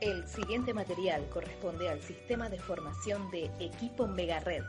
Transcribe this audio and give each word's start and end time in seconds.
El 0.00 0.26
siguiente 0.28 0.74
material 0.74 1.26
corresponde 1.30 1.88
al 1.88 2.02
sistema 2.02 2.50
de 2.50 2.58
formación 2.58 3.30
de 3.30 3.50
Equipo 3.58 4.06
Megared. 4.06 4.62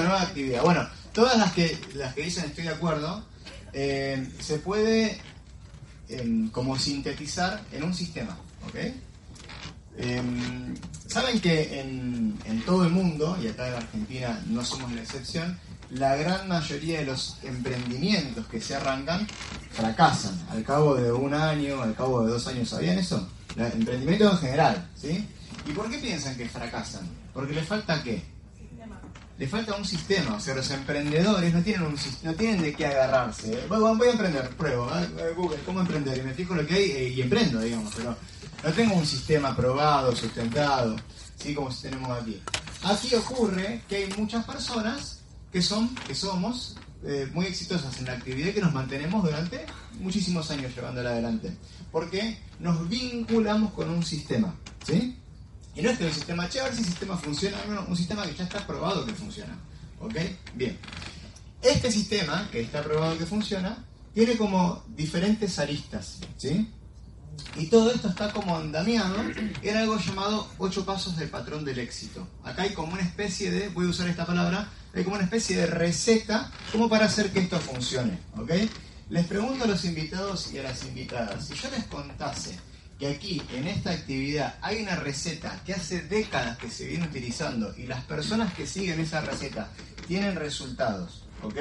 nueva 0.00 0.22
actividad. 0.22 0.62
Bueno, 0.62 0.88
todas 1.12 1.38
las 1.38 1.52
que, 1.52 1.78
las 1.94 2.14
que 2.14 2.22
dicen 2.22 2.44
estoy 2.46 2.64
de 2.64 2.70
acuerdo, 2.70 3.24
eh, 3.72 4.28
se 4.40 4.58
puede 4.58 5.18
em, 6.08 6.50
como 6.50 6.78
sintetizar 6.78 7.62
en 7.72 7.84
un 7.84 7.94
sistema. 7.94 8.36
Em, 9.96 10.74
Saben 11.06 11.40
que 11.40 11.80
en, 11.80 12.36
en 12.44 12.62
todo 12.62 12.84
el 12.84 12.90
mundo, 12.90 13.38
y 13.40 13.46
acá 13.46 13.68
en 13.68 13.74
Argentina 13.74 14.42
no 14.46 14.64
somos 14.64 14.90
la 14.90 15.02
excepción, 15.02 15.56
la 15.90 16.16
gran 16.16 16.48
mayoría 16.48 16.98
de 16.98 17.06
los 17.06 17.36
emprendimientos 17.44 18.46
que 18.46 18.60
se 18.60 18.74
arrancan 18.74 19.26
fracasan 19.70 20.34
al 20.50 20.64
cabo 20.64 20.96
de 20.96 21.12
un 21.12 21.32
año, 21.32 21.82
al 21.82 21.94
cabo 21.94 22.24
de 22.24 22.32
dos 22.32 22.46
años. 22.48 22.68
¿Sabían 22.68 22.98
eso? 22.98 23.28
Emprendimientos 23.56 24.32
en 24.32 24.38
general, 24.38 24.90
¿sí? 24.96 25.28
¿Y 25.68 25.72
por 25.72 25.88
qué 25.88 25.98
piensan 25.98 26.36
que 26.36 26.48
fracasan? 26.48 27.08
Porque 27.32 27.52
les 27.52 27.66
falta 27.66 28.02
qué? 28.02 28.24
Le 29.36 29.48
falta 29.48 29.74
un 29.74 29.84
sistema, 29.84 30.36
o 30.36 30.40
sea, 30.40 30.54
los 30.54 30.70
emprendedores 30.70 31.52
no 31.52 31.60
tienen 31.60 31.82
un 31.82 31.96
no 32.22 32.34
tienen 32.34 32.62
de 32.62 32.72
qué 32.72 32.86
agarrarse. 32.86 33.52
¿eh? 33.52 33.66
Voy, 33.68 34.08
a 34.08 34.10
emprender, 34.12 34.48
pruebo, 34.50 34.88
¿eh? 34.94 35.32
Google, 35.36 35.58
¿cómo 35.66 35.80
emprender? 35.80 36.18
Y 36.18 36.22
me 36.22 36.34
fijo 36.34 36.54
lo 36.54 36.64
que 36.64 36.74
hay 36.74 36.90
eh, 36.92 37.08
y 37.08 37.22
emprendo, 37.22 37.60
digamos, 37.60 37.92
pero 37.96 38.16
no 38.62 38.72
tengo 38.72 38.94
un 38.94 39.04
sistema 39.04 39.56
probado, 39.56 40.14
sustentado, 40.14 40.94
¿sí? 41.36 41.52
Como 41.52 41.68
tenemos 41.74 42.10
aquí. 42.10 42.40
Aquí 42.84 43.14
ocurre 43.16 43.82
que 43.88 43.96
hay 43.96 44.08
muchas 44.16 44.44
personas 44.44 45.20
que 45.50 45.60
son, 45.60 45.92
que 46.06 46.14
somos 46.14 46.76
eh, 47.04 47.28
muy 47.34 47.46
exitosas 47.46 47.98
en 47.98 48.06
la 48.06 48.12
actividad 48.12 48.54
que 48.54 48.60
nos 48.60 48.72
mantenemos 48.72 49.24
durante 49.24 49.66
muchísimos 49.98 50.50
años 50.52 50.74
llevándola 50.74 51.10
adelante. 51.10 51.56
Porque 51.90 52.38
nos 52.60 52.88
vinculamos 52.88 53.72
con 53.72 53.90
un 53.90 54.04
sistema, 54.04 54.54
¿sí? 54.86 55.18
Y 55.74 55.82
no 55.82 55.90
es 55.90 55.98
que 55.98 56.06
el 56.06 56.12
sistema, 56.12 56.48
che, 56.48 56.60
a 56.60 56.64
ver 56.64 56.74
si 56.74 56.80
el 56.80 56.86
sistema 56.86 57.16
funciona, 57.16 57.56
no, 57.68 57.84
un 57.86 57.96
sistema 57.96 58.24
que 58.24 58.34
ya 58.34 58.44
está 58.44 58.66
probado 58.66 59.04
que 59.04 59.12
funciona. 59.12 59.58
¿Ok? 60.00 60.14
Bien. 60.54 60.78
Este 61.62 61.90
sistema, 61.90 62.48
que 62.52 62.60
está 62.60 62.82
probado 62.82 63.18
que 63.18 63.26
funciona, 63.26 63.84
tiene 64.12 64.36
como 64.36 64.84
diferentes 64.88 65.58
aristas, 65.58 66.18
¿sí? 66.36 66.70
Y 67.56 67.66
todo 67.66 67.90
esto 67.90 68.08
está 68.08 68.32
como 68.32 68.56
andamiado 68.56 69.16
en 69.62 69.76
algo 69.76 69.98
llamado 69.98 70.48
ocho 70.58 70.84
pasos 70.84 71.16
del 71.16 71.28
patrón 71.28 71.64
del 71.64 71.80
éxito. 71.80 72.28
Acá 72.44 72.62
hay 72.62 72.74
como 72.74 72.92
una 72.92 73.02
especie 73.02 73.50
de, 73.50 73.68
voy 73.70 73.86
a 73.86 73.90
usar 73.90 74.08
esta 74.08 74.24
palabra, 74.24 74.68
hay 74.94 75.02
como 75.02 75.16
una 75.16 75.24
especie 75.24 75.56
de 75.56 75.66
receta 75.66 76.52
como 76.70 76.88
para 76.88 77.06
hacer 77.06 77.32
que 77.32 77.40
esto 77.40 77.58
funcione, 77.58 78.18
¿ok? 78.36 78.52
Les 79.10 79.26
pregunto 79.26 79.64
a 79.64 79.66
los 79.66 79.84
invitados 79.84 80.52
y 80.52 80.58
a 80.58 80.62
las 80.62 80.84
invitadas, 80.84 81.46
si 81.46 81.54
yo 81.54 81.70
les 81.70 81.84
contase 81.84 82.56
que 82.98 83.08
aquí, 83.08 83.42
en 83.52 83.66
esta 83.66 83.90
actividad, 83.90 84.56
hay 84.62 84.82
una 84.82 84.96
receta 84.96 85.60
que 85.64 85.74
hace 85.74 86.02
décadas 86.02 86.58
que 86.58 86.70
se 86.70 86.86
viene 86.86 87.06
utilizando 87.06 87.74
y 87.76 87.86
las 87.86 88.04
personas 88.04 88.54
que 88.54 88.66
siguen 88.66 89.00
esa 89.00 89.20
receta 89.20 89.68
tienen 90.06 90.36
resultados, 90.36 91.24
¿ok? 91.42 91.56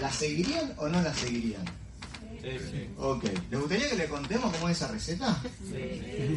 ¿La 0.00 0.10
seguirían 0.10 0.72
o 0.78 0.88
no 0.88 1.02
la 1.02 1.12
seguirían? 1.12 1.64
Ok. 2.96 3.24
¿Les 3.50 3.60
gustaría 3.60 3.90
que 3.90 3.96
le 3.96 4.06
contemos 4.06 4.52
cómo 4.54 4.68
es 4.68 4.76
esa 4.76 4.88
receta? 4.88 5.42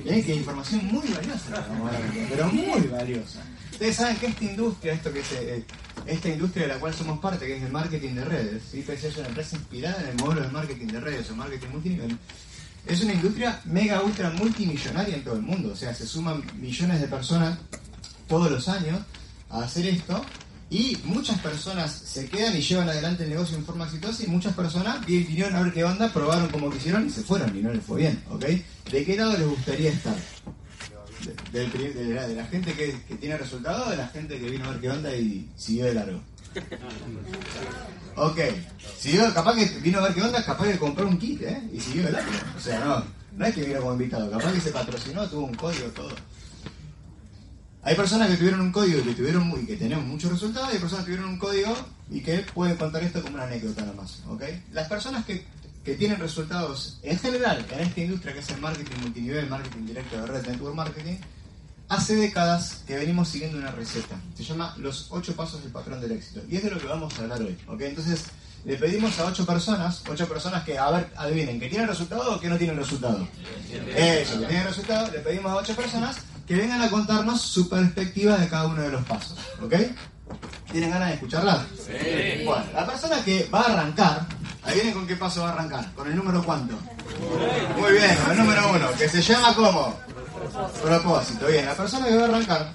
Bien, 0.04 0.24
que 0.24 0.36
información 0.36 0.86
muy 0.88 1.08
valiosa, 1.08 1.66
pero 2.30 2.48
muy 2.48 2.82
valiosa. 2.88 3.42
Ustedes 3.72 3.96
saben 3.96 4.18
que 4.18 4.28
esta 4.28 4.44
industria, 4.44 4.94
esto 4.94 5.14
que 5.14 5.22
es, 5.22 5.32
eh, 5.32 5.64
esta 6.06 6.30
industria 6.30 6.68
de 6.68 6.74
la 6.74 6.80
cual 6.80 6.94
somos 6.94 7.20
parte, 7.20 7.46
que 7.46 7.58
es 7.58 7.64
el 7.64 7.72
marketing 7.72 8.16
de 8.16 8.26
redes, 8.26 8.64
¿sí? 8.70 8.86
Es 8.88 9.18
una 9.18 9.28
empresa 9.28 9.56
inspirada 9.56 10.02
en 10.04 10.10
el 10.10 10.16
modelo 10.18 10.42
de 10.42 10.50
marketing 10.50 10.88
de 10.88 11.00
redes 11.00 11.30
o 11.32 11.36
marketing 11.36 11.68
multinivel, 11.70 12.18
es 12.86 13.02
una 13.02 13.14
industria 13.14 13.62
mega 13.66 14.02
ultra 14.02 14.30
multimillonaria 14.32 15.16
en 15.16 15.24
todo 15.24 15.36
el 15.36 15.42
mundo. 15.42 15.72
O 15.74 15.76
sea, 15.76 15.94
se 15.94 16.06
suman 16.08 16.44
millones 16.60 17.02
de 17.02 17.08
personas 17.08 17.58
todos 18.28 18.50
los 18.52 18.68
años 18.70 19.00
a 19.50 19.62
hacer 19.64 19.86
esto 19.88 20.24
y 20.70 20.98
muchas 21.04 21.40
personas 21.40 21.92
se 21.92 22.28
quedan 22.28 22.56
y 22.58 22.62
llevan 22.62 22.90
adelante 22.90 23.24
el 23.24 23.30
negocio 23.30 23.56
en 23.58 23.66
forma 23.66 23.86
exitosa 23.86 24.24
y 24.24 24.28
muchas 24.28 24.54
personas 24.56 25.06
vi- 25.06 25.24
vinieron 25.24 25.56
a 25.56 25.62
ver 25.62 25.72
qué 25.74 25.84
onda, 25.84 26.12
probaron 26.12 26.48
como 26.50 26.72
quisieron 26.72 27.06
y 27.06 27.10
se 27.12 27.22
fueron 27.22 27.56
y 27.56 27.62
no 27.62 27.72
les 27.72 27.84
fue 27.84 28.00
bien, 28.02 28.24
¿ok? 28.32 28.46
¿De 28.92 29.06
qué 29.06 29.16
lado 29.16 29.38
les 29.38 29.48
gustaría 29.48 29.92
estar? 29.92 30.16
De 31.54 32.36
la 32.36 32.46
gente 32.48 32.74
que, 32.74 33.00
que 33.08 33.16
tiene 33.16 33.38
resultados 33.38 33.88
o 33.88 33.92
de 33.92 33.98
la 33.98 34.08
gente 34.08 34.40
que 34.40 34.50
vino 34.50 34.66
a 34.66 34.72
ver 34.72 34.80
qué 34.82 34.90
onda 34.90 35.16
y 35.16 35.48
siguió 35.56 35.86
de 35.86 35.94
largo? 35.94 36.20
Ok, 38.16 38.40
siguió, 39.00 39.34
capaz 39.34 39.56
que 39.56 39.66
vino 39.80 40.00
a 40.00 40.04
ver 40.04 40.14
qué 40.14 40.22
onda, 40.22 40.44
capaz 40.46 40.68
que 40.68 40.78
compró 40.78 41.08
un 41.08 41.18
kit, 41.18 41.42
¿eh? 41.42 41.62
Y 41.74 41.80
siguió 41.80 42.10
largo. 42.12 42.32
O 42.56 42.60
sea, 42.60 42.80
no, 42.86 43.04
no 43.38 43.46
es 43.46 43.56
que 43.56 43.64
vino 43.64 43.80
como 43.80 43.94
invitado, 43.94 44.30
capaz 44.30 44.54
que 44.54 44.62
se 44.62 44.72
patrocinó, 44.72 45.28
tuvo 45.28 45.46
un 45.48 45.56
código, 45.56 45.88
todo. 45.88 46.12
Hay 47.82 47.96
personas 47.96 48.30
que 48.30 48.38
tuvieron 48.38 48.62
un 48.62 48.72
código 48.72 49.00
y 49.00 49.04
que 49.04 49.14
tuvieron 49.14 49.52
y 49.62 49.66
que 49.66 49.76
tenían 49.76 50.08
muchos 50.08 50.32
resultados, 50.32 50.70
y 50.70 50.76
hay 50.76 50.80
personas 50.80 51.06
que 51.06 51.12
tuvieron 51.12 51.34
un 51.34 51.40
código 51.40 51.76
y 52.10 52.22
que 52.22 52.38
pueden 52.54 52.78
contar 52.78 53.04
esto 53.04 53.22
como 53.22 53.36
una 53.36 53.44
anécdota 53.46 53.84
nomás, 53.84 54.22
¿ok? 54.30 54.44
Las 54.72 54.88
personas 54.88 55.26
que, 55.26 55.46
que 55.84 55.96
tienen 55.96 56.20
resultados 56.20 57.00
en 57.02 57.18
general 57.18 57.66
en 57.72 57.80
esta 57.80 58.00
industria 58.00 58.34
que 58.34 58.40
es 58.40 58.50
el 58.52 58.62
marketing 58.62 59.02
multinivel, 59.02 59.50
marketing 59.50 59.86
directo 59.86 60.22
de 60.22 60.28
red, 60.28 60.48
network 60.48 60.76
marketing, 60.76 61.18
hace 61.90 62.16
décadas 62.16 62.84
que 62.88 62.98
venimos 62.98 63.30
siguiendo 63.30 63.58
una 63.58 63.72
receta. 63.72 64.16
Se 64.36 64.44
llama 64.44 64.76
los 64.78 65.08
ocho 65.12 65.36
pasos 65.36 65.62
del 65.62 65.72
patrón 65.72 66.02
del 66.02 66.14
éxito. 66.14 66.42
Y 66.50 66.58
es 66.58 66.64
de 66.64 66.72
lo 66.72 66.80
que 66.80 66.88
vamos 66.88 67.18
a 67.18 67.22
hablar 67.22 67.42
hoy, 67.42 67.58
¿ok? 67.68 67.82
Entonces, 67.82 68.26
le 68.66 68.78
pedimos 68.78 69.20
a 69.20 69.26
ocho 69.26 69.46
personas, 69.46 70.02
ocho 70.10 70.28
personas 70.28 70.64
que, 70.64 70.78
a 70.78 70.90
ver, 70.90 71.12
adivinen, 71.18 71.60
que 71.60 71.70
tienen 71.70 71.88
resultado 71.88 72.36
o 72.36 72.40
que 72.40 72.48
no 72.48 72.58
tienen 72.58 72.78
resultado. 72.78 73.28
Eso, 73.96 74.40
que 74.40 74.46
tienen 74.46 74.66
resultado, 74.66 75.12
le 75.12 75.20
pedimos 75.20 75.52
a 75.52 75.56
ocho 75.58 75.76
personas 75.76 76.18
que 76.48 76.56
vengan 76.56 76.82
a 76.82 76.90
contarnos 76.90 77.42
su 77.42 77.70
perspectiva 77.70 78.38
de 78.38 78.48
cada 78.48 78.68
uno 78.68 78.82
de 78.82 78.90
los 78.90 79.04
pasos, 79.06 79.38
¿ok? 79.62 79.76
¿Tienen 80.72 80.90
ganas 80.90 81.10
de 81.10 81.14
escucharla? 81.16 81.66
Sí. 81.76 82.44
Bueno, 82.46 82.66
la 82.74 82.86
persona 82.86 83.24
que 83.24 83.48
va 83.54 83.62
a 83.62 83.74
arrancar, 83.74 84.26
ahí 84.64 84.76
viene 84.76 84.94
con 84.94 85.06
qué 85.06 85.16
paso 85.16 85.42
va 85.42 85.50
a 85.50 85.54
arrancar, 85.54 85.94
con 85.94 86.08
el 86.08 86.16
número 86.16 86.44
cuánto. 86.44 86.76
Muy 87.78 87.92
bien, 87.94 88.16
con 88.24 88.32
el 88.32 88.38
número 88.38 88.72
uno, 88.72 88.92
que 88.98 89.08
se 89.08 89.22
llama 89.22 89.54
como 89.54 90.00
propósito. 90.50 91.48
Bien, 91.48 91.66
la 91.66 91.76
persona 91.76 92.08
que 92.08 92.16
va 92.16 92.24
a 92.24 92.28
arrancar, 92.28 92.72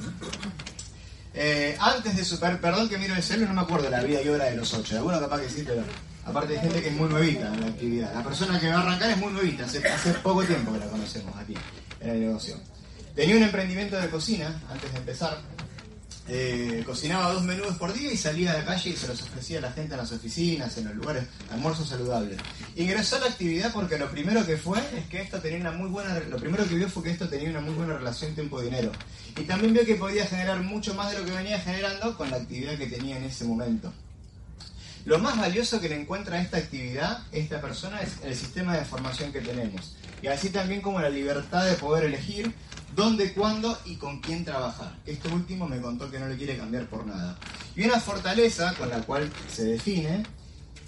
eh, 1.34 1.76
antes 1.80 2.16
de 2.16 2.24
super, 2.24 2.60
perdón 2.60 2.88
que 2.88 2.98
miro 2.98 3.14
el 3.14 3.22
celular, 3.22 3.50
no 3.50 3.54
me 3.54 3.60
acuerdo 3.62 3.88
la 3.90 4.02
vida 4.02 4.22
y 4.22 4.28
obra 4.28 4.46
de 4.46 4.56
los 4.56 4.72
ocho. 4.74 4.96
Alguno 4.96 5.20
capaz 5.20 5.40
que 5.40 5.48
sí, 5.48 5.62
pero 5.66 5.82
aparte 6.24 6.54
hay 6.54 6.60
gente 6.60 6.82
que 6.82 6.88
es 6.88 6.94
muy 6.94 7.08
nuevita 7.08 7.46
en 7.54 7.60
la 7.60 7.66
actividad. 7.68 8.14
La 8.14 8.22
persona 8.22 8.58
que 8.58 8.68
va 8.68 8.76
a 8.76 8.82
arrancar 8.82 9.10
es 9.10 9.18
muy 9.18 9.32
nuevita, 9.32 9.64
hace, 9.64 9.86
hace 9.86 10.14
poco 10.14 10.42
tiempo 10.44 10.72
que 10.72 10.78
la 10.80 10.86
conocemos 10.86 11.36
aquí 11.36 11.54
en 12.00 12.10
el 12.10 12.20
negocio. 12.20 12.56
Tenía 13.14 13.36
un 13.36 13.42
emprendimiento 13.42 13.96
de 13.96 14.08
cocina 14.08 14.60
antes 14.70 14.92
de 14.92 14.98
empezar. 14.98 15.38
Eh, 16.30 16.82
cocinaba 16.84 17.32
dos 17.32 17.42
menús 17.42 17.74
por 17.78 17.94
día 17.94 18.12
y 18.12 18.16
salía 18.16 18.52
a 18.52 18.58
la 18.58 18.64
calle 18.66 18.90
y 18.90 18.96
se 18.96 19.08
los 19.08 19.22
ofrecía 19.22 19.58
a 19.58 19.62
la 19.62 19.72
gente 19.72 19.94
en 19.94 19.98
las 19.98 20.12
oficinas, 20.12 20.76
en 20.76 20.84
los 20.84 20.94
lugares, 20.94 21.24
almuerzos 21.50 21.88
saludables. 21.88 22.38
Ingresó 22.76 23.16
a 23.16 23.20
la 23.20 23.26
actividad 23.26 23.72
porque 23.72 23.98
lo 23.98 24.10
primero 24.10 24.44
que 24.44 24.58
fue 24.58 24.78
es 24.96 25.06
que 25.08 25.22
esto 25.22 25.40
tenía 25.40 25.60
una 25.60 25.72
muy 25.72 25.88
buena, 25.88 26.20
lo 26.20 26.36
primero 26.36 26.68
que 26.68 26.74
vio 26.74 26.88
fue 26.90 27.02
que 27.04 27.10
esto 27.12 27.28
tenía 27.28 27.48
una 27.48 27.60
muy 27.60 27.72
buena 27.72 27.96
relación 27.96 28.34
tiempo-dinero. 28.34 28.92
Y 29.38 29.44
también 29.44 29.72
vio 29.72 29.86
que 29.86 29.94
podía 29.94 30.26
generar 30.26 30.60
mucho 30.60 30.94
más 30.94 31.12
de 31.12 31.18
lo 31.18 31.24
que 31.24 31.32
venía 31.32 31.58
generando 31.60 32.14
con 32.16 32.30
la 32.30 32.36
actividad 32.36 32.76
que 32.76 32.86
tenía 32.86 33.16
en 33.16 33.24
ese 33.24 33.44
momento. 33.44 33.90
Lo 35.06 35.18
más 35.18 35.38
valioso 35.38 35.80
que 35.80 35.88
le 35.88 35.98
encuentra 35.98 36.36
a 36.36 36.42
esta 36.42 36.58
actividad, 36.58 37.22
esta 37.32 37.62
persona, 37.62 38.02
es 38.02 38.16
el 38.22 38.36
sistema 38.36 38.76
de 38.76 38.84
formación 38.84 39.32
que 39.32 39.40
tenemos. 39.40 39.94
Y 40.20 40.26
así 40.26 40.50
también 40.50 40.82
como 40.82 41.00
la 41.00 41.08
libertad 41.08 41.64
de 41.64 41.74
poder 41.74 42.04
elegir 42.04 42.52
dónde, 42.98 43.32
cuándo 43.32 43.78
y 43.84 43.94
con 43.94 44.20
quién 44.20 44.44
trabajar. 44.44 44.92
Esto 45.06 45.28
último 45.32 45.68
me 45.68 45.80
contó 45.80 46.10
que 46.10 46.18
no 46.18 46.26
le 46.26 46.36
quiere 46.36 46.58
cambiar 46.58 46.86
por 46.86 47.06
nada. 47.06 47.38
Y 47.76 47.84
una 47.84 48.00
fortaleza 48.00 48.74
con 48.74 48.90
la 48.90 49.00
cual 49.02 49.30
se 49.48 49.64
define 49.66 50.24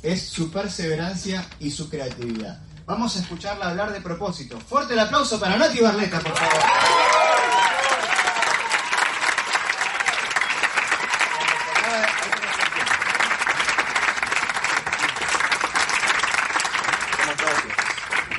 es 0.03 0.29
su 0.29 0.51
perseverancia 0.51 1.47
y 1.61 1.71
su 1.71 1.89
creatividad. 1.89 2.59
Vamos 2.85 3.17
a 3.17 3.21
escucharla 3.21 3.71
hablar 3.71 3.93
de 3.93 4.01
propósito. 4.01 4.59
Fuerte 4.59 4.95
el 4.95 4.99
aplauso 4.99 5.39
para 5.39 5.57
Nati 5.57 5.79
Barleta, 5.79 6.19
por 6.19 6.37
favor. 6.37 6.63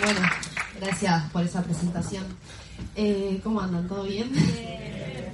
Bueno, 0.04 0.30
gracias 0.78 1.32
por 1.32 1.44
esa 1.46 1.64
presentación. 1.64 2.26
Eh, 2.96 3.40
¿Cómo 3.44 3.62
andan? 3.62 3.88
¿Todo 3.88 4.04
bien? 4.04 4.32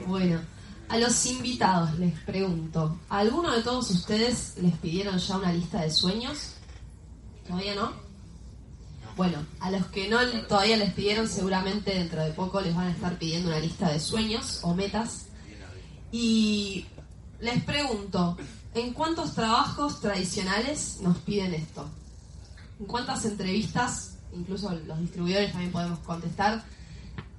Bueno, 0.07 0.39
a 0.89 0.97
los 0.97 1.25
invitados 1.25 1.99
les 1.99 2.17
pregunto, 2.21 2.97
¿a 3.09 3.19
¿alguno 3.19 3.51
de 3.51 3.61
todos 3.61 3.91
ustedes 3.91 4.55
les 4.61 4.73
pidieron 4.77 5.17
ya 5.17 5.35
una 5.35 5.51
lista 5.51 5.81
de 5.81 5.91
sueños? 5.91 6.53
¿Todavía 7.45 7.75
no? 7.75 7.91
Bueno, 9.17 9.45
a 9.59 9.69
los 9.69 9.85
que 9.87 10.07
no 10.07 10.19
todavía 10.47 10.77
les 10.77 10.93
pidieron, 10.93 11.27
seguramente 11.27 11.93
dentro 11.93 12.23
de 12.23 12.31
poco 12.31 12.61
les 12.61 12.73
van 12.73 12.87
a 12.87 12.91
estar 12.91 13.17
pidiendo 13.19 13.49
una 13.49 13.59
lista 13.59 13.89
de 13.89 13.99
sueños 13.99 14.59
o 14.61 14.73
metas. 14.75 15.25
Y 16.11 16.85
les 17.41 17.63
pregunto, 17.63 18.37
¿en 18.73 18.93
cuántos 18.93 19.33
trabajos 19.33 19.99
tradicionales 19.99 20.99
nos 21.01 21.17
piden 21.17 21.53
esto? 21.53 21.89
¿En 22.79 22.85
cuántas 22.85 23.25
entrevistas, 23.25 24.19
incluso 24.33 24.71
los 24.71 24.99
distribuidores 24.99 25.51
también 25.51 25.71
podemos 25.71 25.99
contestar, 25.99 26.63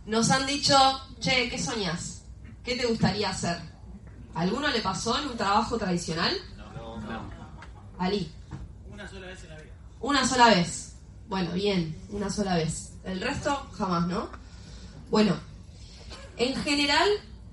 nos 0.08 0.30
han 0.30 0.46
dicho, 0.46 0.74
che, 1.20 1.50
¿qué 1.50 1.58
soñás? 1.62 2.22
¿Qué 2.64 2.76
te 2.76 2.86
gustaría 2.86 3.28
hacer? 3.28 3.58
¿Alguno 4.34 4.68
le 4.68 4.80
pasó 4.80 5.18
en 5.18 5.28
un 5.28 5.36
trabajo 5.36 5.76
tradicional? 5.76 6.34
No, 6.56 6.96
no. 6.96 7.30
Ali. 7.98 8.32
Una 8.90 9.06
sola 9.06 9.26
vez 9.26 9.44
en 9.44 9.50
la 9.50 9.56
vida. 9.56 9.72
Una 10.00 10.26
sola 10.26 10.46
vez. 10.48 10.94
Bueno, 11.28 11.52
bien, 11.52 11.94
una 12.08 12.30
sola 12.30 12.56
vez. 12.56 12.94
El 13.04 13.20
resto, 13.20 13.54
jamás, 13.76 14.06
¿no? 14.08 14.30
Bueno, 15.10 15.36
en 16.38 16.56
general, 16.56 17.08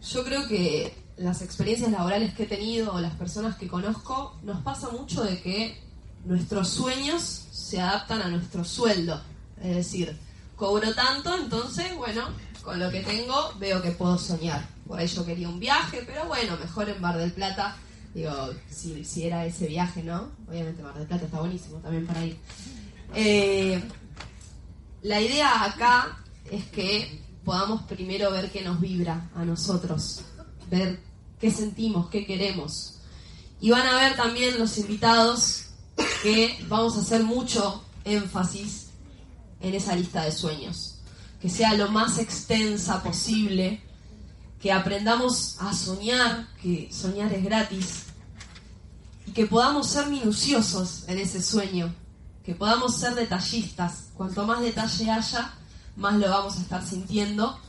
yo 0.09 0.23
creo 0.23 0.47
que 0.47 0.97
las 1.17 1.41
experiencias 1.41 1.91
laborales 1.91 2.33
que 2.35 2.43
he 2.43 2.47
tenido 2.47 2.93
o 2.93 3.01
las 3.01 3.15
personas 3.15 3.57
que 3.57 3.67
conozco, 3.67 4.39
nos 4.43 4.61
pasa 4.61 4.89
mucho 4.91 5.23
de 5.23 5.41
que 5.41 5.83
nuestros 6.23 6.69
sueños 6.69 7.21
se 7.51 7.81
adaptan 7.81 8.21
a 8.21 8.29
nuestro 8.29 8.63
sueldo. 8.63 9.21
Es 9.61 9.75
decir, 9.75 10.17
cobro 10.55 10.93
tanto, 10.93 11.35
entonces, 11.35 11.95
bueno, 11.97 12.29
con 12.65 12.79
lo 12.79 12.89
que 12.89 13.01
tengo 13.01 13.53
veo 13.59 13.81
que 13.81 13.91
puedo 13.91 14.17
soñar. 14.17 14.67
Por 14.87 14.99
ahí 14.99 15.07
yo 15.07 15.23
quería 15.23 15.47
un 15.47 15.59
viaje, 15.59 16.03
pero 16.05 16.25
bueno, 16.25 16.57
mejor 16.57 16.89
en 16.89 16.99
Mar 16.99 17.17
del 17.17 17.31
Plata. 17.31 17.77
Digo, 18.13 18.31
si, 18.69 19.05
si 19.05 19.25
era 19.25 19.45
ese 19.45 19.67
viaje, 19.67 20.01
¿no? 20.01 20.31
Obviamente 20.49 20.81
Mar 20.81 20.95
del 20.95 21.07
Plata 21.07 21.25
está 21.25 21.39
buenísimo 21.39 21.77
también 21.77 22.07
para 22.07 22.25
ir. 22.25 22.37
Eh, 23.13 23.81
la 25.03 25.21
idea 25.21 25.63
acá 25.63 26.17
es 26.49 26.65
que 26.65 27.23
podamos 27.43 27.83
primero 27.83 28.31
ver 28.31 28.51
qué 28.51 28.61
nos 28.61 28.81
vibra 28.81 29.29
a 29.35 29.45
nosotros, 29.45 30.21
ver 30.69 30.99
qué 31.39 31.51
sentimos, 31.51 32.09
qué 32.09 32.25
queremos. 32.25 32.99
Y 33.61 33.69
van 33.69 33.87
a 33.87 33.95
ver 33.95 34.15
también 34.15 34.57
los 34.57 34.77
invitados 34.79 35.67
que 36.23 36.57
vamos 36.67 36.97
a 36.97 37.01
hacer 37.01 37.23
mucho 37.23 37.83
énfasis 38.03 38.87
en 39.61 39.75
esa 39.75 39.95
lista 39.95 40.23
de 40.23 40.31
sueños. 40.31 40.94
Que 41.41 41.49
sea 41.49 41.73
lo 41.73 41.89
más 41.91 42.17
extensa 42.17 43.03
posible, 43.03 43.81
que 44.61 44.71
aprendamos 44.71 45.57
a 45.59 45.73
soñar, 45.73 46.47
que 46.61 46.89
soñar 46.91 47.31
es 47.33 47.43
gratis, 47.43 48.03
y 49.27 49.31
que 49.31 49.45
podamos 49.45 49.87
ser 49.87 50.07
minuciosos 50.07 51.03
en 51.07 51.19
ese 51.19 51.41
sueño, 51.41 51.93
que 52.43 52.55
podamos 52.55 52.95
ser 52.95 53.15
detallistas. 53.15 54.09
Cuanto 54.15 54.45
más 54.45 54.61
detalle 54.61 55.11
haya, 55.11 55.53
más 55.95 56.15
lo 56.15 56.29
vamos 56.29 56.57
a 56.57 56.61
estar 56.61 56.85
sintiendo 56.85 57.59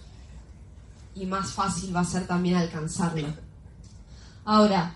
y 1.14 1.26
más 1.26 1.52
fácil 1.52 1.94
va 1.94 2.00
a 2.00 2.04
ser 2.04 2.26
también 2.26 2.56
alcanzarlo. 2.56 3.28
Ahora, 4.44 4.94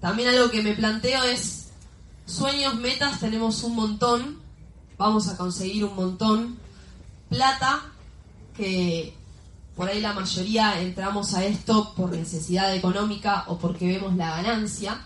también 0.00 0.28
algo 0.28 0.50
que 0.50 0.62
me 0.62 0.74
planteo 0.74 1.22
es, 1.24 1.68
sueños, 2.26 2.76
metas, 2.76 3.20
tenemos 3.20 3.62
un 3.64 3.74
montón, 3.74 4.38
vamos 4.96 5.28
a 5.28 5.36
conseguir 5.36 5.84
un 5.84 5.96
montón, 5.96 6.58
plata, 7.28 7.82
que 8.58 9.14
por 9.74 9.88
ahí 9.88 10.02
la 10.02 10.12
mayoría 10.12 10.82
entramos 10.82 11.32
a 11.32 11.44
esto 11.44 11.94
por 11.94 12.10
necesidad 12.10 12.74
económica 12.74 13.44
o 13.46 13.56
porque 13.56 13.86
vemos 13.86 14.14
la 14.16 14.30
ganancia, 14.36 15.00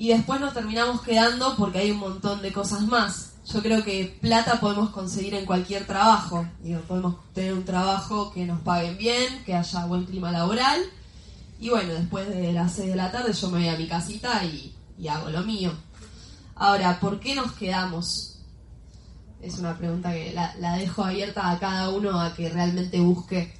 y 0.00 0.08
después 0.08 0.40
nos 0.40 0.54
terminamos 0.54 1.02
quedando 1.02 1.54
porque 1.56 1.80
hay 1.80 1.90
un 1.90 1.98
montón 1.98 2.40
de 2.40 2.54
cosas 2.54 2.80
más. 2.86 3.32
Yo 3.52 3.60
creo 3.60 3.84
que 3.84 4.16
plata 4.18 4.58
podemos 4.58 4.88
conseguir 4.88 5.34
en 5.34 5.44
cualquier 5.44 5.86
trabajo. 5.86 6.46
Digo, 6.62 6.80
podemos 6.88 7.16
tener 7.34 7.52
un 7.52 7.66
trabajo 7.66 8.32
que 8.32 8.46
nos 8.46 8.62
paguen 8.62 8.96
bien, 8.96 9.44
que 9.44 9.54
haya 9.54 9.84
buen 9.84 10.06
clima 10.06 10.32
laboral. 10.32 10.80
Y 11.58 11.68
bueno, 11.68 11.92
después 11.92 12.30
de 12.30 12.50
las 12.50 12.72
6 12.76 12.88
de 12.88 12.96
la 12.96 13.12
tarde 13.12 13.34
yo 13.34 13.50
me 13.50 13.58
voy 13.58 13.68
a 13.68 13.76
mi 13.76 13.86
casita 13.86 14.42
y, 14.42 14.74
y 14.98 15.08
hago 15.08 15.28
lo 15.28 15.42
mío. 15.42 15.70
Ahora, 16.54 16.98
¿por 16.98 17.20
qué 17.20 17.34
nos 17.34 17.52
quedamos? 17.52 18.29
Es 19.42 19.58
una 19.58 19.76
pregunta 19.76 20.12
que 20.12 20.34
la, 20.34 20.76
dejo 20.76 21.04
abierta 21.04 21.50
a 21.50 21.58
cada 21.58 21.88
uno 21.88 22.20
a 22.20 22.34
que 22.34 22.48
realmente 22.48 23.00
busque. 23.00 23.52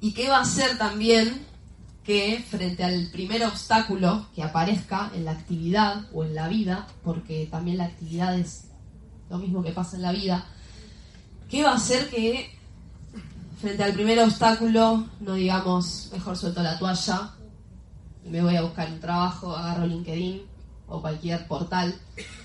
¿Y 0.00 0.12
qué 0.12 0.28
va 0.28 0.38
a 0.38 0.42
hacer 0.42 0.78
también 0.78 1.46
que 2.04 2.42
frente 2.48 2.82
al 2.82 3.08
primer 3.10 3.44
obstáculo 3.44 4.26
que 4.34 4.42
aparezca 4.42 5.10
en 5.14 5.26
la 5.26 5.32
actividad 5.32 6.06
o 6.14 6.24
en 6.24 6.34
la 6.34 6.48
vida, 6.48 6.86
porque 7.04 7.46
también 7.50 7.78
la 7.78 7.84
actividad 7.84 8.38
es 8.38 8.64
lo 9.28 9.38
mismo 9.38 9.62
que 9.62 9.72
pasa 9.72 9.96
en 9.96 10.02
la 10.02 10.12
vida, 10.12 10.46
¿qué 11.50 11.62
va 11.62 11.72
a 11.72 11.76
hacer 11.76 12.08
que 12.08 12.50
frente 13.60 13.84
al 13.84 13.92
primer 13.92 14.18
obstáculo 14.20 15.06
no 15.20 15.34
digamos, 15.34 16.08
mejor 16.12 16.36
suelto 16.36 16.62
la 16.62 16.78
toalla 16.78 17.34
me 18.24 18.42
voy 18.42 18.56
a 18.56 18.62
buscar 18.62 18.90
un 18.90 19.00
trabajo, 19.00 19.54
agarro 19.54 19.86
LinkedIn 19.86 20.49
o 20.90 21.00
cualquier 21.00 21.46
portal 21.46 21.94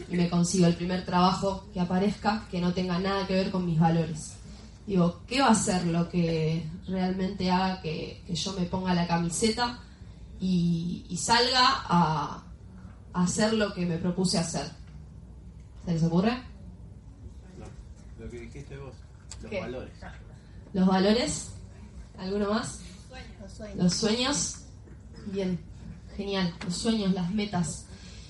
y 0.08 0.16
me 0.16 0.30
consigo 0.30 0.68
el 0.68 0.76
primer 0.76 1.04
trabajo 1.04 1.66
que 1.74 1.80
aparezca 1.82 2.48
que 2.50 2.62
no 2.62 2.74
tenga 2.74 3.00
nada 3.00 3.28
que 3.28 3.34
ver 3.34 3.52
con 3.52 3.66
mis 3.66 3.80
valores? 3.80 4.36
Digo, 4.88 5.22
¿qué 5.28 5.42
va 5.42 5.48
a 5.48 5.56
ser 5.56 5.86
lo 5.88 6.08
que 6.08 6.64
realmente 6.88 7.50
haga 7.50 7.82
que, 7.82 8.24
que 8.26 8.36
yo 8.36 8.54
me 8.54 8.66
ponga 8.66 8.94
la 8.94 9.08
camiseta 9.08 9.80
y, 10.40 11.08
y 11.10 11.18
salga 11.18 11.60
a, 11.88 12.44
a, 13.14 13.24
hacer 13.24 13.54
lo 13.54 13.74
que 13.74 13.86
me 13.86 13.98
propuse 13.98 14.38
hacer? 14.38 14.68
¿Se 15.86 15.94
les 15.94 16.04
ocurre? 16.04 16.34
No, 17.58 17.66
lo 18.24 18.30
que 18.30 18.40
dijiste 18.42 18.78
vos, 18.78 18.94
los 19.42 19.50
¿Qué? 19.50 19.60
valores. 19.60 19.94
¿Los 20.74 20.88
valores? 20.88 21.52
¿Alguno 22.20 22.50
más? 22.52 22.80
Los 23.42 23.54
sueños. 23.54 23.78
Los 23.78 23.94
sueños. 23.94 24.56
Bien, 25.28 25.60
genial. 26.16 26.54
Los 26.64 26.76
sueños, 26.76 27.12
las 27.14 27.32
metas. 27.32 27.85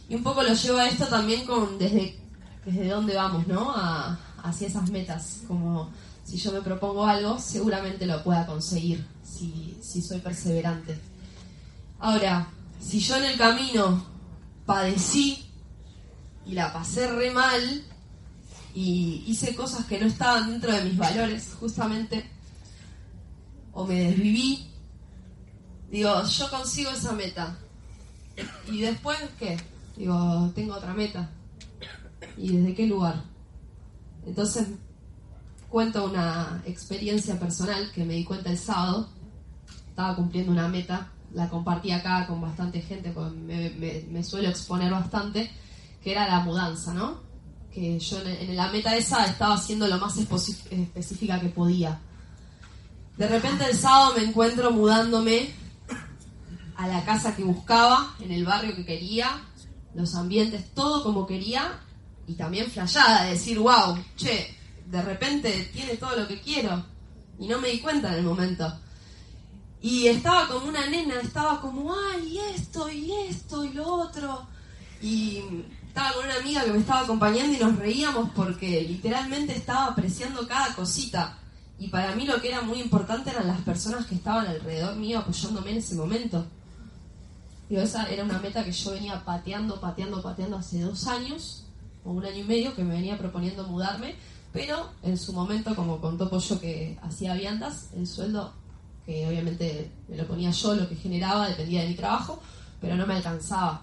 Y 0.07 0.15
un 0.15 0.23
poco 0.23 0.43
lo 0.43 0.53
llevo 0.53 0.77
a 0.77 0.87
esto 0.87 1.07
también 1.07 1.45
con 1.45 1.77
desde, 1.77 2.19
desde 2.65 2.89
dónde 2.89 3.15
vamos, 3.15 3.47
¿no? 3.47 3.71
A, 3.71 4.19
hacia 4.43 4.67
esas 4.67 4.89
metas. 4.91 5.41
Como 5.47 5.91
si 6.23 6.37
yo 6.37 6.51
me 6.51 6.61
propongo 6.61 7.05
algo, 7.05 7.39
seguramente 7.39 8.05
lo 8.05 8.23
pueda 8.23 8.45
conseguir, 8.45 9.05
si, 9.23 9.77
si 9.81 10.01
soy 10.01 10.19
perseverante. 10.19 10.99
Ahora, 11.99 12.47
si 12.79 12.99
yo 12.99 13.15
en 13.17 13.25
el 13.25 13.37
camino 13.37 14.05
padecí 14.65 15.45
y 16.45 16.53
la 16.53 16.71
pasé 16.71 17.07
re 17.07 17.31
mal 17.31 17.83
y 18.73 19.23
hice 19.27 19.55
cosas 19.55 19.85
que 19.85 19.99
no 19.99 20.05
estaban 20.05 20.51
dentro 20.51 20.71
de 20.71 20.83
mis 20.83 20.97
valores, 20.97 21.55
justamente, 21.59 22.29
o 23.71 23.85
me 23.85 24.01
desviví, 24.01 24.67
digo, 25.89 26.23
yo 26.23 26.49
consigo 26.49 26.91
esa 26.91 27.13
meta. 27.13 27.57
¿Y 28.67 28.81
después 28.81 29.17
qué? 29.39 29.57
Digo, 29.97 30.51
tengo 30.55 30.75
otra 30.75 30.93
meta. 30.93 31.29
¿Y 32.37 32.57
desde 32.57 32.73
qué 32.75 32.87
lugar? 32.87 33.23
Entonces 34.25 34.67
cuento 35.69 36.05
una 36.05 36.61
experiencia 36.65 37.39
personal 37.39 37.91
que 37.93 38.03
me 38.05 38.13
di 38.15 38.23
cuenta 38.23 38.49
el 38.49 38.57
sábado. 38.57 39.09
Estaba 39.89 40.15
cumpliendo 40.15 40.51
una 40.51 40.67
meta, 40.67 41.09
la 41.33 41.49
compartí 41.49 41.91
acá 41.91 42.27
con 42.27 42.41
bastante 42.41 42.81
gente, 42.81 43.13
me, 43.45 44.03
me- 44.09 44.23
suelo 44.23 44.49
exponer 44.49 44.91
bastante, 44.91 45.49
que 46.03 46.11
era 46.11 46.27
la 46.27 46.41
mudanza, 46.41 46.93
¿no? 46.93 47.23
que 47.73 47.99
yo 47.99 48.21
en, 48.21 48.55
la 48.55 48.69
meta 48.71 48.95
esa 48.95 49.25
estaba 49.25 49.55
haciendo 49.55 49.85
lo 49.87 49.97
más 49.97 50.17
específica 50.17 51.41
que 51.41 51.49
podía. 51.49 51.99
De 53.17 53.27
repente 53.27 53.65
el 53.69 53.75
sábado 53.77 54.13
me 54.15 54.23
encuentro 54.23 54.71
mudándome 54.71 55.49
a 56.77 56.87
la 56.87 57.03
casa 57.03 57.35
que 57.35 57.43
buscaba, 57.43 58.15
en 58.21 58.31
el 58.31 58.45
barrio 58.45 58.75
que 58.77 58.85
quería, 58.85 59.41
los 59.95 60.15
ambientes, 60.15 60.73
todo 60.73 61.03
como 61.03 61.25
quería, 61.25 61.79
y 62.27 62.33
también 62.33 62.69
flayada, 62.69 63.23
de 63.23 63.31
decir, 63.31 63.59
wow, 63.59 63.97
che, 64.15 64.55
de 64.85 65.01
repente 65.01 65.69
tiene 65.73 65.95
todo 65.95 66.15
lo 66.17 66.27
que 66.27 66.41
quiero, 66.41 66.83
y 67.39 67.47
no 67.47 67.59
me 67.59 67.69
di 67.69 67.79
cuenta 67.79 68.09
en 68.09 68.19
el 68.19 68.23
momento. 68.23 68.79
Y 69.81 70.07
estaba 70.07 70.47
como 70.47 70.67
una 70.67 70.87
nena, 70.87 71.19
estaba 71.21 71.61
como, 71.61 71.93
ay, 71.93 72.39
esto, 72.55 72.89
y 72.89 73.11
esto, 73.29 73.63
y 73.63 73.73
lo 73.73 73.85
otro. 73.85 74.47
Y 75.01 75.43
estaba 75.87 76.13
con 76.13 76.25
una 76.25 76.35
amiga 76.35 76.63
que 76.63 76.71
me 76.71 76.79
estaba 76.79 77.01
acompañando 77.01 77.55
y 77.55 77.59
nos 77.59 77.77
reíamos 77.77 78.31
porque 78.35 78.81
literalmente 78.81 79.55
estaba 79.55 79.85
apreciando 79.85 80.47
cada 80.47 80.73
cosita. 80.75 81.37
Y 81.77 81.89
para 81.89 82.15
mí 82.15 82.25
lo 82.25 82.41
que 82.41 82.49
era 82.49 82.61
muy 82.61 82.81
importante 82.81 83.29
eran 83.29 83.47
las 83.47 83.61
personas 83.61 84.05
que 84.05 84.15
estaban 84.15 84.47
alrededor 84.47 84.95
mío 84.95 85.19
apoyándome 85.19 85.71
en 85.71 85.77
ese 85.77 85.95
momento. 85.95 86.45
Digo, 87.69 87.81
esa 87.81 88.05
era 88.09 88.23
una 88.23 88.39
meta 88.39 88.63
que 88.63 88.71
yo 88.71 88.91
venía 88.91 89.23
pateando, 89.23 89.79
pateando, 89.79 90.21
pateando 90.21 90.57
hace 90.57 90.81
dos 90.81 91.07
años, 91.07 91.65
o 92.03 92.11
un 92.11 92.23
año 92.23 92.39
y 92.39 92.43
medio, 92.43 92.75
que 92.75 92.83
me 92.83 92.95
venía 92.95 93.17
proponiendo 93.17 93.67
mudarme, 93.67 94.15
pero 94.53 94.91
en 95.03 95.17
su 95.17 95.33
momento, 95.33 95.75
como 95.75 95.99
contó 95.99 96.29
Pollo 96.29 96.59
que 96.59 96.97
hacía 97.01 97.33
viandas, 97.33 97.89
el 97.95 98.05
sueldo, 98.05 98.53
que 99.05 99.27
obviamente 99.27 99.91
me 100.07 100.15
lo 100.15 100.27
ponía 100.27 100.51
yo, 100.51 100.75
lo 100.75 100.87
que 100.87 100.95
generaba, 100.95 101.49
dependía 101.49 101.81
de 101.81 101.89
mi 101.89 101.95
trabajo, 101.95 102.41
pero 102.79 102.95
no 102.95 103.07
me 103.07 103.15
alcanzaba. 103.15 103.81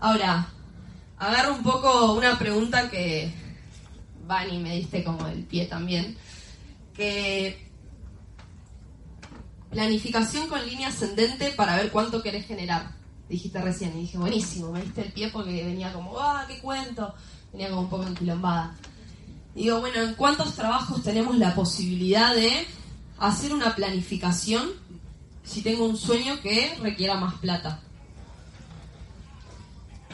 Ahora, 0.00 0.48
agarro 1.18 1.54
un 1.54 1.62
poco 1.62 2.12
una 2.12 2.38
pregunta 2.38 2.88
que, 2.88 3.34
Vani, 4.26 4.58
me 4.58 4.76
diste 4.76 5.02
como 5.02 5.26
el 5.26 5.42
pie 5.44 5.66
también, 5.66 6.16
que 6.94 7.70
planificación 9.74 10.46
con 10.46 10.64
línea 10.64 10.88
ascendente 10.88 11.50
para 11.50 11.76
ver 11.76 11.90
cuánto 11.90 12.22
querés 12.22 12.46
generar. 12.46 12.92
Dijiste 13.28 13.60
recién 13.60 13.96
y 13.98 14.02
dije, 14.02 14.16
buenísimo, 14.16 14.70
me 14.70 14.82
diste 14.82 15.02
el 15.02 15.12
pie 15.12 15.28
porque 15.28 15.64
venía 15.64 15.92
como, 15.92 16.18
ah, 16.18 16.44
qué 16.46 16.60
cuento, 16.60 17.14
venía 17.52 17.68
como 17.68 17.82
un 17.82 17.88
poco 17.90 18.06
enquilombada. 18.06 18.76
Digo, 19.54 19.80
bueno, 19.80 20.00
¿en 20.00 20.14
cuántos 20.14 20.54
trabajos 20.54 21.02
tenemos 21.02 21.36
la 21.36 21.54
posibilidad 21.54 22.34
de 22.34 22.66
hacer 23.18 23.52
una 23.52 23.74
planificación 23.74 24.70
si 25.44 25.62
tengo 25.62 25.84
un 25.84 25.96
sueño 25.96 26.40
que 26.40 26.76
requiera 26.80 27.16
más 27.16 27.34
plata? 27.34 27.80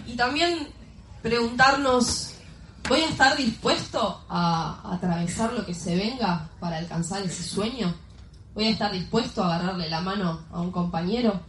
Y 0.06 0.16
también 0.16 0.68
preguntarnos, 1.22 2.32
¿voy 2.88 3.00
a 3.00 3.08
estar 3.08 3.36
dispuesto 3.36 4.24
a 4.28 4.94
atravesar 4.94 5.52
lo 5.52 5.64
que 5.66 5.74
se 5.74 5.94
venga 5.94 6.48
para 6.58 6.78
alcanzar 6.78 7.22
ese 7.22 7.42
sueño? 7.42 7.94
¿Voy 8.54 8.64
a 8.64 8.70
estar 8.70 8.92
dispuesto 8.92 9.42
a 9.42 9.54
agarrarle 9.54 9.88
la 9.88 10.00
mano 10.00 10.40
a 10.50 10.60
un 10.60 10.72
compañero 10.72 11.40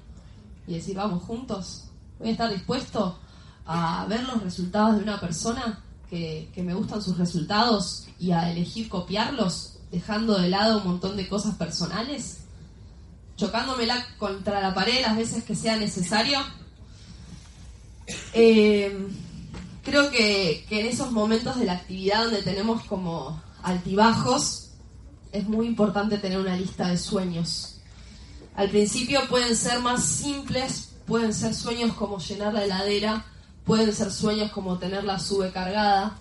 y 0.67 0.73
decir, 0.73 0.95
vamos 0.95 1.23
juntos? 1.23 1.85
¿Voy 2.19 2.29
a 2.29 2.31
estar 2.31 2.51
dispuesto 2.51 3.17
a 3.65 4.05
ver 4.07 4.23
los 4.23 4.43
resultados 4.43 4.97
de 4.97 5.03
una 5.03 5.19
persona 5.19 5.79
que, 6.09 6.49
que 6.53 6.61
me 6.61 6.73
gustan 6.73 7.01
sus 7.01 7.17
resultados 7.17 8.07
y 8.19 8.31
a 8.31 8.51
elegir 8.51 8.87
copiarlos, 8.87 9.79
dejando 9.91 10.37
de 10.37 10.49
lado 10.49 10.79
un 10.79 10.87
montón 10.87 11.17
de 11.17 11.27
cosas 11.27 11.55
personales? 11.55 12.41
¿Chocándomela 13.35 14.05
contra 14.19 14.61
la 14.61 14.73
pared 14.73 15.01
las 15.01 15.17
veces 15.17 15.43
que 15.43 15.55
sea 15.55 15.77
necesario? 15.77 16.37
Eh, 18.33 19.07
creo 19.83 20.11
que, 20.11 20.65
que 20.69 20.81
en 20.81 20.85
esos 20.85 21.11
momentos 21.11 21.57
de 21.57 21.65
la 21.65 21.73
actividad 21.73 22.25
donde 22.25 22.43
tenemos 22.43 22.83
como 22.83 23.41
altibajos, 23.63 24.70
es 25.31 25.47
muy 25.47 25.67
importante 25.67 26.17
tener 26.17 26.39
una 26.39 26.55
lista 26.55 26.87
de 26.87 26.97
sueños. 26.97 27.77
Al 28.55 28.69
principio 28.69 29.21
pueden 29.29 29.55
ser 29.55 29.79
más 29.79 30.03
simples, 30.03 30.89
pueden 31.05 31.33
ser 31.33 31.55
sueños 31.55 31.93
como 31.93 32.19
llenar 32.19 32.53
la 32.53 32.65
heladera, 32.65 33.25
pueden 33.65 33.93
ser 33.93 34.11
sueños 34.11 34.51
como 34.51 34.77
tener 34.77 35.03
la 35.03 35.19
sube 35.19 35.51
cargada, 35.51 36.17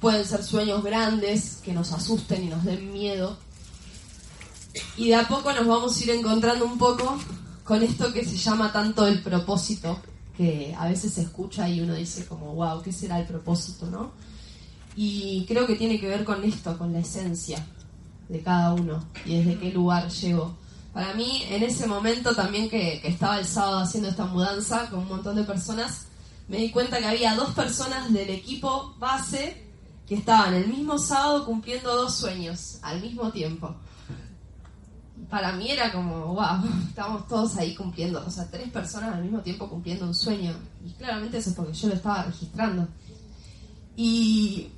pueden 0.00 0.24
ser 0.24 0.42
sueños 0.42 0.82
grandes 0.82 1.56
que 1.62 1.72
nos 1.72 1.92
asusten 1.92 2.44
y 2.44 2.48
nos 2.48 2.64
den 2.64 2.92
miedo. 2.92 3.36
Y 4.96 5.08
de 5.08 5.16
a 5.16 5.28
poco 5.28 5.52
nos 5.52 5.66
vamos 5.66 5.96
a 5.96 6.04
ir 6.04 6.10
encontrando 6.10 6.64
un 6.64 6.78
poco 6.78 7.18
con 7.62 7.82
esto 7.82 8.12
que 8.12 8.24
se 8.24 8.36
llama 8.36 8.72
tanto 8.72 9.06
el 9.06 9.22
propósito, 9.22 10.00
que 10.36 10.74
a 10.76 10.88
veces 10.88 11.12
se 11.12 11.22
escucha 11.22 11.68
y 11.68 11.80
uno 11.80 11.94
dice 11.94 12.26
como, 12.26 12.54
wow, 12.54 12.82
¿qué 12.82 12.92
será 12.92 13.20
el 13.20 13.26
propósito, 13.26 13.86
no? 13.86 14.12
Y 14.96 15.44
creo 15.46 15.66
que 15.66 15.76
tiene 15.76 16.00
que 16.00 16.08
ver 16.08 16.24
con 16.24 16.42
esto, 16.44 16.76
con 16.78 16.92
la 16.92 17.00
esencia 17.00 17.64
de 18.28 18.42
cada 18.42 18.74
uno 18.74 19.04
y 19.24 19.38
desde 19.38 19.58
qué 19.58 19.72
lugar 19.72 20.08
llego. 20.08 20.56
Para 20.92 21.12
mí, 21.14 21.42
en 21.48 21.62
ese 21.64 21.86
momento 21.86 22.34
también 22.34 22.70
que, 22.70 23.00
estaba 23.04 23.38
el 23.38 23.44
sábado 23.44 23.78
haciendo 23.78 24.08
esta 24.08 24.26
mudanza 24.26 24.88
con 24.90 25.00
un 25.00 25.08
montón 25.08 25.34
de 25.34 25.42
personas, 25.42 26.06
me 26.46 26.58
di 26.58 26.70
cuenta 26.70 26.98
que 26.98 27.06
había 27.06 27.34
dos 27.34 27.52
personas 27.52 28.12
del 28.12 28.30
equipo 28.30 28.94
base 28.98 29.64
que 30.06 30.14
estaban 30.14 30.54
el 30.54 30.68
mismo 30.68 30.98
sábado 30.98 31.44
cumpliendo 31.44 31.94
dos 31.96 32.14
sueños 32.14 32.78
al 32.82 33.00
mismo 33.00 33.30
tiempo. 33.32 33.74
Para 35.28 35.52
mí 35.52 35.68
era 35.70 35.90
como, 35.90 36.34
wow, 36.34 36.62
estábamos 36.88 37.26
todos 37.26 37.56
ahí 37.56 37.74
cumpliendo, 37.74 38.22
o 38.24 38.30
sea, 38.30 38.48
tres 38.48 38.70
personas 38.70 39.14
al 39.14 39.22
mismo 39.22 39.40
tiempo 39.40 39.68
cumpliendo 39.68 40.06
un 40.06 40.14
sueño. 40.14 40.54
Y 40.86 40.92
claramente 40.92 41.38
eso 41.38 41.50
es 41.50 41.56
porque 41.56 41.72
yo 41.72 41.88
lo 41.88 41.94
estaba 41.94 42.22
registrando. 42.22 42.86
Y 43.96 44.68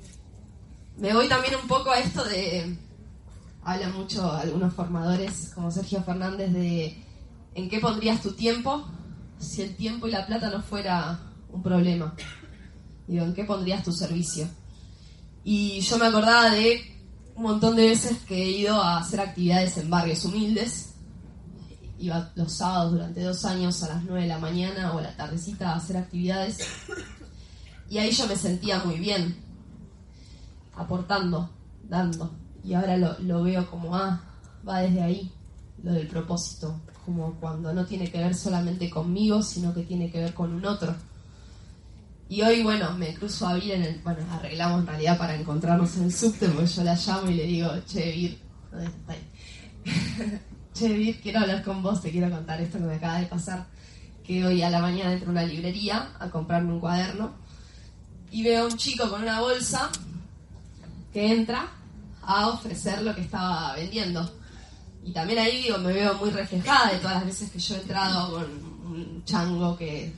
me 0.97 1.13
voy 1.13 1.27
también 1.27 1.55
un 1.61 1.67
poco 1.67 1.91
a 1.91 1.99
esto 1.99 2.23
de, 2.23 2.75
habla 3.67 3.89
mucho 3.89 4.31
algunos 4.31 4.73
formadores 4.73 5.51
como 5.53 5.69
Sergio 5.69 6.01
Fernández 6.01 6.53
de 6.53 7.03
en 7.53 7.69
qué 7.69 7.81
pondrías 7.81 8.21
tu 8.21 8.31
tiempo 8.31 8.87
si 9.39 9.61
el 9.61 9.75
tiempo 9.75 10.07
y 10.07 10.11
la 10.11 10.25
plata 10.25 10.49
no 10.49 10.61
fuera 10.61 11.19
un 11.51 11.61
problema. 11.61 12.15
Digo, 13.07 13.25
¿en 13.25 13.33
qué 13.33 13.43
pondrías 13.43 13.83
tu 13.83 13.91
servicio? 13.91 14.47
Y 15.43 15.81
yo 15.81 15.97
me 15.97 16.05
acordaba 16.05 16.51
de 16.51 16.81
un 17.35 17.43
montón 17.43 17.75
de 17.75 17.87
veces 17.89 18.19
que 18.19 18.41
he 18.41 18.51
ido 18.51 18.81
a 18.81 18.99
hacer 18.99 19.19
actividades 19.19 19.77
en 19.77 19.89
barrios 19.89 20.23
humildes. 20.23 20.93
Iba 21.99 22.31
los 22.35 22.53
sábados 22.53 22.93
durante 22.93 23.21
dos 23.21 23.43
años 23.43 23.83
a 23.83 23.89
las 23.89 24.03
9 24.03 24.21
de 24.21 24.27
la 24.29 24.39
mañana 24.39 24.93
o 24.93 24.99
a 24.99 25.01
la 25.01 25.17
tardecita 25.17 25.71
a 25.71 25.75
hacer 25.75 25.97
actividades. 25.97 26.59
Y 27.89 27.97
ahí 27.97 28.11
yo 28.11 28.27
me 28.27 28.37
sentía 28.37 28.79
muy 28.85 28.97
bien, 28.97 29.35
aportando, 30.73 31.49
dando. 31.83 32.46
Y 32.67 32.73
ahora 32.73 32.97
lo, 32.97 33.43
veo 33.43 33.65
como, 33.71 33.95
ah, 33.95 34.21
va 34.67 34.79
desde 34.79 35.01
ahí, 35.01 35.31
lo 35.83 35.93
del 35.93 36.05
propósito. 36.05 36.81
Como 37.05 37.35
cuando 37.35 37.73
no 37.73 37.85
tiene 37.85 38.11
que 38.11 38.17
ver 38.17 38.35
solamente 38.35 38.89
conmigo, 38.89 39.41
sino 39.41 39.73
que 39.73 39.83
tiene 39.83 40.11
que 40.11 40.19
ver 40.19 40.33
con 40.33 40.51
un 40.51 40.65
otro. 40.65 40.93
Y 42.27 42.41
hoy, 42.41 42.63
bueno, 42.63 42.91
me 42.97 43.13
cruzo 43.13 43.47
a 43.47 43.53
Vir 43.53 43.71
en 43.71 43.83
el. 43.83 44.01
Bueno, 44.01 44.19
arreglamos 44.29 44.81
en 44.81 44.87
realidad 44.87 45.17
para 45.17 45.35
encontrarnos 45.35 45.95
en 45.95 46.03
el 46.03 46.13
subte, 46.13 46.49
porque 46.49 46.67
yo 46.67 46.83
la 46.83 46.95
llamo 46.95 47.29
y 47.29 47.35
le 47.35 47.43
digo, 47.45 47.69
che, 47.85 48.11
Vir, 48.11 48.39
¿dónde 48.69 48.87
está 48.87 49.13
ahí? 49.13 49.29
che, 50.73 50.89
Vir, 50.89 51.21
quiero 51.21 51.39
hablar 51.39 51.63
con 51.63 51.81
vos, 51.81 52.01
te 52.01 52.11
quiero 52.11 52.29
contar 52.29 52.59
esto 52.59 52.79
que 52.79 52.83
me 52.83 52.95
acaba 52.95 53.19
de 53.19 53.27
pasar. 53.27 53.65
Que 54.25 54.45
hoy 54.45 54.61
a 54.61 54.69
la 54.69 54.81
mañana 54.81 55.13
entro 55.13 55.29
a 55.29 55.31
una 55.31 55.43
librería 55.43 56.09
a 56.19 56.29
comprarme 56.29 56.73
un 56.73 56.81
cuaderno 56.81 57.31
y 58.29 58.43
veo 58.43 58.63
a 58.63 58.65
un 58.65 58.75
chico 58.75 59.09
con 59.09 59.21
una 59.21 59.39
bolsa 59.39 59.89
que 61.13 61.31
entra 61.31 61.71
a 62.27 62.49
ofrecer 62.49 63.01
lo 63.01 63.15
que 63.15 63.21
estaba 63.21 63.73
vendiendo. 63.75 64.29
Y 65.03 65.13
también 65.13 65.39
ahí 65.39 65.63
digo, 65.63 65.77
me 65.77 65.93
veo 65.93 66.15
muy 66.15 66.29
reflejada 66.29 66.91
de 66.91 66.97
todas 66.97 67.15
las 67.15 67.25
veces 67.25 67.49
que 67.49 67.59
yo 67.59 67.75
he 67.75 67.79
entrado 67.79 68.31
con 68.31 68.43
un 68.43 69.23
chango 69.25 69.77
que 69.77 70.13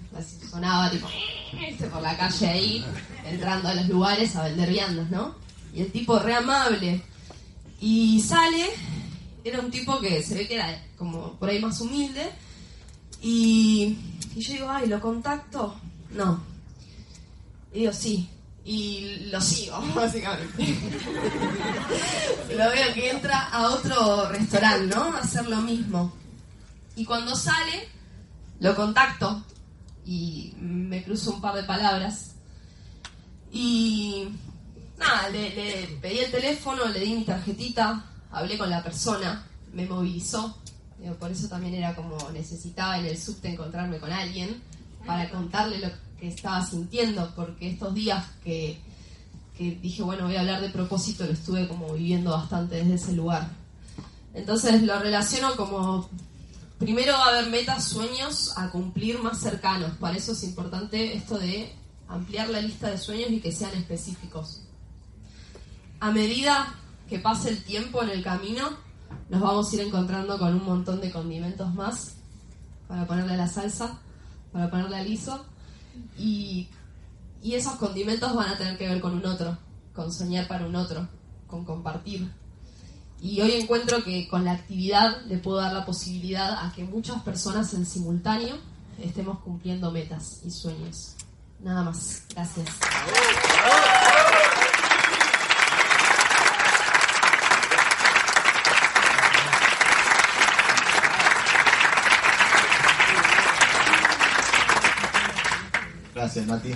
sonaba 0.50 0.90
tipo 0.90 1.08
¿viste? 1.54 1.88
por 1.88 2.02
la 2.02 2.18
calle 2.18 2.48
ahí, 2.48 2.86
entrando 3.26 3.70
a 3.70 3.76
los 3.76 3.88
lugares 3.88 4.36
a 4.36 4.44
vender 4.44 4.70
viandas, 4.70 5.10
¿no? 5.12 5.36
Y 5.74 5.82
el 5.82 5.92
tipo 5.92 6.18
re 6.18 6.34
amable. 6.34 7.04
Y 7.80 8.20
sale, 8.22 8.72
era 9.44 9.60
un 9.60 9.70
tipo 9.70 10.00
que 10.00 10.24
se 10.24 10.34
ve 10.34 10.48
que 10.48 10.56
era 10.56 10.84
como 10.98 11.34
por 11.34 11.50
ahí 11.50 11.60
más 11.60 11.80
humilde. 11.80 12.32
Y, 13.22 13.96
y 14.36 14.42
yo 14.42 14.54
digo, 14.54 14.70
ay, 14.70 14.88
¿lo 14.88 15.00
contacto? 15.00 15.76
No. 16.12 16.42
Y 17.72 17.82
digo, 17.82 17.94
sí. 17.94 18.28
Y 18.70 19.26
lo 19.32 19.42
sigo, 19.42 19.82
básicamente. 19.96 20.64
lo 22.56 22.70
veo 22.70 22.94
que 22.94 23.10
entra 23.10 23.50
a 23.50 23.70
otro 23.70 24.30
restaurante, 24.30 24.96
¿no? 24.96 25.06
A 25.06 25.22
hacer 25.22 25.48
lo 25.48 25.58
mismo. 25.62 26.14
Y 26.96 27.04
cuando 27.04 27.36
sale, 27.36 27.90
lo 28.60 28.76
contacto 28.76 29.44
y 30.06 30.54
me 30.60 31.04
cruzo 31.04 31.32
un 31.32 31.42
par 31.42 31.56
de 31.56 31.64
palabras. 31.64 32.36
Y 33.52 34.28
nada, 35.00 35.30
le, 35.30 35.50
le 35.56 35.88
pedí 36.00 36.20
el 36.20 36.30
teléfono, 36.30 36.86
le 36.86 37.00
di 37.00 37.16
mi 37.16 37.24
tarjetita, 37.24 38.06
hablé 38.30 38.56
con 38.56 38.70
la 38.70 38.84
persona, 38.84 39.48
me 39.74 39.88
movilizó. 39.88 40.60
Por 41.20 41.32
eso 41.32 41.48
también 41.48 41.74
era 41.74 41.96
como 41.96 42.30
necesitaba 42.30 43.00
en 43.00 43.08
el 43.08 43.18
subte 43.18 43.50
encontrarme 43.50 43.98
con 43.98 44.12
alguien 44.12 44.62
para 45.08 45.28
contarle 45.32 45.80
lo, 45.80 45.88
que 45.88 46.09
estaba 46.28 46.66
sintiendo, 46.66 47.32
porque 47.36 47.70
estos 47.70 47.94
días 47.94 48.26
que, 48.44 48.80
que 49.58 49.72
dije, 49.82 50.04
bueno, 50.04 50.26
voy 50.26 50.36
a 50.36 50.42
hablar 50.42 50.62
de 50.62 50.70
propósito, 50.70 51.26
lo 51.26 51.32
estuve 51.32 51.68
como 51.68 51.94
viviendo 51.94 52.32
bastante 52.32 52.76
desde 52.76 52.96
ese 52.96 53.14
lugar. 53.14 53.50
Entonces 54.34 54.84
lo 54.84 55.00
relaciono 55.00 55.56
como, 55.56 56.10
primero 56.78 57.14
va 57.14 57.26
a 57.26 57.30
haber 57.30 57.50
metas, 57.50 57.86
sueños 57.86 58.54
a 58.58 58.70
cumplir 58.70 59.22
más 59.22 59.40
cercanos. 59.40 59.92
Para 59.98 60.18
eso 60.18 60.34
es 60.34 60.44
importante 60.44 61.16
esto 61.16 61.38
de 61.38 61.74
ampliar 62.08 62.50
la 62.50 62.62
lista 62.62 62.90
de 62.90 62.98
sueños 62.98 63.32
y 63.32 63.40
que 63.40 63.52
sean 63.52 63.74
específicos. 63.76 64.62
A 66.00 66.12
medida 66.12 66.76
que 67.10 67.20
pase 67.20 67.50
el 67.50 67.64
tiempo 67.64 68.02
en 68.04 68.10
el 68.10 68.24
camino, 68.24 68.70
nos 69.30 69.42
vamos 69.42 69.72
a 69.72 69.76
ir 69.76 69.82
encontrando 69.82 70.38
con 70.38 70.56
un 70.56 70.66
montón 70.66 71.02
de 71.02 71.12
condimentos 71.12 71.74
más 71.74 72.14
para 72.88 73.06
ponerle 73.06 73.38
la 73.38 73.48
salsa, 73.48 74.00
para 74.52 74.70
ponerle 74.70 74.98
al 74.98 75.06
guiso. 75.06 75.46
Y, 76.18 76.70
esos 77.44 77.76
condimentos 77.76 78.36
van 78.36 78.50
a 78.50 78.58
tener 78.58 78.78
que 78.78 78.88
ver 78.88 79.00
con 79.00 79.14
un 79.14 79.26
otro, 79.26 79.58
con 79.94 80.12
soñar 80.12 80.48
para 80.48 80.66
un 80.66 80.76
otro, 80.76 81.08
con 81.48 81.64
compartir. 81.64 82.30
Y 83.22 83.42
hoy 83.42 83.54
encuentro 83.54 84.04
que 84.04 84.28
con 84.28 84.46
la 84.46 84.54
actividad 84.54 85.26
le 85.26 85.38
puedo 85.38 85.58
dar 85.58 85.74
la 85.74 85.86
posibilidad 85.86 86.66
a 86.66 86.72
que 86.74 86.84
muchas 86.84 87.22
personas 87.24 87.74
en 87.74 87.86
simultáneo 87.86 88.58
estemos 89.02 89.40
cumpliendo 89.40 89.92
metas 89.92 90.42
y 90.46 90.52
sueños. 90.52 91.16
Nada 91.62 91.84
más. 91.84 92.24
Gracias. 92.34 92.68
Gracias, 106.20 106.48
Mati. 106.48 106.76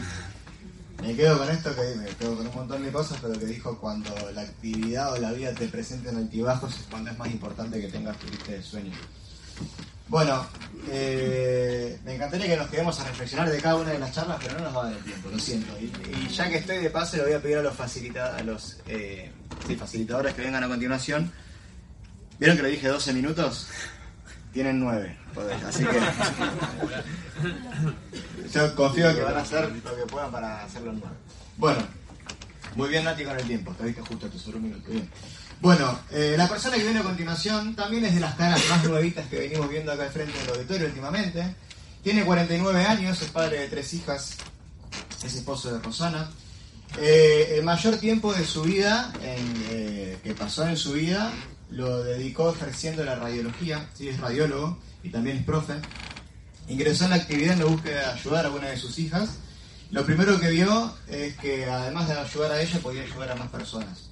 Me 1.01 1.13
quedo 1.17 1.37
con 1.37 1.49
esto, 1.49 1.75
que 1.75 1.95
me 1.97 2.05
quedo 2.05 2.37
con 2.37 2.47
un 2.47 2.55
montón 2.55 2.81
de 2.81 2.93
cosas, 2.93 3.17
pero 3.21 3.37
que 3.37 3.45
dijo 3.45 3.77
cuando 3.77 4.09
la 4.33 4.39
actividad 4.39 5.11
o 5.11 5.17
la 5.17 5.33
vida 5.33 5.53
te 5.53 5.67
presenten 5.67 6.15
altibajos 6.15 6.79
es 6.79 6.85
cuando 6.89 7.11
es 7.11 7.17
más 7.17 7.27
importante 7.29 7.81
que 7.81 7.89
tengas 7.89 8.17
tu 8.19 8.27
lista 8.27 8.53
de 8.53 8.63
sueños. 8.63 8.95
Bueno, 10.07 10.47
eh, 10.89 11.99
me 12.05 12.15
encantaría 12.15 12.47
que 12.47 12.55
nos 12.55 12.69
quedemos 12.69 12.97
a 13.01 13.03
reflexionar 13.03 13.49
de 13.49 13.59
cada 13.59 13.75
una 13.75 13.89
de 13.89 13.99
las 13.99 14.13
charlas, 14.13 14.39
pero 14.41 14.59
no 14.59 14.63
nos 14.63 14.77
va 14.77 14.81
a 14.83 14.85
dar 14.85 14.93
el 14.93 15.03
tiempo, 15.03 15.29
lo 15.29 15.37
siento. 15.37 15.73
Y, 15.77 16.29
ya 16.29 16.49
que 16.49 16.59
estoy 16.59 16.77
de 16.77 16.89
paso, 16.89 17.17
le 17.17 17.23
voy 17.23 17.33
a 17.33 17.41
pedir 17.41 17.57
a 17.57 17.63
los, 17.63 17.75
facilita, 17.75 18.37
a 18.37 18.43
los 18.43 18.77
eh, 18.87 19.29
facilitadores 19.77 20.35
que 20.35 20.41
vengan 20.41 20.63
a 20.63 20.69
continuación. 20.69 21.33
¿Vieron 22.39 22.55
que 22.55 22.63
le 22.63 22.69
dije 22.69 22.87
12 22.87 23.11
minutos? 23.11 23.67
Tienen 24.53 24.79
9. 24.79 25.17
Así 25.67 25.83
que 25.83 25.99
yo 28.53 28.75
confío 28.75 29.15
que 29.15 29.21
van 29.21 29.37
a 29.37 29.41
hacer 29.41 29.69
lo 29.69 29.95
que 29.95 30.05
puedan 30.05 30.31
para 30.31 30.63
hacerlo 30.63 30.91
en 30.91 30.99
9. 30.99 31.15
Bueno, 31.57 31.79
muy 32.75 32.89
bien 32.89 33.03
Nati 33.03 33.23
con 33.23 33.37
el 33.37 33.45
tiempo, 33.45 33.73
te 33.73 33.85
dije 33.85 34.01
justo 34.01 34.27
tu 34.27 34.37
solo 34.37 34.59
minuto. 34.59 34.91
Bien. 34.91 35.09
Bueno, 35.59 35.97
eh, 36.11 36.35
la 36.37 36.47
persona 36.47 36.77
que 36.77 36.83
viene 36.83 36.99
a 36.99 37.03
continuación 37.03 37.75
también 37.75 38.05
es 38.05 38.13
de 38.13 38.19
las 38.19 38.35
caras 38.35 38.61
más 38.69 38.83
nuevitas 38.83 39.25
que 39.27 39.39
venimos 39.39 39.69
viendo 39.69 39.91
acá 39.91 40.03
al 40.03 40.11
frente 40.11 40.37
del 40.37 40.49
auditorio 40.49 40.87
últimamente. 40.87 41.55
Tiene 42.03 42.25
49 42.25 42.85
años, 42.85 43.21
es 43.21 43.29
padre 43.29 43.61
de 43.61 43.67
tres 43.69 43.93
hijas, 43.93 44.37
es 45.25 45.35
esposo 45.35 45.71
de 45.71 45.79
Rosana. 45.79 46.29
Eh, 46.99 47.55
el 47.57 47.63
mayor 47.63 47.97
tiempo 47.97 48.33
de 48.33 48.45
su 48.45 48.63
vida, 48.63 49.11
en, 49.23 49.65
eh, 49.69 50.17
que 50.23 50.35
pasó 50.35 50.67
en 50.67 50.77
su 50.77 50.93
vida, 50.93 51.31
lo 51.73 52.03
dedicó 52.03 52.51
ejerciendo 52.51 53.03
la 53.03 53.15
radiología, 53.15 53.89
sí, 53.95 54.07
es 54.07 54.19
radiólogo 54.19 54.77
y 55.01 55.09
también 55.09 55.37
es 55.37 55.43
profe. 55.43 55.73
Ingresó 56.67 57.05
en 57.05 57.09
la 57.11 57.15
actividad 57.17 57.53
en 57.53 57.59
la 57.59 57.65
búsqueda 57.65 57.99
de 57.99 58.19
ayudar 58.19 58.45
a 58.45 58.51
una 58.51 58.67
de 58.69 58.77
sus 58.77 58.99
hijas. 58.99 59.37
Lo 59.89 60.05
primero 60.05 60.39
que 60.39 60.49
vio 60.49 60.95
es 61.07 61.35
que 61.37 61.65
además 61.65 62.07
de 62.07 62.13
ayudar 62.13 62.51
a 62.51 62.61
ella, 62.61 62.79
podía 62.79 63.01
ayudar 63.01 63.31
a 63.31 63.35
más 63.35 63.49
personas. 63.49 64.09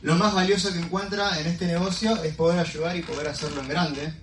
Lo 0.00 0.16
más 0.16 0.34
valioso 0.34 0.72
que 0.72 0.78
encuentra 0.78 1.38
en 1.38 1.46
este 1.46 1.66
negocio 1.66 2.22
es 2.22 2.34
poder 2.34 2.58
ayudar 2.58 2.96
y 2.96 3.02
poder 3.02 3.28
hacerlo 3.28 3.60
en 3.60 3.68
grande. 3.68 4.14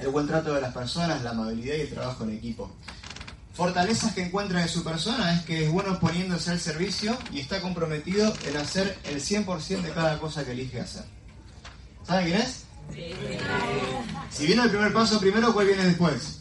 El 0.00 0.08
buen 0.08 0.26
trato 0.26 0.54
de 0.54 0.60
las 0.60 0.72
personas, 0.72 1.22
la 1.22 1.30
amabilidad 1.30 1.76
y 1.76 1.82
el 1.82 1.90
trabajo 1.90 2.24
en 2.24 2.30
equipo. 2.30 2.74
Fortalezas 3.52 4.14
que 4.14 4.22
encuentra 4.22 4.62
de 4.62 4.68
su 4.68 4.82
persona 4.82 5.34
es 5.34 5.42
que 5.42 5.66
es 5.66 5.70
bueno 5.70 6.00
poniéndose 6.00 6.50
al 6.50 6.58
servicio 6.58 7.18
y 7.30 7.40
está 7.40 7.60
comprometido 7.60 8.32
en 8.46 8.56
hacer 8.56 8.98
el 9.04 9.20
100% 9.20 9.82
de 9.82 9.90
cada 9.90 10.18
cosa 10.18 10.44
que 10.44 10.52
elige 10.52 10.80
hacer. 10.80 11.04
¿Saben 12.06 12.26
quién 12.26 12.40
es? 12.40 12.64
Si 14.30 14.46
viene 14.46 14.62
el 14.62 14.70
primer 14.70 14.92
paso 14.92 15.20
primero, 15.20 15.52
¿cuál 15.52 15.66
viene 15.66 15.84
después? 15.84 16.40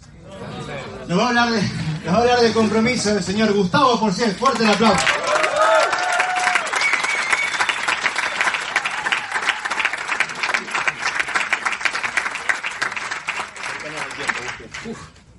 Nos 1.08 1.20
va 1.20 1.26
a 1.26 1.28
hablar 1.30 1.52
de, 1.52 1.62
nos 1.62 2.14
va 2.14 2.18
a 2.18 2.22
hablar 2.22 2.40
de 2.40 2.54
compromiso 2.54 3.14
del 3.14 3.24
señor 3.24 3.54
Gustavo 3.54 4.00
Porciel. 4.00 4.32
Fuerte 4.32 4.64
el 4.64 4.70
aplauso. 4.70 5.06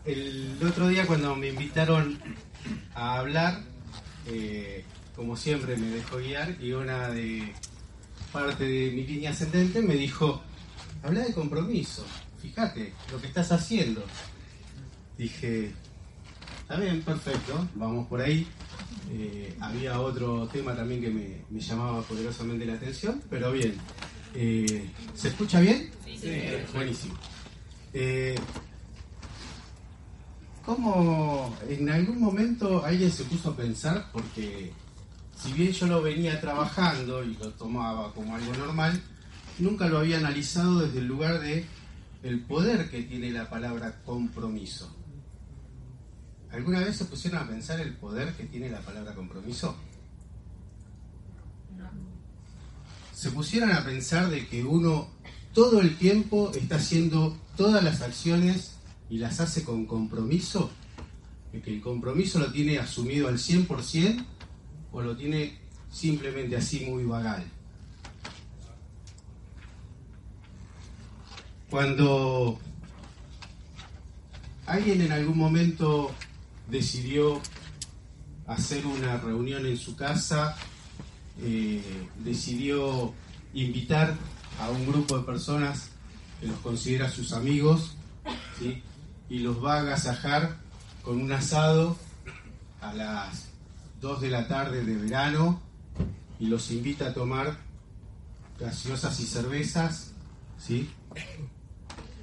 El 0.05 0.59
otro 0.67 0.89
día 0.89 1.07
cuando 1.07 1.35
me 1.37 1.49
invitaron 1.49 2.19
a 2.95 3.19
hablar, 3.19 3.61
eh, 4.27 4.85
como 5.17 5.37
siempre 5.37 5.77
me 5.77 5.89
dejó 5.89 6.19
guiar 6.19 6.57
y 6.61 6.73
una 6.73 7.09
de 7.09 7.53
parte 8.33 8.65
de 8.65 8.91
mi 8.91 9.05
línea 9.05 9.31
ascendente 9.31 9.83
me 9.83 9.95
dijo, 9.95 10.43
habla 11.03 11.21
de 11.21 11.35
compromiso, 11.35 12.05
fíjate 12.41 12.93
lo 13.11 13.21
que 13.21 13.27
estás 13.27 13.53
haciendo. 13.53 14.03
Dije, 15.19 15.73
está 16.63 16.77
bien, 16.77 17.03
perfecto, 17.03 17.69
vamos 17.75 18.09
por 18.09 18.21
ahí. 18.21 18.47
Eh, 19.11 19.55
había 19.61 20.01
otro 20.01 20.49
tema 20.49 20.75
también 20.75 21.03
que 21.03 21.11
me, 21.11 21.45
me, 21.51 21.61
llamaba 21.61 22.01
poderosamente 22.03 22.65
la 22.65 22.75
atención, 22.75 23.23
pero 23.29 23.53
bien. 23.53 23.75
Eh, 24.35 24.91
¿Se 25.15 25.29
escucha 25.29 25.61
bien? 25.61 25.91
Sí. 26.05 26.31
Buenísimo. 26.73 27.15
Eh, 27.93 28.35
¿Cómo 30.65 31.55
en 31.69 31.91
algún 31.91 32.21
momento 32.21 32.85
alguien 32.85 33.11
se 33.11 33.25
puso 33.25 33.51
a 33.51 33.57
pensar? 33.57 34.11
Porque 34.13 34.73
si 35.37 35.53
bien 35.53 35.73
yo 35.73 35.87
lo 35.87 36.03
venía 36.03 36.41
trabajando 36.41 37.25
y 37.25 37.35
lo 37.35 37.51
tomaba 37.51 38.13
como 38.13 38.37
algo 38.37 38.53
normal, 38.55 39.01
nunca 39.59 39.89
lo 39.89 39.99
había 39.99 40.19
analizado 40.19 40.81
desde 40.81 41.01
el 41.01 41.07
lugar 41.07 41.41
de 41.41 41.65
el 42.23 42.41
poder 42.41 42.91
que 42.91 43.03
tiene 43.03 43.31
la 43.31 43.51
palabra 43.51 44.01
compromiso. 44.05 44.95
¿Alguna 46.53 46.81
vez 46.81 46.97
se 46.97 47.07
pusieron 47.07 47.41
a 47.41 47.49
pensar 47.49 47.81
el 47.81 47.95
poder 47.95 48.35
que 48.35 48.45
tiene 48.45 48.69
la 48.69 48.81
palabra 48.81 49.15
compromiso? 49.15 49.75
Se 53.15 53.31
pusieron 53.31 53.73
a 53.73 53.85
pensar 53.85 54.29
de 54.29 54.47
que 54.47 54.63
uno 54.63 55.09
todo 55.55 55.81
el 55.81 55.97
tiempo 55.97 56.53
está 56.55 56.77
haciendo 56.77 57.37
todas 57.57 57.83
las 57.83 58.01
acciones 58.03 58.77
y 59.09 59.19
las 59.19 59.41
hace 59.41 59.65
con 59.65 59.87
compromiso, 59.87 60.71
de 61.53 61.61
que 61.61 61.75
el 61.75 61.81
compromiso 61.81 62.39
lo 62.39 62.53
tiene 62.53 62.79
asumido 62.79 63.29
al 63.29 63.39
100% 63.39 64.25
o 64.93 65.03
lo 65.03 65.17
tiene 65.17 65.59
simplemente 65.91 66.57
así 66.57 66.85
muy 66.87 67.05
vagal. 67.05 67.45
Cuando 71.71 72.59
alguien 74.67 75.01
en 75.01 75.13
algún 75.13 75.39
momento 75.39 76.11
decidió 76.69 77.41
hacer 78.47 78.85
una 78.87 79.17
reunión 79.17 79.67
en 79.67 79.79
su 79.79 79.97
casa, 79.97 80.57
eh, 81.41 81.83
decidió 82.19 83.15
invitar 83.55 84.15
a 84.61 84.71
un 84.71 84.87
grupo 84.87 85.19
de 85.19 85.25
personas 85.25 85.91
que 86.41 86.47
los 86.47 86.59
considera 86.59 87.09
sus 87.11 87.33
amigos, 87.33 87.97
y 89.29 89.39
los 89.39 89.65
va 89.65 89.77
a 89.77 89.81
agasajar 89.81 90.59
con 91.03 91.21
un 91.21 91.33
asado 91.33 91.97
a 92.81 92.93
las 92.93 93.52
2 94.03 94.21
de 94.21 94.31
la 94.31 94.49
tarde 94.49 94.85
de 94.85 94.97
verano 94.97 95.61
y 96.41 96.47
los 96.47 96.73
invita 96.73 97.07
a 97.07 97.15
tomar 97.15 97.57
gaseosas 98.59 99.19
y 99.21 99.27
cervezas, 99.27 100.11
¿sí? 100.59 100.91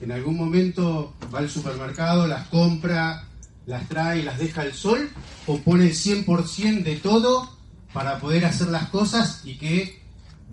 En 0.01 0.11
algún 0.11 0.35
momento 0.35 1.13
va 1.33 1.39
al 1.39 1.49
supermercado, 1.49 2.27
las 2.27 2.47
compra, 2.49 3.29
las 3.65 3.87
trae, 3.87 4.23
las 4.23 4.37
deja 4.37 4.63
al 4.63 4.73
sol 4.73 5.09
o 5.47 5.57
pone 5.59 5.85
el 5.85 5.93
100% 5.93 6.83
de 6.83 6.97
todo 6.97 7.49
para 7.93 8.19
poder 8.19 8.43
hacer 8.43 8.67
las 8.67 8.89
cosas 8.89 9.41
y 9.45 9.57
que 9.57 10.01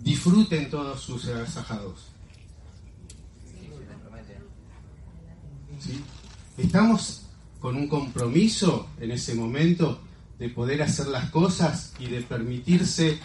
disfruten 0.01 0.69
todos 0.69 1.01
sus 1.01 1.27
agasajados. 1.27 2.07
¿Sí? 5.81 6.01
Estamos 6.57 7.23
con 7.59 7.75
un 7.75 7.89
compromiso 7.89 8.87
en 9.01 9.11
ese 9.11 9.35
momento 9.35 10.06
de 10.39 10.49
poder 10.49 10.81
hacer 10.81 11.07
las 11.07 11.29
cosas 11.29 11.93
y 11.99 12.07
de 12.07 12.21
permitirse 12.21 13.19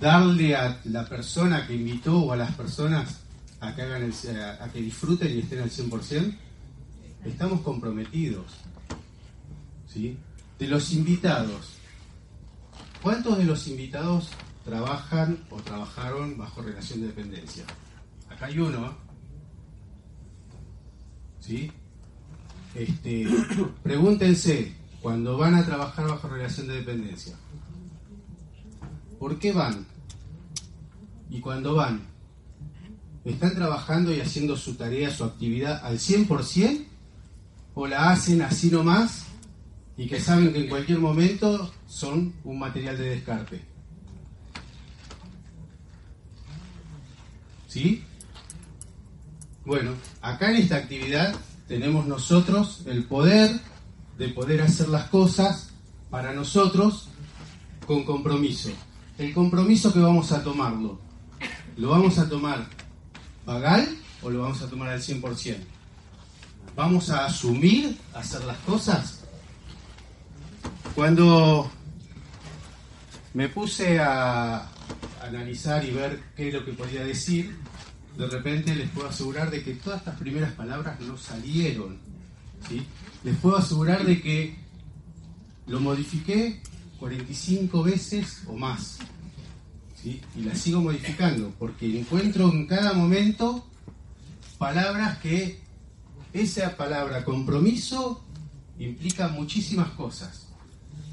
darle 0.00 0.54
a 0.54 0.80
la 0.84 1.08
persona 1.08 1.66
que 1.66 1.74
invitó 1.74 2.18
o 2.18 2.32
a 2.32 2.36
las 2.36 2.52
personas 2.52 3.20
a 3.60 3.74
que, 3.74 3.82
hagan 3.82 4.02
el, 4.02 4.12
a 4.60 4.68
que 4.72 4.80
disfruten 4.80 5.34
y 5.34 5.40
estén 5.40 5.60
al 5.60 5.70
100%, 5.70 6.36
estamos 7.24 7.62
comprometidos. 7.62 8.46
¿sí? 9.92 10.18
de 10.58 10.66
los 10.68 10.92
invitados, 10.92 11.74
¿cuántos 13.02 13.38
de 13.38 13.44
los 13.44 13.66
invitados 13.68 14.30
trabajan 14.64 15.44
o 15.50 15.56
trabajaron 15.56 16.38
bajo 16.38 16.62
relación 16.62 17.00
de 17.00 17.08
dependencia? 17.08 17.64
Acá 18.28 18.46
hay 18.46 18.58
uno. 18.58 18.86
¿eh? 18.86 18.90
¿Sí? 21.40 21.72
Este, 22.74 23.26
pregúntense, 23.82 24.74
cuando 25.06 25.38
van 25.38 25.54
a 25.54 25.64
trabajar 25.64 26.08
bajo 26.08 26.26
relación 26.26 26.66
de 26.66 26.78
dependencia, 26.78 27.36
¿por 29.20 29.38
qué 29.38 29.52
van? 29.52 29.86
Y 31.30 31.38
cuando 31.38 31.76
van, 31.76 32.00
¿están 33.24 33.54
trabajando 33.54 34.12
y 34.12 34.20
haciendo 34.20 34.56
su 34.56 34.74
tarea, 34.74 35.08
su 35.12 35.22
actividad 35.22 35.80
al 35.84 36.00
100%? 36.00 36.86
¿O 37.76 37.86
la 37.86 38.10
hacen 38.10 38.42
así 38.42 38.68
nomás 38.68 39.26
y 39.96 40.08
que 40.08 40.18
saben 40.18 40.52
que 40.52 40.64
en 40.64 40.68
cualquier 40.68 40.98
momento 40.98 41.72
son 41.86 42.34
un 42.42 42.58
material 42.58 42.98
de 42.98 43.10
descarte? 43.10 43.64
¿Sí? 47.68 48.02
Bueno, 49.64 49.92
acá 50.20 50.50
en 50.50 50.56
esta 50.56 50.78
actividad 50.78 51.32
tenemos 51.68 52.08
nosotros 52.08 52.82
el 52.86 53.04
poder 53.04 53.60
de 54.18 54.28
poder 54.28 54.62
hacer 54.62 54.88
las 54.88 55.08
cosas 55.08 55.70
para 56.10 56.32
nosotros 56.32 57.08
con 57.86 58.04
compromiso. 58.04 58.70
El 59.18 59.32
compromiso 59.32 59.92
que 59.92 60.00
vamos 60.00 60.32
a 60.32 60.42
tomarlo, 60.42 60.98
¿lo 61.76 61.90
vamos 61.90 62.18
a 62.18 62.28
tomar 62.28 62.66
vagal 63.44 63.96
o 64.22 64.30
lo 64.30 64.42
vamos 64.42 64.60
a 64.62 64.68
tomar 64.68 64.88
al 64.88 65.00
100%? 65.00 65.56
¿Vamos 66.74 67.10
a 67.10 67.26
asumir 67.26 67.96
hacer 68.14 68.44
las 68.44 68.58
cosas? 68.58 69.20
Cuando 70.94 71.70
me 73.34 73.48
puse 73.48 73.98
a 73.98 74.68
analizar 75.22 75.84
y 75.84 75.90
ver 75.90 76.22
qué 76.36 76.48
es 76.48 76.54
lo 76.54 76.64
que 76.64 76.72
podía 76.72 77.04
decir, 77.04 77.56
de 78.16 78.26
repente 78.26 78.74
les 78.74 78.88
puedo 78.90 79.08
asegurar 79.08 79.50
de 79.50 79.62
que 79.62 79.74
todas 79.74 79.98
estas 80.00 80.18
primeras 80.18 80.52
palabras 80.52 80.98
no 81.00 81.16
salieron. 81.16 81.98
¿sí? 82.68 82.86
Les 83.24 83.36
puedo 83.36 83.56
asegurar 83.56 84.04
de 84.04 84.20
que 84.20 84.56
lo 85.66 85.80
modifiqué 85.80 86.60
45 86.98 87.82
veces 87.82 88.42
o 88.46 88.56
más. 88.56 88.98
Y 90.04 90.20
las 90.42 90.58
sigo 90.58 90.80
modificando 90.80 91.52
porque 91.58 91.98
encuentro 91.98 92.52
en 92.52 92.66
cada 92.66 92.92
momento 92.92 93.66
palabras 94.56 95.18
que 95.18 95.60
esa 96.32 96.76
palabra 96.76 97.24
compromiso 97.24 98.24
implica 98.78 99.28
muchísimas 99.28 99.90
cosas. 99.90 100.46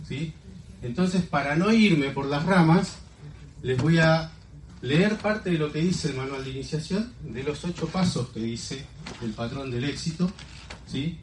¿sí? 0.08 0.34
Entonces, 0.82 1.24
para 1.24 1.56
no 1.56 1.72
irme 1.72 2.10
por 2.10 2.26
las 2.26 2.46
ramas, 2.46 2.98
les 3.64 3.82
voy 3.82 3.98
a 4.00 4.32
leer 4.82 5.18
parte 5.18 5.50
de 5.52 5.58
lo 5.58 5.72
que 5.72 5.80
dice 5.80 6.10
el 6.10 6.18
manual 6.18 6.44
de 6.44 6.52
iniciación, 6.52 7.14
de 7.24 7.42
los 7.42 7.64
ocho 7.64 7.88
pasos 7.88 8.30
que 8.30 8.42
dice 8.42 8.86
el 9.22 9.32
patrón 9.32 9.72
del 9.72 9.86
éxito, 9.86 10.30
¿sí? 10.86 11.20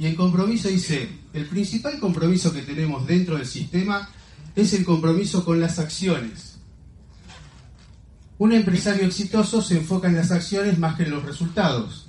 Y 0.00 0.06
el 0.06 0.16
compromiso 0.16 0.68
dice, 0.68 1.10
el 1.34 1.44
principal 1.44 2.00
compromiso 2.00 2.54
que 2.54 2.62
tenemos 2.62 3.06
dentro 3.06 3.36
del 3.36 3.44
sistema 3.44 4.08
es 4.56 4.72
el 4.72 4.82
compromiso 4.82 5.44
con 5.44 5.60
las 5.60 5.78
acciones. 5.78 6.56
Un 8.38 8.52
empresario 8.52 9.06
exitoso 9.06 9.60
se 9.60 9.76
enfoca 9.76 10.08
en 10.08 10.16
las 10.16 10.30
acciones 10.30 10.78
más 10.78 10.96
que 10.96 11.02
en 11.02 11.10
los 11.10 11.22
resultados. 11.22 12.08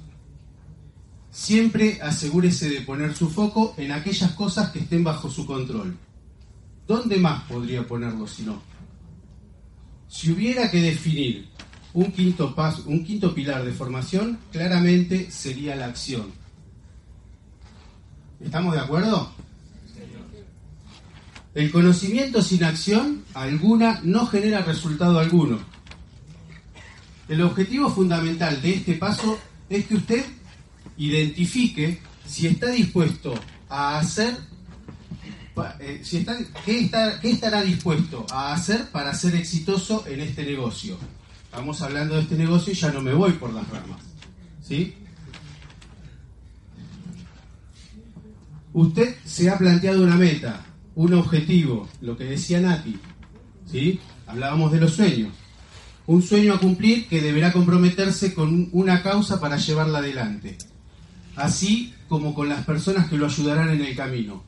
Siempre 1.32 2.00
asegúrese 2.02 2.70
de 2.70 2.80
poner 2.80 3.14
su 3.14 3.30
foco 3.30 3.74
en 3.76 3.92
aquellas 3.92 4.32
cosas 4.36 4.72
que 4.72 4.80
estén 4.80 5.04
bajo 5.04 5.30
su 5.30 5.46
control. 5.46 5.98
¿Dónde 6.88 7.18
más 7.18 7.44
podría 7.44 7.86
ponerlo 7.86 8.26
si 8.26 8.44
no? 8.44 8.62
Si 10.08 10.32
hubiera 10.32 10.72
que 10.72 10.82
definir 10.82 11.50
un 11.94 12.10
quinto, 12.14 12.56
paso, 12.56 12.84
un 12.86 13.04
quinto 13.04 13.36
pilar 13.36 13.66
de 13.66 13.74
formación, 13.74 14.40
claramente 14.50 15.30
sería 15.30 15.76
la 15.76 15.88
acción. 15.88 16.40
¿Estamos 18.44 18.74
de 18.74 18.80
acuerdo? 18.80 19.32
El 21.54 21.72
conocimiento 21.72 22.42
sin 22.42 22.64
acción 22.64 23.24
alguna 23.34 24.00
no 24.04 24.26
genera 24.26 24.62
resultado 24.62 25.20
alguno. 25.20 25.60
El 27.28 27.42
objetivo 27.42 27.90
fundamental 27.90 28.62
de 28.62 28.76
este 28.76 28.94
paso 28.94 29.38
es 29.70 29.86
que 29.86 29.96
usted 29.96 30.26
identifique 30.98 32.00
si 32.26 32.48
está 32.48 32.68
dispuesto 32.68 33.34
a 33.70 34.00
hacer 34.00 34.38
eh, 35.80 36.02
si 36.04 36.18
está, 36.18 36.38
¿qué, 36.66 36.90
¿qué 37.22 37.32
estará 37.32 37.62
dispuesto 37.62 38.26
a 38.32 38.54
hacer 38.54 38.90
para 38.90 39.14
ser 39.14 39.36
exitoso 39.36 40.06
en 40.08 40.22
este 40.22 40.44
negocio? 40.46 40.98
Estamos 41.44 41.82
hablando 41.82 42.16
de 42.16 42.22
este 42.22 42.36
negocio 42.36 42.72
y 42.72 42.76
ya 42.76 42.92
no 42.92 43.02
me 43.02 43.14
voy 43.14 43.34
por 43.34 43.54
las 43.54 43.68
ramas. 43.70 44.00
¿Sí? 44.62 44.96
Usted 48.74 49.16
se 49.26 49.50
ha 49.50 49.58
planteado 49.58 50.04
una 50.04 50.16
meta, 50.16 50.66
un 50.96 51.14
objetivo, 51.14 51.88
lo 52.02 52.18
que 52.18 52.26
decía 52.26 52.62
Nati. 52.62 52.98
¿Sí? 53.70 54.00
Hablábamos 54.28 54.72
de 54.72 54.80
los 54.80 54.94
sueños. 54.94 55.34
Un 56.08 56.22
sueño 56.22 56.54
a 56.54 56.60
cumplir 56.60 57.08
que 57.08 57.22
deberá 57.22 57.52
comprometerse 57.52 58.34
con 58.34 58.70
una 58.72 59.04
causa 59.04 59.40
para 59.40 59.58
llevarla 59.58 60.00
adelante. 60.00 60.58
Así 61.36 61.94
como 62.10 62.34
con 62.34 62.50
las 62.50 62.66
personas 62.66 63.10
que 63.10 63.18
lo 63.18 63.26
ayudarán 63.26 63.70
en 63.70 63.82
el 63.82 63.96
camino 63.96 64.44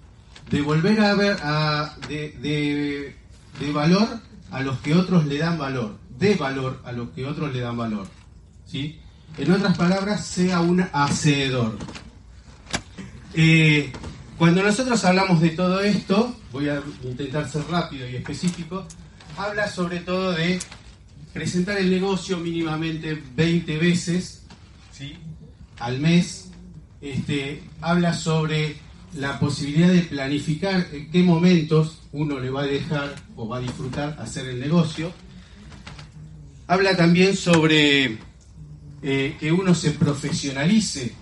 de 0.50 0.62
volver 0.62 1.00
a 1.02 1.16
ver, 1.16 1.38
a, 1.42 1.96
de, 2.08 3.16
de, 3.60 3.72
valor 3.72 4.08
a 4.52 4.62
los 4.62 4.80
que 4.80 4.94
otros 4.94 5.26
le 5.26 5.38
dan 5.38 5.58
valor, 5.58 5.98
de 6.20 6.36
valor 6.36 6.82
a 6.86 6.92
los 6.92 7.10
que 7.10 7.26
otros 7.26 7.54
le 7.54 7.62
dan 7.62 7.78
valor. 7.78 8.08
¿sí? 8.66 9.00
En 9.38 9.52
otras 9.52 9.78
palabras, 9.78 10.26
sea 10.26 10.62
un 10.62 10.82
hacedor. 10.94 11.78
Eh, 13.34 13.92
cuando 14.38 14.64
nosotros 14.64 15.04
hablamos 15.06 15.42
de 15.42 15.50
todo 15.50 15.82
esto, 15.82 16.36
voy 16.52 16.70
a 16.70 16.82
intentar 17.04 17.50
ser 17.50 17.64
rápido 17.70 18.08
y 18.10 18.16
específico, 18.16 18.86
habla 19.38 19.68
sobre 19.70 20.00
todo 20.00 20.32
de 20.34 20.60
presentar 21.34 21.78
el 21.78 21.90
negocio 21.90 22.38
mínimamente 22.38 23.22
20 23.36 23.78
veces 23.78 24.44
al 25.80 26.00
mes. 26.00 26.50
Este, 27.02 27.64
habla 27.82 28.14
sobre 28.14 28.78
la 29.16 29.40
posibilidad 29.40 29.90
de 29.90 30.02
planificar 30.02 30.88
en 30.94 31.12
qué 31.12 31.22
momentos 31.22 32.00
uno 32.14 32.40
le 32.40 32.50
va 32.50 32.62
a 32.62 32.68
dejar 32.68 33.16
o 33.36 33.48
va 33.48 33.58
a 33.58 33.60
disfrutar 33.60 34.18
hacer 34.20 34.48
el 34.48 34.60
negocio. 34.60 35.12
Habla 36.68 36.96
también 36.96 37.36
sobre 37.36 38.18
eh, 39.02 39.36
que 39.40 39.52
uno 39.52 39.76
se 39.76 39.92
profesionalice. 39.92 41.14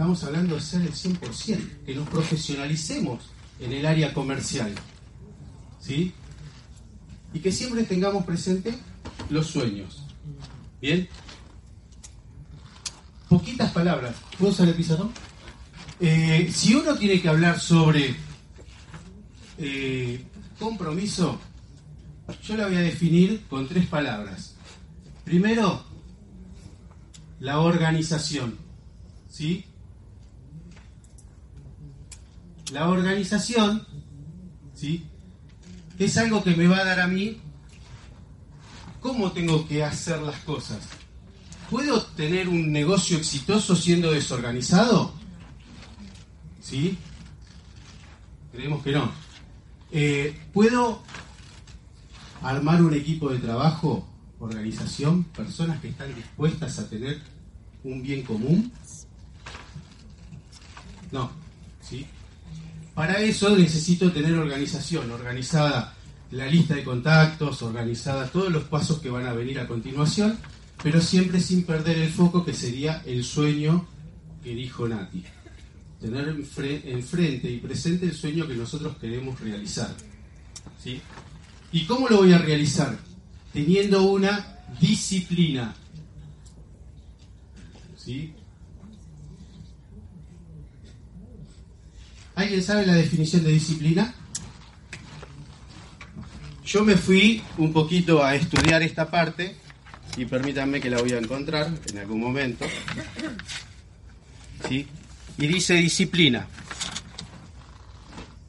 Estamos 0.00 0.24
hablando 0.24 0.54
de 0.54 0.62
ser 0.62 0.80
el 0.80 0.94
100%, 0.94 1.84
que 1.84 1.94
nos 1.94 2.08
profesionalicemos 2.08 3.22
en 3.60 3.70
el 3.70 3.84
área 3.84 4.14
comercial. 4.14 4.74
¿Sí? 5.78 6.14
Y 7.34 7.40
que 7.40 7.52
siempre 7.52 7.82
tengamos 7.82 8.24
presente 8.24 8.78
los 9.28 9.48
sueños. 9.48 10.02
¿Bien? 10.80 11.06
Poquitas 13.28 13.72
palabras. 13.72 14.16
¿Puedo 14.38 14.52
usar 14.52 14.68
el 14.68 14.74
pizarrón? 14.74 15.12
Eh, 16.00 16.50
si 16.50 16.74
uno 16.74 16.94
tiene 16.94 17.20
que 17.20 17.28
hablar 17.28 17.60
sobre 17.60 18.16
eh, 19.58 20.24
compromiso, 20.58 21.38
yo 22.42 22.56
la 22.56 22.68
voy 22.68 22.76
a 22.76 22.80
definir 22.80 23.42
con 23.50 23.68
tres 23.68 23.86
palabras. 23.86 24.54
Primero, 25.26 25.84
la 27.38 27.60
organización. 27.60 28.56
¿Sí? 29.28 29.66
La 32.72 32.88
organización, 32.88 33.86
¿sí? 34.74 35.06
Es 35.98 36.16
algo 36.16 36.42
que 36.42 36.54
me 36.54 36.68
va 36.68 36.78
a 36.78 36.84
dar 36.84 37.00
a 37.00 37.06
mí 37.08 37.40
cómo 39.00 39.32
tengo 39.32 39.66
que 39.66 39.82
hacer 39.82 40.20
las 40.20 40.38
cosas. 40.40 40.78
¿Puedo 41.68 42.02
tener 42.02 42.48
un 42.48 42.72
negocio 42.72 43.16
exitoso 43.16 43.74
siendo 43.76 44.12
desorganizado? 44.12 45.12
¿Sí? 46.60 46.96
Creemos 48.52 48.82
que 48.82 48.92
no. 48.92 49.10
Eh, 49.92 50.40
¿Puedo 50.52 51.02
armar 52.42 52.82
un 52.82 52.94
equipo 52.94 53.30
de 53.30 53.38
trabajo, 53.38 54.08
organización, 54.38 55.24
personas 55.24 55.80
que 55.80 55.88
están 55.88 56.14
dispuestas 56.14 56.78
a 56.78 56.88
tener 56.88 57.20
un 57.84 58.02
bien 58.02 58.22
común? 58.22 58.72
No. 61.12 61.39
Para 62.94 63.20
eso 63.20 63.56
necesito 63.56 64.10
tener 64.12 64.34
organización, 64.34 65.10
organizada 65.10 65.94
la 66.32 66.46
lista 66.46 66.74
de 66.74 66.84
contactos, 66.84 67.62
organizada 67.62 68.26
todos 68.26 68.50
los 68.50 68.64
pasos 68.64 69.00
que 69.00 69.10
van 69.10 69.26
a 69.26 69.32
venir 69.32 69.58
a 69.58 69.66
continuación, 69.66 70.38
pero 70.82 71.00
siempre 71.00 71.40
sin 71.40 71.64
perder 71.64 71.98
el 71.98 72.10
foco 72.10 72.44
que 72.44 72.54
sería 72.54 73.02
el 73.06 73.24
sueño 73.24 73.86
que 74.42 74.54
dijo 74.54 74.88
Nati. 74.88 75.24
tener 76.00 76.28
enfrente 76.28 77.50
y 77.50 77.58
presente 77.58 78.06
el 78.06 78.14
sueño 78.14 78.46
que 78.46 78.54
nosotros 78.54 78.96
queremos 78.98 79.38
realizar. 79.40 79.94
¿sí? 80.82 81.00
¿Y 81.72 81.84
cómo 81.84 82.08
lo 82.08 82.18
voy 82.18 82.32
a 82.32 82.38
realizar? 82.38 82.98
Teniendo 83.52 84.02
una 84.04 84.60
disciplina. 84.80 85.74
¿Sí? 87.96 88.32
¿Alguien 92.34 92.62
sabe 92.62 92.86
la 92.86 92.94
definición 92.94 93.44
de 93.44 93.52
disciplina? 93.52 94.14
Yo 96.64 96.84
me 96.84 96.96
fui 96.96 97.42
un 97.58 97.72
poquito 97.72 98.22
a 98.22 98.34
estudiar 98.34 98.82
esta 98.82 99.10
parte 99.10 99.56
y 100.16 100.24
permítanme 100.24 100.80
que 100.80 100.90
la 100.90 101.00
voy 101.00 101.12
a 101.12 101.18
encontrar 101.18 101.72
en 101.90 101.98
algún 101.98 102.20
momento. 102.20 102.64
¿Sí? 104.68 104.86
Y 105.38 105.46
dice 105.46 105.74
disciplina. 105.74 106.46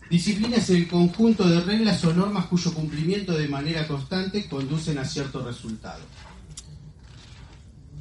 Disciplina 0.10 0.58
es 0.58 0.70
el 0.70 0.88
conjunto 0.88 1.48
de 1.48 1.62
reglas 1.62 2.04
o 2.04 2.14
normas 2.14 2.46
cuyo 2.48 2.74
cumplimiento 2.74 3.32
de 3.32 3.48
manera 3.48 3.88
constante 3.88 4.46
conducen 4.48 4.98
a 4.98 5.06
cierto 5.06 5.44
resultado. 5.44 6.02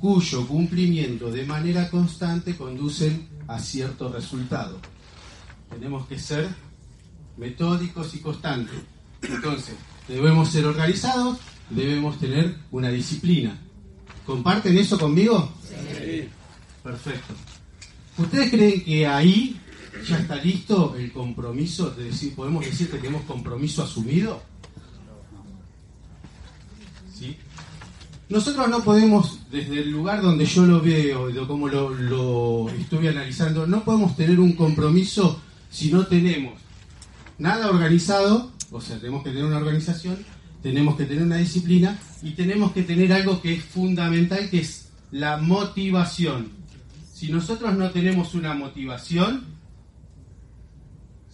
Cuyo 0.01 0.47
cumplimiento 0.47 1.31
de 1.31 1.45
manera 1.45 1.89
constante 1.89 2.57
conducen 2.57 3.29
a 3.47 3.59
cierto 3.61 4.09
resultado. 4.09 4.81
Tenemos 5.71 6.07
que 6.07 6.19
ser 6.19 6.49
metódicos 7.37 8.15
y 8.15 8.19
constantes. 8.19 8.81
Entonces, 9.23 9.75
debemos 10.09 10.51
ser 10.51 10.67
organizados, 10.67 11.39
debemos 11.71 12.19
tener 12.19 12.57
una 12.71 12.91
disciplina. 12.91 13.59
¿Comparten 14.27 14.77
eso 14.77 14.99
conmigo? 14.99 15.53
Sí. 15.69 16.29
Perfecto. 16.83 17.35
¿Ustedes 18.19 18.51
creen 18.51 18.85
que 18.85 19.07
ahí 19.07 19.61
ya 20.07 20.19
está 20.19 20.37
listo 20.37 20.95
el 20.97 21.13
compromiso? 21.13 21.91
De 21.91 22.05
decir, 22.05 22.35
¿Podemos 22.35 22.65
decir 22.65 22.91
que 22.91 22.99
tenemos 22.99 23.23
compromiso 23.23 23.83
asumido? 23.83 24.43
¿Sí? 27.15 27.37
Nosotros 28.29 28.69
no 28.69 28.83
podemos, 28.85 29.41
desde 29.51 29.81
el 29.81 29.91
lugar 29.91 30.23
donde 30.23 30.45
yo 30.47 30.65
lo 30.65 30.81
veo, 30.81 31.29
de 31.29 31.47
cómo 31.47 31.69
lo, 31.69 31.91
lo 31.91 32.69
estuve 32.71 33.09
analizando, 33.09 33.67
no 33.67 33.83
podemos 33.83 34.17
tener 34.17 34.39
un 34.39 34.53
compromiso 34.53 35.41
si 35.71 35.91
no 35.91 36.07
tenemos 36.07 36.61
nada 37.39 37.71
organizado, 37.71 38.53
o 38.71 38.81
sea, 38.81 38.99
tenemos 38.99 39.23
que 39.25 39.31
tener 39.31 39.45
una 39.45 39.59
organización, 39.59 40.19
tenemos 40.63 40.97
que 40.97 41.07
tener 41.07 41.23
una 41.23 41.37
disciplina 41.37 41.99
y 42.23 42.33
tenemos 42.33 42.73
que 42.73 42.83
tener 42.83 43.13
algo 43.13 43.41
que 43.41 43.55
es 43.55 43.65
fundamental, 43.65 44.51
que 44.51 44.61
es 44.61 44.91
la 45.11 45.39
motivación. 45.39 46.51
Si 47.13 47.31
nosotros 47.31 47.75
no 47.77 47.91
tenemos 47.91 48.35
una 48.35 48.55
motivación, 48.55 49.45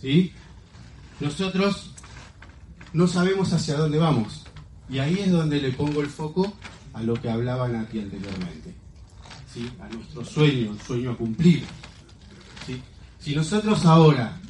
¿sí? 0.01 0.33
Nosotros 1.21 1.91
no 2.93 3.07
sabemos 3.09 3.53
hacia 3.53 3.77
dónde 3.77 3.99
vamos. 3.99 4.45
Y 4.89 4.99
ahí 4.99 5.19
es 5.19 5.31
donde 5.31 5.61
le 5.61 5.73
pongo 5.73 6.01
el 6.01 6.09
foco 6.09 6.53
a 6.93 7.03
lo 7.03 7.15
que 7.15 7.29
hablaban 7.29 7.77
aquí 7.77 7.99
anteriormente. 7.99 8.75
¿sí? 9.53 9.69
A 9.81 9.89
nuestro 9.89 10.25
sueño, 10.25 10.73
el 10.73 10.81
sueño 10.81 11.13
a 11.13 11.17
cumplir. 11.17 11.65
Si 13.27 13.35
nosotros 13.35 13.85
ahora, 13.85 14.41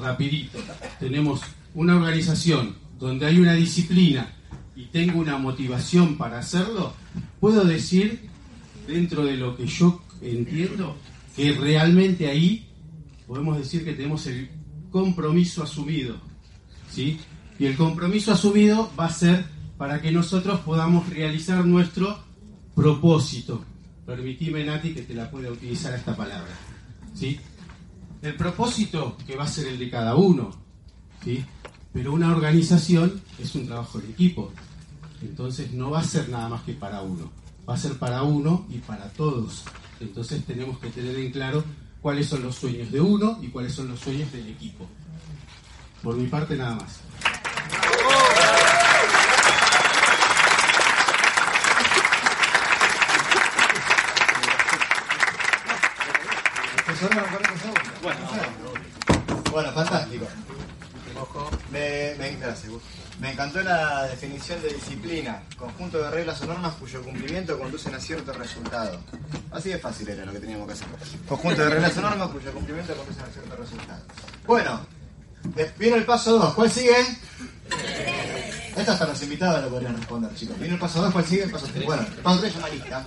rapidito, 0.00 0.60
tenemos 1.00 1.40
una 1.74 1.96
organización 1.96 2.76
donde 3.00 3.26
hay 3.26 3.40
una 3.40 3.54
disciplina 3.54 4.32
y 4.76 4.84
tengo 4.84 5.18
una 5.18 5.38
motivación 5.38 6.16
para 6.16 6.38
hacerlo, 6.38 6.94
puedo 7.40 7.64
decir, 7.64 8.28
dentro 8.86 9.24
de 9.24 9.36
lo 9.36 9.56
que 9.56 9.66
yo 9.66 10.04
entiendo 10.22 10.96
que 11.34 11.50
realmente 11.54 12.28
ahí 12.28 12.68
podemos 13.26 13.58
decir 13.58 13.84
que 13.84 13.94
tenemos 13.94 14.24
el 14.28 14.50
compromiso 14.92 15.64
asumido. 15.64 16.14
¿sí? 16.88 17.18
Y 17.58 17.66
el 17.66 17.76
compromiso 17.76 18.30
asumido 18.30 18.88
va 18.96 19.06
a 19.06 19.12
ser 19.12 19.46
para 19.76 20.00
que 20.00 20.12
nosotros 20.12 20.60
podamos 20.60 21.08
realizar 21.08 21.66
nuestro 21.66 22.20
propósito. 22.72 23.64
Permitime, 24.06 24.64
Nati, 24.64 24.94
que 24.94 25.02
te 25.02 25.12
la 25.12 25.28
pueda 25.28 25.50
utilizar 25.50 25.92
esta 25.92 26.16
palabra. 26.16 26.54
¿sí? 27.12 27.40
El 28.26 28.34
propósito 28.34 29.16
que 29.24 29.36
va 29.36 29.44
a 29.44 29.48
ser 29.48 29.68
el 29.68 29.78
de 29.78 29.88
cada 29.88 30.16
uno. 30.16 30.50
¿sí? 31.22 31.44
Pero 31.92 32.12
una 32.12 32.34
organización 32.34 33.22
es 33.38 33.54
un 33.54 33.66
trabajo 33.66 34.00
de 34.00 34.10
equipo. 34.10 34.50
Entonces 35.22 35.72
no 35.72 35.92
va 35.92 36.00
a 36.00 36.04
ser 36.04 36.28
nada 36.28 36.48
más 36.48 36.62
que 36.62 36.72
para 36.72 37.02
uno. 37.02 37.30
Va 37.68 37.74
a 37.74 37.78
ser 37.78 37.96
para 38.00 38.24
uno 38.24 38.66
y 38.68 38.78
para 38.78 39.08
todos. 39.10 39.62
Entonces 40.00 40.44
tenemos 40.44 40.80
que 40.80 40.90
tener 40.90 41.14
en 41.14 41.30
claro 41.30 41.62
cuáles 42.00 42.26
son 42.26 42.42
los 42.42 42.56
sueños 42.56 42.90
de 42.90 43.00
uno 43.00 43.38
y 43.40 43.46
cuáles 43.46 43.72
son 43.72 43.86
los 43.86 44.00
sueños 44.00 44.32
del 44.32 44.48
equipo. 44.48 44.88
Por 46.02 46.16
mi 46.16 46.26
parte 46.26 46.56
nada 46.56 46.74
más. 46.74 47.05
Bueno, 59.50 59.72
fantástico. 59.72 60.26
Me, 61.70 62.14
me, 62.18 62.36
me 63.20 63.32
encantó 63.32 63.62
la 63.62 64.04
definición 64.04 64.60
de 64.62 64.68
disciplina, 64.68 65.42
conjunto 65.58 65.98
de 66.02 66.10
reglas 66.10 66.40
o 66.42 66.46
normas 66.46 66.74
cuyo 66.74 67.02
cumplimiento 67.02 67.58
conducen 67.58 67.94
a 67.94 68.00
cierto 68.00 68.32
resultado. 68.32 69.00
Así 69.50 69.70
de 69.70 69.78
fácil 69.78 70.08
era 70.08 70.24
lo 70.24 70.32
que 70.32 70.40
teníamos 70.40 70.66
que 70.66 70.72
hacer. 70.74 70.86
Conjunto 71.28 71.62
de 71.62 71.70
reglas 71.70 71.96
o 71.96 72.00
normas 72.02 72.28
cuyo 72.30 72.52
cumplimiento 72.52 72.94
conducen 72.94 73.24
a 73.24 73.28
cierto 73.28 73.56
resultado. 73.56 74.02
Bueno, 74.46 74.86
viene 75.78 75.96
el 75.96 76.04
paso 76.04 76.38
2. 76.38 76.54
¿Cuál 76.54 76.70
sigue? 76.70 76.96
Estas 78.70 78.88
hasta 78.88 79.06
los 79.06 79.22
invitados 79.22 79.62
lo 79.64 79.70
podrían 79.70 79.96
responder, 79.96 80.34
chicos. 80.34 80.58
Viene 80.58 80.74
el 80.74 80.80
paso 80.80 81.00
2, 81.02 81.12
¿cuál 81.12 81.24
sigue? 81.24 81.44
El 81.44 81.50
paso 81.50 81.66
3. 81.72 81.84
Bueno, 81.86 82.02
el 82.02 82.22
paso 82.22 82.40
3 82.40 82.54
llama 82.54 82.68
lista. 82.68 83.04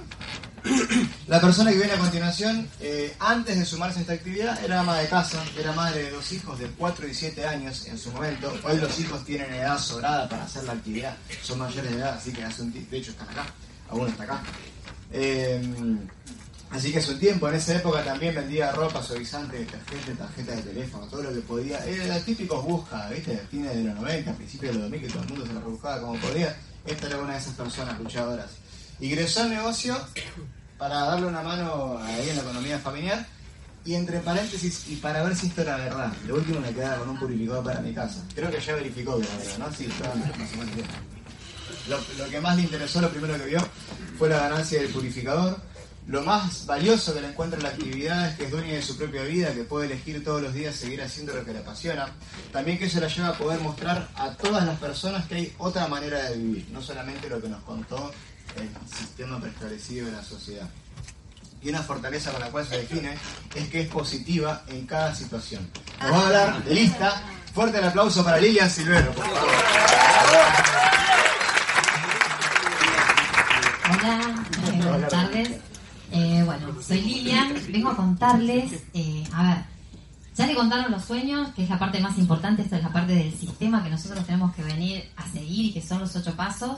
La 1.28 1.40
persona 1.40 1.72
que 1.72 1.78
viene 1.78 1.94
a 1.94 1.98
continuación, 1.98 2.68
eh, 2.80 3.16
antes 3.20 3.58
de 3.58 3.66
sumarse 3.66 4.00
a 4.00 4.02
esta 4.02 4.14
actividad, 4.14 4.64
era 4.64 4.80
ama 4.80 4.98
de 4.98 5.08
casa, 5.08 5.44
era 5.58 5.74
madre 5.74 6.04
de 6.04 6.12
dos 6.12 6.32
hijos 6.32 6.60
de 6.60 6.68
4 6.68 7.08
y 7.08 7.14
7 7.14 7.46
años 7.46 7.86
en 7.88 7.98
su 7.98 8.12
momento. 8.12 8.54
Hoy 8.64 8.78
los 8.78 9.00
hijos 9.00 9.24
tienen 9.26 9.54
edad 9.54 9.78
sobrada 9.78 10.28
para 10.28 10.46
hacer 10.46 10.64
la 10.64 10.74
actividad, 10.74 11.16
son 11.44 11.60
mayores 11.60 11.92
de 11.92 11.98
edad, 11.98 12.16
así 12.16 12.32
que 12.32 12.44
hace 12.44 12.64
un 12.64 12.74
de 12.74 12.98
hecho 12.98 13.12
están 13.12 13.30
acá, 13.30 13.46
algunos 13.90 14.12
está 14.12 14.24
acá. 14.24 14.42
Eh, 15.12 15.62
así 16.72 16.92
que 16.92 17.00
hace 17.00 17.12
un 17.12 17.20
tiempo, 17.20 17.48
en 17.50 17.56
esa 17.56 17.76
época 17.76 18.04
también 18.04 18.36
vendía 18.36 18.72
ropa, 18.72 19.04
suavizante, 19.04 19.66
tarjeta, 19.66 20.26
tarjeta 20.26 20.56
de 20.56 20.62
teléfono, 20.64 21.08
todo 21.08 21.24
lo 21.24 21.34
que 21.34 21.42
podía. 21.42 21.86
Era 21.86 22.20
típicos 22.20 22.64
busca, 22.64 23.08
¿viste? 23.10 23.38
Fines 23.50 23.76
de 23.76 23.84
los 23.84 23.96
90, 23.96 24.34
principios 24.34 24.74
de 24.74 24.80
los 24.80 24.90
2000, 24.90 25.02
que 25.02 25.14
todo 25.14 25.24
el 25.24 25.30
mundo 25.30 25.46
se 25.46 25.54
la 25.54 25.60
rebuscaba 25.60 26.02
como 26.02 26.20
podía. 26.20 26.58
Esta 26.86 27.08
era 27.08 27.18
una 27.18 27.34
de 27.34 27.40
esas 27.40 27.54
personas 27.54 28.00
luchadoras. 28.00 28.50
Ingresó 29.00 29.44
al 29.44 29.52
negocio 29.52 29.98
para 30.80 31.02
darle 31.02 31.28
una 31.28 31.42
mano 31.42 32.00
ahí 32.02 32.30
en 32.30 32.38
la 32.38 32.42
economía 32.42 32.80
familiar 32.80 33.28
y 33.86 33.96
entre 33.96 34.20
paréntesis 34.20 34.88
y 34.88 34.96
para 34.96 35.22
ver 35.22 35.36
si 35.36 35.48
esto 35.48 35.62
era 35.62 35.78
verdad. 35.78 36.12
De 36.26 36.34
último 36.34 36.62
me 36.62 36.74
quedaba 36.74 37.00
con 37.00 37.10
un 37.10 37.20
purificador 37.20 37.64
para 37.64 37.82
mi 37.82 37.94
casa. 37.94 38.24
Creo 38.34 38.50
que 38.50 38.62
ya 38.62 38.76
verificó 38.76 39.20
que 39.20 39.26
era 39.26 39.38
verdad, 39.38 39.58
¿no? 39.60 39.74
Sí, 39.74 39.86
estaba 39.86 40.16
más 40.16 40.54
o 40.54 40.58
menos 40.58 40.76
bien. 40.76 40.88
Lo, 41.90 42.24
lo, 42.24 42.30
que 42.30 42.40
más 42.40 42.56
le 42.56 42.64
interesó, 42.64 43.02
lo 43.02 43.10
primero 43.10 43.38
que 43.38 43.46
vio, 43.46 43.60
fue 44.18 44.30
la 44.30 44.38
ganancia 44.38 44.82
del 44.82 44.90
purificador. 44.90 45.58
Lo 46.08 46.24
más 46.24 46.66
valioso 46.66 47.14
que 47.14 47.22
le 47.22 47.28
encuentra 47.28 47.58
en 47.58 47.64
la 47.64 47.70
actividad 47.70 48.30
es 48.30 48.38
que 48.38 48.46
es 48.46 48.52
dueña 48.52 48.74
de 48.74 48.82
su 48.82 48.98
propia 48.98 49.24
vida, 49.24 49.54
que 49.54 49.64
puede 49.64 49.86
elegir 49.86 50.24
todos 50.24 50.42
los 50.42 50.54
días 50.54 50.76
seguir 50.76 51.02
haciendo 51.02 51.34
lo 51.34 51.44
que 51.44 51.54
le 51.54 51.60
apasiona. 51.60 52.08
También 52.52 52.80
que 52.80 52.86
eso 52.86 53.00
la 53.00 53.10
lleva 53.10 53.30
a 53.30 53.38
poder 53.38 53.60
mostrar 53.60 54.10
a 54.16 54.32
todas 54.32 54.66
las 54.66 54.80
personas 54.80 55.28
que 55.28 55.36
hay 55.36 55.54
otra 55.60 55.88
manera 55.88 56.30
de 56.30 56.38
vivir, 56.38 56.68
no 56.72 56.82
solamente 56.82 57.30
lo 57.30 57.40
que 57.42 57.50
nos 57.50 57.62
contó 57.64 58.12
el 58.58 58.70
sistema 58.88 59.40
preestablecido 59.40 60.08
de 60.08 60.12
la 60.14 60.24
sociedad. 60.24 60.70
Y 61.62 61.70
una 61.70 61.84
fortaleza 61.84 62.32
con 62.32 62.40
la 62.42 62.50
cual 62.50 62.66
se 62.66 62.78
define 62.78 63.18
es 63.54 63.68
que 63.68 63.82
es 63.82 63.88
positiva 63.90 64.64
en 64.70 64.86
cada 64.86 65.14
situación. 65.14 65.70
Nos 66.02 66.12
va 66.12 66.18
a 66.18 66.26
hablar 66.28 66.64
de 66.64 66.74
lista. 66.74 67.22
Fuerte 67.54 67.80
el 67.80 67.86
aplauso 67.86 68.24
para 68.24 68.40
Lilian 68.40 68.70
Silvero, 68.70 69.12
Hola, 73.92 74.46
buenas 74.88 75.10
tardes. 75.10 75.50
Eh, 76.12 76.44
bueno, 76.46 76.82
soy 76.82 77.02
Lilian, 77.02 77.54
vengo 77.70 77.90
a 77.90 77.96
contarles, 77.96 78.84
eh, 78.94 79.24
a 79.34 79.44
ver, 79.44 79.58
ya 80.36 80.48
le 80.48 80.56
contaron 80.56 80.92
los 80.92 81.04
sueños, 81.04 81.50
que 81.56 81.64
es 81.64 81.70
la 81.70 81.78
parte 81.78 82.00
más 82.00 82.18
importante, 82.18 82.62
esta 82.62 82.78
es 82.78 82.84
la 82.84 82.94
parte 82.94 83.14
del 83.14 83.34
sistema 83.38 83.84
que 83.84 83.90
nosotros 83.90 84.26
tenemos 84.26 84.56
que 84.56 84.64
venir 84.64 85.10
a 85.18 85.28
seguir 85.28 85.66
y 85.66 85.74
que 85.74 85.82
son 85.82 86.00
los 86.00 86.16
ocho 86.16 86.36
pasos. 86.36 86.78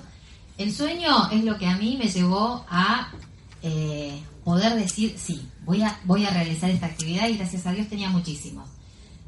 El 0.58 0.74
sueño 0.74 1.30
es 1.32 1.44
lo 1.44 1.58
que 1.58 1.68
a 1.68 1.78
mí 1.78 1.98
me 1.98 2.10
llevó 2.10 2.66
a 2.70 3.12
eh, 3.62 4.22
poder 4.44 4.76
decir, 4.76 5.16
sí, 5.18 5.48
voy 5.64 5.82
a, 5.82 6.00
voy 6.06 6.26
a 6.26 6.30
realizar 6.30 6.70
esta 6.70 6.88
actividad 6.88 7.28
y 7.28 7.38
gracias 7.38 7.66
a 7.66 7.72
Dios 7.72 7.88
tenía 7.88 8.10
muchísimos. 8.10 8.70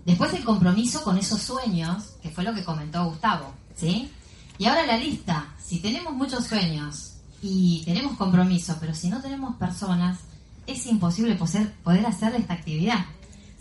Después 0.06 0.34
el 0.34 0.44
compromiso 0.44 1.04
con 1.04 1.18
esos 1.18 1.42
sueños, 1.42 2.16
que 2.22 2.30
fue 2.30 2.44
lo 2.44 2.54
que 2.54 2.64
comentó 2.64 3.06
Gustavo, 3.06 3.54
¿sí? 3.76 4.12
Y 4.58 4.66
ahora 4.66 4.86
la 4.86 4.98
lista, 4.98 5.48
si 5.64 5.80
tenemos 5.80 6.14
muchos 6.14 6.46
sueños 6.46 7.14
y 7.42 7.82
tenemos 7.86 8.18
compromiso, 8.18 8.78
pero 8.80 8.94
si 8.94 9.10
no 9.10 9.22
tenemos 9.22 9.56
personas, 9.56 10.20
es 10.68 10.86
imposible 10.86 11.36
poder, 11.36 11.74
poder 11.84 12.06
hacer 12.06 12.36
esta 12.36 12.54
actividad. 12.54 13.06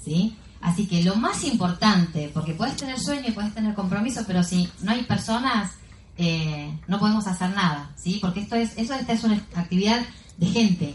¿sí? 0.05 0.37
Así 0.61 0.87
que 0.87 1.03
lo 1.03 1.17
más 1.17 1.45
importante, 1.45 2.31
porque 2.33 2.55
puedes 2.55 2.77
tener 2.77 2.99
sueño 2.99 3.29
y 3.29 3.33
puedes 3.33 3.55
tener 3.55 3.75
compromiso, 3.75 4.23
pero 4.27 4.43
si 4.43 4.69
no 4.83 4.93
hay 4.93 5.03
personas, 5.05 5.73
eh, 6.23 6.79
no 6.87 6.99
podemos 6.99 7.27
hacer 7.27 7.51
nada, 7.51 7.91
¿sí? 7.97 8.19
Porque 8.21 8.41
esto 8.41 8.57
es, 8.57 8.73
eso 8.77 8.95
esta 8.95 9.13
es 9.13 9.25
una 9.25 9.37
actividad 9.55 10.01
de 10.37 10.47
gente, 10.47 10.95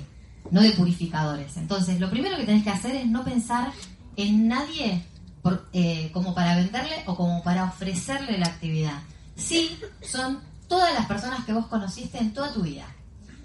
no 0.52 0.62
de 0.62 0.72
purificadores. 0.72 1.58
Entonces, 1.58 2.00
lo 2.00 2.10
primero 2.10 2.38
que 2.38 2.46
tenés 2.46 2.64
que 2.64 2.70
hacer 2.70 2.96
es 2.96 3.08
no 3.08 3.24
pensar 3.24 3.72
en 4.16 4.48
nadie 4.48 5.04
eh, 5.74 6.10
como 6.14 6.34
para 6.34 6.56
venderle 6.56 7.04
o 7.06 7.16
como 7.16 7.44
para 7.44 7.66
ofrecerle 7.66 8.38
la 8.38 8.48
actividad. 8.48 9.00
Sí, 9.36 9.78
son 10.02 10.40
todas 10.68 10.94
las 10.94 11.06
personas 11.06 11.46
que 11.46 11.54
vos 11.54 11.68
conociste 11.68 12.18
en 12.18 12.34
toda 12.34 12.54
tu 12.54 12.62
vida. 12.62 12.86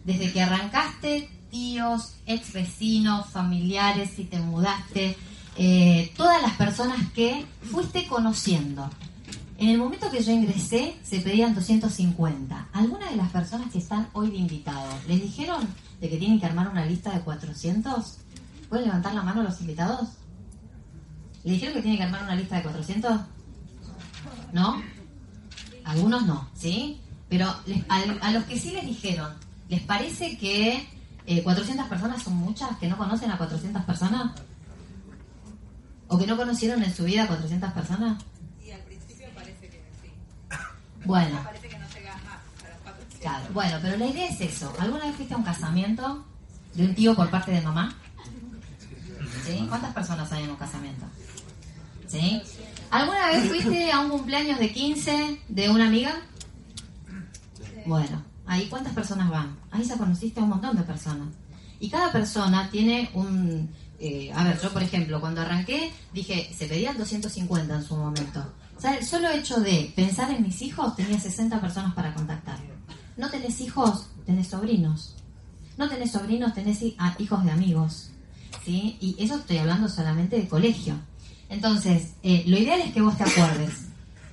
Desde 0.04 0.32
que 0.32 0.42
arrancaste, 0.42 1.28
tíos, 1.50 2.14
ex 2.26 2.52
vecinos, 2.52 3.28
familiares, 3.28 4.10
si 4.16 4.24
te 4.24 4.38
mudaste, 4.38 5.16
eh, 5.56 6.12
todas 6.16 6.40
las 6.42 6.52
personas 6.52 6.98
que 7.12 7.44
fuiste 7.70 8.06
conociendo. 8.06 8.90
En 9.62 9.68
el 9.68 9.78
momento 9.78 10.10
que 10.10 10.20
yo 10.20 10.32
ingresé, 10.32 10.96
se 11.04 11.20
pedían 11.20 11.54
250. 11.54 12.68
Algunas 12.72 13.10
de 13.10 13.16
las 13.16 13.30
personas 13.30 13.70
que 13.70 13.78
están 13.78 14.08
hoy 14.12 14.28
de 14.28 14.38
invitados, 14.38 15.06
¿les 15.06 15.22
dijeron 15.22 15.68
de 16.00 16.10
que 16.10 16.16
tienen 16.16 16.40
que 16.40 16.46
armar 16.46 16.68
una 16.68 16.84
lista 16.84 17.12
de 17.12 17.20
400? 17.20 18.18
¿Pueden 18.68 18.86
levantar 18.86 19.14
la 19.14 19.22
mano 19.22 19.44
los 19.44 19.60
invitados? 19.60 20.08
¿Le 21.44 21.52
dijeron 21.52 21.74
que 21.74 21.82
tienen 21.82 21.96
que 21.96 22.02
armar 22.02 22.24
una 22.24 22.34
lista 22.34 22.56
de 22.56 22.62
400? 22.64 23.20
¿No? 24.52 24.82
Algunos 25.84 26.26
no, 26.26 26.48
¿sí? 26.56 27.00
Pero 27.28 27.46
a, 27.88 28.30
los 28.32 28.42
que 28.46 28.58
sí 28.58 28.72
les 28.72 28.84
dijeron, 28.84 29.32
¿les 29.68 29.80
parece 29.82 30.36
que 30.38 30.88
400 31.44 31.86
eh, 31.86 31.88
personas 31.88 32.20
son 32.20 32.34
muchas? 32.34 32.76
¿Que 32.78 32.88
no 32.88 32.98
conocen 32.98 33.30
a 33.30 33.38
400 33.38 33.84
personas? 33.84 34.32
¿O 36.08 36.18
que 36.18 36.26
no 36.26 36.36
conocieron 36.36 36.82
en 36.82 36.92
su 36.92 37.04
vida 37.04 37.22
a 37.22 37.28
400 37.28 37.72
personas? 37.72 38.24
Sí, 38.62 38.70
al 38.70 38.80
principio 38.82 39.26
parece 39.34 39.68
que 39.68 39.82
sí. 40.00 40.12
Bueno. 40.48 40.48
Parece 40.48 40.50
que 40.50 40.52
no 40.52 40.58
llega 40.58 40.60
más 40.60 40.78
a 40.78 40.84
los 40.84 40.91
400. 41.06 41.52
Claro, 43.20 43.46
bueno, 43.54 43.78
pero 43.80 43.96
la 43.96 44.06
idea 44.06 44.28
es 44.28 44.40
eso. 44.40 44.74
¿Alguna 44.80 45.04
vez 45.06 45.14
fuiste 45.14 45.34
a 45.34 45.36
un 45.36 45.44
casamiento 45.44 46.24
de 46.74 46.84
un 46.84 46.94
tío 46.94 47.14
por 47.14 47.30
parte 47.30 47.52
de 47.52 47.60
mamá? 47.60 47.94
¿Sí? 49.46 49.64
¿Cuántas 49.68 49.94
personas 49.94 50.30
hay 50.32 50.42
en 50.44 50.50
un 50.50 50.56
casamiento? 50.56 51.06
¿Sí? 52.08 52.42
¿Alguna 52.90 53.28
vez 53.28 53.48
fuiste 53.48 53.92
a 53.92 54.00
un 54.00 54.10
cumpleaños 54.10 54.58
de 54.58 54.72
15 54.72 55.40
de 55.48 55.70
una 55.70 55.86
amiga? 55.86 56.14
Bueno, 57.86 58.24
ahí 58.46 58.66
cuántas 58.68 58.92
personas 58.92 59.30
van. 59.30 59.56
Ahí 59.70 59.84
ya 59.84 59.96
conociste 59.96 60.40
a 60.40 60.42
un 60.42 60.50
montón 60.50 60.76
de 60.76 60.82
personas. 60.82 61.28
Y 61.78 61.90
cada 61.90 62.10
persona 62.12 62.70
tiene 62.70 63.10
un... 63.14 63.70
Eh, 63.98 64.32
a 64.34 64.42
ver, 64.44 64.60
yo 64.60 64.72
por 64.72 64.82
ejemplo, 64.82 65.20
cuando 65.20 65.40
arranqué, 65.40 65.92
dije, 66.12 66.52
se 66.56 66.66
pedían 66.66 66.98
250 66.98 67.74
en 67.74 67.84
su 67.84 67.96
momento. 67.96 68.52
El 68.84 69.04
solo 69.06 69.30
hecho 69.30 69.60
de 69.60 69.92
pensar 69.94 70.30
en 70.30 70.42
mis 70.42 70.60
hijos, 70.62 70.96
tenía 70.96 71.18
60 71.18 71.60
personas 71.60 71.94
para 71.94 72.12
contactar. 72.14 72.58
No 73.16 73.30
tenés 73.30 73.60
hijos, 73.60 74.08
tenés 74.26 74.48
sobrinos. 74.48 75.14
No 75.78 75.88
tenés 75.88 76.12
sobrinos, 76.12 76.52
tenés 76.52 76.82
hijos 76.82 77.44
de 77.44 77.50
amigos. 77.50 78.10
¿sí? 78.64 78.96
Y 79.00 79.16
eso 79.18 79.36
estoy 79.36 79.58
hablando 79.58 79.88
solamente 79.88 80.36
de 80.36 80.48
colegio. 80.48 80.94
Entonces, 81.48 82.14
eh, 82.22 82.44
lo 82.46 82.58
ideal 82.58 82.80
es 82.80 82.92
que 82.92 83.02
vos 83.02 83.16
te 83.16 83.24
acuerdes. 83.24 83.88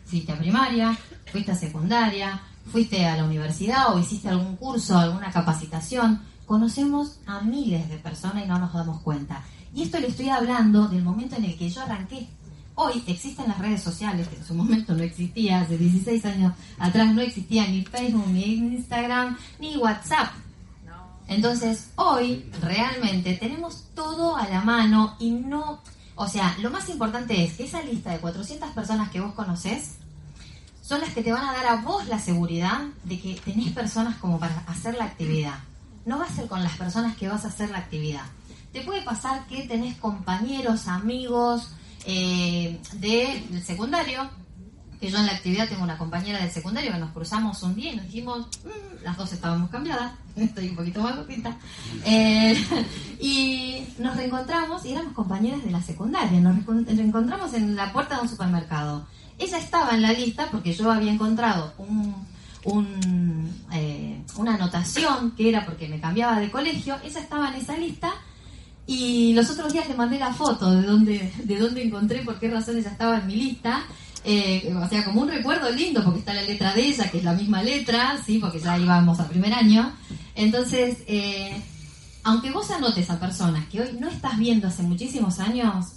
Fuiste 0.05 0.31
a 0.31 0.37
primaria, 0.39 0.97
fuiste 1.31 1.51
a 1.51 1.55
secundaria, 1.55 2.41
fuiste 2.71 3.05
a 3.05 3.17
la 3.17 3.25
universidad 3.25 3.93
o 3.93 3.99
hiciste 3.99 4.29
algún 4.29 4.55
curso, 4.55 4.97
alguna 4.97 5.31
capacitación. 5.31 6.21
Conocemos 6.45 7.19
a 7.27 7.41
miles 7.41 7.87
de 7.89 7.97
personas 7.97 8.43
y 8.45 8.47
no 8.47 8.57
nos 8.57 8.73
damos 8.73 9.01
cuenta. 9.01 9.43
Y 9.75 9.83
esto 9.83 9.99
le 9.99 10.07
estoy 10.07 10.29
hablando 10.29 10.87
del 10.87 11.03
momento 11.03 11.35
en 11.35 11.45
el 11.45 11.57
que 11.57 11.69
yo 11.69 11.81
arranqué. 11.81 12.27
Hoy 12.81 13.03
existen 13.07 13.49
las 13.49 13.57
redes 13.57 13.83
sociales, 13.83 14.29
que 14.29 14.37
en 14.37 14.45
su 14.45 14.53
momento 14.53 14.93
no 14.93 15.03
existía, 15.03 15.59
hace 15.59 15.77
16 15.77 16.23
años 16.23 16.53
atrás 16.77 17.13
no 17.13 17.19
existía 17.19 17.67
ni 17.67 17.83
Facebook, 17.83 18.29
ni 18.29 18.53
Instagram, 18.53 19.37
ni 19.59 19.75
WhatsApp. 19.75 20.31
Entonces, 21.27 21.89
hoy 21.97 22.49
realmente 22.61 23.33
tenemos 23.33 23.83
todo 23.93 24.37
a 24.37 24.47
la 24.47 24.61
mano 24.61 25.17
y 25.19 25.31
no 25.31 25.81
o 26.15 26.27
sea, 26.29 26.55
lo 26.61 26.69
más 26.69 26.87
importante 26.87 27.43
es 27.43 27.53
que 27.53 27.65
esa 27.65 27.81
lista 27.81 28.11
de 28.11 28.19
400 28.19 28.69
personas 28.69 29.09
que 29.09 29.19
vos 29.19 29.33
conocés 29.33 29.95
son 30.81 31.01
las 31.01 31.13
que 31.13 31.21
te 31.21 31.33
van 31.33 31.43
a 31.43 31.53
dar 31.53 31.65
a 31.65 31.81
vos 31.81 32.07
la 32.07 32.19
seguridad 32.19 32.79
de 33.03 33.19
que 33.19 33.41
tenés 33.43 33.73
personas 33.73 34.15
como 34.17 34.39
para 34.39 34.63
hacer 34.67 34.95
la 34.95 35.03
actividad. 35.03 35.59
No 36.05 36.17
va 36.17 36.25
a 36.25 36.29
ser 36.29 36.47
con 36.47 36.63
las 36.63 36.77
personas 36.77 37.17
que 37.17 37.27
vas 37.27 37.43
a 37.43 37.49
hacer 37.49 37.71
la 37.71 37.79
actividad. 37.79 38.23
Te 38.71 38.81
puede 38.81 39.01
pasar 39.01 39.47
que 39.47 39.63
tenés 39.67 39.95
compañeros, 39.95 40.87
amigos 40.87 41.73
eh, 42.05 42.79
del 42.93 43.63
secundario 43.63 44.29
que 44.99 45.09
yo 45.09 45.17
en 45.17 45.27
la 45.27 45.31
actividad 45.31 45.69
tengo 45.69 45.83
una 45.83 45.97
compañera 45.97 46.39
del 46.39 46.51
secundario 46.51 46.91
que 46.91 46.99
nos 46.99 47.11
cruzamos 47.11 47.63
un 47.63 47.75
día 47.75 47.93
y 47.93 47.95
nos 47.95 48.05
dijimos, 48.05 48.47
mm", 48.65 49.03
las 49.03 49.15
dos 49.15 49.31
estábamos 49.31 49.69
cambiadas, 49.69 50.11
estoy 50.35 50.69
un 50.69 50.75
poquito 50.75 51.01
más 51.01 51.15
gordita, 51.15 51.55
eh, 52.05 52.55
y 53.19 53.85
nos 53.97 54.17
reencontramos 54.17 54.85
y 54.85 54.91
éramos 54.91 55.13
compañeras 55.13 55.63
de 55.63 55.71
la 55.71 55.81
secundaria, 55.81 56.39
nos 56.41 56.65
reencontramos 56.65 57.53
en 57.53 57.75
la 57.75 57.93
puerta 57.93 58.15
de 58.15 58.21
un 58.23 58.29
supermercado. 58.29 59.07
Ella 59.37 59.57
estaba 59.57 59.91
en 59.91 60.01
la 60.01 60.11
lista 60.11 60.49
porque 60.51 60.73
yo 60.73 60.91
había 60.91 61.13
encontrado 61.13 61.73
un, 61.77 63.53
eh, 63.71 64.21
una 64.35 64.55
anotación 64.55 65.31
que 65.31 65.47
era 65.47 65.65
porque 65.65 65.87
me 65.87 66.01
cambiaba 66.01 66.39
de 66.41 66.51
colegio, 66.51 66.97
ella 67.05 67.21
estaba 67.21 67.49
en 67.49 67.55
esa 67.55 67.77
lista 67.77 68.11
y 68.91 69.33
los 69.33 69.49
otros 69.51 69.71
días 69.71 69.87
le 69.87 69.95
mandé 69.95 70.17
la 70.17 70.33
foto 70.33 70.71
de 70.71 70.81
dónde, 70.81 71.31
de 71.43 71.57
dónde 71.57 71.83
encontré, 71.83 72.23
por 72.23 72.39
qué 72.39 72.49
razón 72.49 72.77
ella 72.77 72.89
estaba 72.89 73.19
en 73.19 73.27
mi 73.27 73.35
lista 73.35 73.85
eh, 74.23 74.73
o 74.75 74.87
sea, 74.89 75.05
como 75.05 75.21
un 75.21 75.29
recuerdo 75.29 75.71
lindo, 75.71 76.03
porque 76.03 76.19
está 76.19 76.33
la 76.33 76.41
letra 76.41 76.73
de 76.73 76.87
ella, 76.87 77.09
que 77.09 77.19
es 77.19 77.23
la 77.23 77.33
misma 77.33 77.63
letra, 77.63 78.17
¿sí? 78.25 78.37
Porque 78.39 78.59
ya 78.59 78.77
íbamos 78.77 79.19
al 79.19 79.27
primer 79.27 79.53
año. 79.53 79.91
Entonces, 80.35 80.97
eh, 81.07 81.61
aunque 82.23 82.51
vos 82.51 82.69
anotes 82.71 83.09
a 83.09 83.19
personas 83.19 83.65
que 83.67 83.81
hoy 83.81 83.97
no 83.99 84.09
estás 84.09 84.37
viendo 84.37 84.67
hace 84.67 84.83
muchísimos 84.83 85.39
años, 85.39 85.93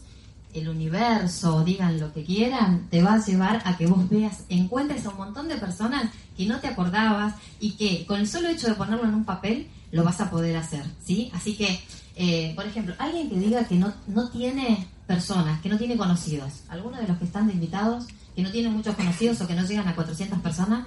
el 0.55 0.69
universo, 0.69 1.65
digan 1.65 1.99
lo 1.99 2.13
que 2.13 2.25
quieran, 2.25 2.87
te 2.91 3.03
va 3.03 3.15
a 3.15 3.25
llevar 3.25 3.63
a 3.65 3.77
que 3.77 3.87
vos 3.87 4.09
veas, 4.09 4.45
encuentres 4.49 5.05
a 5.07 5.11
un 5.11 5.17
montón 5.17 5.49
de 5.49 5.57
personas 5.57 6.11
que 6.37 6.47
no 6.47 6.61
te 6.61 6.69
acordabas 6.69 7.35
y 7.59 7.73
que 7.73 8.05
con 8.07 8.21
el 8.21 8.29
solo 8.29 8.49
hecho 8.49 8.69
de 8.69 8.75
ponerlo 8.75 9.05
en 9.05 9.15
un 9.15 9.25
papel 9.25 9.69
lo 9.93 10.03
vas 10.03 10.21
a 10.21 10.31
poder 10.31 10.57
hacer, 10.57 10.85
¿sí? 11.05 11.31
Así 11.35 11.55
que, 11.55 11.79
eh, 12.17 12.53
por 12.57 12.67
ejemplo, 12.67 12.95
alguien 12.99 13.29
que 13.29 13.37
diga 13.37 13.65
que 13.69 13.77
no, 13.77 13.93
no 14.09 14.31
tiene 14.31 14.89
personas, 15.07 15.61
que 15.61 15.69
no 15.69 15.77
tiene 15.77 15.97
conocidos. 15.97 16.65
¿Alguno 16.71 16.97
de 16.97 17.07
los 17.07 17.19
que 17.19 17.27
están 17.27 17.47
de 17.47 17.53
invitados 17.53 18.07
que 18.35 18.43
no 18.43 18.51
tienen 18.51 18.73
muchos 18.73 18.97
conocidos 18.97 19.41
o 19.43 19.47
que 19.47 19.55
no 19.55 19.65
llegan 19.65 19.87
a 19.87 19.95
400 19.95 20.41
personas? 20.41 20.87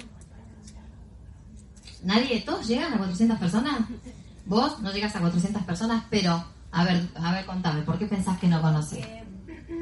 ¿Nadie? 2.03 2.41
¿Todos 2.41 2.67
llegan 2.67 2.93
a 2.93 2.97
400 2.97 3.37
personas? 3.37 3.81
Vos 4.45 4.79
no 4.81 4.91
llegas 4.91 5.15
a 5.15 5.19
400 5.19 5.63
personas, 5.63 6.03
pero, 6.09 6.43
a 6.71 6.83
ver, 6.83 7.07
a 7.15 7.31
ver, 7.31 7.45
contame, 7.45 7.83
¿por 7.83 7.99
qué 7.99 8.07
pensás 8.07 8.39
que 8.39 8.47
no 8.47 8.61
conoces? 8.61 9.05
Eh, 9.05 9.23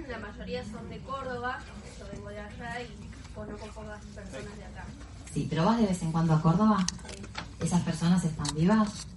la 0.09 0.19
mayoría 0.19 0.63
son 0.65 0.89
de 0.89 0.99
Córdoba, 0.99 1.59
yo 1.97 2.05
vengo 2.11 2.29
de 2.29 2.39
allá 2.39 2.81
y 2.81 3.33
conozco 3.33 3.67
pocas 3.67 4.03
personas 4.05 4.57
de 4.57 4.65
acá. 4.65 4.85
Sí, 5.33 5.47
pero 5.49 5.65
vas 5.65 5.77
de 5.79 5.87
vez 5.87 6.01
en 6.01 6.11
cuando 6.11 6.33
a 6.33 6.41
Córdoba. 6.41 6.85
¿Esas 7.59 7.81
personas 7.81 8.23
están 8.23 8.53
vivas? 8.55 9.07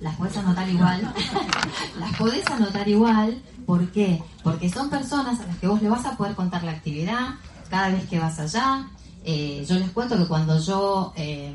¿Las 0.00 0.16
puedes 0.16 0.36
anotar 0.36 0.68
igual? 0.68 1.12
¿Las 1.98 2.16
podés 2.16 2.46
anotar 2.50 2.88
igual? 2.88 3.40
¿Por 3.64 3.90
qué? 3.90 4.22
Porque 4.42 4.70
son 4.70 4.90
personas 4.90 5.40
a 5.40 5.46
las 5.46 5.56
que 5.56 5.66
vos 5.66 5.80
le 5.82 5.88
vas 5.88 6.04
a 6.04 6.16
poder 6.16 6.34
contar 6.34 6.62
la 6.64 6.72
actividad 6.72 7.36
cada 7.70 7.88
vez 7.88 8.06
que 8.08 8.18
vas 8.18 8.38
allá. 8.38 8.88
Eh, 9.24 9.64
yo 9.68 9.76
les 9.76 9.90
cuento 9.90 10.16
que 10.16 10.26
cuando 10.26 10.60
yo 10.60 11.12
eh, 11.16 11.52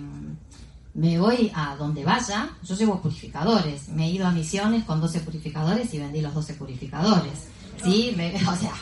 me 0.93 1.19
voy 1.19 1.51
a 1.55 1.75
donde 1.75 2.03
vaya, 2.03 2.49
yo 2.63 2.75
llevo 2.75 2.99
purificadores. 3.01 3.89
Me 3.89 4.07
he 4.07 4.11
ido 4.11 4.27
a 4.27 4.31
misiones 4.31 4.83
con 4.83 4.99
12 4.99 5.21
purificadores 5.21 5.93
y 5.93 5.99
vendí 5.99 6.21
los 6.21 6.33
12 6.33 6.55
purificadores. 6.55 7.47
¿Sí? 7.83 8.15
o 8.47 8.55
sea, 8.55 8.73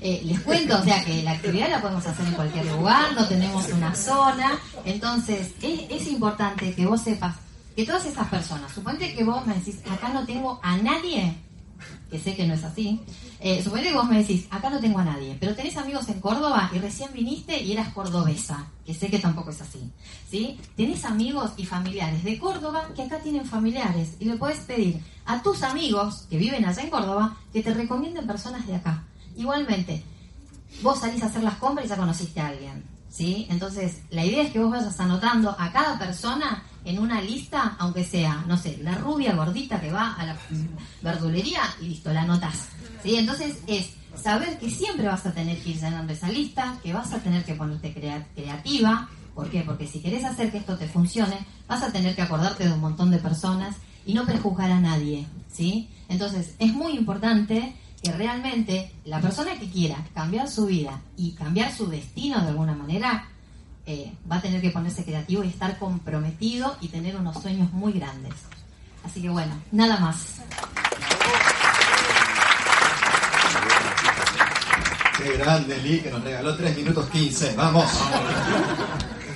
eh, 0.00 0.20
les 0.24 0.40
cuento, 0.40 0.78
o 0.78 0.82
sea, 0.82 1.04
que 1.04 1.22
la 1.22 1.32
actividad 1.32 1.70
la 1.70 1.80
podemos 1.80 2.06
hacer 2.06 2.26
en 2.26 2.34
cualquier 2.34 2.66
lugar, 2.66 3.14
no 3.14 3.26
tenemos 3.26 3.68
una 3.70 3.94
zona. 3.94 4.58
Entonces, 4.84 5.52
es, 5.62 5.80
es 5.88 6.08
importante 6.08 6.74
que 6.74 6.84
vos 6.84 7.00
sepas 7.00 7.36
que 7.74 7.84
todas 7.84 8.06
esas 8.06 8.28
personas, 8.28 8.72
suponte 8.72 9.14
que 9.14 9.24
vos 9.24 9.46
me 9.46 9.54
decís, 9.54 9.78
acá 9.90 10.10
no 10.10 10.24
tengo 10.24 10.60
a 10.62 10.76
nadie 10.76 11.36
que 12.10 12.18
sé 12.18 12.34
que 12.36 12.46
no 12.46 12.54
es 12.54 12.62
así, 12.62 13.00
eh, 13.40 13.62
suponete 13.62 13.88
que 13.88 13.96
vos 13.96 14.08
me 14.08 14.18
decís, 14.18 14.46
acá 14.50 14.70
no 14.70 14.78
tengo 14.78 15.00
a 15.00 15.04
nadie, 15.04 15.36
pero 15.40 15.54
tenés 15.54 15.76
amigos 15.76 16.08
en 16.08 16.20
Córdoba 16.20 16.70
y 16.72 16.78
recién 16.78 17.12
viniste 17.12 17.60
y 17.60 17.72
eras 17.72 17.92
cordobesa, 17.92 18.68
que 18.86 18.94
sé 18.94 19.08
que 19.08 19.18
tampoco 19.18 19.50
es 19.50 19.60
así, 19.60 19.90
¿sí? 20.30 20.58
Tenés 20.76 21.04
amigos 21.04 21.52
y 21.56 21.66
familiares 21.66 22.22
de 22.22 22.38
Córdoba 22.38 22.88
que 22.94 23.02
acá 23.02 23.18
tienen 23.18 23.44
familiares 23.44 24.14
y 24.20 24.26
le 24.26 24.36
puedes 24.36 24.60
pedir 24.60 25.00
a 25.26 25.42
tus 25.42 25.62
amigos 25.62 26.26
que 26.30 26.38
viven 26.38 26.64
allá 26.64 26.82
en 26.82 26.90
Córdoba 26.90 27.36
que 27.52 27.62
te 27.62 27.74
recomienden 27.74 28.26
personas 28.26 28.66
de 28.66 28.76
acá. 28.76 29.02
Igualmente, 29.36 30.04
vos 30.82 31.00
salís 31.00 31.22
a 31.22 31.26
hacer 31.26 31.42
las 31.42 31.56
compras 31.56 31.86
y 31.86 31.88
ya 31.88 31.96
conociste 31.96 32.40
a 32.40 32.48
alguien, 32.48 32.84
¿sí? 33.14 33.46
Entonces, 33.48 33.98
la 34.10 34.24
idea 34.24 34.42
es 34.42 34.50
que 34.50 34.58
vos 34.58 34.72
vayas 34.72 34.98
anotando 34.98 35.54
a 35.56 35.70
cada 35.72 35.98
persona 35.98 36.64
en 36.84 36.98
una 36.98 37.20
lista, 37.20 37.76
aunque 37.78 38.04
sea, 38.04 38.44
no 38.48 38.56
sé, 38.56 38.78
la 38.82 38.96
rubia 38.96 39.34
gordita 39.34 39.80
que 39.80 39.92
va 39.92 40.14
a 40.14 40.26
la 40.26 40.36
verdulería, 41.02 41.60
listo, 41.80 42.12
la 42.12 42.22
anotas. 42.22 42.66
¿Sí? 43.02 43.16
Entonces 43.16 43.58
es 43.66 43.90
saber 44.20 44.58
que 44.58 44.68
siempre 44.70 45.06
vas 45.06 45.24
a 45.26 45.32
tener 45.32 45.58
que 45.62 45.70
ir 45.70 45.80
llenando 45.80 46.12
esa 46.12 46.28
lista, 46.28 46.76
que 46.82 46.92
vas 46.92 47.12
a 47.12 47.18
tener 47.18 47.44
que 47.44 47.54
ponerte 47.54 47.92
crea- 47.94 48.26
creativa. 48.34 49.08
¿Por 49.34 49.48
qué? 49.50 49.62
Porque 49.62 49.86
si 49.86 50.00
querés 50.00 50.24
hacer 50.24 50.50
que 50.50 50.58
esto 50.58 50.76
te 50.76 50.88
funcione, 50.88 51.38
vas 51.68 51.82
a 51.82 51.92
tener 51.92 52.14
que 52.14 52.22
acordarte 52.22 52.64
de 52.66 52.72
un 52.72 52.80
montón 52.80 53.10
de 53.10 53.18
personas 53.18 53.76
y 54.06 54.14
no 54.14 54.24
prejuzgar 54.26 54.70
a 54.70 54.80
nadie, 54.80 55.26
¿sí? 55.52 55.88
Entonces, 56.08 56.54
es 56.58 56.72
muy 56.72 56.92
importante 56.92 57.74
que 58.04 58.12
realmente 58.12 58.92
la 59.06 59.18
persona 59.18 59.58
que 59.58 59.70
quiera 59.70 59.96
cambiar 60.14 60.46
su 60.48 60.66
vida 60.66 61.00
y 61.16 61.32
cambiar 61.32 61.72
su 61.72 61.88
destino 61.88 62.42
de 62.42 62.48
alguna 62.48 62.74
manera, 62.74 63.28
eh, 63.86 64.12
va 64.30 64.36
a 64.36 64.42
tener 64.42 64.60
que 64.60 64.70
ponerse 64.70 65.04
creativo 65.04 65.42
y 65.42 65.48
estar 65.48 65.78
comprometido 65.78 66.76
y 66.82 66.88
tener 66.88 67.16
unos 67.16 67.40
sueños 67.40 67.72
muy 67.72 67.94
grandes. 67.94 68.34
Así 69.04 69.22
que 69.22 69.30
bueno, 69.30 69.54
nada 69.72 69.98
más. 69.98 70.26
Qué 75.16 75.36
grande, 75.38 75.78
Lee, 75.78 76.00
que 76.00 76.10
nos 76.10 76.22
regaló 76.22 76.54
3 76.56 76.76
minutos 76.76 77.08
15. 77.08 77.54
Vamos. 77.56 77.90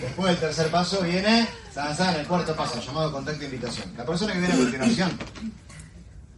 Después 0.03 0.33
del 0.33 0.41
tercer 0.41 0.71
paso 0.71 1.01
viene 1.01 1.49
San, 1.73 2.17
el 2.17 2.27
cuarto 2.27 2.55
paso, 2.55 2.81
llamado 2.83 3.13
contacto 3.13 3.43
e 3.43 3.47
invitación. 3.47 3.87
La 3.97 4.05
persona 4.05 4.35
que 4.35 4.41
viene 4.41 4.55
a 4.55 4.59
continuación. 4.59 5.19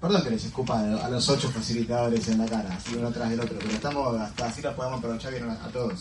Perdón 0.00 0.22
que 0.22 0.30
les 0.30 0.44
escupa 0.44 0.80
a 0.80 1.10
los 1.10 1.28
ocho 1.28 1.50
facilitadores 1.50 2.26
en 2.28 2.38
la 2.38 2.46
cara, 2.46 2.74
así 2.74 2.94
uno 2.94 3.12
tras 3.12 3.28
del 3.28 3.40
otro, 3.40 3.58
pero 3.58 3.70
estamos 3.70 4.20
así 4.42 4.62
los 4.62 4.74
podemos 4.74 4.98
aprovechar 4.98 5.30
bien 5.32 5.50
a, 5.50 5.68
todos 5.68 6.00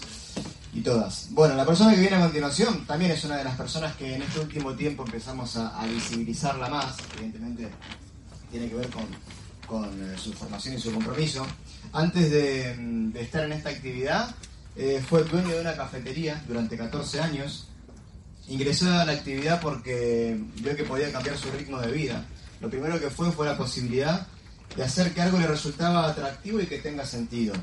y 0.73 0.79
todas. 0.81 1.27
Bueno, 1.31 1.55
la 1.55 1.65
persona 1.65 1.93
que 1.93 1.99
viene 1.99 2.15
a 2.15 2.21
continuación 2.21 2.85
también 2.85 3.11
es 3.11 3.25
una 3.25 3.37
de 3.37 3.43
las 3.43 3.57
personas 3.57 3.95
que 3.97 4.15
en 4.15 4.21
este 4.21 4.39
último 4.39 4.73
tiempo 4.73 5.03
empezamos 5.03 5.57
a, 5.57 5.77
a 5.77 5.85
visibilizarla 5.85 6.69
más, 6.69 6.95
evidentemente 7.17 7.69
tiene 8.51 8.69
que 8.69 8.75
ver 8.75 8.89
con, 8.89 9.83
eh, 9.85 10.15
su 10.17 10.33
formación 10.33 10.75
y 10.75 10.79
su 10.79 10.93
compromiso. 10.93 11.45
Antes 11.93 12.31
de, 12.31 12.75
mm, 12.77 13.17
estar 13.17 13.43
en 13.45 13.53
esta 13.53 13.69
actividad, 13.69 14.35
eh, 14.75 15.03
fue 15.07 15.23
dueño 15.23 15.49
de 15.49 15.61
una 15.61 15.75
cafetería 15.75 16.41
durante 16.47 16.77
14 16.77 17.21
años. 17.21 17.67
Ingresó 18.47 18.91
a 18.91 19.05
la 19.05 19.11
actividad 19.11 19.61
porque 19.61 20.39
vio 20.55 20.75
que 20.75 20.83
podía 20.83 21.11
cambiar 21.11 21.37
su 21.37 21.51
ritmo 21.51 21.79
de 21.79 21.91
vida. 21.91 22.25
Lo 22.61 22.69
primero 22.69 22.99
que 22.99 23.09
fue 23.09 23.31
fue 23.31 23.45
la 23.45 23.57
posibilidad 23.57 24.27
de 24.75 24.83
hacer 24.83 25.13
que 25.13 25.21
algo 25.21 25.39
le 25.39 25.47
resultaba 25.47 26.07
atractivo 26.07 26.59
y 26.59 26.65
que 26.65 26.79
tenga 26.79 27.05
sentido. 27.05 27.53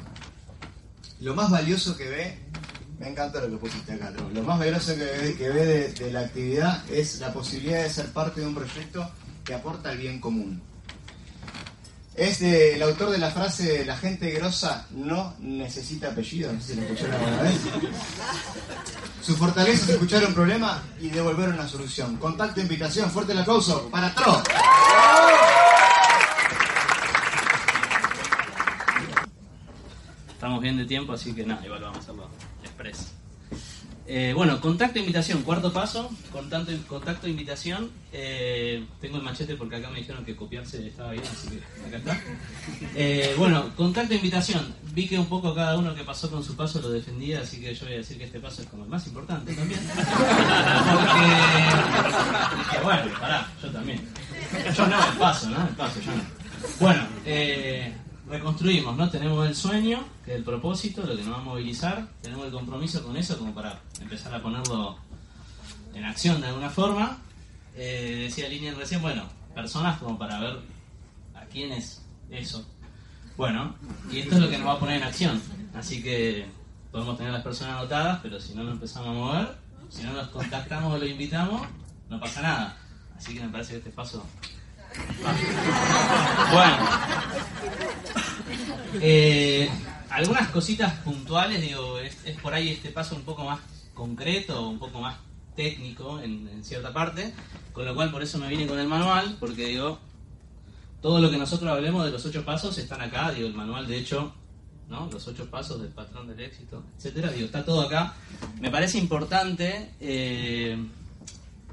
Lo 1.20 1.34
más 1.34 1.50
valioso 1.50 1.96
que 1.96 2.08
ve, 2.08 2.38
me 2.98 3.08
encanta 3.08 3.40
lo 3.40 3.50
que 3.50 3.56
pusiste 3.56 3.92
acá, 3.92 4.10
lo 4.10 4.42
más 4.42 4.58
valioso 4.58 4.94
que 4.94 5.04
ve, 5.04 5.34
que 5.36 5.48
ve 5.48 5.66
de, 5.66 5.92
de 5.92 6.12
la 6.12 6.20
actividad 6.20 6.90
es 6.90 7.20
la 7.20 7.32
posibilidad 7.32 7.82
de 7.82 7.90
ser 7.90 8.12
parte 8.12 8.40
de 8.40 8.46
un 8.46 8.54
proyecto 8.54 9.08
que 9.44 9.54
aporta 9.54 9.90
al 9.90 9.98
bien 9.98 10.20
común. 10.20 10.62
Es 12.16 12.38
de- 12.40 12.74
el 12.76 12.82
autor 12.82 13.10
de 13.10 13.18
la 13.18 13.30
frase 13.30 13.84
La 13.84 13.96
gente 13.96 14.30
grosa 14.30 14.86
no 14.90 15.34
necesita 15.38 16.08
apellido, 16.08 16.52
no 16.52 16.60
sé 16.60 16.68
si 16.74 16.80
lo 16.80 16.82
escucharon 16.86 17.14
alguna 17.14 17.42
vez. 17.42 17.56
Su 19.22 19.36
fortaleza 19.36 19.84
es 19.84 19.88
escuchar 19.90 20.24
un 20.24 20.32
problema 20.34 20.82
y 21.00 21.08
devolver 21.08 21.48
una 21.50 21.68
solución. 21.68 22.16
Contacto, 22.16 22.60
invitación, 22.60 23.10
fuerte 23.10 23.32
el 23.32 23.38
aplauso 23.40 23.88
para 23.90 24.14
Tro. 24.14 24.42
Estamos 30.32 30.60
bien 30.60 30.76
de 30.76 30.84
tiempo, 30.84 31.12
así 31.12 31.34
que 31.34 31.44
nada, 31.44 31.64
igual 31.64 31.80
vamos 31.82 31.98
a 31.98 32.00
hacerlo 32.00 32.28
express. 32.62 33.12
Eh, 34.08 34.32
bueno, 34.36 34.60
contacto 34.60 34.98
e 34.98 35.00
invitación, 35.00 35.42
cuarto 35.42 35.72
paso, 35.72 36.08
contacto, 36.30 36.70
contacto 36.86 37.26
e 37.26 37.30
invitación. 37.30 37.90
Eh, 38.12 38.84
tengo 39.00 39.16
el 39.16 39.24
machete 39.24 39.56
porque 39.56 39.76
acá 39.76 39.90
me 39.90 39.98
dijeron 39.98 40.24
que 40.24 40.36
copiarse 40.36 40.86
estaba 40.86 41.10
bien, 41.10 41.24
así 41.24 41.48
que 41.48 41.60
acá 41.86 41.96
está. 41.96 42.20
Eh, 42.94 43.34
bueno, 43.36 43.74
contacto 43.76 44.12
e 44.12 44.16
invitación. 44.16 44.74
Vi 44.94 45.08
que 45.08 45.18
un 45.18 45.26
poco 45.26 45.54
cada 45.54 45.76
uno 45.76 45.92
que 45.94 46.04
pasó 46.04 46.30
con 46.30 46.44
su 46.44 46.54
paso 46.54 46.80
lo 46.80 46.90
defendía, 46.90 47.40
así 47.40 47.60
que 47.60 47.74
yo 47.74 47.84
voy 47.84 47.94
a 47.94 47.98
decir 47.98 48.16
que 48.16 48.24
este 48.24 48.38
paso 48.38 48.62
es 48.62 48.68
como 48.68 48.84
el 48.84 48.90
más 48.90 49.04
importante 49.08 49.52
también. 49.52 49.80
Porque, 52.66 52.84
bueno, 52.84 53.02
pará, 53.20 53.48
yo 53.60 53.70
también. 53.70 54.00
Yo 54.76 54.86
no, 54.86 55.10
el 55.10 55.18
paso, 55.18 55.50
¿no? 55.50 55.66
El 55.66 55.74
paso, 55.74 56.00
yo 56.00 56.12
no. 56.12 56.22
Bueno, 56.78 57.02
eh, 57.24 57.92
reconstruimos, 58.28 58.96
¿no? 58.96 59.08
Tenemos 59.10 59.46
el 59.46 59.54
sueño, 59.54 60.04
que 60.24 60.32
es 60.32 60.38
el 60.38 60.44
propósito, 60.44 61.02
lo 61.02 61.16
que 61.16 61.22
nos 61.22 61.34
va 61.34 61.40
a 61.40 61.44
movilizar, 61.44 62.08
tenemos 62.22 62.46
el 62.46 62.52
compromiso 62.52 63.02
con 63.02 63.16
eso 63.16 63.38
como 63.38 63.54
para 63.54 63.80
empezar 64.00 64.34
a 64.34 64.42
ponerlo 64.42 64.96
en 65.94 66.04
acción 66.04 66.40
de 66.40 66.48
alguna 66.48 66.70
forma. 66.70 67.18
Eh, 67.76 68.22
decía 68.24 68.48
Línea 68.48 68.74
recién, 68.74 69.02
bueno, 69.02 69.24
personas 69.54 69.98
como 69.98 70.18
para 70.18 70.40
ver 70.40 70.58
a 71.34 71.44
quién 71.46 71.72
es 71.72 72.02
eso. 72.30 72.66
Bueno, 73.36 73.76
y 74.10 74.20
esto 74.20 74.36
es 74.36 74.40
lo 74.40 74.50
que 74.50 74.58
nos 74.58 74.66
va 74.66 74.72
a 74.72 74.80
poner 74.80 74.96
en 74.96 75.04
acción. 75.04 75.40
Así 75.74 76.02
que 76.02 76.46
podemos 76.90 77.16
tener 77.18 77.32
las 77.32 77.42
personas 77.42 77.78
anotadas, 77.78 78.20
pero 78.22 78.40
si 78.40 78.54
no 78.54 78.64
nos 78.64 78.72
empezamos 78.72 79.08
a 79.08 79.12
mover, 79.12 79.56
si 79.90 80.02
no 80.02 80.12
nos 80.12 80.28
contactamos 80.28 80.94
o 80.94 80.98
lo 80.98 81.06
invitamos, 81.06 81.66
no 82.08 82.18
pasa 82.18 82.42
nada. 82.42 82.78
Así 83.16 83.34
que 83.34 83.40
me 83.40 83.48
parece 83.48 83.72
que 83.72 83.78
este 83.78 83.90
paso 83.90 84.24
bueno. 86.52 86.76
Eh, 89.00 89.70
algunas 90.10 90.48
cositas 90.48 90.94
puntuales, 91.00 91.60
digo, 91.60 91.98
es, 91.98 92.16
por 92.42 92.54
ahí 92.54 92.70
este 92.70 92.90
paso 92.90 93.14
un 93.14 93.22
poco 93.22 93.44
más 93.44 93.60
concreto, 93.94 94.68
un 94.68 94.78
poco 94.78 95.00
más 95.00 95.16
técnico 95.54 96.20
en, 96.20 96.48
en 96.48 96.64
cierta 96.64 96.92
parte, 96.92 97.34
con 97.72 97.84
lo 97.84 97.94
cual 97.94 98.10
por 98.10 98.22
eso 98.22 98.38
me 98.38 98.48
vine 98.48 98.66
con 98.66 98.78
el 98.78 98.88
manual, 98.88 99.36
porque 99.38 99.66
digo, 99.66 99.98
todo 101.00 101.20
lo 101.20 101.30
que 101.30 101.36
nosotros 101.36 101.70
hablemos 101.70 102.04
de 102.04 102.10
los 102.10 102.24
ocho 102.24 102.44
pasos 102.44 102.78
están 102.78 103.00
acá, 103.00 103.30
digo, 103.30 103.46
el 103.48 103.54
manual 103.54 103.86
de 103.86 103.98
hecho, 103.98 104.32
¿no? 104.88 105.08
Los 105.12 105.26
ocho 105.28 105.50
pasos 105.50 105.80
del 105.80 105.90
patrón 105.90 106.28
del 106.28 106.40
éxito, 106.40 106.82
etcétera, 106.96 107.30
digo, 107.30 107.46
está 107.46 107.64
todo 107.64 107.82
acá. 107.82 108.14
Me 108.60 108.70
parece 108.70 108.98
importante 108.98 109.92
eh, 110.00 110.78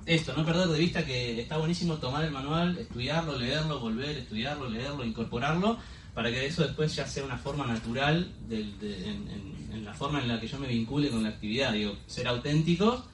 esto, 0.05 0.33
no 0.35 0.45
perder 0.45 0.67
de 0.67 0.79
vista 0.79 1.05
que 1.05 1.41
está 1.41 1.57
buenísimo 1.57 1.95
tomar 1.95 2.23
el 2.23 2.31
manual, 2.31 2.77
estudiarlo, 2.77 3.37
leerlo, 3.37 3.79
volver, 3.79 4.17
estudiarlo, 4.17 4.69
leerlo, 4.69 5.05
incorporarlo, 5.05 5.77
para 6.13 6.29
que 6.29 6.45
eso 6.45 6.63
después 6.63 6.95
ya 6.95 7.07
sea 7.07 7.23
una 7.23 7.37
forma 7.37 7.65
natural 7.65 8.31
en, 8.49 9.83
la 9.83 9.93
forma 9.93 10.21
en 10.21 10.27
la 10.27 10.39
que 10.39 10.47
yo 10.47 10.59
me 10.59 10.67
vincule 10.67 11.09
con 11.09 11.23
la 11.23 11.29
actividad, 11.29 11.73
digo, 11.73 11.97
ser 12.05 12.27
auténtico 12.27 13.05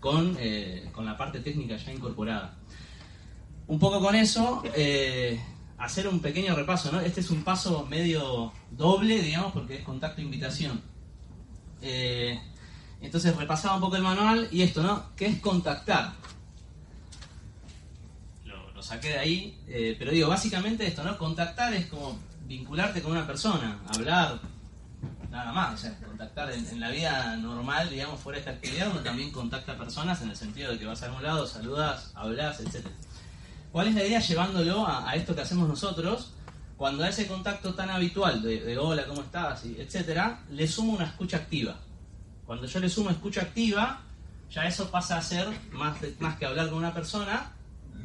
con, 0.00 0.36
eh, 0.38 0.88
con 0.92 1.04
la 1.04 1.16
parte 1.16 1.40
técnica 1.40 1.76
ya 1.76 1.92
incorporada. 1.92 2.56
Un 3.66 3.78
poco 3.78 4.00
con 4.00 4.14
eso, 4.14 4.62
eh, 4.74 5.40
hacer 5.78 6.08
un 6.08 6.20
pequeño 6.20 6.54
repaso, 6.56 6.90
¿no? 6.90 7.00
Este 7.00 7.20
es 7.20 7.30
un 7.30 7.44
paso 7.44 7.86
medio 7.86 8.52
doble, 8.70 9.22
digamos, 9.22 9.52
porque 9.52 9.76
es 9.76 9.84
contacto-invitación. 9.84 10.80
Eh, 11.82 12.40
entonces 13.00 13.36
repasaba 13.36 13.76
un 13.76 13.80
poco 13.80 13.96
el 13.96 14.02
manual 14.02 14.48
y 14.50 14.62
esto, 14.62 14.82
¿no? 14.82 15.14
¿Qué 15.16 15.26
es 15.26 15.40
contactar? 15.40 16.14
Lo, 18.78 18.82
saqué 18.84 19.08
de 19.08 19.18
ahí, 19.18 19.58
eh, 19.66 19.96
pero 19.98 20.12
digo, 20.12 20.28
básicamente 20.28 20.86
esto, 20.86 21.02
¿no? 21.02 21.18
Contactar 21.18 21.74
es 21.74 21.86
como 21.86 22.16
vincularte 22.46 23.02
con 23.02 23.10
una 23.10 23.26
persona, 23.26 23.80
hablar, 23.88 24.38
nada 25.30 25.52
más. 25.52 25.74
O 25.74 25.76
sea, 25.76 25.98
contactar 25.98 26.52
en, 26.52 26.78
la 26.78 26.90
vida 26.90 27.36
normal, 27.38 27.90
digamos, 27.90 28.20
fuera 28.20 28.36
de 28.36 28.40
esta 28.40 28.52
actividad, 28.52 28.90
uno 28.90 29.00
también 29.00 29.32
contacta 29.32 29.76
personas 29.76 30.22
en 30.22 30.30
el 30.30 30.36
sentido 30.36 30.70
de 30.70 30.78
que 30.78 30.86
vas 30.86 31.02
a 31.02 31.06
algún 31.06 31.24
lado, 31.24 31.44
saludas, 31.44 32.12
hablas, 32.14 32.60
etc. 32.60 32.86
¿Cuál 33.72 33.88
es 33.88 33.94
la 33.96 34.04
idea 34.04 34.20
llevándolo 34.20 34.86
a, 34.86 35.10
a 35.10 35.16
esto 35.16 35.34
que 35.34 35.42
hacemos 35.42 35.68
nosotros? 35.68 36.32
Cuando 36.76 37.02
a 37.02 37.08
ese 37.08 37.26
contacto 37.26 37.74
tan 37.74 37.90
habitual 37.90 38.40
de, 38.42 38.60
de 38.60 38.78
hola, 38.78 39.06
¿cómo 39.06 39.22
estás? 39.22 39.66
y 39.66 39.80
etcétera, 39.80 40.44
le 40.50 40.68
sumo 40.68 40.92
una 40.92 41.06
escucha 41.06 41.38
activa. 41.38 41.74
Cuando 42.46 42.66
yo 42.68 42.78
le 42.78 42.88
sumo 42.88 43.10
escucha 43.10 43.42
activa, 43.42 44.02
ya 44.52 44.66
eso 44.66 44.88
pasa 44.88 45.18
a 45.18 45.22
ser, 45.22 45.48
más, 45.72 45.98
más 46.20 46.38
que 46.38 46.46
hablar 46.46 46.68
con 46.68 46.78
una 46.78 46.94
persona, 46.94 47.52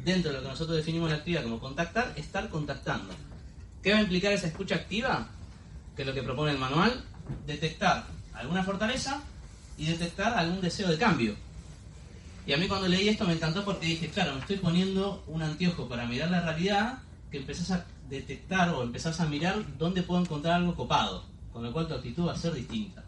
dentro 0.02 0.30
de 0.30 0.38
lo 0.38 0.42
que 0.42 0.48
nosotros 0.48 0.76
definimos 0.76 1.10
la 1.10 1.16
actividad 1.16 1.42
como 1.42 1.60
contactar, 1.60 2.12
estar 2.16 2.48
contactando. 2.48 3.14
¿Qué 3.82 3.92
va 3.92 3.98
a 3.98 4.02
implicar 4.02 4.32
esa 4.32 4.46
escucha 4.46 4.76
activa? 4.76 5.28
Que 5.94 6.02
es 6.02 6.08
lo 6.08 6.14
que 6.14 6.22
propone 6.22 6.52
el 6.52 6.58
manual, 6.58 7.04
detectar 7.46 8.06
alguna 8.32 8.62
fortaleza 8.62 9.22
y 9.76 9.86
detectar 9.86 10.34
algún 10.34 10.60
deseo 10.60 10.88
de 10.88 10.98
cambio. 10.98 11.34
Y 12.46 12.52
a 12.52 12.56
mí 12.56 12.68
cuando 12.68 12.88
leí 12.88 13.08
esto 13.08 13.24
me 13.24 13.32
encantó 13.32 13.64
porque 13.64 13.86
dije, 13.86 14.08
claro, 14.08 14.34
me 14.34 14.40
estoy 14.40 14.56
poniendo 14.56 15.24
un 15.26 15.42
anteojo 15.42 15.88
para 15.88 16.06
mirar 16.06 16.30
la 16.30 16.40
realidad 16.40 16.98
que 17.30 17.38
empezás 17.38 17.70
a 17.70 17.86
detectar 18.08 18.68
o 18.70 18.82
empezás 18.82 19.18
a 19.20 19.26
mirar 19.26 19.64
dónde 19.78 20.02
puedo 20.02 20.20
encontrar 20.20 20.56
algo 20.56 20.74
copado, 20.74 21.24
con 21.52 21.62
lo 21.62 21.72
cual 21.72 21.88
tu 21.88 21.94
actitud 21.94 22.26
va 22.26 22.32
a 22.32 22.36
ser 22.36 22.52
distinta. 22.52 23.02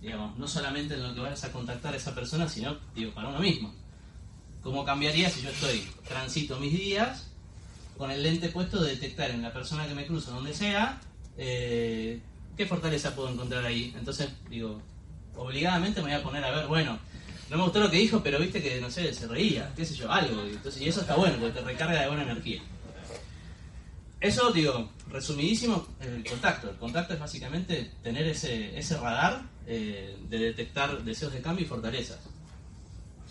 Digamos, 0.00 0.36
no 0.38 0.46
solamente 0.46 0.94
en 0.94 1.02
lo 1.02 1.14
que 1.14 1.20
vayas 1.20 1.44
a 1.44 1.52
contactar 1.52 1.94
a 1.94 1.96
esa 1.96 2.14
persona, 2.14 2.48
sino, 2.48 2.76
digo, 2.94 3.12
para 3.12 3.28
uno 3.28 3.38
mismo. 3.38 3.72
¿Cómo 4.62 4.84
cambiaría 4.84 5.30
si 5.30 5.42
yo 5.42 5.50
estoy, 5.50 5.88
transito 6.06 6.58
mis 6.58 6.72
días 6.72 7.26
con 7.96 8.10
el 8.10 8.22
lente 8.22 8.48
puesto 8.48 8.82
de 8.82 8.90
detectar 8.90 9.30
en 9.30 9.42
la 9.42 9.52
persona 9.52 9.86
que 9.86 9.94
me 9.94 10.06
cruzo, 10.06 10.30
donde 10.30 10.54
sea, 10.54 11.00
eh, 11.36 12.20
qué 12.56 12.66
fortaleza 12.66 13.14
puedo 13.14 13.30
encontrar 13.30 13.64
ahí? 13.64 13.94
Entonces, 13.96 14.28
digo, 14.50 14.80
obligadamente 15.36 16.00
me 16.00 16.10
voy 16.10 16.20
a 16.20 16.22
poner 16.22 16.44
a 16.44 16.50
ver, 16.50 16.66
bueno, 16.66 16.98
no 17.50 17.56
me 17.56 17.62
gustó 17.62 17.80
lo 17.80 17.90
que 17.90 17.96
dijo, 17.96 18.22
pero 18.22 18.38
viste 18.38 18.62
que, 18.62 18.80
no 18.80 18.90
sé, 18.90 19.12
se 19.14 19.26
reía, 19.26 19.72
qué 19.74 19.84
sé 19.84 19.94
yo, 19.94 20.10
algo. 20.12 20.42
Entonces, 20.42 20.82
y 20.82 20.88
eso 20.88 21.00
está 21.00 21.16
bueno, 21.16 21.38
porque 21.38 21.58
te 21.58 21.64
recarga 21.64 22.02
de 22.02 22.08
buena 22.08 22.24
energía. 22.24 22.60
Eso, 24.20 24.52
digo, 24.52 24.90
resumidísimo, 25.08 25.86
el 26.00 26.24
contacto. 26.24 26.70
El 26.70 26.76
contacto 26.76 27.14
es 27.14 27.20
básicamente 27.20 27.92
tener 28.02 28.26
ese, 28.26 28.76
ese 28.78 28.98
radar 28.98 29.42
eh, 29.66 30.16
de 30.28 30.38
detectar 30.38 31.02
deseos 31.04 31.32
de 31.32 31.40
cambio 31.40 31.64
y 31.64 31.68
fortalezas. 31.68 32.18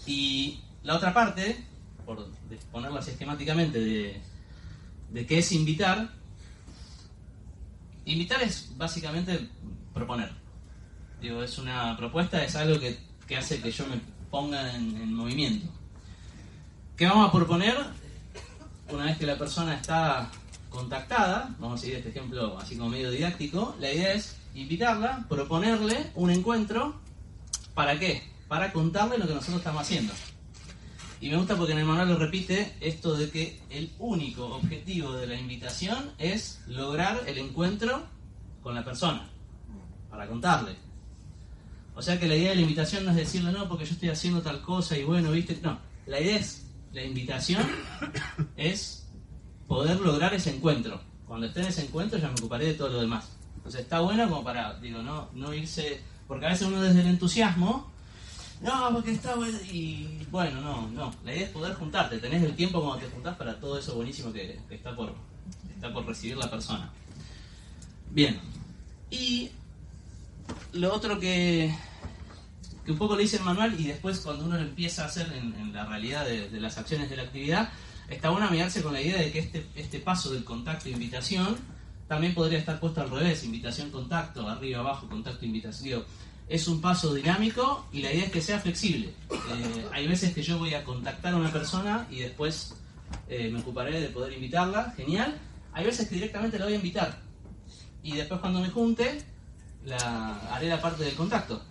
Y 0.06 0.62
la 0.88 0.96
otra 0.96 1.14
parte, 1.14 1.62
por 2.06 2.30
ponerlo 2.72 3.00
así 3.00 3.12
esquemáticamente, 3.12 3.78
de, 3.78 4.22
de 5.12 5.26
qué 5.26 5.40
es 5.40 5.52
invitar. 5.52 6.10
Invitar 8.06 8.42
es 8.42 8.72
básicamente 8.78 9.50
proponer. 9.94 10.32
Digo, 11.20 11.44
es 11.44 11.58
una 11.58 11.98
propuesta, 11.98 12.42
es 12.42 12.56
algo 12.56 12.80
que, 12.80 12.98
que 13.28 13.36
hace 13.36 13.62
que 13.62 13.70
yo 13.70 13.86
me 13.88 14.00
ponga 14.32 14.74
en, 14.76 14.96
en 14.96 15.14
movimiento. 15.14 15.68
¿Qué 16.96 17.06
vamos 17.06 17.28
a 17.28 17.32
proponer? 17.34 17.76
Una 18.90 19.04
vez 19.04 19.18
que 19.18 19.26
la 19.26 19.38
persona 19.38 19.76
está 19.76 20.32
contactada, 20.70 21.54
vamos 21.60 21.82
a 21.82 21.84
seguir 21.84 21.98
este 21.98 22.12
ejemplo 22.12 22.58
así 22.58 22.78
como 22.78 22.92
medio 22.92 23.12
didáctico, 23.12 23.76
la 23.82 23.92
idea 23.92 24.14
es 24.14 24.38
invitarla, 24.56 25.26
proponerle 25.28 26.12
un 26.16 26.32
encuentro, 26.32 26.96
¿para 27.74 28.00
qué? 28.00 28.24
Para 28.48 28.72
contarle 28.72 29.18
lo 29.18 29.28
que 29.28 29.34
nosotros 29.34 29.58
estamos 29.58 29.82
haciendo. 29.82 30.14
Y 31.20 31.30
me 31.30 31.38
gusta 31.38 31.56
porque 31.56 31.74
en 31.74 31.80
el 31.80 31.86
manual 31.86 32.10
lo 32.10 32.18
repite 32.18 32.76
esto 32.80 33.16
de 33.16 33.30
que 33.30 33.60
el 33.70 33.92
único 33.98 34.46
objetivo 34.46 35.14
de 35.14 35.28
la 35.28 35.36
invitación 35.36 36.12
es 36.20 36.62
lograr 36.68 37.24
el 37.26 37.40
encuentro 37.40 38.06
con 38.62 38.76
la 38.76 38.84
persona, 38.84 39.28
para 40.10 40.28
contarle. 40.28 40.76
O 41.96 42.02
sea 42.02 42.20
que 42.20 42.28
la 42.28 42.36
idea 42.36 42.50
de 42.52 42.58
la 42.58 42.62
invitación 42.62 43.06
no 43.06 43.12
es 43.12 43.18
decirle, 43.18 43.52
no, 43.52 43.68
porque 43.68 43.86
yo 43.86 43.94
estoy 43.94 44.10
haciendo 44.10 44.42
tal 44.42 44.62
cosa 44.62 44.96
y 44.96 45.04
bueno, 45.04 45.32
viste, 45.32 45.58
no, 45.64 45.80
la 46.06 46.20
idea 46.20 46.38
es, 46.38 46.68
la 46.94 47.04
invitación 47.04 47.66
es 48.56 49.08
poder 49.68 50.00
lograr 50.00 50.34
ese 50.36 50.56
encuentro. 50.56 51.02
Cuando 51.26 51.48
esté 51.48 51.62
en 51.62 51.68
ese 51.68 51.84
encuentro 51.84 52.20
ya 52.20 52.28
me 52.28 52.36
ocuparé 52.36 52.66
de 52.66 52.74
todo 52.76 52.90
lo 52.90 53.02
demás. 53.02 53.36
Entonces 53.56 53.82
está 53.82 54.00
bueno 54.02 54.30
como 54.30 54.44
para, 54.44 54.80
digo, 54.80 55.02
no, 55.02 55.30
no 55.34 55.54
irse, 55.54 56.02
porque 56.28 56.46
a 56.46 56.50
veces 56.50 56.68
uno 56.68 56.82
desde 56.82 57.02
el 57.02 57.08
entusiasmo, 57.08 57.92
no, 58.62 58.94
porque 58.94 59.12
está 59.12 59.36
bueno, 59.36 59.58
y 59.72 60.26
bueno, 60.32 60.62
no, 60.62 60.88
no, 60.90 61.14
la 61.24 61.34
idea 61.34 61.46
es 61.46 61.52
poder 61.52 61.76
juntarte, 61.76 62.18
tenés 62.18 62.44
el 62.44 62.56
tiempo 62.56 62.82
cuando 62.82 63.06
te 63.06 63.12
juntás 63.12 63.36
para 63.38 63.60
todo 63.60 63.78
eso 63.78 63.96
buenísimo 63.96 64.34
que, 64.34 64.60
está, 64.70 64.96
por, 64.96 65.14
está 65.76 65.94
por 65.94 66.06
recibir 66.06 66.38
la 66.38 66.50
persona. 66.50 66.92
Bien, 68.10 68.40
y 69.12 69.52
lo 70.74 70.94
otro 70.94 71.20
que, 71.20 71.76
que 72.86 72.92
un 72.92 72.98
poco 72.98 73.16
le 73.16 73.24
dice 73.24 73.38
el 73.38 73.44
manual 73.44 73.80
y 73.80 73.88
después 73.88 74.20
cuando 74.20 74.46
uno 74.46 74.56
lo 74.56 74.64
empieza 74.64 75.04
a 75.04 75.08
hacer 75.08 75.32
en, 75.34 75.74
la 75.74 75.86
realidad 75.86 76.26
de, 76.26 76.50
de 76.50 76.60
las 76.60 76.78
acciones 76.78 77.10
de 77.10 77.18
la 77.18 77.24
actividad, 77.24 77.70
está 78.10 78.30
bueno 78.30 78.48
amigarse 78.48 78.82
con 78.82 78.94
la 78.94 79.02
idea 79.02 79.18
de 79.18 79.32
que 79.32 79.40
este, 79.40 79.66
este 79.76 80.00
paso 80.00 80.32
del 80.32 80.44
contacto 80.44 80.90
e 80.90 80.94
también 82.08 82.34
podría 82.34 82.58
estar 82.58 82.80
puesto 82.80 83.02
al 83.02 83.10
revés, 83.10 83.44
invitación, 83.44 83.92
contacto, 83.92 84.48
arriba, 84.48 84.80
abajo, 84.80 85.10
contacto, 85.10 85.46
invitación. 85.46 85.84
Digo, 85.90 86.06
es 86.50 86.68
un 86.68 86.80
paso 86.80 87.14
dinámico 87.14 87.86
y 87.92 88.02
la 88.02 88.12
idea 88.12 88.26
es 88.26 88.32
que 88.32 88.42
sea 88.42 88.60
flexible. 88.60 89.14
Eh, 89.32 89.86
hay 89.92 90.08
veces 90.08 90.34
que 90.34 90.42
yo 90.42 90.58
voy 90.58 90.74
a 90.74 90.84
contactar 90.84 91.34
a 91.34 91.38
una 91.38 91.52
persona 91.52 92.08
y 92.10 92.20
después 92.20 92.76
eh, 93.28 93.50
me 93.52 93.60
ocuparé 93.60 94.00
de 94.00 94.08
poder 94.10 94.34
invitarla, 94.34 94.94
genial. 94.96 95.38
Hay 95.74 95.86
veces 95.86 96.08
que 96.08 96.16
directamente 96.16 96.58
la 96.58 96.66
voy 96.66 96.74
a 96.74 96.78
invitar 96.78 97.20
y 98.02 98.14
después 98.14 98.40
cuando 98.40 98.62
me 98.62 98.70
junte 98.70 99.22
la, 99.86 100.38
haré 100.54 100.70
la 100.70 100.82
parte 100.82 101.04
del 101.04 101.16
contacto. 101.16 101.62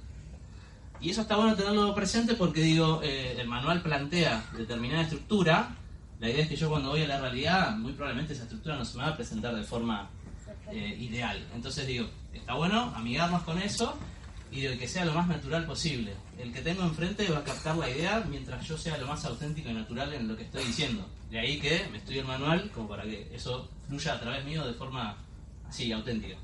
Y 1.01 1.11
eso 1.11 1.22
está 1.22 1.37
bueno 1.37 1.55
tenerlo 1.55 1.95
presente 1.95 2.35
porque 2.35 2.61
digo, 2.61 3.01
eh, 3.03 3.37
el 3.39 3.49
manual 3.49 3.83
plantea 3.83 4.45
determinada 4.57 5.03
estructura. 5.03 5.74
La 6.20 6.31
idea 6.31 6.43
es 6.43 6.49
que 6.49 6.57
yo 6.57 6.68
cuando 6.68 6.91
voy 6.91 7.03
a 7.03 7.07
la 7.07 7.20
realidad, 7.20 7.77
muy 7.77 7.93
probablemente 7.93 8.33
esa 8.33 8.45
estructura 8.45 8.77
no 8.77 8.85
se 8.85 8.97
me 8.97 9.05
va 9.05 9.11
a 9.11 9.16
presentar 9.16 9.55
de 9.55 9.62
forma 9.62 10.11
ideal. 10.72 11.47
Entonces 11.55 11.87
digo, 11.87 12.09
está 12.33 12.55
bueno 12.55 12.93
amigarnos 12.97 13.43
con 13.43 13.61
eso 13.61 13.97
y 14.51 14.61
de 14.63 14.79
que 14.79 14.89
sea 14.89 15.05
lo 15.05 15.13
más 15.13 15.29
natural 15.29 15.67
posible. 15.67 16.15
El 16.39 16.53
que 16.53 16.63
tengo 16.63 16.83
enfrente 16.83 17.29
va 17.29 17.39
a 17.39 17.45
captar 17.45 17.77
la 17.77 17.91
idea 17.91 18.25
mientras 18.29 18.67
yo 18.67 18.79
sea 18.79 18.97
lo 18.99 19.07
más 19.07 19.25
auténtico 19.25 19.69
y 19.69 19.75
natural 19.75 20.13
en 20.15 20.29
lo 20.29 20.37
que 20.37 20.45
estoy 20.45 20.65
diciendo. 20.65 21.07
De 21.31 21.39
ahí 21.39 21.59
que 21.61 21.87
me 21.91 21.99
estudio 21.99 22.21
el 22.21 22.27
manual 22.27 22.71
como 22.73 22.89
para 22.89 23.03
que 23.03 23.29
eso 23.35 23.69
fluya 23.89 24.15
a 24.15 24.21
través 24.21 24.45
mío 24.45 24.67
de 24.67 24.75
forma 24.75 25.17
así, 25.69 25.91
auténtica. 25.93 26.37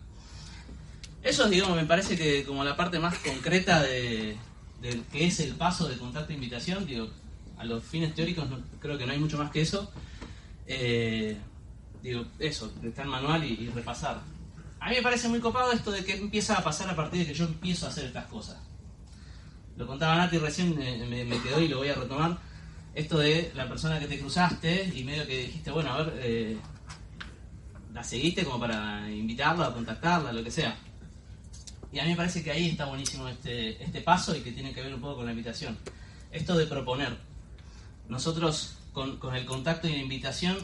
Eso, 1.23 1.49
digamos, 1.49 1.77
me 1.77 1.87
parece 1.87 2.17
que 2.17 2.45
como 2.45 2.65
la 2.65 2.77
parte 2.77 2.99
más 2.99 3.17
concreta 3.19 3.81
de, 3.83 4.37
de 4.81 5.03
que 5.13 5.27
es 5.27 5.39
el 5.41 5.55
paso 5.55 5.89
de 5.89 5.97
contacto 5.97 6.33
e 6.33 6.35
invitación, 6.35 6.85
digo, 6.85 7.09
a 7.57 7.65
los 7.65 7.85
fines 7.85 8.15
teóricos 8.15 8.45
creo 8.81 8.99
que 8.99 9.07
no 9.07 9.13
hay 9.13 9.19
mucho 9.19 9.39
más 9.39 9.51
que 9.53 9.63
eso. 9.63 9.91
Eh, 10.67 11.37
digo, 12.03 12.25
eso, 12.41 12.73
está 12.83 13.03
el 13.03 13.09
manual 13.09 13.45
y 13.45 13.69
repasar. 13.69 14.21
A 14.83 14.89
mí 14.89 14.97
me 14.97 15.03
parece 15.03 15.29
muy 15.29 15.39
copado 15.39 15.71
esto 15.71 15.93
de 15.93 16.05
que 16.05 16.15
empieza 16.15 16.59
a 16.59 16.65
pasar 16.65 16.91
a 16.91 16.97
partir 16.97 17.21
de 17.21 17.27
que 17.27 17.35
yo 17.35 17.45
empiezo 17.45 17.87
a 17.87 17.91
hacer 17.91 18.07
estas 18.07 18.27
cosas. 18.27 18.59
Lo 19.77 19.87
contaba 19.87 20.17
Nati 20.17 20.39
recién, 20.39 20.77
eh, 20.83 21.07
me, 21.09 21.25
me 21.25 21.41
quedó 21.41 21.61
y 21.61 21.69
lo 21.69 21.79
voy 21.79 21.89
a 21.89 21.95
retomar. 21.95 22.37
Esto 22.93 23.19
de 23.19 23.53
la 23.55 23.69
persona 23.69 24.01
que 24.01 24.09
te 24.09 24.19
cruzaste 24.19 24.93
y 24.93 25.05
medio 25.05 25.25
que 25.25 25.45
dijiste, 25.45 25.71
bueno, 25.71 25.93
a 25.93 26.03
ver, 26.03 26.15
eh, 26.17 26.57
la 27.95 28.03
seguiste 28.03 28.45
como 28.45 28.59
para 28.59 29.09
invitarla 29.09 29.69
o 29.69 29.75
contactarla, 29.75 30.33
lo 30.33 30.43
que 30.43 30.51
sea. 30.51 30.77
Y 31.93 32.01
a 32.01 32.03
mí 32.03 32.11
me 32.11 32.17
parece 32.17 32.43
que 32.43 32.51
ahí 32.51 32.69
está 32.69 32.87
buenísimo 32.87 33.29
este, 33.29 33.81
este 33.85 34.01
paso 34.01 34.35
y 34.35 34.41
que 34.41 34.51
tiene 34.51 34.75
que 34.75 34.83
ver 34.83 34.93
un 34.93 35.01
poco 35.01 35.19
con 35.19 35.27
la 35.27 35.31
invitación. 35.31 35.79
Esto 36.33 36.57
de 36.57 36.67
proponer. 36.67 37.17
Nosotros 38.09 38.79
con, 38.93 39.19
con 39.19 39.37
el 39.37 39.47
contacto 39.47 39.87
y 39.87 39.93
la 39.93 39.99
invitación 39.99 40.59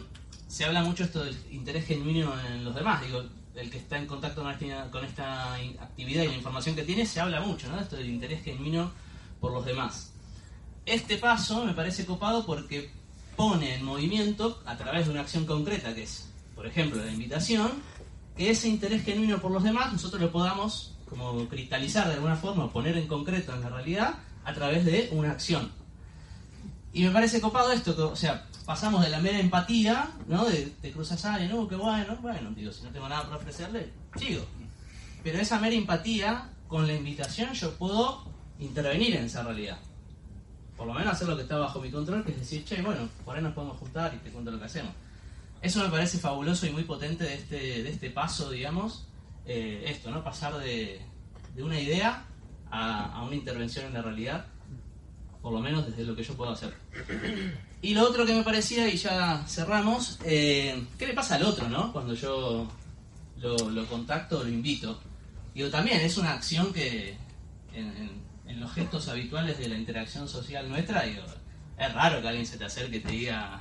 se 0.48 0.64
habla 0.64 0.82
mucho 0.82 1.04
esto 1.04 1.22
del 1.22 1.36
interés 1.52 1.86
genuino 1.86 2.34
en 2.48 2.64
los 2.64 2.74
demás. 2.74 3.06
Digo, 3.06 3.22
el 3.58 3.70
que 3.70 3.78
está 3.78 3.98
en 3.98 4.06
contacto 4.06 4.42
con 4.42 5.04
esta, 5.04 5.54
actividad 5.54 6.22
y 6.22 6.28
la 6.28 6.34
información 6.34 6.74
que 6.74 6.82
tiene, 6.82 7.04
se 7.06 7.20
habla 7.20 7.40
mucho, 7.40 7.68
¿no? 7.68 7.80
Esto 7.80 7.96
del 7.96 8.08
interés 8.08 8.42
genuino 8.42 8.92
por 9.40 9.52
los 9.52 9.64
demás. 9.64 10.12
Este 10.86 11.16
paso 11.18 11.64
me 11.64 11.74
parece 11.74 12.06
copado 12.06 12.46
porque 12.46 12.90
pone 13.36 13.74
en 13.74 13.84
movimiento, 13.84 14.62
a 14.64 14.76
través 14.76 15.06
de 15.06 15.12
una 15.12 15.20
acción 15.20 15.44
concreta, 15.44 15.94
que 15.94 16.04
es, 16.04 16.28
por 16.54 16.66
ejemplo, 16.66 17.04
la 17.04 17.12
invitación, 17.12 17.70
que 18.36 18.50
ese 18.50 18.68
interés 18.68 19.04
genuino 19.04 19.40
por 19.40 19.50
los 19.50 19.62
demás 19.62 19.92
nosotros 19.92 20.20
lo 20.22 20.32
podamos 20.32 20.94
como 21.08 21.48
cristalizar 21.48 22.06
de 22.06 22.14
alguna 22.14 22.36
forma, 22.36 22.72
poner 22.72 22.96
en 22.96 23.06
concreto 23.06 23.54
en 23.54 23.62
la 23.62 23.70
realidad, 23.70 24.14
a 24.44 24.52
través 24.54 24.84
de 24.84 25.08
una 25.12 25.30
acción. 25.30 25.72
Y 26.92 27.04
me 27.04 27.10
parece 27.10 27.40
copado 27.40 27.72
esto, 27.72 28.10
o 28.10 28.16
sea, 28.16 28.47
pasamos 28.68 29.02
de 29.02 29.08
la 29.08 29.18
mera 29.18 29.40
empatía, 29.40 30.10
¿no? 30.26 30.44
De 30.44 30.66
te 30.82 30.92
cruzas 30.92 31.24
alguien, 31.24 31.50
no, 31.50 31.66
qué 31.66 31.74
bueno, 31.74 32.18
bueno, 32.20 32.50
digo, 32.50 32.70
si 32.70 32.82
no 32.82 32.90
tengo 32.90 33.08
nada 33.08 33.22
para 33.22 33.36
ofrecerle, 33.36 33.90
sigo. 34.16 34.44
Pero 35.24 35.38
esa 35.38 35.58
mera 35.58 35.74
empatía, 35.74 36.50
con 36.68 36.86
la 36.86 36.92
invitación 36.92 37.54
yo 37.54 37.72
puedo 37.76 38.26
intervenir 38.58 39.16
en 39.16 39.24
esa 39.24 39.42
realidad. 39.42 39.78
Por 40.76 40.86
lo 40.86 40.92
menos 40.92 41.14
hacer 41.14 41.28
lo 41.28 41.34
que 41.34 41.44
está 41.44 41.56
bajo 41.56 41.80
mi 41.80 41.90
control, 41.90 42.22
que 42.26 42.32
es 42.32 42.40
decir, 42.40 42.62
che, 42.66 42.82
bueno, 42.82 43.08
por 43.24 43.34
ahí 43.34 43.42
nos 43.42 43.54
podemos 43.54 43.78
juntar 43.78 44.12
y 44.14 44.18
te 44.18 44.28
cuento 44.28 44.50
lo 44.50 44.58
que 44.58 44.66
hacemos. 44.66 44.92
Eso 45.62 45.82
me 45.82 45.88
parece 45.88 46.18
fabuloso 46.18 46.66
y 46.66 46.70
muy 46.70 46.84
potente 46.84 47.24
de 47.24 47.34
este, 47.36 47.82
de 47.82 47.88
este 47.88 48.10
paso, 48.10 48.50
digamos, 48.50 49.08
eh, 49.46 49.84
esto, 49.86 50.10
¿no? 50.10 50.22
Pasar 50.22 50.58
de, 50.58 51.00
de 51.54 51.62
una 51.62 51.80
idea 51.80 52.22
a, 52.70 53.14
a 53.14 53.22
una 53.22 53.34
intervención 53.34 53.86
en 53.86 53.94
la 53.94 54.02
realidad, 54.02 54.44
por 55.40 55.54
lo 55.54 55.60
menos 55.60 55.86
desde 55.86 56.04
lo 56.04 56.14
que 56.14 56.22
yo 56.22 56.34
puedo 56.34 56.50
hacer. 56.50 56.74
Y 57.80 57.94
lo 57.94 58.02
otro 58.02 58.26
que 58.26 58.34
me 58.34 58.42
parecía, 58.42 58.88
y 58.88 58.96
ya 58.96 59.44
cerramos, 59.46 60.18
eh, 60.24 60.84
¿qué 60.98 61.06
le 61.06 61.14
pasa 61.14 61.36
al 61.36 61.44
otro, 61.44 61.68
no? 61.68 61.92
Cuando 61.92 62.14
yo 62.14 62.68
lo, 63.38 63.56
lo 63.70 63.86
contacto, 63.86 64.42
lo 64.42 64.48
invito. 64.48 64.98
Digo, 65.54 65.70
también 65.70 66.00
es 66.00 66.16
una 66.18 66.32
acción 66.32 66.72
que 66.72 67.16
en, 67.72 68.60
los 68.60 68.72
gestos 68.72 69.08
habituales 69.08 69.58
de 69.58 69.68
la 69.68 69.76
interacción 69.76 70.28
social 70.28 70.68
nuestra, 70.68 71.02
digo, 71.02 71.22
es 71.78 71.94
raro 71.94 72.20
que 72.20 72.28
alguien 72.28 72.46
se 72.46 72.58
te 72.58 72.64
acerque 72.64 72.96
y 72.96 73.00
te 73.00 73.12
diga, 73.12 73.60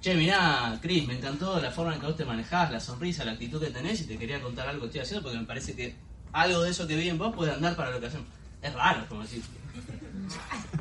che, 0.00 0.14
mirá, 0.14 0.78
Chris, 0.80 1.08
me 1.08 1.16
encantó 1.16 1.60
la 1.60 1.72
forma 1.72 1.94
en 1.94 2.00
que 2.00 2.06
vos 2.06 2.16
te 2.16 2.24
manejás, 2.24 2.70
la 2.70 2.78
sonrisa, 2.78 3.24
la 3.24 3.32
actitud 3.32 3.60
que 3.60 3.70
tenés 3.70 4.00
y 4.00 4.04
te 4.04 4.16
quería 4.16 4.40
contar 4.40 4.68
algo 4.68 4.82
que 4.82 4.86
estoy 4.86 5.00
haciendo 5.00 5.22
porque 5.22 5.38
me 5.38 5.46
parece 5.46 5.74
que 5.74 5.96
algo 6.32 6.62
de 6.62 6.70
eso 6.70 6.86
que 6.86 6.94
vi 6.94 7.08
en 7.08 7.18
vos 7.18 7.34
puede 7.34 7.52
andar 7.52 7.74
para 7.74 7.90
lo 7.90 7.98
que 7.98 8.06
hacemos. 8.06 8.28
Es 8.62 8.72
raro, 8.74 9.06
como 9.08 9.22
decir. 9.22 9.42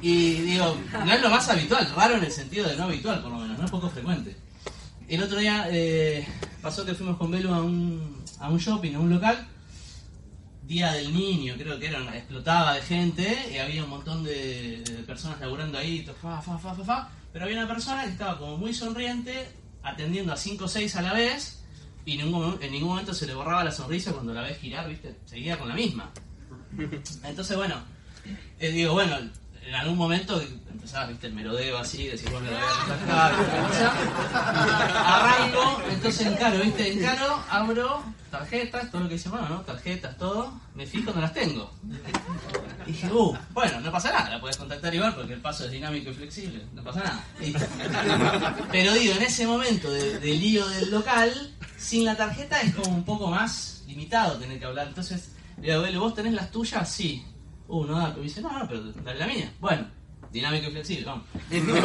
Y 0.02 0.34
digo, 0.42 0.78
no 1.06 1.14
es 1.14 1.22
lo 1.22 1.30
más 1.30 1.50
habitual, 1.50 1.92
raro 1.96 2.16
en 2.16 2.24
el 2.24 2.32
sentido 2.32 2.68
de 2.68 2.76
no 2.76 2.84
habitual, 2.84 3.22
por 3.22 3.32
lo 3.32 3.40
menos, 3.40 3.58
no 3.58 3.66
es 3.66 3.72
poco 3.72 3.90
frecuente. 3.90 4.36
El 5.08 5.24
otro 5.24 5.40
día 5.40 5.68
eh, 5.70 6.28
pasó 6.62 6.86
que 6.86 6.94
fuimos 6.94 7.18
con 7.18 7.32
Belu 7.32 7.54
a 7.54 7.62
un, 7.62 8.24
a 8.40 8.50
un 8.50 8.58
shopping, 8.58 8.96
a 8.96 9.00
un 9.00 9.10
local, 9.10 9.48
Día 10.68 10.92
del 10.92 11.14
Niño, 11.14 11.56
creo 11.58 11.80
que 11.80 11.88
era, 11.88 12.00
explotaba 12.16 12.74
de 12.74 12.82
gente 12.82 13.50
y 13.54 13.58
había 13.58 13.86
un 13.86 13.90
montón 13.90 14.24
de, 14.24 14.84
personas 15.08 15.40
laburando 15.40 15.78
ahí, 15.78 16.06
fa, 16.22 16.42
fa, 16.42 16.58
fa, 16.58 16.76
fa, 16.76 16.84
fa, 16.84 17.10
pero 17.32 17.46
había 17.46 17.58
una 17.58 17.68
persona 17.68 18.04
que 18.04 18.10
estaba 18.10 18.38
como 18.38 18.58
muy 18.58 18.74
sonriente, 18.74 19.48
atendiendo 19.82 20.34
a 20.34 20.38
5 20.38 20.66
o 20.66 20.68
6 20.68 20.96
a 20.98 21.02
la 21.02 21.14
vez, 21.14 21.64
y 22.06 22.18
ningún, 22.18 22.58
en 22.62 22.72
ningún 22.72 22.90
momento 22.90 23.14
se 23.14 23.28
le 23.28 23.34
borraba 23.34 23.64
la 23.64 23.72
sonrisa 23.72 24.12
cuando 24.12 24.34
la 24.34 24.42
ves 24.42 24.58
girar, 24.58 24.90
¿viste? 24.90 25.18
Seguía 25.26 25.58
con 25.58 25.70
la 25.70 25.76
misma. 25.76 26.12
Entonces, 27.24 27.56
bueno, 27.56 27.76
eh, 28.60 28.72
digo, 28.72 28.94
bueno, 28.94 29.18
en 29.18 29.76
algún 29.76 29.98
momento 29.98 30.42
empezaba, 30.72 31.08
viste, 31.08 31.28
el 31.28 31.34
merodeo 31.34 31.78
así, 31.78 32.08
decir, 32.08 32.30
bueno, 32.32 32.50
la 32.52 32.60
voy 32.60 32.68
a 33.12 33.28
Arranco, 35.18 35.82
entonces 35.90 36.28
encaro, 36.28 36.60
viste, 36.60 36.94
encaro, 36.94 37.44
abro 37.50 38.04
tarjetas, 38.32 38.92
todo 38.92 39.02
lo 39.04 39.08
que 39.08 39.16
dice, 39.16 39.30
bueno, 39.30 39.48
¿no? 39.50 39.62
Tarjetas, 39.62 40.18
todo, 40.18 40.60
me 40.76 40.86
fijo, 40.86 41.12
no 41.14 41.22
las 41.22 41.34
tengo. 41.34 41.72
Y 42.86 42.92
dije, 42.92 43.08
uh, 43.12 43.36
bueno, 43.52 43.80
no 43.82 43.92
pasa 43.92 44.12
nada, 44.12 44.30
la 44.30 44.40
puedes 44.40 44.58
contactar 44.58 44.94
igual 44.94 45.16
porque 45.16 45.34
el 45.34 45.42
paso 45.42 45.66
es 45.66 45.72
dinámico 45.72 46.12
y 46.12 46.14
flexible, 46.14 46.64
no 46.74 46.84
pasa 46.84 47.00
nada. 47.04 47.24
Pero 48.72 48.94
digo, 48.94 49.14
en 49.14 49.24
ese 49.24 49.48
momento 49.48 49.90
de, 49.92 50.20
de 50.20 50.34
lío 50.36 50.68
del 50.68 50.92
local, 50.92 51.54
sin 51.78 52.06
la 52.06 52.16
tarjeta 52.16 52.62
es 52.62 52.76
como 52.76 52.96
un 52.96 53.04
poco 53.04 53.28
más 53.30 53.84
limitado 53.88 54.38
tener 54.38 54.60
que 54.60 54.66
hablar. 54.66 54.88
Entonces, 54.88 55.30
le 55.62 55.70
digo, 55.70 55.82
"Belu, 55.82 56.00
¿vos 56.00 56.14
tenés 56.14 56.34
las 56.34 56.52
tuyas? 56.52 56.90
Sí. 56.92 57.26
Uh, 57.68 57.86
no 57.86 57.98
da, 57.98 58.08
pero 58.08 58.18
me 58.18 58.24
dice, 58.24 58.42
no, 58.42 58.58
no, 58.58 58.68
pero 58.68 58.82
dale 58.82 59.20
la 59.20 59.28
mía. 59.28 59.52
Bueno, 59.60 59.88
dinámico 60.32 60.68
y 60.68 60.72
flexible, 60.72 61.06
vamos. 61.06 61.26
Le, 61.50 61.60
llevo, 61.60 61.80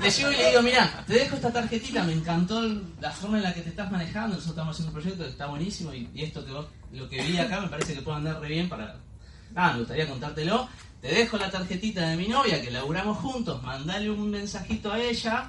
le 0.00 0.10
llevo 0.10 0.32
y 0.32 0.36
le 0.36 0.48
digo, 0.48 0.62
mira, 0.62 1.04
te 1.06 1.14
dejo 1.14 1.36
esta 1.36 1.52
tarjetita, 1.52 2.04
me 2.04 2.12
encantó 2.12 2.62
la 3.00 3.10
forma 3.10 3.38
en 3.38 3.44
la 3.44 3.54
que 3.54 3.62
te 3.62 3.70
estás 3.70 3.90
manejando, 3.90 4.36
nosotros 4.36 4.50
estamos 4.50 4.74
haciendo 4.74 4.90
un 4.90 5.02
proyecto 5.02 5.24
que 5.24 5.30
está 5.30 5.46
buenísimo 5.46 5.92
y, 5.92 6.08
y 6.14 6.24
esto 6.24 6.44
que 6.44 6.52
vos, 6.52 6.66
lo 6.92 7.08
que 7.08 7.22
vi 7.22 7.38
acá 7.38 7.60
me 7.60 7.68
parece 7.68 7.94
que 7.94 8.02
puede 8.02 8.18
andar 8.18 8.40
re 8.40 8.48
bien 8.48 8.68
para... 8.68 8.96
Nada, 9.52 9.72
me 9.72 9.78
gustaría 9.80 10.08
contártelo. 10.08 10.68
Te 11.00 11.08
dejo 11.08 11.38
la 11.38 11.50
tarjetita 11.50 12.08
de 12.08 12.16
mi 12.16 12.28
novia, 12.28 12.60
que 12.60 12.70
laburamos 12.70 13.18
juntos, 13.18 13.62
mandale 13.62 14.10
un 14.10 14.30
mensajito 14.30 14.92
a 14.92 14.98
ella 14.98 15.46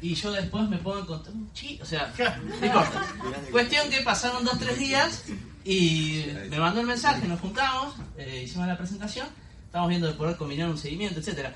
y 0.00 0.14
yo 0.14 0.32
después 0.32 0.68
me 0.68 0.78
pongo 0.78 0.98
en 1.00 1.06
contacto. 1.06 1.38
O 1.80 1.84
sea, 1.84 2.12
no 2.42 2.66
importa. 2.66 3.06
Cuestión 3.50 3.88
que 3.90 4.00
pasaron 4.00 4.44
dos, 4.44 4.58
tres 4.58 4.78
días 4.78 5.24
y 5.66 6.24
me 6.48 6.60
mandó 6.60 6.80
el 6.80 6.86
mensaje, 6.86 7.26
nos 7.26 7.40
juntamos, 7.40 7.94
eh, 8.16 8.42
hicimos 8.44 8.68
la 8.68 8.78
presentación, 8.78 9.26
estamos 9.64 9.88
viendo 9.88 10.06
de 10.06 10.14
poder 10.14 10.36
combinar 10.36 10.70
un 10.70 10.78
seguimiento, 10.78 11.18
etcétera. 11.18 11.52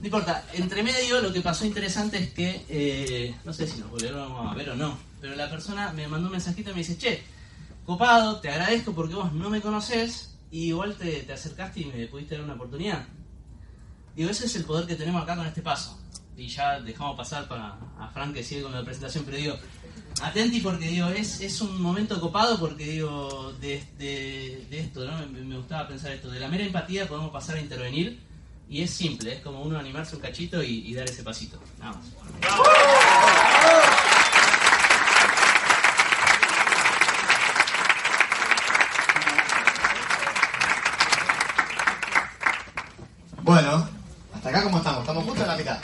No 0.00 0.06
importa, 0.06 0.44
entre 0.52 0.82
medio 0.82 1.20
lo 1.20 1.32
que 1.32 1.40
pasó 1.42 1.64
interesante 1.64 2.18
es 2.18 2.32
que, 2.32 2.66
eh, 2.68 3.36
no 3.44 3.52
sé 3.52 3.68
si 3.68 3.78
nos 3.78 3.88
volvieron 3.88 4.48
a 4.48 4.52
ver 4.54 4.70
o 4.70 4.74
no, 4.74 4.98
pero 5.20 5.36
la 5.36 5.48
persona 5.48 5.92
me 5.92 6.08
mandó 6.08 6.26
un 6.26 6.32
mensajito 6.32 6.70
y 6.70 6.72
me 6.72 6.80
dice, 6.80 6.98
che, 6.98 7.22
copado, 7.86 8.40
te 8.40 8.48
agradezco 8.48 8.92
porque 8.94 9.14
vos 9.14 9.32
no 9.32 9.48
me 9.48 9.60
conocés 9.60 10.34
y 10.50 10.66
igual 10.70 10.96
te, 10.96 11.22
te 11.22 11.32
acercaste 11.32 11.82
y 11.82 11.84
me 11.84 12.08
pudiste 12.08 12.34
dar 12.34 12.42
una 12.42 12.54
oportunidad. 12.54 13.06
Digo, 14.16 14.28
ese 14.28 14.46
es 14.46 14.56
el 14.56 14.64
poder 14.64 14.88
que 14.88 14.96
tenemos 14.96 15.22
acá 15.22 15.36
con 15.36 15.46
este 15.46 15.62
paso. 15.62 16.00
Y 16.36 16.48
ya 16.48 16.80
dejamos 16.80 17.16
pasar 17.16 17.46
para 17.46 17.78
a 18.00 18.10
Frank 18.12 18.34
que 18.34 18.42
sigue 18.42 18.62
con 18.62 18.72
la 18.72 18.82
presentación, 18.82 19.24
pero 19.24 19.36
digo, 19.36 19.54
atenti 20.20 20.60
porque 20.60 20.86
digo, 20.88 21.08
es, 21.08 21.40
es 21.40 21.60
un 21.60 21.80
momento 21.80 22.20
copado 22.20 22.58
porque 22.58 22.84
digo, 22.84 23.52
de, 23.60 23.82
de- 23.98 24.66
de 24.70 24.80
esto, 24.80 25.04
¿no? 25.04 25.16
Me, 25.28 25.40
me 25.40 25.56
gustaba 25.56 25.88
pensar 25.88 26.12
esto, 26.12 26.30
de 26.30 26.40
la 26.40 26.48
mera 26.48 26.64
empatía 26.64 27.08
podemos 27.08 27.30
pasar 27.30 27.56
a 27.56 27.60
intervenir 27.60 28.18
y 28.68 28.82
es 28.82 28.90
simple, 28.90 29.34
es 29.34 29.40
como 29.40 29.62
uno 29.62 29.78
animarse 29.78 30.16
un 30.16 30.22
cachito 30.22 30.62
y, 30.62 30.86
y 30.86 30.94
dar 30.94 31.08
ese 31.08 31.22
pasito. 31.22 31.58
Nada 31.78 31.92
más. 31.96 32.06
Bueno, 43.42 43.88
hasta 44.34 44.48
acá 44.48 44.62
cómo 44.62 44.78
estamos, 44.78 45.00
estamos 45.00 45.24
justo 45.24 45.42
en 45.42 45.48
la 45.48 45.56
mitad. 45.56 45.78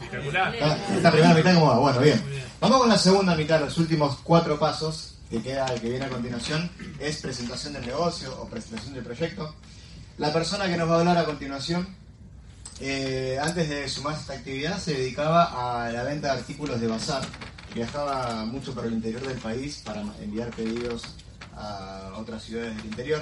Espectacular. 0.00 0.54
Esta 0.54 0.94
esta 0.94 1.10
primera 1.10 1.34
mitad 1.34 1.54
cómo 1.54 1.66
va, 1.66 1.78
bueno, 1.78 2.00
bien. 2.00 2.43
Vamos 2.64 2.78
con 2.78 2.88
la 2.88 2.96
segunda 2.96 3.34
mitad, 3.34 3.60
los 3.60 3.76
últimos 3.76 4.16
cuatro 4.22 4.58
pasos 4.58 5.16
que 5.28 5.42
queda, 5.42 5.66
que 5.74 5.86
viene 5.86 6.06
a 6.06 6.08
continuación, 6.08 6.70
es 6.98 7.20
presentación 7.20 7.74
del 7.74 7.84
negocio 7.84 8.34
o 8.40 8.48
presentación 8.48 8.94
del 8.94 9.04
proyecto. 9.04 9.54
La 10.16 10.32
persona 10.32 10.66
que 10.66 10.78
nos 10.78 10.88
va 10.88 10.96
a 10.96 11.00
hablar 11.00 11.18
a 11.18 11.26
continuación, 11.26 11.86
eh, 12.80 13.38
antes 13.38 13.68
de 13.68 13.86
sumarse 13.86 14.20
a 14.20 14.22
esta 14.22 14.32
actividad, 14.32 14.78
se 14.78 14.94
dedicaba 14.94 15.84
a 15.84 15.92
la 15.92 16.04
venta 16.04 16.28
de 16.28 16.40
artículos 16.40 16.80
de 16.80 16.86
bazar. 16.86 17.22
Viajaba 17.74 18.46
mucho 18.46 18.74
por 18.74 18.86
el 18.86 18.94
interior 18.94 19.20
del 19.26 19.36
país 19.36 19.82
para 19.84 20.00
enviar 20.22 20.48
pedidos 20.48 21.02
a 21.54 22.14
otras 22.16 22.44
ciudades 22.44 22.74
del 22.78 22.86
interior. 22.86 23.20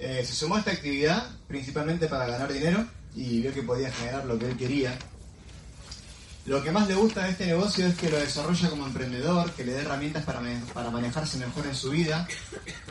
Eh, 0.00 0.24
se 0.26 0.32
sumó 0.34 0.56
a 0.56 0.58
esta 0.58 0.72
actividad 0.72 1.22
principalmente 1.46 2.08
para 2.08 2.26
ganar 2.26 2.52
dinero 2.52 2.84
y 3.14 3.42
vio 3.42 3.54
que 3.54 3.62
podía 3.62 3.92
generar 3.92 4.24
lo 4.24 4.36
que 4.36 4.48
él 4.48 4.56
quería. 4.56 4.98
Lo 6.46 6.62
que 6.62 6.70
más 6.70 6.86
le 6.86 6.94
gusta 6.94 7.24
de 7.24 7.30
este 7.30 7.46
negocio 7.46 7.86
es 7.86 7.96
que 7.96 8.08
lo 8.08 8.18
desarrolla 8.18 8.70
como 8.70 8.86
emprendedor, 8.86 9.50
que 9.52 9.64
le 9.64 9.72
dé 9.72 9.80
herramientas 9.82 10.22
para, 10.24 10.40
mane- 10.40 10.62
para 10.72 10.90
manejarse 10.90 11.38
mejor 11.38 11.66
en 11.66 11.74
su 11.74 11.90
vida, 11.90 12.26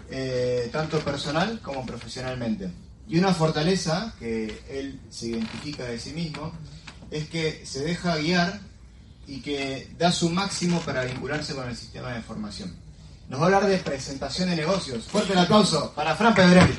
eh, 0.09 0.69
tanto 0.73 0.99
personal 0.99 1.59
como 1.61 1.85
profesionalmente. 1.85 2.69
Y 3.07 3.17
una 3.17 3.33
fortaleza 3.33 4.13
que 4.19 4.61
él 4.69 4.99
se 5.09 5.27
identifica 5.27 5.83
de 5.85 5.97
sí 5.99 6.11
mismo 6.11 6.51
es 7.11 7.29
que 7.29 7.65
se 7.65 7.79
deja 7.81 8.17
guiar 8.17 8.59
y 9.25 9.39
que 9.41 9.89
da 9.97 10.11
su 10.11 10.29
máximo 10.29 10.81
para 10.81 11.05
vincularse 11.05 11.55
con 11.55 11.69
el 11.69 11.77
sistema 11.77 12.09
de 12.11 12.21
formación. 12.23 12.75
Nos 13.29 13.39
va 13.39 13.43
a 13.43 13.47
hablar 13.47 13.67
de 13.67 13.77
presentación 13.77 14.49
de 14.49 14.57
negocios. 14.57 15.05
Fuerte 15.05 15.31
el 15.33 15.39
aplauso 15.39 15.93
para 15.95 16.13
Fran 16.15 16.35
Pedrelli. 16.35 16.77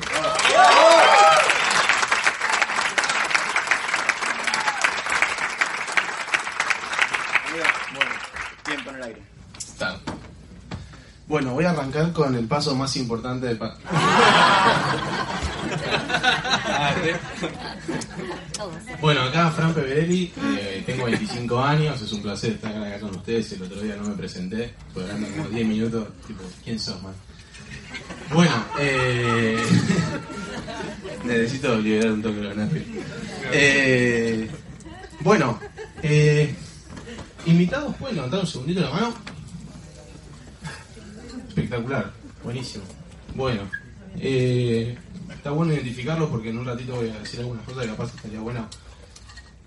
Bueno, 7.95 8.11
tiempo 8.64 8.91
en 8.91 8.97
el 8.97 9.03
aire. 9.03 9.22
Está. 9.57 9.99
Bueno, 11.29 11.45
voy 11.57 11.64
a 11.64 11.70
arrancar 11.70 12.12
con 12.12 12.34
el 12.34 12.46
paso 12.46 12.74
más 12.76 12.94
importante 12.96 13.46
del 13.46 13.57
pa- 13.57 13.76
Bueno, 19.00 19.22
acá 19.22 19.50
Fran 19.50 19.72
Peverelli, 19.72 20.32
eh, 20.59 20.82
tengo 20.84 21.04
25 21.07 21.59
años, 21.62 22.00
es 22.02 22.12
un 22.12 22.20
placer 22.22 22.52
estar 22.52 22.70
acá 22.76 23.00
con 23.00 23.16
ustedes. 23.16 23.52
El 23.52 23.62
otro 23.62 23.80
día 23.80 23.96
no 23.96 24.04
me 24.09 24.14
presenté, 24.16 24.74
fue 24.92 25.02
hablando 25.04 25.28
como 25.28 25.48
10 25.48 25.66
minutos, 25.66 26.09
tipo, 26.26 26.42
¿quién 26.64 26.78
sos, 26.78 27.02
man? 27.02 27.12
Bueno, 28.32 28.52
eh, 28.78 29.59
necesito 31.24 31.76
liberar 31.78 32.12
un 32.12 32.22
toque 32.22 32.36
de 32.40 32.54
Nashville. 32.54 32.86
Eh, 33.52 34.50
bueno, 35.20 35.59
eh, 36.02 36.54
invitados, 37.46 37.94
¿pueden 37.96 38.16
levantar 38.16 38.40
un 38.40 38.46
segundito 38.46 38.80
la 38.82 38.90
mano? 38.90 39.14
Espectacular, 41.57 42.12
buenísimo. 42.44 42.84
Bueno, 43.34 43.62
eh, 44.18 44.94
está 45.30 45.52
bueno 45.52 45.72
identificarlos 45.72 46.28
porque 46.28 46.50
en 46.50 46.59
un 46.59 46.66
ratito 46.66 46.96
voy 46.96 47.09
a 47.09 47.18
decir 47.18 47.40
algunas 47.40 47.64
cosas 47.64 47.84
que 47.84 47.88
capaz 47.88 48.14
estaría 48.14 48.40
bueno 48.40 48.68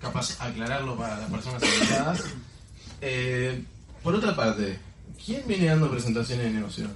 capaz 0.00 0.40
aclararlo 0.40 0.96
para 0.96 1.18
las 1.18 1.28
personas 1.28 1.60
invitadas. 1.64 2.24
Eh, 3.00 3.64
por 4.04 4.14
otra 4.14 4.36
parte, 4.36 4.78
¿quién 5.24 5.42
viene 5.48 5.66
dando 5.66 5.90
presentaciones 5.90 6.44
de 6.44 6.52
negocio? 6.52 6.86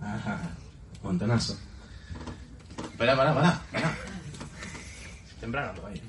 Ajá, 0.00 0.40
montonazo. 1.02 1.58
Pará, 2.96 3.14
pará, 3.14 3.34
pará, 3.34 3.62
pará. 3.72 3.94
Temprano 5.38 5.72
todavía. 5.74 6.02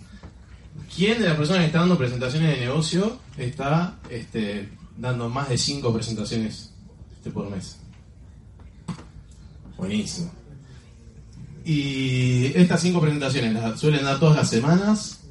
¿Quién 0.96 1.20
de 1.20 1.28
las 1.28 1.36
personas 1.36 1.64
que 1.64 1.68
está 1.68 1.80
dando 1.80 1.98
presentaciones 1.98 2.56
de 2.56 2.66
negocio 2.66 3.20
está 3.36 3.98
este, 4.10 4.70
dando 4.96 5.28
más 5.30 5.50
de 5.50 5.58
5 5.58 5.94
presentaciones 5.94 6.72
este, 7.18 7.32
por 7.32 7.50
mes? 7.50 7.78
Buenísimo. 9.78 10.32
Y 11.66 12.46
estas 12.56 12.82
5 12.82 13.02
presentaciones 13.02 13.54
las 13.54 13.80
suelen 13.80 14.04
dar 14.04 14.20
todas 14.20 14.38
las 14.38 14.50
semanas 14.50 15.22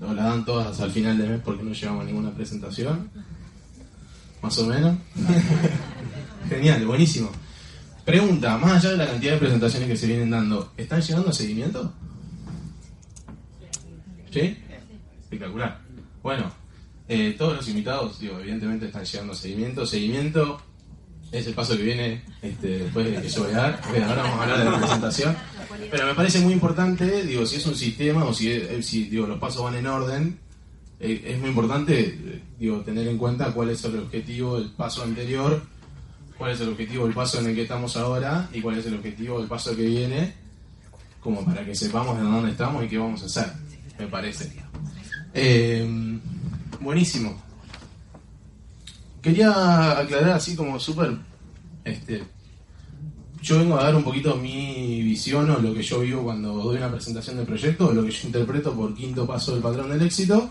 o 0.00 0.12
las 0.12 0.24
dan 0.24 0.44
todas 0.44 0.80
al 0.80 0.90
final 0.90 1.18
del 1.18 1.30
mes 1.30 1.40
porque 1.44 1.64
no 1.64 1.72
llevamos 1.72 2.04
ninguna 2.04 2.30
presentación. 2.30 3.10
Más 4.40 4.58
o 4.58 4.66
menos. 4.66 4.96
Genial, 6.48 6.86
buenísimo. 6.86 7.30
Pregunta, 8.04 8.58
más 8.58 8.84
allá 8.84 8.90
de 8.90 8.96
la 8.96 9.06
cantidad 9.06 9.32
de 9.32 9.38
presentaciones 9.38 9.88
que 9.88 9.96
se 9.96 10.06
vienen 10.06 10.30
dando, 10.30 10.72
¿están 10.76 11.00
llegando 11.00 11.30
a 11.30 11.32
seguimiento? 11.32 11.92
¿Sí? 14.30 14.56
Espectacular. 15.20 15.80
Bueno, 16.22 16.52
eh, 17.08 17.34
todos 17.38 17.56
los 17.56 17.68
invitados, 17.68 18.18
digo, 18.18 18.38
evidentemente 18.40 18.86
están 18.86 19.04
llegando 19.04 19.32
a 19.32 19.36
seguimiento. 19.36 19.86
Seguimiento 19.86 20.60
es 21.32 21.46
el 21.46 21.54
paso 21.54 21.76
que 21.76 21.82
viene 21.82 22.22
este, 22.42 22.78
después 22.80 23.06
de 23.06 23.20
que 23.20 23.28
yo 23.28 23.44
voy 23.44 23.52
a 23.54 23.56
dar. 23.56 23.80
Bueno, 23.88 24.06
ahora 24.06 24.22
vamos 24.22 24.38
a 24.38 24.42
hablar 24.42 24.58
de 24.58 24.64
la 24.70 24.78
presentación. 24.78 25.36
Pero 25.90 26.06
me 26.06 26.14
parece 26.14 26.40
muy 26.40 26.52
importante, 26.52 27.24
digo, 27.24 27.46
si 27.46 27.56
es 27.56 27.66
un 27.66 27.74
sistema 27.74 28.24
o 28.24 28.34
si, 28.34 28.50
eh, 28.50 28.82
si 28.82 29.04
digo, 29.04 29.26
los 29.26 29.38
pasos 29.38 29.64
van 29.64 29.74
en 29.74 29.86
orden, 29.86 30.38
eh, 31.00 31.24
es 31.26 31.40
muy 31.40 31.48
importante, 31.48 32.00
eh, 32.00 32.42
digo, 32.58 32.80
tener 32.82 33.08
en 33.08 33.16
cuenta 33.16 33.52
cuál 33.52 33.70
es 33.70 33.82
el 33.84 33.98
objetivo 33.98 34.58
del 34.58 34.70
paso 34.70 35.02
anterior, 35.02 35.62
cuál 36.36 36.52
es 36.52 36.60
el 36.60 36.68
objetivo 36.68 37.06
del 37.06 37.14
paso 37.14 37.40
en 37.40 37.46
el 37.46 37.54
que 37.54 37.62
estamos 37.62 37.96
ahora 37.96 38.48
y 38.52 38.60
cuál 38.60 38.78
es 38.78 38.86
el 38.86 38.94
objetivo 38.94 39.38
del 39.38 39.48
paso 39.48 39.74
que 39.74 39.86
viene, 39.86 40.34
como 41.20 41.44
para 41.44 41.64
que 41.64 41.74
sepamos 41.74 42.18
de 42.18 42.24
dónde 42.24 42.50
estamos 42.50 42.84
y 42.84 42.88
qué 42.88 42.98
vamos 42.98 43.22
a 43.22 43.26
hacer, 43.26 43.52
me 43.98 44.06
parece. 44.06 44.52
Buenísimo. 46.80 47.51
Quería 49.22 49.98
aclarar 49.98 50.32
así 50.32 50.56
como 50.56 50.78
súper 50.80 51.16
este, 51.84 52.22
yo 53.42 53.58
vengo 53.58 53.76
a 53.76 53.84
dar 53.84 53.96
un 53.96 54.04
poquito 54.04 54.36
mi 54.36 55.02
visión 55.02 55.50
o 55.50 55.58
lo 55.58 55.74
que 55.74 55.82
yo 55.82 56.00
vivo 56.00 56.22
cuando 56.22 56.52
doy 56.52 56.76
una 56.76 56.90
presentación 56.90 57.36
de 57.36 57.44
proyecto, 57.44 57.88
o 57.88 57.92
lo 57.92 58.04
que 58.04 58.12
yo 58.12 58.26
interpreto 58.28 58.72
por 58.72 58.94
quinto 58.94 59.26
paso 59.26 59.52
del 59.52 59.62
patrón 59.62 59.90
del 59.90 60.02
éxito. 60.02 60.50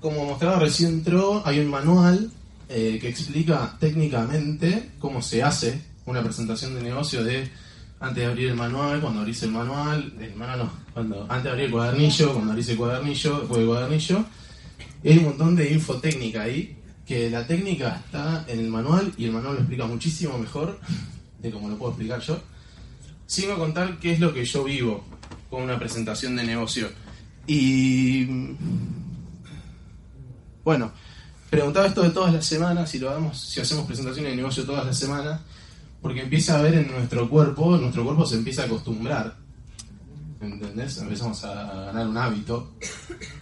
Como 0.00 0.24
mostraba 0.24 0.58
recién 0.58 0.94
entró, 0.94 1.42
hay 1.44 1.60
un 1.60 1.68
manual 1.68 2.30
eh, 2.70 2.98
que 3.00 3.08
explica 3.08 3.76
técnicamente 3.78 4.92
cómo 4.98 5.20
se 5.20 5.42
hace 5.42 5.82
una 6.06 6.22
presentación 6.22 6.74
de 6.74 6.82
negocio 6.82 7.22
de 7.22 7.50
antes 8.00 8.22
de 8.22 8.30
abrir 8.30 8.48
el 8.48 8.56
manual, 8.56 9.00
cuando 9.00 9.20
abrís 9.20 9.42
el 9.42 9.50
manual, 9.50 10.12
el 10.20 10.34
manual 10.34 10.58
no, 10.58 10.72
cuando, 10.92 11.22
antes 11.24 11.44
de 11.44 11.50
abrir 11.50 11.64
el 11.66 11.70
cuadernillo, 11.70 12.32
cuando 12.32 12.52
abrís 12.52 12.68
el 12.68 12.76
cuadernillo, 12.76 13.38
después 13.40 13.58
del 13.58 13.68
cuadernillo. 13.68 14.24
Hay 15.04 15.18
un 15.18 15.24
montón 15.24 15.56
de 15.56 15.70
info 15.70 15.96
técnica 15.96 16.42
ahí, 16.42 16.76
que 17.06 17.30
la 17.30 17.46
técnica 17.46 18.00
está 18.04 18.44
en 18.48 18.60
el 18.60 18.68
manual 18.68 19.12
y 19.16 19.26
el 19.26 19.32
manual 19.32 19.54
lo 19.54 19.60
explica 19.60 19.86
muchísimo 19.86 20.38
mejor 20.38 20.78
de 21.40 21.50
cómo 21.50 21.68
lo 21.68 21.76
puedo 21.76 21.92
explicar 21.92 22.20
yo. 22.20 22.38
Sigo 23.26 23.54
a 23.54 23.58
contar 23.58 23.98
qué 23.98 24.12
es 24.12 24.20
lo 24.20 24.32
que 24.32 24.44
yo 24.44 24.64
vivo 24.64 25.04
con 25.50 25.62
una 25.62 25.78
presentación 25.78 26.36
de 26.36 26.44
negocio. 26.44 26.88
Y 27.46 28.26
bueno, 30.64 30.92
preguntaba 31.50 31.86
esto 31.86 32.02
de 32.02 32.10
todas 32.10 32.32
las 32.32 32.46
semanas, 32.46 32.90
si 32.90 32.98
lo 32.98 33.10
hagamos, 33.10 33.38
si 33.38 33.60
hacemos 33.60 33.86
presentaciones 33.86 34.32
de 34.32 34.36
negocio 34.36 34.64
todas 34.64 34.86
las 34.86 34.98
semanas, 34.98 35.40
porque 36.00 36.22
empieza 36.22 36.58
a 36.58 36.62
ver 36.62 36.74
en 36.74 36.90
nuestro 36.90 37.28
cuerpo, 37.28 37.76
nuestro 37.76 38.04
cuerpo 38.04 38.24
se 38.24 38.36
empieza 38.36 38.62
a 38.62 38.66
acostumbrar. 38.66 39.43
¿Entendés? 40.44 40.98
Empezamos 40.98 41.42
a 41.44 41.84
ganar 41.86 42.06
un 42.06 42.16
hábito 42.16 42.72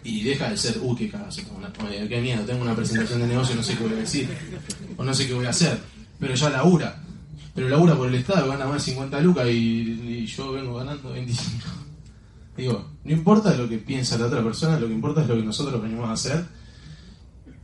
y 0.05 0.22
deja 0.22 0.50
de 0.50 0.57
ser, 0.57 0.78
uh, 0.80 0.94
qué 0.94 1.11
qué 1.11 2.20
miedo, 2.20 2.44
tengo 2.44 2.62
una 2.62 2.74
presentación 2.74 3.20
de 3.20 3.26
negocio, 3.26 3.55
no 3.55 3.62
sé 3.62 3.76
qué 3.76 3.84
voy 3.84 3.92
a 3.92 3.96
decir, 3.96 4.28
o 4.96 5.05
no 5.05 5.14
sé 5.14 5.26
qué 5.26 5.34
voy 5.34 5.46
a 5.46 5.50
hacer, 5.50 5.78
pero 6.18 6.34
ya 6.34 6.50
labura, 6.50 7.03
pero 7.55 7.68
labura 7.68 7.94
por 7.96 8.09
el 8.09 8.14
Estado, 8.14 8.48
gana 8.48 8.66
más 8.66 8.84
de 8.84 8.92
50 8.92 9.20
lucas 9.20 9.46
y, 9.48 10.22
y 10.22 10.26
yo 10.26 10.53
vengo 10.53 10.74
ganando 10.76 11.12
25. 11.12 11.66
Digo, 12.57 12.90
no 13.05 13.12
importa 13.12 13.55
lo 13.57 13.68
que 13.68 13.78
piensa 13.78 14.18
la 14.18 14.26
otra 14.26 14.42
persona, 14.42 14.78
lo 14.78 14.86
que 14.86 14.94
importa 14.94 15.22
es 15.22 15.28
lo 15.28 15.36
que 15.36 15.42
nosotros 15.42 15.80
venimos 15.82 16.09
a 16.09 16.12
hacer 16.12 16.44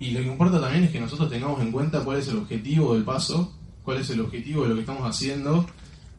y 0.01 0.11
lo 0.13 0.21
que 0.21 0.27
importa 0.27 0.61
también 0.61 0.85
es 0.85 0.91
que 0.91 1.01
nosotros 1.01 1.29
tengamos 1.29 1.61
en 1.61 1.73
cuenta 1.73 2.05
cuál 2.05 2.19
es 2.19 2.29
el 2.29 2.39
objetivo 2.39 2.95
del 2.95 3.05
paso, 3.05 3.53
cuál 3.83 3.99
es 3.99 4.11
el 4.11 4.21
objetivo 4.21 4.63
de 4.63 4.69
lo 4.71 4.75
que 4.77 4.83
estamos 4.83 5.03
haciendo 5.09 5.67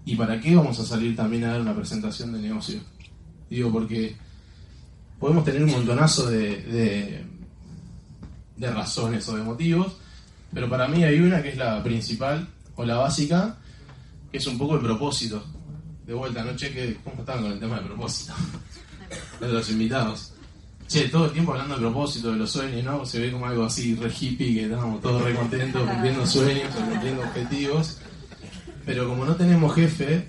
y 0.05 0.15
para 0.15 0.39
qué 0.41 0.55
vamos 0.55 0.79
a 0.79 0.85
salir 0.85 1.15
también 1.15 1.45
a 1.45 1.51
dar 1.51 1.61
una 1.61 1.75
presentación 1.75 2.33
de 2.33 2.39
negocio. 2.39 2.81
Digo, 3.49 3.71
porque 3.71 4.15
podemos 5.19 5.43
tener 5.43 5.63
un 5.63 5.71
montonazo 5.71 6.29
de, 6.29 6.61
de, 6.63 7.25
de 8.57 8.71
razones 8.71 9.27
o 9.27 9.35
de 9.35 9.43
motivos, 9.43 9.97
pero 10.53 10.69
para 10.69 10.87
mí 10.87 11.03
hay 11.03 11.19
una 11.19 11.41
que 11.41 11.49
es 11.49 11.57
la 11.57 11.83
principal 11.83 12.47
o 12.75 12.85
la 12.85 12.97
básica, 12.97 13.57
que 14.31 14.37
es 14.37 14.47
un 14.47 14.57
poco 14.57 14.75
el 14.75 14.81
propósito. 14.81 15.43
De 16.05 16.13
vuelta, 16.13 16.43
no 16.43 16.55
cheque 16.55 16.97
cómo 17.03 17.19
están 17.19 17.41
con 17.41 17.51
el 17.51 17.59
tema 17.59 17.75
del 17.75 17.85
propósito. 17.85 18.33
De 19.39 19.47
los 19.51 19.69
invitados. 19.69 20.33
Che, 20.87 21.07
todo 21.09 21.25
el 21.25 21.31
tiempo 21.31 21.51
hablando 21.51 21.75
del 21.75 21.83
propósito, 21.83 22.31
de 22.31 22.37
los 22.37 22.49
sueños, 22.49 22.83
¿no? 22.83 23.05
Se 23.05 23.19
ve 23.19 23.31
como 23.31 23.45
algo 23.45 23.63
así 23.63 23.93
re 23.93 24.09
hippie, 24.09 24.55
que 24.55 24.63
estamos 24.63 24.99
todos 25.01 25.21
re 25.21 25.35
contentos 25.35 25.87
cumpliendo 25.87 26.25
sueños 26.25 26.73
cumpliendo 26.73 27.21
objetivos. 27.21 27.99
Pero 28.85 29.07
como 29.07 29.23
no 29.23 29.35
tenemos 29.35 29.75
jefe, 29.75 30.27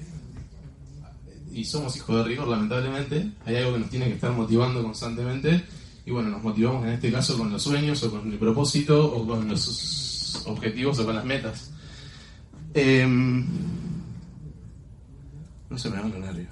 y 1.53 1.65
somos 1.65 1.97
hijos 1.97 2.17
de 2.17 2.25
rigor, 2.25 2.49
lamentablemente, 2.49 3.31
hay 3.45 3.57
algo 3.57 3.73
que 3.75 3.79
nos 3.81 3.91
tiene 3.91 4.07
que 4.07 4.15
estar 4.15 4.33
motivando 4.33 4.83
constantemente. 4.83 5.65
Y 6.07 6.11
bueno, 6.13 6.31
nos 6.31 6.43
motivamos 6.43 6.85
en 6.87 6.93
este 6.93 7.11
caso 7.13 7.37
con 7.37 7.51
los 7.53 7.63
sueños, 7.63 8.03
o 8.03 8.11
con 8.11 8.31
el 8.33 8.39
propósito, 8.39 9.05
o 9.15 9.27
con 9.27 9.47
los 9.49 10.43
objetivos, 10.47 10.99
o 10.99 11.05
con 11.07 11.15
las 11.17 11.25
metas. 11.25 11.71
Em, 12.75 13.45
no 15.69 15.79
se 15.79 15.91
me 15.91 16.01
van 16.01 16.11
los 16.11 16.21
nervios. 16.21 16.49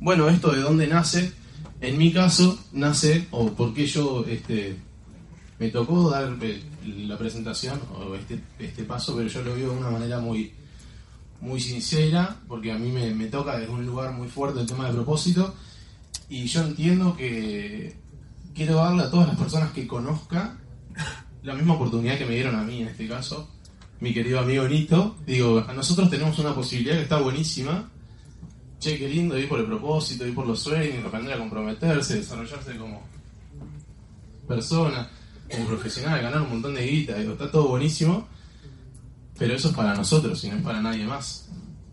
Bueno, 0.00 0.28
esto 0.28 0.50
de 0.52 0.60
dónde 0.60 0.86
nace, 0.86 1.32
en 1.80 1.98
mi 1.98 2.12
caso, 2.12 2.58
nace, 2.72 3.26
o 3.30 3.52
por 3.52 3.74
qué 3.74 3.86
yo 3.86 4.24
este, 4.28 4.76
me 5.58 5.68
tocó 5.68 6.08
dar 6.10 6.24
el- 6.40 7.08
la 7.08 7.18
presentación, 7.18 7.78
o 7.94 8.14
este, 8.14 8.40
este 8.58 8.84
paso, 8.84 9.14
pero 9.16 9.28
yo 9.28 9.42
lo 9.42 9.54
veo 9.54 9.72
de 9.72 9.78
una 9.78 9.90
manera 9.90 10.18
muy, 10.20 10.52
muy 11.40 11.60
sincera, 11.60 12.36
porque 12.48 12.72
a 12.72 12.78
mí 12.78 12.90
me, 12.90 13.14
me 13.14 13.26
toca 13.26 13.58
desde 13.58 13.72
un 13.72 13.86
lugar 13.86 14.12
muy 14.12 14.28
fuerte 14.28 14.60
el 14.60 14.66
tema 14.66 14.86
de 14.86 14.94
propósito, 14.94 15.54
y 16.28 16.46
yo 16.46 16.62
entiendo 16.62 17.16
que 17.16 17.96
quiero 18.54 18.76
darle 18.76 19.04
a 19.04 19.10
todas 19.10 19.28
las 19.28 19.36
personas 19.36 19.72
que 19.72 19.86
conozca 19.86 20.56
la 21.42 21.54
misma 21.54 21.74
oportunidad 21.74 22.18
que 22.18 22.26
me 22.26 22.34
dieron 22.34 22.54
a 22.56 22.62
mí 22.62 22.82
en 22.82 22.88
este 22.88 23.08
caso, 23.08 23.48
mi 24.00 24.12
querido 24.12 24.40
amigo 24.40 24.66
Nito. 24.66 25.16
Digo, 25.26 25.64
a 25.66 25.72
nosotros 25.72 26.10
tenemos 26.10 26.38
una 26.38 26.54
posibilidad 26.54 26.96
que 26.96 27.02
está 27.02 27.20
buenísima. 27.20 27.90
Che, 28.78 28.98
qué 28.98 29.08
lindo 29.08 29.38
ir 29.38 29.48
por 29.48 29.60
el 29.60 29.66
propósito, 29.66 30.26
ir 30.26 30.34
por 30.34 30.46
los 30.46 30.60
sueños, 30.60 31.04
aprender 31.04 31.34
a 31.34 31.38
comprometerse, 31.38 32.16
desarrollarse 32.16 32.76
como 32.76 33.02
persona, 34.48 35.10
como 35.50 35.66
profesional, 35.66 36.22
ganar 36.22 36.40
un 36.42 36.50
montón 36.50 36.74
de 36.74 36.86
guita. 36.86 37.18
Digo, 37.18 37.32
está 37.32 37.50
todo 37.50 37.68
buenísimo, 37.68 38.26
pero 39.40 39.54
eso 39.54 39.68
es 39.70 39.74
para 39.74 39.94
nosotros 39.94 40.44
y 40.44 40.50
no 40.50 40.56
es 40.58 40.62
para 40.62 40.80
nadie 40.82 41.04
más. 41.06 41.48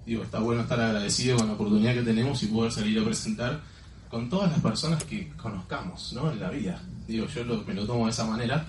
Digo, 0.06 0.22
está 0.24 0.40
bueno 0.40 0.62
estar 0.62 0.80
agradecido 0.80 1.38
con 1.38 1.48
la 1.48 1.54
oportunidad 1.54 1.94
que 1.94 2.02
tenemos 2.04 2.44
y 2.44 2.48
poder 2.48 2.72
salir 2.74 3.00
a 3.00 3.06
presentar 3.06 3.62
con 4.10 4.30
todas 4.30 4.52
las 4.52 4.60
personas 4.62 5.04
que 5.06 5.30
conozcamos 5.38 6.12
¿no? 6.14 6.30
en 6.32 6.40
la 6.42 6.50
vida. 6.50 6.82
Digo, 7.08 7.26
yo 7.28 7.44
lo- 7.46 7.64
me 7.64 7.74
lo 7.74 7.86
tomo 7.86 8.06
de 8.06 8.12
esa 8.12 8.26
manera 8.26 8.66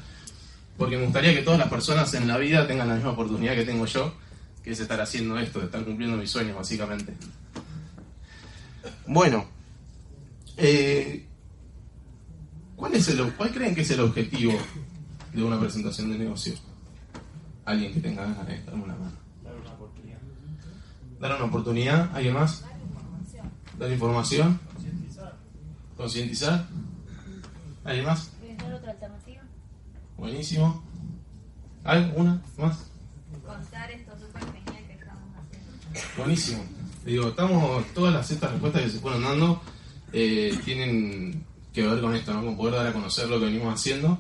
porque 0.76 0.97
me 0.97 1.05
gustaría 1.05 1.35
que 1.35 1.43
todas 1.43 1.59
las 1.59 1.68
personas 1.68 2.14
en 2.14 2.29
la 2.29 2.39
vida 2.39 2.66
tengan 2.68 2.87
la 2.89 2.95
misma 2.95 3.11
oportunidad 3.11 3.55
que 3.57 3.64
tengo 3.64 3.85
yo, 3.87 4.14
que 4.62 4.70
es 4.70 4.79
estar 4.81 5.01
haciendo 5.01 5.37
esto, 5.39 5.59
de 5.59 5.64
estar 5.66 5.85
cumpliendo 5.85 6.16
mis 6.16 6.31
sueños, 6.31 6.57
básicamente. 6.57 7.14
Bueno, 9.07 9.45
eh, 10.57 11.26
¿cuál, 12.76 12.95
es 12.95 13.09
el, 13.09 13.33
¿cuál 13.33 13.51
creen 13.53 13.74
que 13.74 13.81
es 13.83 13.91
el 13.91 14.01
objetivo 14.01 14.53
de 15.33 15.43
una 15.43 15.59
presentación 15.59 16.11
de 16.12 16.18
negocio? 16.18 16.55
Alguien 17.69 17.93
que 17.93 18.01
tenga 18.01 18.23
ganas 18.23 18.47
de 18.47 18.62
darme 18.64 18.85
una 18.85 18.95
mano. 18.95 19.12
Dar 21.21 21.37
una 21.37 21.45
oportunidad, 21.45 22.16
¿alguien 22.16 22.33
más? 22.33 22.64
Dar 23.79 23.93
información. 23.93 24.59
Concientizar. 25.95 26.66
¿Alguien 27.85 28.07
más? 28.07 28.31
¿Quieres 28.41 28.57
dar 28.57 28.73
otra 28.73 28.93
alternativa? 28.93 29.43
Buenísimo. 30.16 30.83
¿Hay 31.85 32.11
una 32.16 32.41
más? 32.57 32.87
Contar 33.45 33.91
esto 33.91 34.12
súper 34.19 34.43
genial 34.45 34.87
que 34.87 34.93
estamos 34.95 35.29
haciendo. 35.37 36.16
Buenísimo. 36.16 36.64
Digo, 37.05 37.29
estamos, 37.29 37.85
todas 37.93 38.14
las 38.14 38.31
estas 38.31 38.51
respuestas 38.51 38.83
que 38.83 38.91
se 38.91 38.99
fueron 38.99 39.25
dando 39.25 39.61
eh, 40.14 40.59
tienen 40.64 41.45
que 41.75 41.87
ver 41.87 42.01
con 42.01 42.14
esto, 42.14 42.33
¿no? 42.33 42.47
Con 42.47 42.57
poder 42.57 42.77
dar 42.77 42.87
a 42.87 42.93
conocer 42.95 43.29
lo 43.29 43.39
que 43.39 43.45
venimos 43.45 43.75
haciendo. 43.75 44.19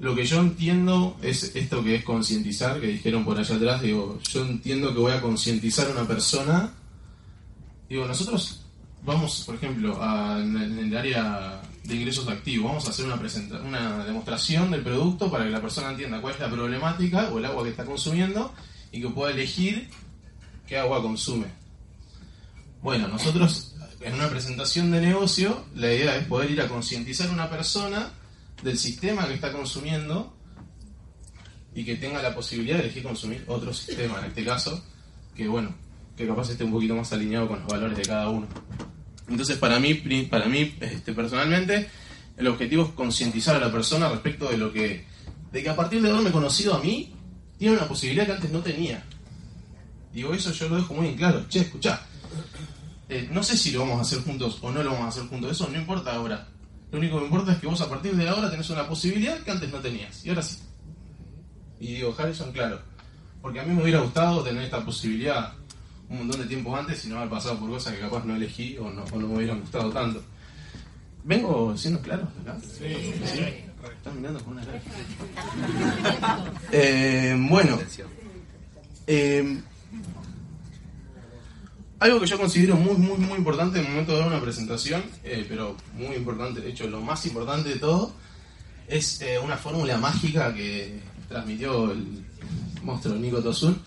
Lo 0.00 0.14
que 0.14 0.24
yo 0.24 0.40
entiendo 0.40 1.16
es 1.22 1.54
esto 1.56 1.82
que 1.82 1.96
es 1.96 2.04
concientizar, 2.04 2.80
que 2.80 2.86
dijeron 2.86 3.24
por 3.24 3.36
allá 3.38 3.56
atrás, 3.56 3.82
digo, 3.82 4.20
yo 4.30 4.44
entiendo 4.44 4.92
que 4.94 5.00
voy 5.00 5.12
a 5.12 5.20
concientizar 5.20 5.88
a 5.88 5.90
una 5.90 6.06
persona. 6.06 6.72
Digo, 7.88 8.06
nosotros 8.06 8.60
vamos, 9.04 9.42
por 9.44 9.56
ejemplo, 9.56 10.00
a- 10.00 10.38
en, 10.40 10.56
el- 10.56 10.96
área 10.96 11.60
de 11.84 11.94
ingresos 11.96 12.28
activos, 12.28 12.66
vamos 12.68 12.86
a 12.86 12.90
hacer 12.90 13.06
una, 13.06 13.16
presenta- 13.18 13.60
una 13.60 14.04
demostración 14.04 14.70
del 14.70 14.82
producto 14.82 15.30
para 15.30 15.44
que 15.44 15.50
la 15.50 15.60
persona 15.62 15.90
entienda 15.90 16.20
cuál 16.20 16.34
es 16.34 16.40
la 16.40 16.50
problemática 16.50 17.30
o 17.32 17.38
el 17.38 17.44
agua 17.46 17.64
que 17.64 17.70
está 17.70 17.84
consumiendo 17.84 18.52
y 18.92 19.00
que 19.00 19.08
pueda 19.08 19.32
elegir 19.32 19.88
qué 20.66 20.78
agua 20.78 21.02
consume. 21.02 21.46
Bueno, 22.82 23.08
nosotros 23.08 23.74
en 24.00 24.14
una 24.14 24.28
presentación 24.28 24.90
de 24.92 25.00
negocio, 25.00 25.64
la 25.74 25.92
idea 25.92 26.16
es 26.16 26.26
poder 26.26 26.50
ir 26.52 26.60
a 26.60 26.68
concientizar 26.68 27.28
a 27.28 27.32
una 27.32 27.50
persona 27.50 28.10
del 28.62 28.78
sistema 28.78 29.26
que 29.26 29.34
está 29.34 29.52
consumiendo 29.52 30.36
y 31.74 31.84
que 31.84 31.96
tenga 31.96 32.22
la 32.22 32.34
posibilidad 32.34 32.76
de 32.78 32.84
elegir 32.84 33.02
consumir 33.02 33.44
otro 33.46 33.72
sistema, 33.72 34.18
en 34.18 34.26
este 34.26 34.44
caso, 34.44 34.84
que 35.34 35.46
bueno, 35.46 35.74
que 36.16 36.26
capaz 36.26 36.50
esté 36.50 36.64
un 36.64 36.72
poquito 36.72 36.94
más 36.96 37.12
alineado 37.12 37.46
con 37.46 37.60
los 37.60 37.68
valores 37.68 37.96
de 37.96 38.04
cada 38.04 38.28
uno. 38.28 38.48
Entonces, 39.28 39.56
para 39.58 39.78
mí, 39.78 39.94
para 40.30 40.46
mí 40.46 40.74
este, 40.80 41.12
personalmente, 41.12 41.88
el 42.36 42.46
objetivo 42.48 42.84
es 42.84 42.90
concientizar 42.90 43.56
a 43.56 43.60
la 43.60 43.70
persona 43.70 44.08
respecto 44.08 44.48
de 44.48 44.56
lo 44.56 44.72
que, 44.72 45.04
de 45.52 45.62
que 45.62 45.68
a 45.68 45.76
partir 45.76 46.02
de 46.02 46.10
haberme 46.10 46.32
conocido 46.32 46.74
a 46.74 46.80
mí, 46.80 47.14
tiene 47.58 47.76
una 47.76 47.86
posibilidad 47.86 48.26
que 48.26 48.32
antes 48.32 48.50
no 48.50 48.60
tenía. 48.60 49.04
Digo, 50.12 50.32
eso 50.34 50.52
yo 50.52 50.68
lo 50.68 50.76
dejo 50.76 50.94
muy 50.94 51.08
en 51.08 51.16
claro. 51.16 51.46
Che, 51.48 51.60
escuchá, 51.60 52.06
eh, 53.08 53.28
no 53.30 53.42
sé 53.42 53.56
si 53.56 53.70
lo 53.70 53.80
vamos 53.80 53.98
a 53.98 54.02
hacer 54.02 54.20
juntos 54.20 54.58
o 54.62 54.70
no 54.70 54.82
lo 54.82 54.90
vamos 54.90 55.06
a 55.06 55.08
hacer 55.08 55.24
juntos, 55.28 55.52
eso 55.52 55.68
no 55.68 55.78
importa 55.78 56.14
ahora. 56.14 56.48
Lo 56.90 56.98
único 56.98 57.18
que 57.18 57.24
importa 57.24 57.52
es 57.52 57.58
que 57.58 57.66
vos 57.66 57.80
a 57.80 57.88
partir 57.88 58.16
de 58.16 58.28
ahora 58.28 58.50
tenés 58.50 58.70
una 58.70 58.88
posibilidad 58.88 59.38
que 59.40 59.50
antes 59.50 59.70
no 59.70 59.78
tenías. 59.78 60.24
Y 60.24 60.30
ahora 60.30 60.42
sí. 60.42 60.58
Y 61.80 61.94
digo, 61.94 62.14
Harrison, 62.16 62.50
claro. 62.52 62.80
Porque 63.42 63.60
a 63.60 63.64
mí 63.64 63.74
me 63.74 63.82
hubiera 63.82 64.00
gustado 64.00 64.42
tener 64.42 64.64
esta 64.64 64.84
posibilidad 64.84 65.52
un 66.08 66.18
montón 66.18 66.40
de 66.40 66.46
tiempo 66.46 66.74
antes 66.74 67.04
y 67.04 67.08
no 67.08 67.18
haber 67.18 67.28
pasado 67.30 67.58
por 67.58 67.68
cosas 67.68 67.94
que 67.94 68.00
capaz 68.00 68.24
no 68.24 68.34
elegí 68.34 68.76
o 68.78 68.90
no, 68.90 69.04
o 69.04 69.18
no 69.18 69.28
me 69.28 69.36
hubieran 69.36 69.60
gustado 69.60 69.90
tanto. 69.90 70.22
¿Vengo 71.24 71.76
siendo 71.76 72.00
claro 72.00 72.26
acá? 72.42 72.56
Sí. 72.60 72.86
Estás 72.86 74.14
mirando 74.14 74.42
con 74.42 74.54
una 74.54 74.64
cara. 74.64 74.82
Eh, 76.72 77.36
bueno, 77.48 77.78
eh, 79.06 79.62
algo 82.00 82.20
que 82.20 82.26
yo 82.26 82.38
considero 82.38 82.76
muy, 82.76 82.94
muy, 82.94 83.18
muy 83.18 83.38
importante 83.38 83.78
en 83.78 83.86
el 83.86 83.90
momento 83.90 84.12
de 84.12 84.18
dar 84.18 84.28
una 84.28 84.40
presentación, 84.40 85.02
eh, 85.24 85.44
pero 85.48 85.76
muy 85.94 86.16
importante, 86.16 86.60
de 86.60 86.70
hecho, 86.70 86.88
lo 86.88 87.00
más 87.00 87.24
importante 87.26 87.70
de 87.70 87.76
todo, 87.76 88.12
es 88.86 89.20
eh, 89.20 89.38
una 89.38 89.56
fórmula 89.56 89.98
mágica 89.98 90.54
que 90.54 91.00
transmitió 91.28 91.90
el 91.90 92.24
monstruo 92.82 93.16
Nico 93.16 93.42
Tosun, 93.42 93.80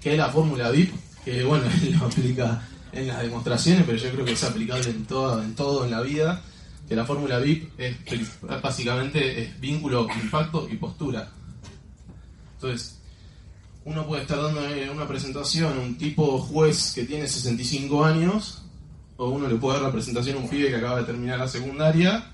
que 0.00 0.12
es 0.12 0.18
la 0.18 0.28
fórmula 0.28 0.70
VIP, 0.70 0.94
que 1.24 1.44
bueno, 1.44 1.66
él 1.82 1.96
lo 2.00 2.06
aplica 2.06 2.62
en 2.92 3.08
las 3.08 3.22
demostraciones, 3.22 3.84
pero 3.84 3.98
yo 3.98 4.10
creo 4.10 4.24
que 4.24 4.32
es 4.32 4.44
aplicable 4.44 4.88
en 4.88 5.04
todo, 5.04 5.42
en 5.42 5.54
todo 5.54 5.84
en 5.84 5.90
la 5.90 6.00
vida, 6.00 6.42
que 6.88 6.94
la 6.94 7.04
fórmula 7.04 7.38
VIP 7.38 7.72
es, 7.78 7.96
básicamente 8.62 9.54
vínculo, 9.60 10.06
impacto 10.22 10.68
y 10.70 10.76
postura. 10.76 11.28
Entonces, 12.54 12.95
uno 13.86 14.04
puede 14.06 14.22
estar 14.22 14.42
dando 14.42 14.60
una 14.92 15.06
presentación 15.08 15.72
a 15.78 15.80
un 15.80 15.96
tipo 15.96 16.38
juez 16.38 16.92
que 16.92 17.04
tiene 17.04 17.26
65 17.28 18.04
años, 18.04 18.62
o 19.16 19.28
uno 19.30 19.48
le 19.48 19.54
puede 19.54 19.76
dar 19.78 19.86
la 19.86 19.92
presentación 19.92 20.36
a 20.36 20.40
un 20.40 20.48
pibe 20.50 20.68
que 20.68 20.76
acaba 20.76 20.98
de 20.98 21.04
terminar 21.04 21.38
la 21.38 21.46
secundaria, 21.48 22.30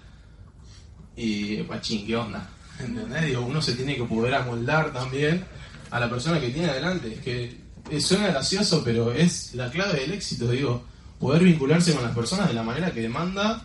y 1.14 1.56
pachín, 1.64 2.06
¿qué 2.06 2.16
onda? 2.16 2.48
¿Entendés? 2.80 3.26
Digo, 3.26 3.42
uno 3.42 3.60
se 3.60 3.74
tiene 3.74 3.96
que 3.96 4.04
poder 4.04 4.34
amoldar 4.34 4.92
también 4.94 5.44
a 5.90 6.00
la 6.00 6.08
persona 6.08 6.40
que 6.40 6.48
tiene 6.48 6.70
adelante. 6.70 7.12
Es 7.14 7.20
que 7.20 7.60
eh, 7.90 8.00
suena 8.00 8.28
gracioso, 8.28 8.82
pero 8.82 9.12
es 9.12 9.54
la 9.54 9.70
clave 9.70 10.00
del 10.00 10.12
éxito, 10.12 10.50
digo, 10.50 10.82
poder 11.20 11.44
vincularse 11.44 11.92
con 11.92 12.02
las 12.02 12.14
personas 12.14 12.48
de 12.48 12.54
la 12.54 12.62
manera 12.62 12.90
que 12.92 13.02
demanda 13.02 13.62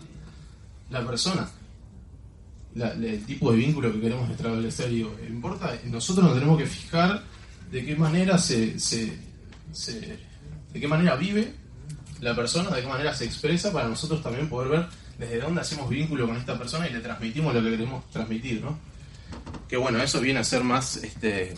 la 0.89 1.05
persona. 1.07 1.49
La- 2.75 2.91
el 2.91 3.25
tipo 3.25 3.49
de 3.51 3.57
vínculo 3.57 3.93
que 3.93 4.01
queremos 4.01 4.29
establecer, 4.29 4.89
digo, 4.89 5.15
importa, 5.25 5.73
nosotros 5.85 6.25
nos 6.25 6.33
tenemos 6.35 6.57
que 6.57 6.65
fijar 6.67 7.23
de 7.71 7.85
qué 7.85 7.95
manera 7.95 8.37
se, 8.37 8.79
se, 8.79 9.17
se- 9.71 10.19
de 10.73 10.79
qué 10.79 10.87
manera 10.87 11.15
vive 11.15 11.53
la 12.21 12.35
persona, 12.35 12.69
de 12.71 12.81
qué 12.81 12.87
manera 12.87 13.13
se 13.13 13.25
expresa 13.25 13.71
para 13.71 13.87
nosotros 13.87 14.21
también 14.23 14.49
poder 14.49 14.69
ver 14.69 14.87
desde 15.19 15.39
dónde 15.39 15.61
hacemos 15.61 15.89
vínculo 15.89 16.27
con 16.27 16.37
esta 16.37 16.57
persona 16.57 16.87
y 16.87 16.93
le 16.93 16.99
transmitimos 16.99 17.53
lo 17.53 17.61
que 17.63 17.71
queremos 17.71 18.09
transmitir, 18.11 18.61
¿no? 18.61 18.77
Que 19.67 19.77
bueno, 19.77 20.01
eso 20.01 20.21
viene 20.21 20.39
a 20.39 20.43
ser 20.43 20.63
más 20.63 20.97
este 20.97 21.53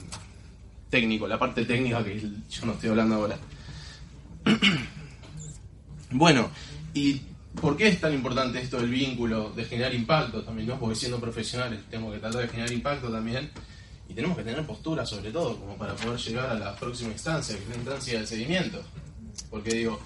técnico, 0.90 1.28
la 1.28 1.38
parte 1.38 1.66
técnica 1.66 2.04
que 2.04 2.20
yo 2.20 2.66
no 2.66 2.74
estoy 2.74 2.90
hablando 2.90 3.16
ahora. 3.16 3.38
bueno, 6.12 6.50
¿y 6.94 7.22
por 7.62 7.78
qué 7.78 7.88
es 7.90 8.00
tan 8.00 8.14
importante 8.14 8.60
esto 8.62 8.78
del 8.80 8.90
vínculo, 8.90 9.52
de 9.52 9.66
generar 9.66 9.94
impacto 9.94 10.44
también, 10.44 10.68
¿no? 10.70 10.80
Porque 10.80 10.96
siendo 10.96 11.20
profesionales 11.20 11.82
tenemos 11.90 12.14
que 12.14 12.20
tratar 12.20 12.42
de 12.42 12.48
generar 12.48 12.72
impacto 12.72 13.10
también 13.12 13.50
y 14.10 14.14
tenemos 14.16 14.36
que 14.36 14.44
tener 14.44 14.66
postura 14.66 15.06
sobre 15.06 15.32
todo, 15.32 15.56
como 15.58 15.78
para 15.78 15.96
poder 15.96 16.20
llegar 16.20 16.50
a 16.50 16.56
la 16.56 16.76
próxima 16.76 17.12
instancia, 17.12 17.56
que 17.56 17.62
es 17.62 17.70
la 17.70 17.76
instancia 17.76 18.18
del 18.18 18.28
seguimiento. 18.28 18.82
Porque 19.52 19.76
digo, 19.76 20.00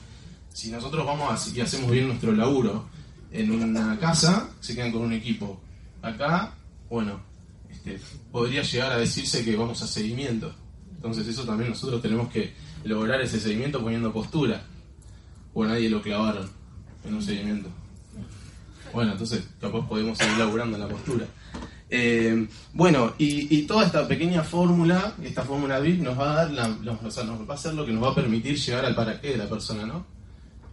si 0.52 0.70
nosotros 0.70 1.06
vamos 1.06 1.56
y 1.56 1.62
hacemos 1.62 1.90
bien 1.90 2.10
nuestro 2.10 2.34
laburo 2.34 2.86
en 3.32 3.50
una 3.50 3.98
casa, 3.98 4.50
se 4.60 4.76
quedan 4.76 4.92
con 4.92 5.04
un 5.04 5.14
equipo. 5.14 5.62
Acá, 6.02 6.54
bueno, 6.90 7.22
este, 7.70 7.98
podría 8.30 8.62
llegar 8.62 8.92
a 8.92 8.98
decirse 8.98 9.44
que 9.46 9.56
vamos 9.56 9.82
a 9.82 9.88
seguimiento. 9.88 10.54
Entonces 10.96 11.26
eso 11.26 11.46
también 11.46 11.70
nosotros 11.70 12.02
tenemos 12.02 12.30
que 12.30 12.54
lograr 12.84 13.22
ese 13.22 13.40
seguimiento 13.40 13.82
poniendo 13.82 14.12
postura. 14.12 14.66
O 15.54 15.64
a 15.64 15.68
nadie 15.68 15.90
lo 15.90 16.02
clavaron 16.02 16.50
en 17.06 17.14
un 17.14 17.24
seguimiento. 17.24 17.70
Bueno, 18.92 19.14
entonces 19.14 19.48
capaz 19.62 19.88
podemos 19.88 20.18
seguir 20.18 20.38
laburando 20.38 20.76
en 20.76 20.84
la 20.84 20.90
postura. 20.90 21.26
Eh, 21.96 22.48
bueno, 22.74 23.14
y, 23.20 23.56
y 23.56 23.68
toda 23.68 23.86
esta 23.86 24.08
pequeña 24.08 24.42
fórmula, 24.42 25.14
esta 25.24 25.44
fórmula 25.44 25.80
VIP 25.80 26.02
nos 26.02 26.18
va 26.20 26.32
a 26.32 26.36
dar 26.38 26.52
la, 26.52 26.68
la- 26.82 26.94
o 26.94 27.12
sea, 27.12 27.24
nos 27.24 27.48
va 27.48 27.54
a 27.54 27.56
hacer 27.56 27.76
lo 27.76 27.86
que 27.86 27.92
nos 27.92 28.04
va 28.04 28.10
a 28.10 28.16
permitir 28.16 28.58
llegar 28.58 28.84
al 28.84 28.96
para 28.96 29.22
qué 29.22 29.30
de 29.34 29.38
la 29.38 29.48
persona, 29.48 29.86
¿no? 29.86 30.04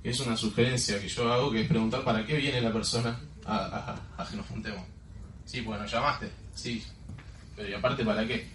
Que 0.03 0.09
es 0.11 0.21
una 0.21 0.35
sugerencia 0.35 0.99
que 0.99 1.09
yo 1.09 1.31
hago, 1.31 1.51
que 1.53 1.61
es 1.61 1.69
preguntar 1.69 2.03
para 2.05 2.25
qué 2.25 2.37
viene 2.39 2.63
la 2.63 2.73
persona 2.73 3.21
a, 3.45 4.01
a- 4.17 4.25
que 4.31 4.37
nos 4.37 4.47
juntemos. 4.47 4.81
Sí, 5.45 5.61
nos 5.61 5.91
llamaste, 5.93 6.31
sí. 6.55 6.83
Pero 7.55 7.69
¿y 7.69 7.75
aparte 7.75 8.03
para 8.03 8.27
qué? 8.27 8.49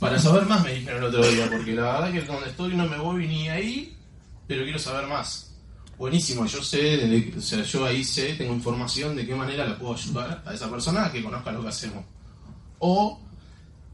Para 0.00 0.18
saber 0.18 0.46
más 0.46 0.64
me 0.64 0.72
dijeron 0.74 0.98
el 1.04 1.08
otro 1.10 1.30
día, 1.30 1.48
porque 1.48 1.74
la 1.74 1.82
verdad 2.00 2.12
que 2.12 2.22
donde 2.22 2.48
estoy 2.48 2.74
no 2.74 2.88
me 2.88 2.98
voy 2.98 3.28
ni 3.28 3.48
ahí, 3.48 3.96
pero 4.48 4.64
quiero 4.64 4.80
saber 4.80 5.06
más. 5.06 5.47
Buenísimo, 5.98 6.46
yo 6.46 6.62
sé, 6.62 7.34
o 7.36 7.40
sea, 7.40 7.62
yo 7.64 7.84
ahí 7.84 8.04
sé, 8.04 8.34
tengo 8.34 8.54
información 8.54 9.16
de 9.16 9.26
qué 9.26 9.34
manera 9.34 9.66
la 9.66 9.76
puedo 9.76 9.94
ayudar 9.94 10.44
a 10.46 10.54
esa 10.54 10.70
persona 10.70 11.06
a 11.06 11.12
que 11.12 11.24
conozca 11.24 11.50
lo 11.50 11.60
que 11.60 11.68
hacemos. 11.68 12.04
O 12.78 13.20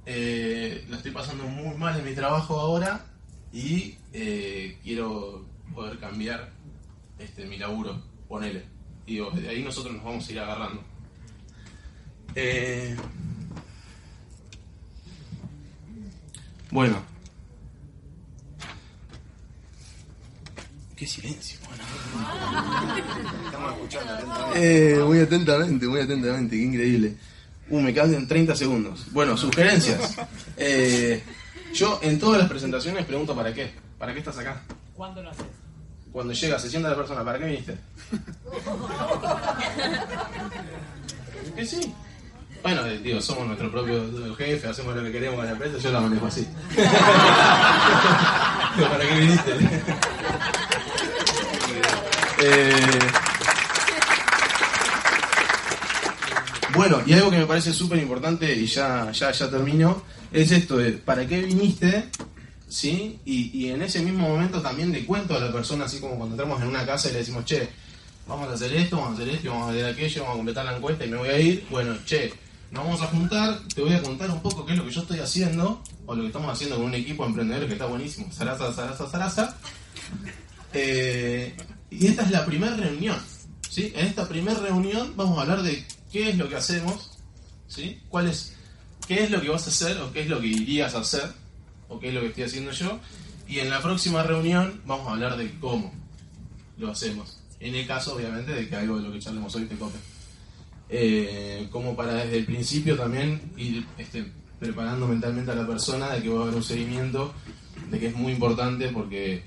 eh, 0.04 0.84
la 0.90 0.98
estoy 0.98 1.12
pasando 1.12 1.44
muy 1.44 1.74
mal 1.78 1.98
en 1.98 2.04
mi 2.04 2.14
trabajo 2.14 2.60
ahora 2.60 3.06
y 3.54 3.96
eh, 4.12 4.78
quiero 4.82 5.46
poder 5.74 5.98
cambiar 5.98 6.52
este, 7.18 7.46
mi 7.46 7.56
laburo, 7.56 8.02
ponele. 8.28 8.66
Digo, 9.06 9.30
de 9.30 9.48
ahí 9.48 9.62
nosotros 9.62 9.94
nos 9.94 10.04
vamos 10.04 10.28
a 10.28 10.32
ir 10.32 10.40
agarrando. 10.40 10.82
Eh, 12.34 12.94
bueno. 16.70 17.13
Qué 20.96 21.06
silencio, 21.08 21.58
Estamos 23.46 23.72
escuchando 23.72 24.52
Eh, 24.54 25.00
muy 25.04 25.18
atentamente, 25.18 25.86
muy 25.86 26.00
atentamente, 26.00 26.56
qué 26.56 26.62
increíble. 26.62 27.16
Uh, 27.68 27.80
me 27.80 27.92
quedan 27.92 28.14
en 28.14 28.28
30 28.28 28.54
segundos. 28.54 29.06
Bueno, 29.10 29.36
sugerencias. 29.36 30.16
Eh, 30.56 31.20
yo 31.72 31.98
en 32.02 32.20
todas 32.20 32.38
las 32.38 32.48
presentaciones 32.48 33.04
pregunto 33.06 33.34
para 33.34 33.52
qué. 33.52 33.72
¿Para 33.98 34.12
qué 34.12 34.20
estás 34.20 34.38
acá? 34.38 34.62
¿Cuándo 34.94 35.20
lo 35.20 35.30
haces? 35.30 35.46
Cuando 36.12 36.32
llega, 36.32 36.60
se 36.60 36.70
sienta 36.70 36.90
la 36.90 36.96
persona, 36.96 37.24
¿para 37.24 37.40
qué 37.40 37.46
viniste? 37.46 37.76
Que 41.56 41.66
sí. 41.66 41.92
Bueno, 42.62 42.86
eh, 42.86 42.98
digo, 42.98 43.20
somos 43.20 43.46
nuestro 43.48 43.68
propio 43.70 44.34
jefe, 44.36 44.68
hacemos 44.68 44.94
lo 44.94 45.02
que 45.02 45.10
queremos 45.10 45.36
con 45.36 45.46
la 45.46 45.52
empresa, 45.52 45.76
yo 45.78 45.90
la 45.90 46.00
manejo 46.00 46.26
así. 46.26 46.46
¿Para 48.76 49.08
qué 49.08 49.14
viniste? 49.18 49.52
Eh, 52.46 53.24
Bueno, 56.74 57.00
y 57.06 57.12
algo 57.12 57.30
que 57.30 57.38
me 57.38 57.46
parece 57.46 57.72
súper 57.72 58.00
importante, 58.00 58.52
y 58.52 58.66
ya, 58.66 59.12
ya, 59.12 59.30
ya 59.30 59.48
termino, 59.48 60.02
es 60.32 60.50
esto 60.50 60.76
de 60.76 60.90
¿para 60.92 61.24
qué 61.24 61.40
viniste? 61.42 62.06
¿Sí? 62.68 63.20
Y, 63.24 63.68
en 63.68 63.80
ese 63.82 64.00
mismo 64.00 64.28
momento 64.28 64.60
también 64.60 64.90
le 64.90 65.06
cuento 65.06 65.36
a 65.36 65.38
la 65.38 65.52
persona, 65.52 65.84
así 65.84 66.00
como 66.00 66.16
cuando 66.16 66.34
entramos 66.34 66.60
en 66.60 66.68
una 66.68 66.84
casa 66.84 67.08
y 67.08 67.12
le 67.12 67.18
decimos, 67.20 67.44
che, 67.44 67.68
vamos 68.26 68.48
a 68.48 68.54
hacer 68.54 68.74
esto, 68.74 68.96
vamos 68.96 69.12
a 69.12 69.22
hacer 69.22 69.34
esto, 69.36 69.50
vamos 69.50 69.68
a 69.68 69.70
hacer 69.70 69.86
aquello, 69.86 70.22
vamos 70.22 70.34
a 70.34 70.38
completar 70.38 70.64
la 70.64 70.76
encuesta 70.76 71.04
y 71.04 71.10
me 71.10 71.16
voy 71.16 71.28
a 71.28 71.38
ir. 71.38 71.64
Bueno, 71.70 71.96
che, 72.04 72.34
nos 72.72 72.82
vamos 72.82 73.02
a 73.02 73.06
juntar, 73.06 73.60
te 73.72 73.80
voy 73.80 73.94
a 73.94 74.02
contar 74.02 74.30
un 74.30 74.42
poco 74.42 74.66
qué 74.66 74.72
es 74.72 74.78
lo 74.78 74.84
que 74.84 74.90
yo 74.90 75.02
estoy 75.02 75.20
haciendo, 75.20 75.80
o 76.06 76.14
lo 76.16 76.22
que 76.22 76.26
estamos 76.26 76.52
haciendo 76.52 76.76
con 76.76 76.86
un 76.86 76.94
equipo 76.94 77.22
de 77.22 77.28
emprendedores 77.28 77.68
que 77.68 77.74
está 77.74 77.86
buenísimo, 77.86 78.32
zaraza, 78.32 78.72
zaraza, 78.72 79.06
zaraza. 79.08 79.56
Eh, 80.72 81.54
y 81.98 82.06
esta 82.06 82.22
es 82.22 82.30
la 82.30 82.44
primera 82.44 82.76
reunión. 82.76 83.16
¿sí? 83.68 83.92
En 83.94 84.06
esta 84.06 84.28
primera 84.28 84.58
reunión 84.58 85.12
vamos 85.16 85.38
a 85.38 85.42
hablar 85.42 85.62
de 85.62 85.84
qué 86.12 86.30
es 86.30 86.36
lo 86.36 86.48
que 86.48 86.56
hacemos, 86.56 87.10
¿sí? 87.66 88.00
¿Cuál 88.08 88.28
es, 88.28 88.54
qué 89.06 89.24
es 89.24 89.30
lo 89.30 89.40
que 89.40 89.48
vas 89.48 89.66
a 89.66 89.70
hacer 89.70 89.98
o 89.98 90.12
qué 90.12 90.22
es 90.22 90.28
lo 90.28 90.40
que 90.40 90.46
irías 90.46 90.94
a 90.94 91.00
hacer 91.00 91.32
o 91.88 91.98
qué 91.98 92.08
es 92.08 92.14
lo 92.14 92.20
que 92.20 92.28
estoy 92.28 92.44
haciendo 92.44 92.70
yo. 92.72 92.98
Y 93.46 93.58
en 93.58 93.70
la 93.70 93.82
próxima 93.82 94.22
reunión 94.22 94.80
vamos 94.86 95.08
a 95.08 95.12
hablar 95.12 95.36
de 95.36 95.58
cómo 95.58 95.92
lo 96.78 96.90
hacemos. 96.90 97.40
En 97.60 97.74
el 97.74 97.86
caso, 97.86 98.14
obviamente, 98.14 98.52
de 98.52 98.68
que 98.68 98.76
algo 98.76 98.96
de 98.96 99.02
lo 99.02 99.12
que 99.12 99.18
charlemos 99.18 99.54
hoy 99.54 99.66
te 99.66 99.76
cope. 99.76 99.98
Eh, 100.88 101.68
como 101.70 101.96
para 101.96 102.14
desde 102.14 102.38
el 102.38 102.44
principio 102.44 102.96
también 102.96 103.40
ir 103.56 103.86
este, 103.98 104.30
preparando 104.58 105.08
mentalmente 105.08 105.50
a 105.50 105.54
la 105.54 105.66
persona 105.66 106.10
de 106.10 106.22
que 106.22 106.28
va 106.28 106.40
a 106.40 106.42
haber 106.44 106.54
un 106.56 106.62
seguimiento, 106.62 107.34
de 107.90 107.98
que 107.98 108.08
es 108.08 108.14
muy 108.14 108.32
importante 108.32 108.88
porque 108.88 109.42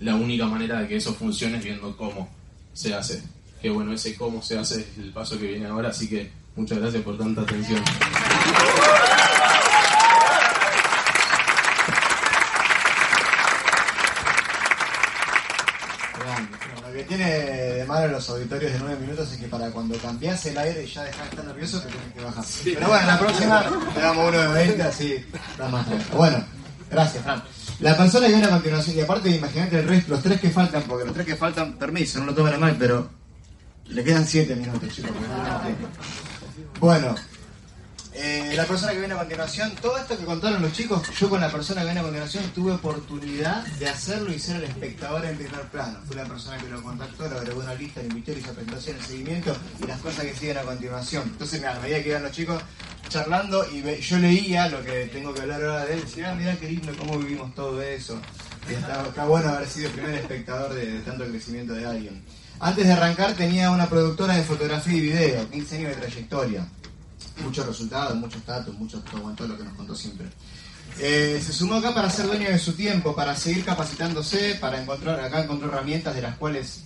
la 0.00 0.14
única 0.14 0.46
manera 0.46 0.80
de 0.80 0.88
que 0.88 0.96
eso 0.96 1.14
funcione 1.14 1.58
es 1.58 1.64
viendo 1.64 1.96
cómo 1.96 2.28
se 2.72 2.94
hace. 2.94 3.22
Que 3.60 3.68
bueno, 3.68 3.92
ese 3.92 4.16
cómo 4.16 4.42
se 4.42 4.58
hace 4.58 4.80
es 4.80 4.98
el 4.98 5.12
paso 5.12 5.38
que 5.38 5.46
viene 5.46 5.66
ahora, 5.66 5.90
así 5.90 6.08
que 6.08 6.30
muchas 6.56 6.78
gracias 6.78 7.02
por 7.02 7.18
tanta 7.18 7.42
atención. 7.42 7.82
Lo 16.86 16.92
que 16.94 17.04
tiene 17.04 17.24
de 17.24 17.84
malo 17.84 18.08
los 18.08 18.28
auditorios 18.30 18.72
de 18.72 18.78
9 18.78 18.96
minutos 19.00 19.32
es 19.32 19.38
que 19.38 19.46
para 19.48 19.70
cuando 19.70 19.96
cambias 19.98 20.44
el 20.46 20.56
aire 20.56 20.84
y 20.84 20.86
ya 20.86 21.02
dejas 21.02 21.22
de 21.22 21.28
estar 21.28 21.44
nervioso, 21.44 21.80
te 21.80 21.88
tienes 21.88 22.14
que 22.14 22.20
bajar. 22.22 22.44
Pero 22.64 22.88
bueno, 22.88 23.06
la 23.06 23.18
próxima 23.18 23.64
le 23.94 24.00
damos 24.00 24.28
uno 24.28 24.38
de 24.38 24.48
20, 24.48 24.82
así 24.82 25.12
está 25.52 25.68
más 25.68 25.86
tranquilo. 25.86 26.16
Bueno, 26.16 26.44
gracias, 26.90 27.22
Fran. 27.22 27.42
La 27.80 27.96
persona 27.96 28.26
que 28.26 28.32
viene 28.32 28.46
a 28.46 28.50
continuación, 28.50 28.96
y 28.96 29.00
aparte 29.00 29.30
imagínate 29.30 29.78
el 29.78 29.88
resto, 29.88 30.12
los 30.12 30.22
tres 30.22 30.40
que 30.40 30.50
faltan, 30.50 30.82
porque 30.82 31.06
los 31.06 31.14
tres 31.14 31.26
que 31.26 31.36
faltan, 31.36 31.78
permiso, 31.78 32.18
no 32.18 32.26
lo 32.26 32.34
tomen 32.34 32.54
a 32.54 32.58
mal, 32.58 32.76
pero 32.78 33.08
le 33.86 34.04
quedan 34.04 34.26
7 34.26 34.54
minutos, 34.54 34.88
chicos. 34.94 35.10
Bueno, 36.78 37.14
Eh, 38.22 38.52
la 38.54 38.66
persona 38.66 38.92
que 38.92 38.98
viene 38.98 39.14
a 39.14 39.16
continuación, 39.16 39.72
todo 39.80 39.96
esto 39.96 40.18
que 40.18 40.26
contaron 40.26 40.60
los 40.60 40.74
chicos, 40.74 41.08
yo 41.18 41.30
con 41.30 41.40
la 41.40 41.50
persona 41.50 41.80
que 41.80 41.86
viene 41.86 42.00
a 42.00 42.02
continuación 42.02 42.44
tuve 42.54 42.72
oportunidad 42.72 43.64
de 43.78 43.88
hacerlo 43.88 44.30
y 44.30 44.38
ser 44.38 44.56
el 44.56 44.64
espectador 44.64 45.24
en 45.24 45.38
primer 45.38 45.62
plano. 45.70 46.00
Fue 46.06 46.16
la 46.16 46.24
persona 46.24 46.58
que 46.58 46.68
lo 46.68 46.82
contactó, 46.82 47.26
lo 47.26 47.38
agregó 47.38 47.60
una 47.60 47.74
lista, 47.74 48.02
lo 48.02 48.08
invitó, 48.08 48.32
le 48.32 48.40
hizo 48.40 48.52
presentación, 48.52 48.96
el 48.96 49.02
seguimiento 49.02 49.56
y 49.82 49.86
las 49.86 49.98
cosas 50.00 50.26
que 50.26 50.34
siguen 50.34 50.58
a 50.58 50.62
continuación. 50.62 51.22
Entonces, 51.28 51.64
a 51.64 51.80
medida 51.80 52.02
que 52.02 52.08
iban 52.10 52.22
los 52.22 52.32
chicos 52.32 52.62
charlando 53.08 53.64
y 53.70 54.00
yo 54.02 54.18
leía 54.18 54.68
lo 54.68 54.84
que 54.84 55.06
tengo 55.06 55.32
que 55.32 55.40
hablar 55.40 55.62
ahora 55.62 55.86
de 55.86 55.94
él, 55.94 56.00
decía, 56.02 56.32
ah, 56.32 56.34
mirá 56.34 56.54
qué 56.56 56.68
lindo 56.68 56.92
cómo 56.98 57.18
vivimos 57.18 57.54
todo 57.54 57.80
eso. 57.80 58.20
Y 58.68 58.74
está, 58.74 59.02
está 59.02 59.24
bueno 59.24 59.48
haber 59.48 59.66
sido 59.66 59.86
el 59.86 59.94
primer 59.94 60.14
espectador 60.16 60.74
de, 60.74 60.84
de 60.84 61.00
tanto 61.00 61.24
crecimiento 61.24 61.72
de 61.72 61.86
alguien. 61.86 62.22
Antes 62.58 62.86
de 62.86 62.92
arrancar 62.92 63.32
tenía 63.32 63.70
una 63.70 63.88
productora 63.88 64.36
de 64.36 64.42
fotografía 64.42 64.92
y 64.92 65.00
video, 65.00 65.48
15 65.48 65.76
años 65.78 65.96
de 65.96 66.02
trayectoria 66.02 66.66
muchos 67.40 67.66
resultados, 67.66 68.16
muchos 68.16 68.44
datos, 68.44 68.74
mucho 68.74 69.00
todo, 69.00 69.48
lo 69.48 69.56
que 69.56 69.64
nos 69.64 69.74
contó 69.74 69.94
siempre. 69.94 70.28
Eh, 70.98 71.40
se 71.44 71.52
sumó 71.52 71.76
acá 71.76 71.94
para 71.94 72.10
ser 72.10 72.26
dueño 72.26 72.48
de 72.48 72.58
su 72.58 72.72
tiempo, 72.72 73.14
para 73.14 73.36
seguir 73.36 73.64
capacitándose, 73.64 74.56
para 74.60 74.80
encontrar, 74.80 75.20
acá 75.20 75.42
encontró 75.42 75.68
herramientas 75.68 76.14
de 76.14 76.22
las 76.22 76.36
cuales 76.36 76.84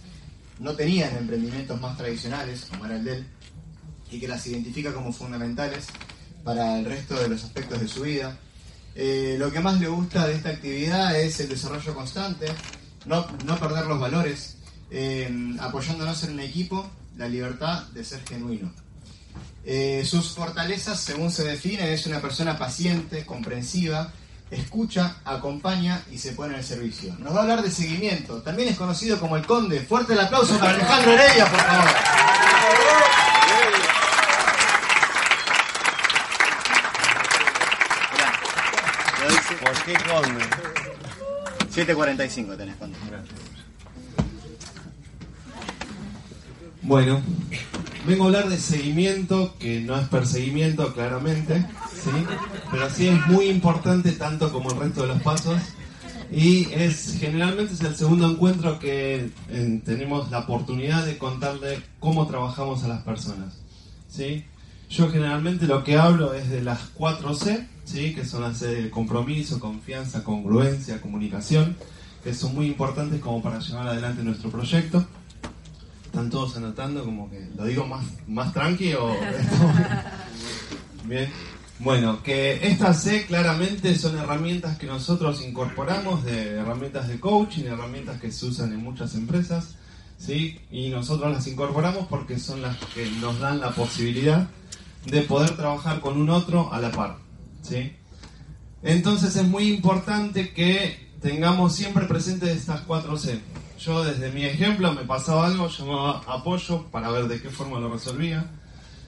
no 0.58 0.74
tenían 0.74 1.16
emprendimientos 1.16 1.80
más 1.80 1.96
tradicionales, 1.96 2.66
como 2.70 2.86
era 2.86 2.96
el 2.96 3.04
de 3.04 3.12
él, 3.14 3.26
y 4.10 4.20
que 4.20 4.28
las 4.28 4.46
identifica 4.46 4.92
como 4.92 5.12
fundamentales 5.12 5.86
para 6.44 6.78
el 6.78 6.84
resto 6.84 7.14
de 7.14 7.28
los 7.28 7.42
aspectos 7.42 7.80
de 7.80 7.88
su 7.88 8.02
vida. 8.02 8.38
Eh, 8.94 9.36
lo 9.38 9.50
que 9.50 9.60
más 9.60 9.80
le 9.80 9.88
gusta 9.88 10.26
de 10.26 10.34
esta 10.34 10.50
actividad 10.50 11.18
es 11.18 11.40
el 11.40 11.48
desarrollo 11.48 11.94
constante, 11.94 12.46
no, 13.06 13.26
no 13.44 13.58
perder 13.58 13.86
los 13.86 13.98
valores, 13.98 14.58
eh, 14.90 15.56
apoyándonos 15.58 16.22
en 16.24 16.34
un 16.34 16.40
equipo, 16.40 16.88
la 17.16 17.28
libertad 17.28 17.88
de 17.88 18.04
ser 18.04 18.22
genuino. 18.28 18.72
Eh, 19.66 20.04
sus 20.04 20.30
fortalezas, 20.30 21.00
según 21.00 21.30
se 21.30 21.44
define, 21.44 21.92
es 21.94 22.06
una 22.06 22.20
persona 22.20 22.58
paciente, 22.58 23.24
comprensiva, 23.24 24.12
escucha, 24.50 25.16
acompaña 25.24 26.02
y 26.12 26.18
se 26.18 26.32
pone 26.32 26.52
en 26.52 26.58
el 26.60 26.64
servicio. 26.64 27.16
Nos 27.18 27.34
va 27.34 27.38
a 27.38 27.42
hablar 27.42 27.62
de 27.62 27.70
seguimiento. 27.70 28.42
También 28.42 28.68
es 28.68 28.76
conocido 28.76 29.18
como 29.18 29.36
el 29.36 29.46
Conde. 29.46 29.80
Fuerte 29.80 30.12
el 30.12 30.20
aplauso 30.20 30.58
para 30.58 30.74
Alejandro 30.74 31.12
Heredia, 31.12 31.46
por 31.50 31.60
favor. 31.60 31.90
¿Por 39.64 39.84
qué 39.84 39.94
Conde? 39.94 40.44
7.45 41.74 42.56
tenés, 42.56 42.76
Conde. 42.76 42.96
Bueno, 46.82 47.22
vengo 48.06 48.24
a 48.24 48.26
hablar 48.26 48.48
de 48.48 48.58
seguimiento, 48.58 49.54
que 49.58 49.80
no 49.80 49.96
es 49.98 50.08
perseguimiento 50.08 50.92
claramente, 50.92 51.66
¿sí? 51.92 52.10
pero 52.70 52.90
sí 52.90 53.08
es 53.08 53.26
muy 53.26 53.46
importante 53.46 54.12
tanto 54.12 54.52
como 54.52 54.70
el 54.72 54.78
resto 54.78 55.02
de 55.02 55.08
los 55.08 55.22
pasos. 55.22 55.60
Y 56.30 56.72
es 56.72 57.16
generalmente 57.20 57.74
es 57.74 57.80
el 57.82 57.94
segundo 57.94 58.28
encuentro 58.28 58.78
que 58.78 59.30
tenemos 59.84 60.30
la 60.30 60.40
oportunidad 60.40 61.04
de 61.04 61.18
contarle 61.18 61.80
cómo 62.00 62.26
trabajamos 62.26 62.82
a 62.82 62.88
las 62.88 63.02
personas. 63.02 63.54
¿sí? 64.08 64.44
Yo 64.90 65.10
generalmente 65.10 65.66
lo 65.66 65.84
que 65.84 65.96
hablo 65.96 66.34
es 66.34 66.50
de 66.50 66.62
las 66.62 66.80
4 66.94 67.34
C, 67.34 67.68
¿sí? 67.84 68.14
que 68.14 68.24
son 68.24 68.42
las 68.42 68.58
C 68.58 68.66
de 68.66 68.90
compromiso, 68.90 69.60
confianza, 69.60 70.24
congruencia, 70.24 71.00
comunicación, 71.00 71.76
que 72.24 72.34
son 72.34 72.54
muy 72.54 72.66
importantes 72.66 73.20
como 73.20 73.42
para 73.42 73.60
llevar 73.60 73.86
adelante 73.86 74.22
nuestro 74.22 74.50
proyecto. 74.50 75.06
¿Están 76.14 76.30
todos 76.30 76.56
anotando 76.56 77.04
como 77.04 77.28
que 77.28 77.44
lo 77.56 77.64
digo 77.64 77.88
más, 77.88 78.04
más 78.28 78.52
tranqui 78.52 78.94
o...? 78.94 79.16
Bien. 81.06 81.28
Bueno, 81.80 82.22
que 82.22 82.68
estas 82.68 83.02
C 83.02 83.26
claramente 83.26 83.98
son 83.98 84.16
herramientas 84.16 84.78
que 84.78 84.86
nosotros 84.86 85.42
incorporamos 85.44 86.24
de 86.24 86.50
herramientas 86.52 87.08
de 87.08 87.18
coaching, 87.18 87.64
herramientas 87.64 88.20
que 88.20 88.30
se 88.30 88.46
usan 88.46 88.72
en 88.72 88.84
muchas 88.84 89.16
empresas, 89.16 89.74
¿sí? 90.16 90.60
Y 90.70 90.90
nosotros 90.90 91.32
las 91.32 91.48
incorporamos 91.48 92.06
porque 92.06 92.38
son 92.38 92.62
las 92.62 92.76
que 92.94 93.10
nos 93.20 93.40
dan 93.40 93.58
la 93.58 93.72
posibilidad 93.72 94.46
de 95.06 95.20
poder 95.22 95.56
trabajar 95.56 95.98
con 95.98 96.16
un 96.16 96.30
otro 96.30 96.72
a 96.72 96.78
la 96.78 96.92
par, 96.92 97.16
¿sí? 97.60 97.92
Entonces 98.84 99.34
es 99.34 99.48
muy 99.48 99.66
importante 99.66 100.54
que 100.54 101.08
tengamos 101.20 101.74
siempre 101.74 102.04
presentes 102.04 102.56
estas 102.56 102.82
cuatro 102.82 103.16
C. 103.16 103.40
Yo 103.84 104.02
desde 104.02 104.30
mi 104.30 104.44
ejemplo 104.46 104.94
me 104.94 105.04
pasaba 105.04 105.46
algo, 105.46 105.68
llamaba 105.68 106.22
apoyo 106.26 106.86
para 106.90 107.10
ver 107.10 107.28
de 107.28 107.42
qué 107.42 107.50
forma 107.50 107.78
lo 107.78 107.92
resolvía. 107.92 108.46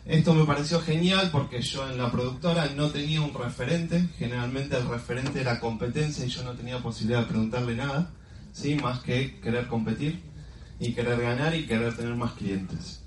Esto 0.05 0.35
me 0.35 0.45
pareció 0.45 0.83
genial 0.83 1.31
porque 1.33 1.63
yo 1.63 1.89
en 1.89 1.97
la 1.97 2.11
productora 2.11 2.67
no 2.77 2.91
tenía 2.91 3.23
un 3.23 3.33
referente, 3.33 4.07
generalmente 4.19 4.77
el 4.77 4.87
referente 4.87 5.41
era 5.41 5.61
competencia 5.61 6.27
y 6.27 6.29
yo 6.29 6.43
no 6.45 6.53
tenía 6.53 6.79
posibilidad 6.81 7.21
de 7.21 7.27
preguntarle 7.27 7.75
nada, 7.75 8.11
¿sí? 8.53 8.75
más 8.75 9.01
que 9.01 9.41
querer 9.41 9.67
competir 9.67 10.21
y 10.79 10.93
querer 10.93 11.23
ganar 11.23 11.55
y 11.55 11.67
querer 11.67 11.97
tener 11.97 12.15
más 12.15 12.33
clientes. 12.33 13.01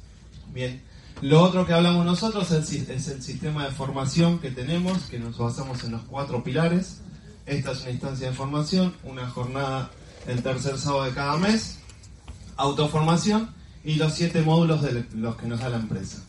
Bien, 0.52 0.82
lo 1.22 1.40
otro 1.44 1.68
que 1.68 1.74
hablamos 1.74 2.04
nosotros 2.04 2.50
es 2.50 2.72
es 2.72 3.08
el 3.10 3.22
sistema 3.22 3.66
de 3.66 3.72
formación 3.72 4.40
que 4.40 4.50
tenemos, 4.50 5.04
que 5.04 5.20
nos 5.20 5.38
basamos 5.38 5.84
en 5.84 5.92
los 5.92 6.02
cuatro 6.02 6.44
pilares. 6.44 7.02
Esta 7.46 7.74
es 7.74 7.82
una 7.82 7.92
instancia 7.92 8.30
de 8.30 8.36
formación, 8.36 8.96
una 9.04 9.30
jornada 9.30 9.92
el 10.28 10.44
tercer 10.44 10.78
sábado 10.78 11.06
de 11.06 11.12
cada 11.12 11.38
mes, 11.38 11.80
autoformación 12.58 13.50
y 13.84 13.96
los 13.96 14.14
siete 14.14 14.42
módulos 14.42 14.82
de 14.82 15.06
los 15.16 15.36
que 15.36 15.48
nos 15.48 15.60
da 15.60 15.70
la 15.70 15.78
empresa. 15.78 16.24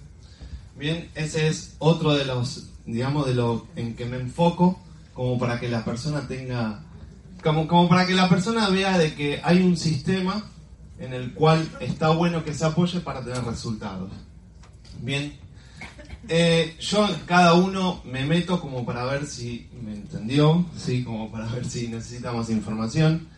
Bien, 0.76 1.10
ese 1.14 1.48
es 1.48 1.74
otro 1.78 2.14
de 2.14 2.24
los, 2.24 2.70
digamos, 2.86 3.26
de 3.26 3.34
lo 3.34 3.66
en 3.76 3.94
que 3.94 4.06
me 4.06 4.16
enfoco, 4.16 4.80
como 5.12 5.38
para 5.38 5.60
que 5.60 5.68
la 5.68 5.84
persona 5.84 6.26
tenga, 6.26 6.82
como, 7.42 7.66
como 7.68 7.88
para 7.88 8.06
que 8.06 8.14
la 8.14 8.28
persona 8.28 8.68
vea 8.70 8.96
de 8.96 9.14
que 9.14 9.40
hay 9.44 9.60
un 9.60 9.76
sistema 9.76 10.44
en 10.98 11.12
el 11.12 11.34
cual 11.34 11.68
está 11.80 12.10
bueno 12.10 12.44
que 12.44 12.54
se 12.54 12.64
apoye 12.64 13.00
para 13.00 13.22
tener 13.22 13.42
resultados. 13.44 14.10
Bien, 15.00 15.34
eh, 16.28 16.76
yo 16.78 17.08
cada 17.26 17.54
uno 17.54 18.02
me 18.04 18.24
meto 18.24 18.60
como 18.60 18.84
para 18.84 19.04
ver 19.04 19.26
si 19.26 19.68
me 19.82 19.92
entendió, 19.92 20.64
sí, 20.76 21.02
como 21.02 21.30
para 21.30 21.46
ver 21.46 21.64
si 21.64 21.88
necesita 21.88 22.32
más 22.32 22.50
información. 22.50 23.28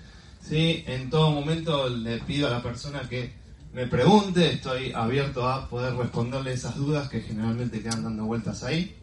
Sí, 0.43 0.83
en 0.87 1.09
todo 1.09 1.31
momento 1.31 1.89
le 1.89 2.19
pido 2.19 2.49
a 2.49 2.51
la 2.51 2.63
persona 2.63 3.09
que 3.09 3.33
me 3.73 3.87
pregunte, 3.87 4.53
estoy 4.53 4.93
abierto 4.93 5.49
a 5.49 5.69
poder 5.69 5.95
responderle 5.95 6.53
esas 6.53 6.77
dudas 6.77 7.09
que 7.09 7.21
generalmente 7.21 7.81
quedan 7.81 8.03
dando 8.03 8.25
vueltas 8.25 8.63
ahí. 8.65 8.97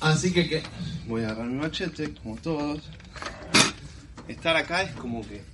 Así 0.00 0.32
que, 0.32 0.48
que 0.48 0.62
voy 1.06 1.22
a 1.22 1.26
agarrar 1.26 1.48
mi 1.48 1.60
machete, 1.60 2.14
como 2.14 2.36
todos. 2.36 2.80
Estar 4.28 4.56
acá 4.56 4.82
es 4.82 4.92
como 4.92 5.26
que... 5.26 5.44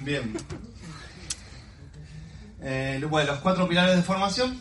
Bien. 0.00 0.36
Eh, 2.60 3.04
bueno, 3.08 3.32
los 3.32 3.40
cuatro 3.40 3.68
pilares 3.68 3.96
de 3.96 4.02
formación. 4.02 4.58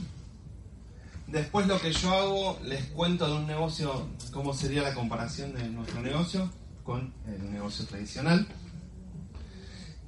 Después 1.28 1.68
lo 1.68 1.80
que 1.80 1.92
yo 1.92 2.12
hago, 2.12 2.60
les 2.64 2.86
cuento 2.86 3.28
de 3.28 3.34
un 3.34 3.46
negocio, 3.46 4.08
cómo 4.32 4.54
sería 4.54 4.82
la 4.82 4.94
comparación 4.94 5.54
de 5.54 5.68
nuestro 5.70 6.02
negocio 6.02 6.50
con 6.84 7.14
el 7.28 7.52
negocio 7.52 7.86
tradicional. 7.86 8.48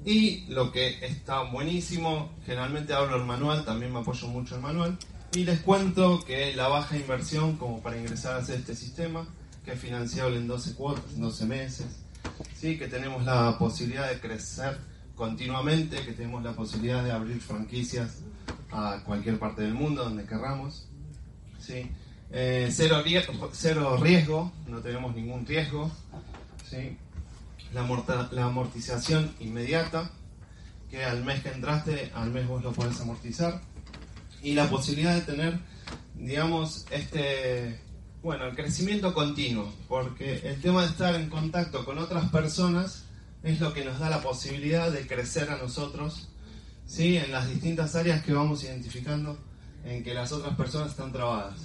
Y 0.06 0.46
lo 0.48 0.72
que 0.72 1.06
está 1.06 1.44
buenísimo, 1.44 2.32
generalmente 2.46 2.94
hablo 2.94 3.16
el 3.16 3.24
manual, 3.24 3.64
también 3.64 3.94
me 3.94 4.00
apoyo 4.00 4.28
mucho 4.28 4.56
el 4.56 4.62
manual. 4.62 4.98
Y 5.34 5.46
les 5.46 5.62
cuento 5.62 6.24
que 6.26 6.56
la 6.56 6.68
baja 6.68 6.98
inversión 6.98 7.58
como 7.58 7.82
para 7.82 7.98
ingresar 7.98 8.36
a 8.36 8.40
hacer 8.40 8.60
este 8.60 8.76
sistema, 8.76 9.26
que 9.64 9.72
es 9.74 9.80
financiable 9.80 10.38
en 10.38 10.48
12 10.48 10.76
cuotas, 10.76 11.06
en 11.16 11.22
12 11.22 11.46
meses, 11.46 11.86
¿sí? 12.54 12.78
que 12.78 12.88
tenemos 12.88 13.24
la 13.24 13.58
posibilidad 13.58 14.10
de 14.10 14.20
crecer 14.20 14.78
continuamente, 15.16 16.04
que 16.04 16.12
tenemos 16.12 16.44
la 16.44 16.54
posibilidad 16.54 17.04
de 17.04 17.12
abrir 17.12 17.40
franquicias 17.40 18.20
a 18.72 19.02
cualquier 19.06 19.40
parte 19.40 19.62
del 19.62 19.74
mundo 19.74 20.04
donde 20.04 20.26
querramos. 20.26 20.88
¿sí? 21.60 21.90
Eh, 22.32 22.70
cero, 22.72 23.02
riesgo, 23.04 23.50
cero 23.54 23.98
riesgo, 23.98 24.52
no 24.68 24.80
tenemos 24.80 25.16
ningún 25.16 25.46
riesgo. 25.46 25.92
La, 27.74 28.46
amortización 28.46 29.34
inmediata, 29.40 30.12
que 30.90 31.04
al 31.04 31.24
mes 31.24 31.42
que 31.42 31.50
entraste, 31.50 32.12
al 32.14 32.32
mes 32.32 32.48
vos 32.48 32.64
lo 32.64 32.72
podés 32.72 33.00
amortizar. 33.02 33.62
Y 34.42 34.54
la 34.54 34.70
posibilidad 34.70 35.16
de 35.16 35.22
tener, 35.22 35.60
digamos, 36.16 36.86
este, 36.92 37.80
bueno, 38.22 38.46
el 38.46 38.56
crecimiento 38.56 39.14
continuo, 39.14 39.74
porque 39.88 40.42
el 40.44 40.62
tema 40.62 40.82
de 40.82 40.90
estar 40.90 41.16
en 41.16 41.30
contacto 41.30 41.86
con 41.86 41.98
otras 41.98 42.30
personas 42.30 43.06
es 43.44 43.60
lo 43.60 43.74
que 43.74 43.84
nos 43.84 44.00
da 44.00 44.10
la 44.10 44.22
posibilidad 44.22 44.92
de 44.92 45.06
crecer 45.08 45.50
a 45.50 45.58
nosotros, 45.58 46.30
¿sí? 46.86 47.18
En 47.18 47.32
las 47.32 47.50
distintas 47.50 47.96
áreas 47.96 48.24
que 48.24 48.34
vamos 48.34 48.64
identificando 48.64 49.38
en 49.84 50.04
que 50.04 50.14
las 50.14 50.32
otras 50.32 50.56
personas 50.56 50.92
están 50.92 51.12
trabadas. 51.12 51.56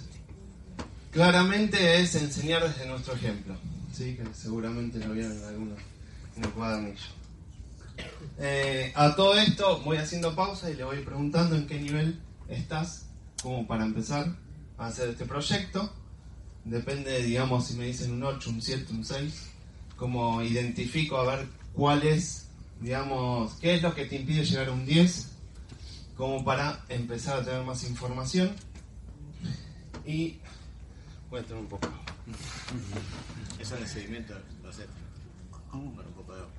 Claramente 1.13 2.01
es 2.01 2.15
enseñar 2.17 2.67
desde 2.67 2.87
nuestro 2.87 3.15
ejemplo, 3.15 3.57
¿sí? 3.93 4.17
Que 4.17 4.25
seguramente 4.35 4.99
lo 4.99 5.13
vieron 5.13 5.37
en 5.37 5.45
algunos 5.45 5.79
en 6.37 6.45
el 6.45 6.51
cuadernillo. 6.51 7.19
Eh, 8.39 8.93
a 8.95 9.15
todo 9.17 9.37
esto 9.37 9.81
voy 9.83 9.97
haciendo 9.97 10.35
pausa 10.35 10.71
y 10.71 10.75
le 10.75 10.85
voy 10.85 10.99
preguntando 10.99 11.57
en 11.57 11.67
qué 11.67 11.81
nivel 11.81 12.21
estás, 12.49 13.07
como 13.43 13.67
para 13.67 13.85
empezar 13.85 14.35
a 14.77 14.87
hacer 14.87 15.11
este 15.11 15.25
proyecto. 15.25 15.93
Depende, 16.65 17.23
digamos, 17.23 17.67
si 17.67 17.75
me 17.75 17.87
dicen 17.87 18.13
un 18.13 18.23
8, 18.23 18.51
un 18.51 18.63
7, 18.63 18.93
un 18.93 19.05
6, 19.05 19.51
como 19.97 20.43
identifico 20.43 21.17
a 21.17 21.37
ver 21.37 21.47
cuál 21.73 22.03
es, 22.03 22.47
digamos, 22.81 23.55
qué 23.55 23.77
es 23.77 23.83
lo 23.83 23.95
que 23.95 24.05
te 24.05 24.17
impide 24.17 24.45
llegar 24.45 24.69
a 24.69 24.73
un 24.73 24.85
10, 24.85 25.29
como 26.17 26.45
para 26.45 26.85
empezar 26.89 27.41
a 27.41 27.45
tener 27.45 27.65
más 27.65 27.89
información. 27.89 28.55
Y 30.07 30.39
voy 31.31 31.41
a 31.41 31.43
tener 31.43 31.63
un 31.63 31.69
poco. 31.69 31.89
Eso 33.59 33.77
en 33.77 33.83
el 33.83 33.89
seguimiento 33.89 34.35
lo 34.63 34.71
haces. 34.71 34.87
Con 35.71 35.81
un 35.81 35.97
poco 35.97 36.35
de 36.35 36.41
agua. 36.41 36.53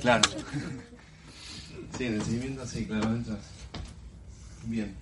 Claro. 0.00 0.22
Sí, 1.96 2.04
en 2.04 2.14
el 2.14 2.22
seguimiento 2.22 2.66
sí, 2.66 2.86
claramente. 2.86 3.32
Bien. 4.64 4.94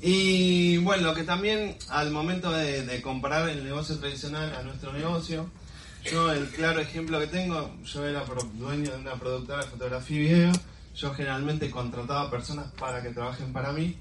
Y 0.00 0.78
bueno, 0.78 1.04
lo 1.04 1.14
que 1.14 1.24
también 1.24 1.76
al 1.88 2.10
momento 2.10 2.50
de, 2.50 2.84
de 2.86 3.02
comparar 3.02 3.48
el 3.48 3.64
negocio 3.64 3.98
tradicional 3.98 4.54
a 4.54 4.62
nuestro 4.62 4.92
negocio, 4.92 5.50
yo 6.04 6.32
el 6.32 6.48
claro 6.48 6.80
ejemplo 6.80 7.20
que 7.20 7.26
tengo, 7.26 7.76
yo 7.84 8.06
era 8.06 8.24
dueño 8.54 8.90
de 8.90 8.96
una 8.96 9.14
productora 9.14 9.64
de 9.64 9.70
fotografía 9.70 10.16
y 10.16 10.20
video, 10.20 10.52
yo 10.94 11.12
generalmente 11.12 11.70
contrataba 11.70 12.30
personas 12.30 12.72
para 12.78 13.02
que 13.02 13.10
trabajen 13.10 13.52
para 13.52 13.72
mí, 13.72 13.96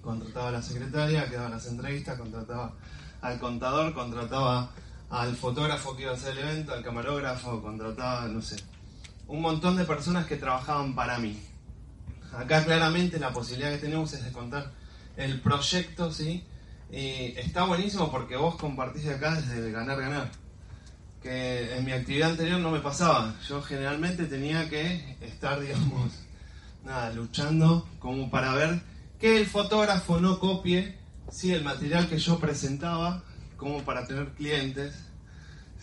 contrataba 0.00 0.48
a 0.48 0.52
la 0.52 0.62
secretaria, 0.62 1.28
que 1.28 1.36
daba 1.36 1.50
las 1.50 1.66
entrevistas, 1.66 2.18
contrataba 2.18 2.72
al 3.20 3.38
contador, 3.38 3.92
contrataba 3.92 4.70
al 5.10 5.36
fotógrafo 5.36 5.96
que 5.96 6.02
iba 6.02 6.12
a 6.12 6.14
hacer 6.14 6.36
el 6.36 6.48
evento, 6.48 6.72
al 6.72 6.82
camarógrafo, 6.82 7.62
contrataba, 7.62 8.28
no 8.28 8.42
sé, 8.42 8.56
un 9.26 9.40
montón 9.40 9.76
de 9.76 9.84
personas 9.84 10.26
que 10.26 10.36
trabajaban 10.36 10.94
para 10.94 11.18
mí. 11.18 11.38
Acá 12.32 12.64
claramente 12.64 13.18
la 13.18 13.32
posibilidad 13.32 13.70
que 13.70 13.78
tenemos 13.78 14.12
es 14.12 14.24
de 14.24 14.32
contar 14.32 14.72
el 15.16 15.40
proyecto, 15.40 16.12
¿sí? 16.12 16.44
Y 16.90 17.38
está 17.38 17.64
buenísimo 17.64 18.10
porque 18.10 18.36
vos 18.36 18.56
compartís 18.56 19.06
acá 19.08 19.34
desde 19.34 19.66
el 19.66 19.72
ganar-ganar. 19.72 20.30
Que 21.22 21.76
en 21.76 21.84
mi 21.84 21.92
actividad 21.92 22.30
anterior 22.30 22.60
no 22.60 22.70
me 22.70 22.80
pasaba. 22.80 23.34
Yo 23.46 23.60
generalmente 23.62 24.26
tenía 24.26 24.68
que 24.68 25.16
estar, 25.20 25.58
digamos, 25.60 26.12
nada, 26.84 27.10
luchando 27.12 27.88
como 27.98 28.30
para 28.30 28.54
ver 28.54 28.80
que 29.18 29.36
el 29.38 29.46
fotógrafo 29.46 30.20
no 30.20 30.38
copie, 30.38 30.96
¿sí? 31.30 31.52
El 31.52 31.64
material 31.64 32.08
que 32.08 32.18
yo 32.18 32.38
presentaba 32.38 33.24
como 33.58 33.82
para 33.82 34.06
tener 34.06 34.28
clientes, 34.32 34.94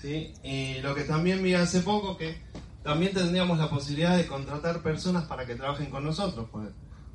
¿sí? 0.02 0.34
Y 0.44 0.82
lo 0.82 0.96
que 0.96 1.04
también 1.04 1.44
vi 1.44 1.54
hace 1.54 1.82
poco 1.82 2.18
que 2.18 2.42
también 2.84 3.14
tendríamos 3.14 3.58
la 3.60 3.70
posibilidad 3.70 4.18
de 4.18 4.26
contratar 4.26 4.82
personas 4.82 5.26
para 5.26 5.46
que 5.46 5.56
trabajen 5.56 5.92
con 5.92 6.04
nosotros. 6.04 6.48
Pues 6.52 6.70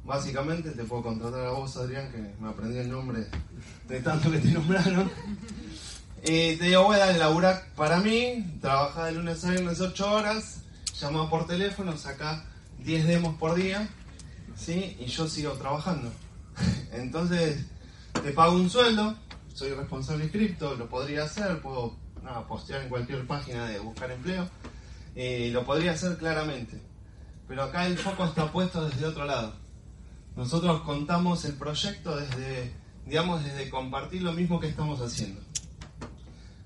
básicamente 0.05 0.71
te 0.71 0.85
puedo 0.85 1.03
contratar 1.03 1.47
a 1.47 1.51
vos, 1.51 1.77
Adrián, 1.77 2.11
que 2.13 2.35
me 2.41 2.51
aprendí 2.51 2.79
el 2.79 2.91
nombre 2.91 3.27
de 3.89 4.01
tanto 4.01 4.31
que 4.31 4.39
te 4.39 4.49
nombraron. 4.49 5.11
Y 6.23 6.57
te 6.57 6.65
digo, 6.67 6.85
voy 6.85 6.97
a 6.97 7.17
dar 7.17 7.65
para 7.75 7.99
mí, 8.01 8.59
trabajar 8.61 9.07
de 9.07 9.13
lunes 9.13 9.43
a 9.45 9.51
viernes 9.53 9.81
8 9.81 10.13
horas, 10.13 10.61
llama 11.01 11.31
por 11.31 11.47
teléfono, 11.47 11.97
saca 11.97 12.45
10 12.85 13.07
demos 13.07 13.37
por 13.37 13.55
día, 13.55 13.89
¿sí? 14.55 14.97
Y 15.01 15.07
yo 15.07 15.27
sigo 15.27 15.53
trabajando. 15.53 16.11
Entonces, 16.93 17.65
te 18.23 18.33
pago 18.33 18.57
un 18.57 18.69
sueldo, 18.69 19.15
soy 19.55 19.71
responsable 19.71 20.25
de 20.25 20.31
cripto, 20.31 20.75
lo 20.75 20.89
podría 20.89 21.25
hacer, 21.25 21.61
puedo 21.61 21.97
postear 22.49 22.83
en 22.83 22.89
cualquier 22.89 23.27
página 23.27 23.67
de 23.67 23.79
buscar 23.79 24.11
empleo, 24.11 24.49
y 25.15 25.51
lo 25.51 25.65
podría 25.65 25.93
hacer 25.93 26.17
claramente. 26.17 26.81
Pero 27.49 27.65
acá 27.65 27.87
el 27.87 27.99
foco 27.99 28.25
está 28.25 28.53
puesto 28.53 28.89
desde 28.89 29.07
otro 29.07 29.25
lado. 29.25 29.55
Nosotros 30.37 30.83
contamos 30.83 31.45
el 31.45 31.55
proyecto 31.55 32.17
desde, 32.17 32.73
digamos, 33.07 33.45
desde 33.45 33.69
compartir 33.69 34.23
lo 34.23 34.33
mismo 34.33 34.61
que 34.61 34.69
estamos 34.69 35.01
haciendo. 35.01 35.41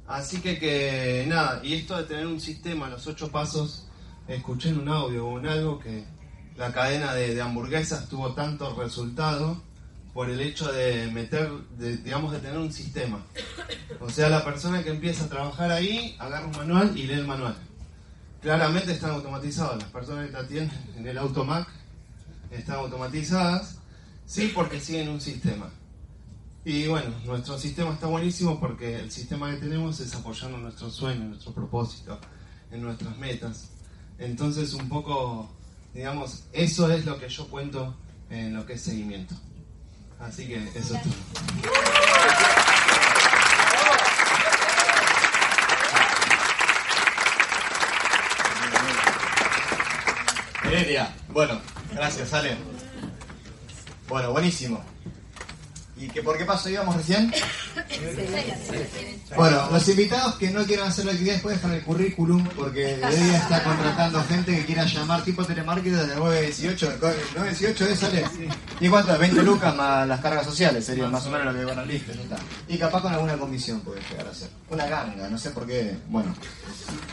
Así 0.06 0.40
que, 0.40 0.58
que 0.58 1.24
nada, 1.26 1.64
y 1.64 1.74
esto 1.74 1.96
de 1.96 2.04
tener 2.04 2.26
un 2.26 2.40
sistema, 2.40 2.90
los 2.90 3.06
ocho 3.06 3.30
pasos, 3.30 3.88
escuché 4.28 4.68
en 4.68 4.80
un 4.80 4.88
audio 4.88 5.26
o 5.26 5.38
en 5.38 5.46
algo 5.46 5.78
que 5.78 6.04
la 6.56 6.72
cadena 6.72 7.14
de, 7.14 7.34
de 7.34 7.40
hamburguesas 7.40 8.08
tuvo 8.08 8.34
tanto 8.34 8.74
resultado 8.74 9.62
por 10.14 10.30
el 10.30 10.40
hecho 10.40 10.72
de 10.72 11.10
meter, 11.10 11.50
de, 11.76 11.96
digamos, 11.98 12.32
de 12.32 12.38
tener 12.38 12.56
un 12.56 12.72
sistema. 12.72 13.20
O 14.00 14.08
sea, 14.08 14.28
la 14.28 14.44
persona 14.44 14.84
que 14.84 14.90
empieza 14.90 15.24
a 15.24 15.28
trabajar 15.28 15.72
ahí 15.72 16.14
agarra 16.20 16.46
un 16.46 16.56
manual 16.56 16.96
y 16.96 17.02
lee 17.02 17.14
el 17.14 17.26
manual. 17.26 17.56
Claramente 18.40 18.92
están 18.92 19.10
automatizados, 19.10 19.82
las 19.82 19.90
personas 19.90 20.26
que 20.26 20.32
te 20.32 20.38
atienden 20.38 20.94
en 20.96 21.08
el 21.08 21.18
Automac 21.18 21.68
están 22.52 22.76
automatizadas, 22.76 23.78
sí, 24.24 24.52
porque 24.54 24.78
siguen 24.78 25.08
un 25.08 25.20
sistema. 25.20 25.70
Y 26.64 26.86
bueno, 26.86 27.10
nuestro 27.24 27.58
sistema 27.58 27.92
está 27.92 28.06
buenísimo 28.06 28.60
porque 28.60 29.00
el 29.00 29.10
sistema 29.10 29.50
que 29.50 29.56
tenemos 29.56 29.98
es 29.98 30.14
apoyando 30.14 30.58
nuestros 30.58 30.94
sueños, 30.94 31.28
nuestro 31.28 31.52
propósito, 31.52 32.18
en 32.70 32.82
nuestras 32.82 33.18
metas. 33.18 33.70
Entonces, 34.18 34.74
un 34.74 34.88
poco, 34.88 35.50
digamos, 35.92 36.44
eso 36.52 36.90
es 36.90 37.04
lo 37.04 37.18
que 37.18 37.28
yo 37.28 37.48
cuento 37.48 37.96
en 38.30 38.54
lo 38.54 38.64
que 38.64 38.74
es 38.74 38.80
seguimiento. 38.80 39.34
Así 40.26 40.46
que 40.46 40.56
eso 40.74 40.94
es 40.94 41.02
todo. 41.02 41.12
Heredia. 50.64 51.14
Bueno, 51.28 51.60
gracias, 51.92 52.32
Ale. 52.32 52.56
Bueno, 54.08 54.32
buenísimo. 54.32 54.82
¿Y 55.96 56.08
que 56.08 56.22
por 56.22 56.36
qué 56.36 56.44
paso 56.44 56.68
íbamos 56.68 56.96
recién? 56.96 57.32
Bueno, 59.36 59.68
los 59.72 59.88
invitados 59.88 60.36
que 60.36 60.50
no 60.50 60.64
quieran 60.64 60.88
hacer 60.88 61.06
la 61.06 61.12
actividad 61.12 61.42
pueden 61.42 61.58
dejar 61.58 61.74
el 61.76 61.82
currículum 61.82 62.46
porque 62.56 62.92
Heredia 62.92 63.38
está 63.38 63.64
contratando 63.64 64.22
gente 64.24 64.54
que 64.54 64.64
quiera 64.64 64.84
llamar 64.84 65.24
tipo 65.24 65.44
telemarketing 65.44 66.06
de 66.06 66.14
918. 66.14 66.98
918 67.34 67.86
es, 67.86 68.04
Ale. 68.04 68.24
¿Y 68.80 68.88
cuánto? 68.88 69.12
es? 69.12 69.18
20 69.18 69.42
lucas 69.42 69.74
más 69.74 70.06
las 70.06 70.20
cargas 70.20 70.44
sociales 70.44 70.84
sería 70.84 71.08
más 71.08 71.26
o 71.26 71.30
menos 71.30 71.52
lo 71.52 71.58
que 71.58 71.64
van 71.64 71.78
a 71.80 71.84
listo, 71.84 72.12
ya 72.12 72.22
está. 72.22 72.36
Y 72.68 72.78
capaz 72.78 73.02
con 73.02 73.12
alguna 73.12 73.36
comisión 73.36 73.80
puede 73.80 74.00
llegar 74.08 74.28
a 74.28 74.34
ser. 74.34 74.50
Una 74.70 74.86
ganga, 74.86 75.28
no 75.28 75.38
sé 75.38 75.50
por 75.50 75.66
qué. 75.66 75.96
Bueno, 76.08 76.32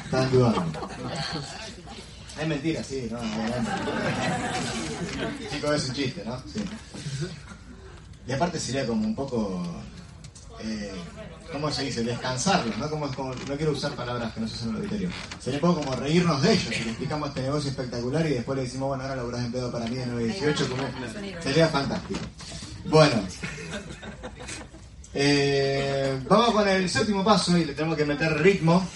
están 0.06 0.32
dudando. 0.32 0.90
Es 2.40 2.48
mentira, 2.48 2.84
sí, 2.84 3.10
no. 3.12 3.20
Chicos, 5.50 5.76
es 5.76 5.90
un 5.90 5.96
chiste, 5.96 6.24
¿no? 6.24 6.38
Sí. 6.54 6.64
Y 8.28 8.32
aparte 8.32 8.60
sería 8.60 8.86
como 8.86 9.06
un 9.06 9.16
poco. 9.16 9.64
Eh, 10.64 10.92
¿Cómo 11.52 11.70
se 11.72 11.84
dice? 11.84 12.04
Descansarlos, 12.04 12.78
¿no? 12.78 12.90
Como, 12.90 13.08
como- 13.14 13.34
no 13.34 13.58
quiero 13.58 13.72
usar 13.74 13.92
palabras 13.94 14.32
que 14.34 14.40
no 14.40 14.48
se 14.48 14.56
usan 14.56 14.70
en 14.70 14.76
el 14.76 14.82
auditorio. 14.82 15.10
Sería 15.44 15.60
un 15.60 15.62
poco 15.62 15.82
como 15.82 15.96
reírnos 15.98 16.42
de 16.42 16.54
ellos. 16.54 16.74
Si 16.74 16.84
le 16.84 16.90
explicamos 16.92 17.30
este 17.30 17.42
negocio 17.42 17.70
espectacular 17.72 18.26
y 18.26 18.30
después 18.36 18.56
le 18.58 18.64
decimos, 18.64 18.88
bueno, 18.90 19.04
ahora 19.04 19.16
laburás 19.18 19.42
empleado 19.46 19.72
para 19.72 19.86
mí 19.88 19.96
de 19.96 20.06
918, 20.06 20.70
como... 20.70 20.84
sería 21.42 21.68
fantástico. 21.68 22.20
Bueno. 22.86 23.22
Eh, 25.14 26.22
vamos 26.30 26.52
con 26.52 26.68
el 26.70 26.90
séptimo 26.90 27.24
paso 27.24 27.58
y 27.58 27.66
le 27.66 27.74
tenemos 27.74 27.98
que 27.98 28.06
meter 28.06 28.32
ritmo. 28.42 28.88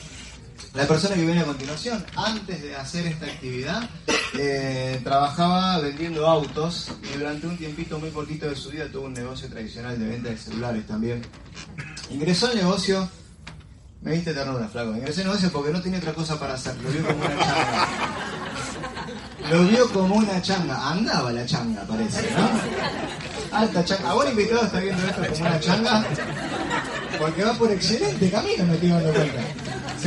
La 0.76 0.86
persona 0.86 1.16
que 1.16 1.26
viene 1.26 1.40
a 1.40 1.46
continuación, 1.46 2.06
antes 2.18 2.62
de 2.62 2.76
hacer 2.76 3.08
esta 3.08 3.26
actividad, 3.28 3.90
eh, 4.38 5.00
trabajaba 5.06 5.80
vendiendo 5.80 6.28
autos 6.28 6.92
y 7.02 7.18
durante 7.18 7.48
un 7.48 7.58
tiempito 7.58 7.98
muy 7.98 8.10
cortito 8.10 8.50
de 8.50 8.58
su 8.58 8.72
vida 8.72 8.90
tuvo 8.92 9.06
un 9.06 9.14
negocio 9.14 9.48
tradicional 9.48 9.98
de 9.98 10.06
venta 10.06 10.30
de 10.30 10.38
celulares 10.38 10.86
también. 10.86 11.22
Ingresó 12.10 12.48
al 12.48 12.58
negocio, 12.58 13.08
me 14.02 14.12
diste 14.12 14.34
ternura, 14.34 14.68
flaco, 14.68 14.94
ingresó 14.98 15.22
al 15.22 15.28
negocio 15.28 15.50
porque 15.50 15.72
no 15.72 15.82
tenía 15.82 16.00
otra 16.00 16.14
cosa 16.14 16.38
para 16.38 16.56
hacer, 16.56 16.76
lo 16.82 16.90
vio 16.90 17.06
como 17.06 17.24
una 17.24 17.38
changa. 17.38 17.88
Lo 19.50 19.64
vio 19.64 19.90
como 19.94 20.16
una 20.16 20.42
changa, 20.42 20.90
andaba 20.90 21.32
la 21.32 21.46
changa 21.46 21.84
parece, 21.84 22.30
¿no? 22.32 23.58
Alta 23.58 23.86
changa. 23.86 24.10
Ahora 24.10 24.30
invitado 24.30 24.66
está 24.66 24.80
viendo 24.80 25.08
esto 25.08 25.22
como 25.30 25.46
una 25.46 25.60
changa 25.60 26.06
porque 27.18 27.44
va 27.44 27.54
por 27.54 27.72
excelente 27.72 28.30
camino, 28.30 28.66
me 28.66 28.74
estoy 28.74 28.90
dando 28.90 29.14
cuenta. 29.14 29.42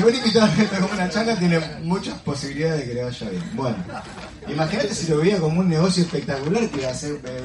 Vos 0.02 0.14
invitado 0.14 0.46
a 0.46 0.94
una 0.94 1.10
changa, 1.10 1.36
tiene 1.36 1.58
muchas 1.82 2.18
posibilidades 2.20 2.80
de 2.80 2.86
que 2.86 2.94
le 2.94 3.04
vaya 3.04 3.30
bien. 3.30 3.50
Bueno, 3.54 3.76
imagínate 4.46 4.94
si 4.94 5.10
lo 5.10 5.18
veía 5.18 5.38
como 5.38 5.60
un 5.60 5.68
negocio 5.68 6.04
espectacular 6.04 6.68
que 6.68 6.80
iba 6.80 6.90
a 6.90 6.94
ser. 6.94 7.20
eh, 7.24 7.42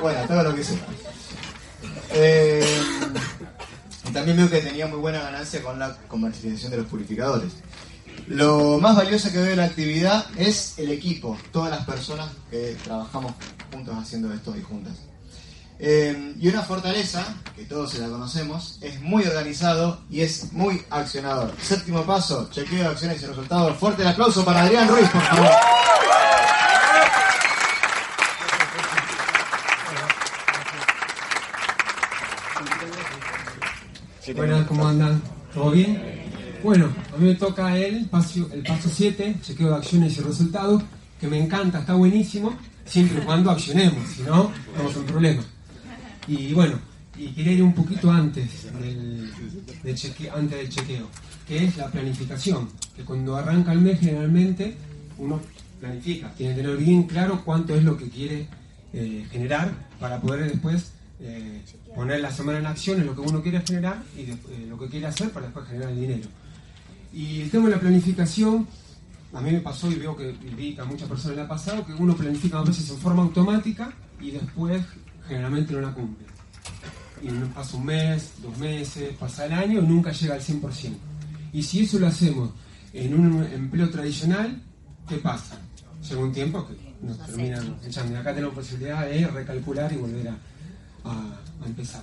bueno, 0.00 0.26
todo 0.26 0.42
lo 0.42 0.54
que 0.54 0.64
sea. 0.64 0.78
Eh, 2.12 2.64
también 4.12 4.36
veo 4.36 4.50
que 4.50 4.60
tenía 4.60 4.86
muy 4.86 4.98
buena 4.98 5.20
ganancia 5.20 5.62
con 5.62 5.78
la 5.78 5.96
comercialización 6.08 6.70
de 6.70 6.78
los 6.78 6.86
purificadores. 6.86 7.52
Lo 8.26 8.78
más 8.78 8.96
valioso 8.96 9.30
que 9.30 9.38
veo 9.38 9.50
de 9.50 9.56
la 9.56 9.64
actividad 9.64 10.26
es 10.36 10.78
el 10.78 10.90
equipo, 10.90 11.36
todas 11.52 11.70
las 11.70 11.84
personas 11.84 12.30
que 12.50 12.76
trabajamos 12.82 13.34
juntos 13.72 13.94
haciendo 13.98 14.32
esto 14.32 14.56
y 14.56 14.62
juntas. 14.62 14.94
Eh, 15.82 16.34
y 16.38 16.48
una 16.48 16.62
fortaleza, 16.62 17.24
que 17.56 17.64
todos 17.64 17.92
se 17.92 18.00
la 18.00 18.08
conocemos, 18.08 18.78
es 18.82 19.00
muy 19.00 19.24
organizado 19.24 19.98
y 20.10 20.20
es 20.20 20.52
muy 20.52 20.82
accionador. 20.90 21.54
Séptimo 21.62 22.04
paso, 22.04 22.50
chequeo 22.50 22.80
de 22.80 22.86
acciones 22.88 23.22
y 23.22 23.26
resultados. 23.26 23.78
Fuerte 23.78 24.02
el 24.02 24.08
aplauso 24.08 24.44
para 24.44 24.64
Adrián 24.64 24.88
Ruiz, 24.88 25.08
por 25.08 25.22
favor. 25.22 25.50
Buenas, 34.36 34.66
¿cómo 34.66 34.86
andan? 34.86 35.22
¿Todo 35.54 35.70
bien? 35.70 36.20
Bueno, 36.62 36.90
a 37.14 37.16
mí 37.16 37.28
me 37.30 37.34
toca 37.36 37.76
el 37.76 38.06
paso, 38.06 38.46
el 38.52 38.62
paso 38.62 38.90
7, 38.92 39.36
chequeo 39.42 39.70
de 39.70 39.76
acciones 39.76 40.16
y 40.18 40.20
resultados, 40.20 40.82
que 41.18 41.26
me 41.26 41.42
encanta, 41.42 41.80
está 41.80 41.94
buenísimo, 41.94 42.54
siempre 42.84 43.22
y 43.22 43.24
cuando 43.24 43.50
accionemos, 43.50 44.06
si 44.10 44.22
no, 44.22 44.52
estamos 44.68 44.94
en 44.94 45.04
problema. 45.04 45.42
Y 46.30 46.52
bueno, 46.52 46.78
y 47.18 47.26
quería 47.32 47.54
ir 47.54 47.62
un 47.64 47.74
poquito 47.74 48.08
antes 48.08 48.72
del, 48.80 49.32
antes 50.32 50.58
del 50.58 50.68
chequeo, 50.68 51.08
que 51.48 51.64
es 51.64 51.76
la 51.76 51.88
planificación, 51.88 52.68
que 52.94 53.02
cuando 53.02 53.34
arranca 53.34 53.72
el 53.72 53.80
mes 53.80 53.98
generalmente 53.98 54.76
uno 55.18 55.40
planifica, 55.80 56.32
tiene 56.34 56.54
que 56.54 56.62
tener 56.62 56.76
bien 56.76 57.02
claro 57.02 57.42
cuánto 57.44 57.74
es 57.74 57.82
lo 57.82 57.96
que 57.96 58.08
quiere 58.08 58.46
eh, 58.92 59.26
generar 59.32 59.72
para 59.98 60.20
poder 60.20 60.52
después 60.52 60.92
eh, 61.18 61.62
poner 61.96 62.20
la 62.20 62.30
semana 62.30 62.60
en 62.60 62.66
acción 62.66 63.00
en 63.00 63.06
lo 63.06 63.14
que 63.16 63.22
uno 63.22 63.42
quiere 63.42 63.60
generar 63.62 64.00
y 64.16 64.30
eh, 64.30 64.66
lo 64.68 64.78
que 64.78 64.86
quiere 64.86 65.08
hacer 65.08 65.30
para 65.30 65.46
después 65.46 65.66
generar 65.66 65.90
el 65.90 66.00
dinero. 66.00 66.28
Y 67.12 67.40
el 67.40 67.50
tema 67.50 67.64
de 67.64 67.72
la 67.72 67.80
planificación, 67.80 68.68
a 69.34 69.40
mí 69.40 69.50
me 69.50 69.60
pasó 69.60 69.90
y 69.90 69.96
veo 69.96 70.16
que 70.16 70.36
a 70.78 70.84
muchas 70.84 71.08
personas 71.08 71.38
le 71.38 71.42
ha 71.42 71.48
pasado, 71.48 71.84
que 71.84 71.92
uno 71.92 72.14
planifica 72.14 72.60
a 72.60 72.62
veces 72.62 72.88
en 72.88 72.98
forma 72.98 73.24
automática 73.24 73.92
y 74.20 74.30
después 74.30 74.84
generalmente 75.34 75.72
no 75.72 75.80
la 75.80 75.92
cumple. 75.94 76.26
Y 77.22 77.28
pasa 77.54 77.76
un 77.76 77.84
mes, 77.86 78.32
dos 78.42 78.56
meses, 78.58 79.14
pasa 79.18 79.44
el 79.46 79.52
año 79.52 79.80
nunca 79.82 80.10
llega 80.12 80.34
al 80.34 80.40
100%. 80.40 80.94
Y 81.52 81.62
si 81.62 81.80
eso 81.80 81.98
lo 81.98 82.06
hacemos 82.06 82.50
en 82.92 83.14
un 83.18 83.42
empleo 83.44 83.90
tradicional, 83.90 84.62
¿qué 85.08 85.16
pasa? 85.16 85.58
Llega 86.08 86.20
un 86.22 86.32
tiempo 86.32 86.66
que 86.66 87.06
nos 87.06 87.18
terminan 87.26 87.76
echando. 87.86 88.14
Y 88.14 88.16
acá 88.16 88.34
tenemos 88.34 88.54
posibilidad 88.54 89.06
de 89.06 89.26
recalcular 89.26 89.92
y 89.92 89.96
volver 89.96 90.28
a, 90.28 90.38
a- 91.04 91.40
a 91.62 91.66
empezar. 91.66 92.02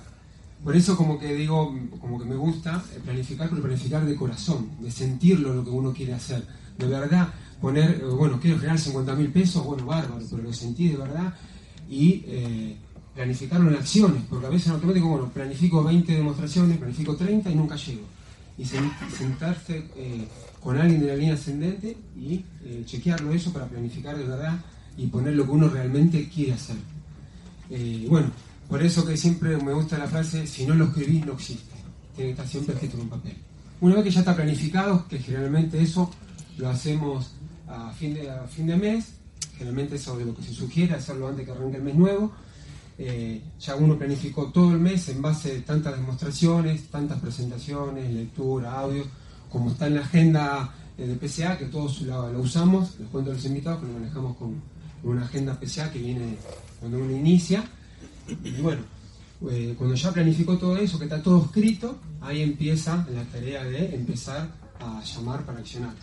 Por 0.62 0.74
eso 0.76 0.96
como 0.96 1.18
que 1.18 1.34
digo, 1.34 1.72
como 2.00 2.18
que 2.18 2.24
me 2.24 2.34
gusta 2.36 2.82
planificar, 3.04 3.48
pero 3.48 3.62
planificar 3.62 4.04
de 4.04 4.14
corazón, 4.16 4.70
de 4.80 4.90
sentirlo 4.90 5.52
lo 5.54 5.64
que 5.64 5.70
uno 5.70 5.92
quiere 5.92 6.14
hacer. 6.14 6.44
De 6.76 6.86
verdad, 6.86 7.28
poner, 7.60 7.90
eh, 8.00 8.04
bueno, 8.04 8.38
quiero 8.40 8.56
generar 8.58 8.78
50 8.78 9.14
mil 9.14 9.28
pesos, 9.32 9.64
bueno, 9.64 9.84
bárbaro, 9.86 10.24
pero 10.30 10.42
lo 10.44 10.52
sentí 10.52 10.88
de 10.90 10.96
verdad 10.96 11.34
y 11.88 12.22
eh, 12.26 12.76
planificarlo 13.22 13.68
en 13.70 13.76
acciones, 13.76 14.22
porque 14.30 14.46
a 14.46 14.48
veces 14.48 14.68
en 14.68 14.74
automático, 14.74 15.08
bueno, 15.08 15.28
planifico 15.30 15.82
20 15.82 16.12
demostraciones, 16.12 16.78
planifico 16.78 17.16
30 17.16 17.50
y 17.50 17.54
nunca 17.56 17.74
llego. 17.74 18.02
Y 18.56 18.62
sen- 18.62 18.92
sentarse 19.16 19.84
eh, 19.96 20.24
con 20.62 20.78
alguien 20.78 21.00
de 21.00 21.08
la 21.08 21.16
línea 21.16 21.34
ascendente 21.34 21.96
y 22.16 22.44
eh, 22.64 22.84
chequearlo 22.86 23.32
eso 23.32 23.52
para 23.52 23.66
planificar 23.66 24.16
de 24.16 24.22
verdad 24.24 24.60
y 24.96 25.08
poner 25.08 25.34
lo 25.34 25.44
que 25.46 25.50
uno 25.50 25.68
realmente 25.68 26.28
quiere 26.28 26.52
hacer. 26.52 26.76
Eh, 27.70 28.06
bueno, 28.08 28.30
por 28.68 28.82
eso 28.84 29.04
que 29.04 29.16
siempre 29.16 29.56
me 29.56 29.72
gusta 29.72 29.98
la 29.98 30.06
frase, 30.06 30.46
si 30.46 30.64
no 30.64 30.74
lo 30.74 30.84
escribís 30.84 31.26
no 31.26 31.32
existe. 31.32 31.74
Tiene 32.14 32.28
que 32.28 32.30
estar 32.30 32.46
siempre 32.48 32.74
escrito 32.74 32.96
en 32.98 33.02
un 33.02 33.08
papel. 33.08 33.34
Una 33.80 33.96
vez 33.96 34.04
que 34.04 34.10
ya 34.12 34.20
está 34.20 34.36
planificado, 34.36 35.08
que 35.08 35.18
generalmente 35.18 35.82
eso 35.82 36.08
lo 36.56 36.68
hacemos 36.68 37.32
a 37.66 37.90
fin 37.92 38.14
de, 38.14 38.30
a 38.30 38.46
fin 38.46 38.66
de 38.68 38.76
mes, 38.76 39.06
generalmente 39.56 39.96
eso 39.96 40.16
de 40.16 40.24
lo 40.24 40.36
que 40.36 40.42
se 40.44 40.52
sugiere, 40.54 40.94
hacerlo 40.94 41.26
antes 41.28 41.44
que 41.44 41.50
arranque 41.50 41.78
el 41.78 41.82
mes 41.82 41.96
nuevo. 41.96 42.32
Eh, 43.00 43.40
ya 43.60 43.76
uno 43.76 43.96
planificó 43.96 44.46
todo 44.46 44.72
el 44.72 44.80
mes 44.80 45.08
en 45.08 45.22
base 45.22 45.58
a 45.58 45.64
tantas 45.64 45.94
demostraciones, 45.94 46.88
tantas 46.88 47.20
presentaciones, 47.20 48.12
lectura, 48.12 48.72
audio, 48.80 49.04
como 49.48 49.70
está 49.70 49.86
en 49.86 49.94
la 49.94 50.00
agenda 50.00 50.74
eh, 50.98 51.06
de 51.06 51.14
PCA, 51.14 51.56
que 51.56 51.66
todos 51.66 52.00
la, 52.02 52.22
usamos, 52.38 52.98
les 52.98 53.08
cuento 53.08 53.30
a 53.30 53.34
los 53.34 53.44
invitados 53.44 53.80
que 53.80 53.86
lo 53.86 53.92
manejamos 53.92 54.36
con 54.36 54.60
una 55.04 55.22
agenda 55.24 55.58
PCA 55.58 55.92
que 55.92 56.00
viene 56.00 56.36
cuando 56.80 56.98
uno 56.98 57.16
inicia. 57.16 57.64
Y 58.42 58.60
bueno, 58.60 58.82
eh, 59.48 59.74
cuando 59.78 59.94
ya 59.94 60.12
planificó 60.12 60.58
todo 60.58 60.76
eso, 60.76 60.98
que 60.98 61.04
está 61.04 61.22
todo 61.22 61.44
escrito, 61.44 61.98
ahí 62.20 62.42
empieza 62.42 63.06
la 63.12 63.22
tarea 63.24 63.62
de 63.62 63.94
empezar 63.94 64.50
a 64.80 65.00
llamar 65.04 65.46
para 65.46 65.60
accionar. 65.60 65.94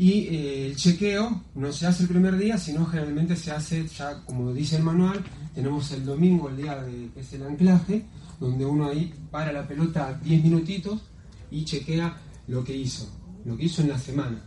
Y 0.00 0.28
eh, 0.34 0.66
el 0.68 0.76
chequeo 0.76 1.42
no 1.56 1.70
se 1.74 1.86
hace 1.86 2.04
el 2.04 2.08
primer 2.08 2.38
día, 2.38 2.56
sino 2.56 2.86
generalmente 2.86 3.36
se 3.36 3.50
hace 3.50 3.86
ya, 3.86 4.24
como 4.24 4.50
dice 4.50 4.76
el 4.76 4.82
manual, 4.82 5.22
tenemos 5.54 5.92
el 5.92 6.06
domingo, 6.06 6.48
el 6.48 6.56
día 6.56 6.82
de, 6.82 7.10
es 7.16 7.30
el 7.34 7.42
anclaje, 7.42 8.06
donde 8.40 8.64
uno 8.64 8.88
ahí 8.88 9.12
para 9.30 9.52
la 9.52 9.68
pelota 9.68 10.18
10 10.24 10.42
minutitos 10.42 11.02
y 11.50 11.66
chequea 11.66 12.16
lo 12.48 12.64
que 12.64 12.74
hizo, 12.74 13.10
lo 13.44 13.58
que 13.58 13.64
hizo 13.64 13.82
en 13.82 13.90
la 13.90 13.98
semana, 13.98 14.42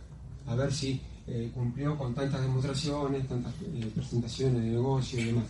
a 0.48 0.56
ver 0.56 0.72
si 0.72 1.00
eh, 1.28 1.52
cumplió 1.54 1.96
con 1.96 2.16
tantas 2.16 2.40
demostraciones, 2.40 3.28
tantas 3.28 3.52
eh, 3.62 3.92
presentaciones 3.94 4.60
de 4.60 4.70
negocio 4.70 5.20
y 5.20 5.24
demás. 5.26 5.44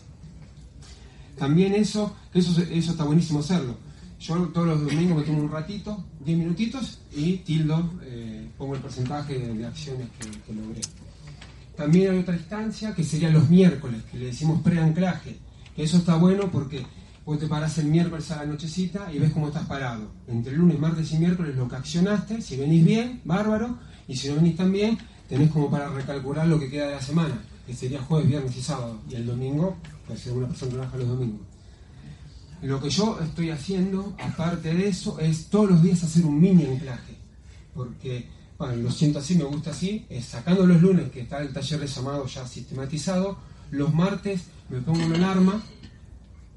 También 1.38 1.74
eso, 1.74 2.14
eso, 2.34 2.60
eso 2.60 2.90
está 2.90 3.04
buenísimo 3.04 3.38
hacerlo. 3.38 3.74
Yo 4.20 4.36
todos 4.48 4.66
los 4.66 4.80
domingos 4.80 5.18
me 5.18 5.22
tomo 5.24 5.42
un 5.42 5.50
ratito, 5.50 6.04
10 6.24 6.38
minutitos, 6.38 7.00
y 7.14 7.38
tildo, 7.38 7.92
eh, 8.02 8.48
pongo 8.56 8.74
el 8.74 8.80
porcentaje 8.80 9.38
de, 9.38 9.66
acciones 9.66 10.08
que, 10.18 10.52
logré. 10.54 10.80
También 11.76 12.12
hay 12.12 12.18
otra 12.18 12.36
instancia 12.36 12.94
que 12.94 13.04
sería 13.04 13.30
los 13.30 13.50
miércoles, 13.50 14.02
que 14.10 14.18
le 14.18 14.26
decimos 14.26 14.62
pre-anclaje. 14.62 15.36
Eso 15.76 15.98
está 15.98 16.14
bueno 16.16 16.50
porque 16.50 16.86
vos 17.26 17.38
te 17.38 17.46
parás 17.46 17.76
el 17.78 17.86
miércoles 17.86 18.30
a 18.30 18.36
la 18.36 18.46
nochecita 18.46 19.12
y 19.12 19.18
ves 19.18 19.32
cómo 19.32 19.48
estás 19.48 19.66
parado. 19.66 20.10
Entre 20.28 20.56
lunes, 20.56 20.78
martes 20.78 21.12
y 21.12 21.18
miércoles 21.18 21.56
lo 21.56 21.68
que 21.68 21.76
accionaste, 21.76 22.40
si 22.40 22.56
venís 22.56 22.84
bien, 22.84 23.20
bárbaro, 23.24 23.78
y 24.06 24.16
si 24.16 24.28
no 24.28 24.36
venís 24.36 24.56
tan 24.56 24.70
bien, 24.70 24.98
tenés 25.28 25.50
como 25.50 25.70
para 25.70 25.88
recalcular 25.88 26.46
lo 26.46 26.58
que 26.58 26.70
queda 26.70 26.86
de 26.86 26.94
la 26.94 27.02
semana, 27.02 27.40
que 27.66 27.74
sería 27.74 28.00
jueves, 28.02 28.28
viernes 28.28 28.56
y 28.56 28.62
sábado. 28.62 29.00
Y 29.10 29.14
el 29.16 29.26
domingo, 29.26 29.76
pues 30.06 30.20
si 30.20 30.28
alguna 30.28 30.48
persona 30.48 30.72
trabaja 30.72 30.96
los 30.98 31.08
domingos. 31.08 31.53
Lo 32.64 32.80
que 32.80 32.88
yo 32.88 33.18
estoy 33.22 33.50
haciendo, 33.50 34.16
aparte 34.18 34.72
de 34.72 34.88
eso, 34.88 35.18
es 35.18 35.48
todos 35.48 35.70
los 35.70 35.82
días 35.82 36.02
hacer 36.02 36.24
un 36.24 36.40
mini 36.40 36.64
anclaje. 36.64 37.14
Porque, 37.74 38.26
bueno, 38.56 38.76
lo 38.76 38.90
siento 38.90 39.18
así, 39.18 39.34
me 39.34 39.44
gusta 39.44 39.70
así, 39.70 40.06
es 40.08 40.24
sacando 40.24 40.66
los 40.66 40.80
lunes, 40.80 41.10
que 41.10 41.20
está 41.20 41.42
el 41.42 41.52
taller 41.52 41.80
de 41.80 41.86
llamado 41.86 42.24
ya 42.24 42.46
sistematizado, 42.46 43.36
los 43.70 43.92
martes 43.92 44.44
me 44.70 44.80
pongo 44.80 45.04
una 45.04 45.16
alarma 45.16 45.62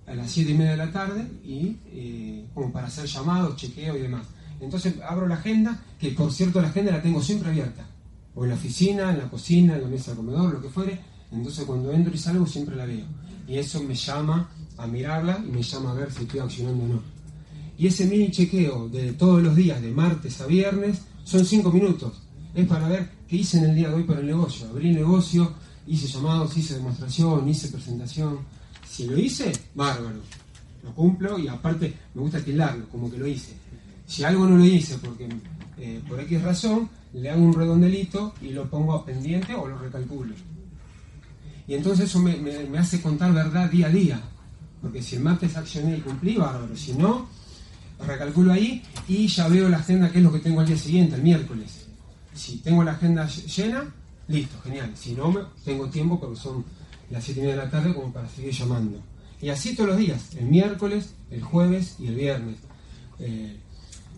a 0.08 0.16
las 0.16 0.32
7 0.32 0.50
y 0.50 0.54
media 0.54 0.72
de 0.72 0.78
la 0.78 0.92
tarde 0.94 1.28
y 1.44 1.76
eh, 1.88 2.46
como 2.54 2.72
para 2.72 2.88
hacer 2.88 3.06
llamados, 3.06 3.58
chequeo 3.58 3.98
y 3.98 4.04
demás. 4.04 4.28
Entonces 4.62 4.94
abro 5.06 5.28
la 5.28 5.36
agenda, 5.36 5.78
que 6.00 6.12
por 6.12 6.32
cierto 6.32 6.62
la 6.62 6.70
agenda 6.70 6.94
la 6.94 7.02
tengo 7.02 7.22
siempre 7.22 7.50
abierta, 7.50 7.86
o 8.34 8.46
en 8.46 8.52
la 8.52 8.56
oficina, 8.56 9.12
en 9.12 9.18
la 9.18 9.30
cocina, 9.30 9.76
en 9.76 9.82
la 9.82 9.90
mesa 9.90 10.12
de 10.12 10.18
comedor, 10.18 10.54
lo 10.54 10.62
que 10.62 10.70
fuere. 10.70 11.02
Entonces 11.34 11.66
cuando 11.66 11.92
entro 11.92 12.14
y 12.14 12.18
salgo 12.18 12.48
siempre 12.48 12.78
la 12.78 12.86
veo. 12.86 13.06
Y 13.46 13.58
eso 13.58 13.84
me 13.84 13.94
llama 13.94 14.50
a 14.78 14.88
mirarla 14.88 15.44
y 15.46 15.52
me 15.52 15.62
llama 15.62 15.92
a 15.92 15.94
ver 15.94 16.12
si 16.12 16.24
estoy 16.24 16.40
accionando 16.40 16.84
o 16.84 16.88
no. 16.88 17.18
Y 17.78 17.88
ese 17.88 18.06
mini 18.06 18.32
chequeo 18.32 18.90
de 18.90 19.14
todos 19.14 19.42
los 19.42 19.56
días, 19.56 19.82
de 19.82 19.92
martes 19.92 20.42
a 20.42 20.48
viernes, 20.48 21.02
son 21.24 21.46
5 21.46 21.72
minutos. 21.72 22.22
Es 22.56 22.68
para 22.68 22.88
ver 22.88 23.10
qué 23.28 23.38
hice 23.38 23.60
en 23.60 23.66
el 23.66 23.76
día 23.76 23.90
de 23.90 23.96
hoy 23.96 24.04
para 24.04 24.20
el 24.20 24.26
negocio. 24.26 24.68
Abrí 24.68 24.90
el 24.90 24.96
negocio, 24.96 25.54
hice 25.86 26.08
llamados, 26.08 26.58
hice 26.58 26.76
demostración, 26.76 27.48
hice 27.48 27.68
presentación. 27.68 28.40
Si 28.88 29.06
lo 29.06 29.18
hice, 29.18 29.52
bárbaro. 29.76 30.22
Lo 30.84 30.94
cumplo 30.94 31.38
y 31.38 31.48
aparte 31.48 31.94
me 32.16 32.22
gusta 32.22 32.44
tildarlo, 32.44 32.90
como 32.90 33.12
que 33.12 33.18
lo 33.18 33.28
hice. 33.28 33.54
Si 34.08 34.24
algo 34.24 34.48
no 34.48 34.58
lo 34.58 34.66
hice 34.66 34.98
porque 34.98 35.28
eh, 35.78 36.02
por 36.08 36.20
X 36.22 36.42
razón, 36.42 36.90
le 37.14 37.30
hago 37.30 37.44
un 37.44 37.54
redondelito 37.54 38.34
y 38.42 38.50
lo 38.50 38.68
pongo 38.70 38.94
a 38.94 39.06
pendiente 39.06 39.54
o 39.54 39.68
lo 39.68 39.78
recalculo. 39.78 40.34
Y 41.68 41.76
entonces 41.76 42.06
eso 42.06 42.20
me 42.20 42.78
hace 42.80 43.02
contar 43.02 43.34
verdad 43.34 43.70
día 43.70 43.88
a 43.88 43.90
día. 43.90 44.22
Porque 44.88 45.04
si 45.04 45.18
el 45.18 45.24
martes 45.24 45.56
accioné 45.58 45.98
y 45.98 46.02
cumplí, 46.02 46.36
bárbaro. 46.38 46.76
Si 46.78 46.94
no, 46.94 47.28
recalculo 48.06 48.54
ahí 48.54 48.82
y 49.08 49.28
ya 49.28 49.48
veo 49.48 49.68
la 49.70 49.78
agenda, 49.78 50.10
que 50.12 50.20
es 50.20 50.24
lo 50.24 50.32
que 50.32 50.40
tengo 50.40 50.62
al 50.62 50.68
día 50.68 50.78
siguiente, 50.78 51.16
el 51.16 51.24
miércoles. 51.24 51.88
Si 52.34 52.58
tengo 52.60 52.84
la 52.84 52.92
agenda 52.94 53.28
ll- 53.28 53.46
llena, 53.48 53.84
listo, 54.28 54.58
genial. 54.64 54.92
Si 54.96 55.14
no, 55.14 55.34
tengo 55.66 55.88
tiempo 55.90 56.20
porque 56.20 56.36
son 56.40 56.64
las 57.10 57.24
7 57.24 57.40
y 57.40 57.44
media 57.44 57.56
de 57.58 57.64
la 57.66 57.70
tarde 57.70 57.94
como 57.94 58.14
para 58.14 58.30
seguir 58.30 58.52
llamando. 58.54 59.02
Y 59.42 59.50
así 59.50 59.76
todos 59.76 59.90
los 59.90 59.98
días, 59.98 60.36
el 60.38 60.46
miércoles, 60.46 61.14
el 61.32 61.42
jueves 61.42 61.96
y 62.00 62.08
el 62.08 62.16
viernes. 62.16 62.56
Eh, 63.20 63.58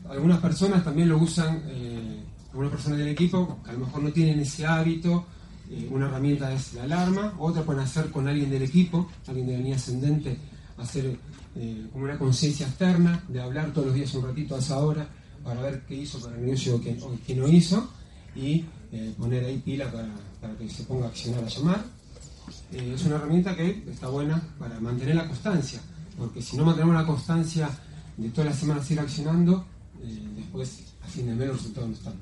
algunas 0.10 0.40
personas 0.40 0.84
también 0.84 1.10
lo 1.10 1.18
usan, 1.18 1.64
eh, 1.68 2.22
algunas 2.52 2.72
personas 2.72 3.00
del 3.00 3.08
equipo 3.10 3.60
que 3.64 3.72
a 3.72 3.74
lo 3.74 3.80
mejor 3.80 4.04
no 4.04 4.12
tienen 4.12 4.40
ese 4.40 4.66
hábito, 4.66 5.26
eh, 5.72 5.88
una 5.92 6.08
herramienta 6.08 6.52
es 6.52 6.74
la 6.74 6.84
alarma, 6.84 7.34
otra 7.38 7.62
pueden 7.64 7.84
hacer 7.84 8.10
con 8.12 8.28
alguien 8.28 8.50
del 8.50 8.64
equipo, 8.64 9.10
alguien 9.28 9.46
de 9.48 9.54
la 9.54 9.60
línea 9.60 9.76
ascendente, 9.76 10.38
hacer 10.80 11.18
eh, 11.56 11.88
como 11.92 12.06
una 12.06 12.18
conciencia 12.18 12.68
externa, 12.68 13.24
de 13.28 13.42
hablar 13.42 13.72
todos 13.72 13.88
los 13.88 13.96
días 13.96 14.14
un 14.16 14.26
ratito 14.26 14.56
a 14.56 14.60
esa 14.60 14.80
hora 14.80 15.08
para 15.44 15.62
ver 15.62 15.84
qué 15.88 15.96
hizo 15.96 16.20
para 16.20 16.36
el 16.36 16.46
negocio 16.46 16.76
o 16.76 16.82
qué, 16.82 16.98
o 17.02 17.18
qué 17.26 17.36
no 17.36 17.48
hizo 17.48 17.90
y 18.36 18.66
eh, 18.92 19.14
poner 19.18 19.46
ahí 19.46 19.58
pila 19.58 19.92
para, 19.92 20.56
que 20.58 20.70
se 20.70 20.84
ponga 20.84 21.06
a 21.06 21.10
accionar 21.10 21.44
a 21.44 21.48
llamar. 21.48 21.84
Eh, 22.72 22.94
es 22.96 23.06
una 23.06 23.16
herramienta 23.16 23.56
que 23.56 23.84
está 23.90 24.08
buena 24.10 24.42
para 24.58 24.80
mantener 24.80 25.16
la 25.16 25.28
constancia, 25.28 25.80
porque 26.18 26.42
si 26.42 26.58
no 26.58 26.66
mantenemos 26.66 26.96
la 26.96 27.06
constancia 27.06 27.70
de 28.18 28.30
todas 28.30 28.52
las 28.52 28.60
semanas 28.60 28.90
ir 28.92 29.00
accionando, 29.00 29.66
eh, 30.04 30.28
después 30.36 30.94
a 31.04 31.08
fin 31.08 31.28
de 31.28 31.36
mes 31.36 31.48
los 31.48 31.58
resultados 31.58 31.90
no 31.90 31.96
están. 31.96 32.14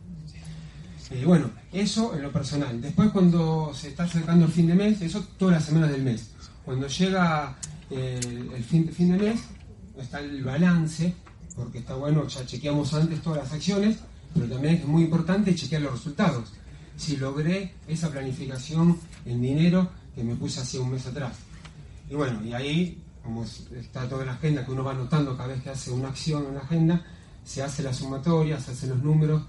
Eh, 1.09 1.23
bueno, 1.25 1.49
eso 1.71 2.15
en 2.15 2.21
lo 2.21 2.31
personal. 2.31 2.81
Después 2.81 3.11
cuando 3.11 3.71
se 3.73 3.89
está 3.89 4.03
acercando 4.03 4.45
el 4.45 4.51
fin 4.51 4.67
de 4.67 4.75
mes, 4.75 5.01
eso 5.01 5.25
todas 5.37 5.55
las 5.55 5.65
semanas 5.65 5.91
del 5.91 6.03
mes. 6.03 6.31
Cuando 6.65 6.87
llega 6.87 7.57
eh, 7.89 8.19
el 8.55 8.63
fin, 8.63 8.89
fin 8.89 9.17
de 9.17 9.23
mes, 9.23 9.41
está 9.97 10.19
el 10.19 10.43
balance, 10.43 11.13
porque 11.55 11.79
está 11.79 11.95
bueno, 11.95 12.27
ya 12.27 12.45
chequeamos 12.45 12.93
antes 12.93 13.21
todas 13.21 13.43
las 13.43 13.53
acciones, 13.53 13.97
pero 14.33 14.47
también 14.47 14.75
es 14.75 14.85
muy 14.85 15.03
importante 15.03 15.55
chequear 15.55 15.81
los 15.81 15.93
resultados. 15.93 16.53
Si 16.95 17.17
logré 17.17 17.73
esa 17.87 18.09
planificación 18.09 18.97
en 19.25 19.41
dinero 19.41 19.89
que 20.15 20.23
me 20.23 20.35
puse 20.35 20.59
hace 20.59 20.79
un 20.79 20.91
mes 20.91 21.05
atrás. 21.05 21.33
Y 22.09 22.15
bueno, 22.15 22.43
y 22.43 22.53
ahí, 22.53 23.01
como 23.23 23.43
está 23.43 24.07
toda 24.07 24.25
la 24.25 24.33
agenda 24.33 24.65
que 24.65 24.71
uno 24.71 24.83
va 24.83 24.91
anotando 24.91 25.35
cada 25.35 25.49
vez 25.49 25.61
que 25.61 25.69
hace 25.69 25.91
una 25.91 26.09
acción 26.09 26.45
en 26.47 26.55
la 26.55 26.61
agenda, 26.61 27.05
se 27.45 27.63
hace 27.63 27.83
la 27.83 27.93
sumatoria, 27.93 28.59
se 28.59 28.71
hacen 28.71 28.89
los 28.89 29.03
números. 29.03 29.43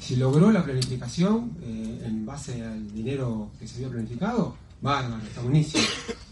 Si 0.00 0.16
logró 0.16 0.50
la 0.50 0.64
planificación 0.64 1.56
eh, 1.62 2.02
en 2.04 2.26
base 2.26 2.62
al 2.62 2.92
dinero 2.92 3.50
que 3.58 3.66
se 3.66 3.76
había 3.76 3.90
planificado, 3.90 4.56
bárbaro, 4.80 5.22
está 5.22 5.40
buenísimo. 5.40 5.84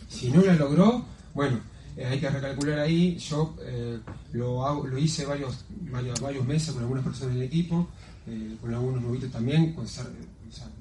Si 0.09 0.31
no 0.31 0.43
la 0.43 0.55
logró, 0.55 1.05
bueno, 1.35 1.61
eh, 1.97 2.07
hay 2.07 2.19
que 2.21 2.29
recalcular 2.31 2.79
ahí. 2.81 3.17
Yo 3.19 3.55
eh, 3.63 3.99
lo, 4.33 4.67
hago- 4.67 4.87
lo 4.87 4.99
hice 4.99 5.25
varios, 5.27 5.65
varios, 5.91 6.21
varios 6.21 6.47
meses 6.47 6.73
con 6.73 6.83
algunas 6.83 7.05
personas 7.05 7.35
del 7.35 7.43
equipo, 7.45 7.89
eh, 8.27 8.57
con 8.61 8.73
algunos 8.75 9.03
nuevitos 9.03 9.31
también. 9.31 9.73
Con, 9.75 9.87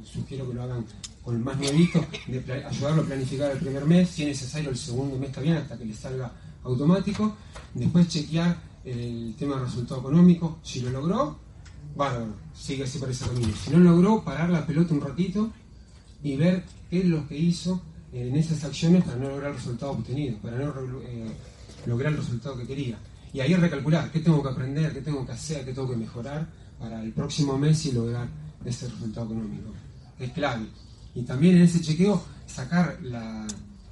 sugiero 0.03 0.47
que 0.47 0.53
lo 0.55 0.63
hagan 0.63 0.85
con 1.23 1.43
más 1.43 1.57
nuevito, 1.57 2.03
de 2.27 2.63
ayudarlo 2.65 3.03
a 3.03 3.05
planificar 3.05 3.51
el 3.51 3.59
primer 3.59 3.85
mes, 3.85 4.09
si 4.09 4.23
es 4.23 4.29
necesario 4.29 4.69
el 4.71 4.77
segundo 4.77 5.17
mes 5.17 5.31
también, 5.31 5.57
hasta 5.57 5.77
que 5.77 5.85
le 5.85 5.93
salga 5.93 6.31
automático. 6.63 7.35
Después 7.73 8.07
chequear 8.07 8.57
el 8.85 9.35
tema 9.37 9.55
del 9.55 9.65
resultado 9.65 9.99
económico. 9.99 10.57
Si 10.63 10.79
lo 10.79 10.89
logró, 10.89 11.37
bárbaro, 11.95 12.33
sigue 12.55 12.83
así 12.85 12.97
por 12.97 13.09
ese 13.11 13.25
camino. 13.27 13.53
Si 13.63 13.69
no 13.71 13.77
lo 13.79 13.91
logró, 13.91 14.23
parar 14.23 14.49
la 14.49 14.65
pelota 14.65 14.93
un 14.93 15.01
ratito 15.01 15.51
y 16.23 16.35
ver 16.35 16.63
qué 16.89 16.99
es 16.99 17.05
lo 17.05 17.27
que 17.27 17.37
hizo 17.37 17.81
en 18.11 18.35
esas 18.35 18.63
acciones 18.63 19.03
para 19.03 19.17
no 19.17 19.29
lograr 19.29 19.51
el 19.51 19.57
resultado 19.57 19.91
obtenido, 19.91 20.37
para 20.39 20.57
no 20.57 20.73
eh, 21.03 21.31
lograr 21.85 22.11
el 22.11 22.17
resultado 22.17 22.57
que 22.57 22.65
quería. 22.65 22.97
Y 23.33 23.39
ahí 23.39 23.53
recalcular 23.53 24.11
qué 24.11 24.19
tengo 24.19 24.41
que 24.41 24.49
aprender, 24.49 24.93
qué 24.93 25.01
tengo 25.01 25.25
que 25.25 25.31
hacer, 25.31 25.63
qué 25.65 25.73
tengo 25.73 25.89
que 25.89 25.97
mejorar 25.97 26.47
para 26.79 27.03
el 27.03 27.11
próximo 27.11 27.57
mes 27.57 27.85
y 27.85 27.91
lograr 27.91 28.27
ese 28.65 28.87
resultado 28.87 29.27
económico. 29.27 29.71
Es 30.19 30.31
clave. 30.31 30.65
Y 31.13 31.23
también 31.23 31.57
en 31.57 31.63
ese 31.63 31.81
chequeo 31.81 32.23
sacar 32.45 32.97
la, 33.03 33.45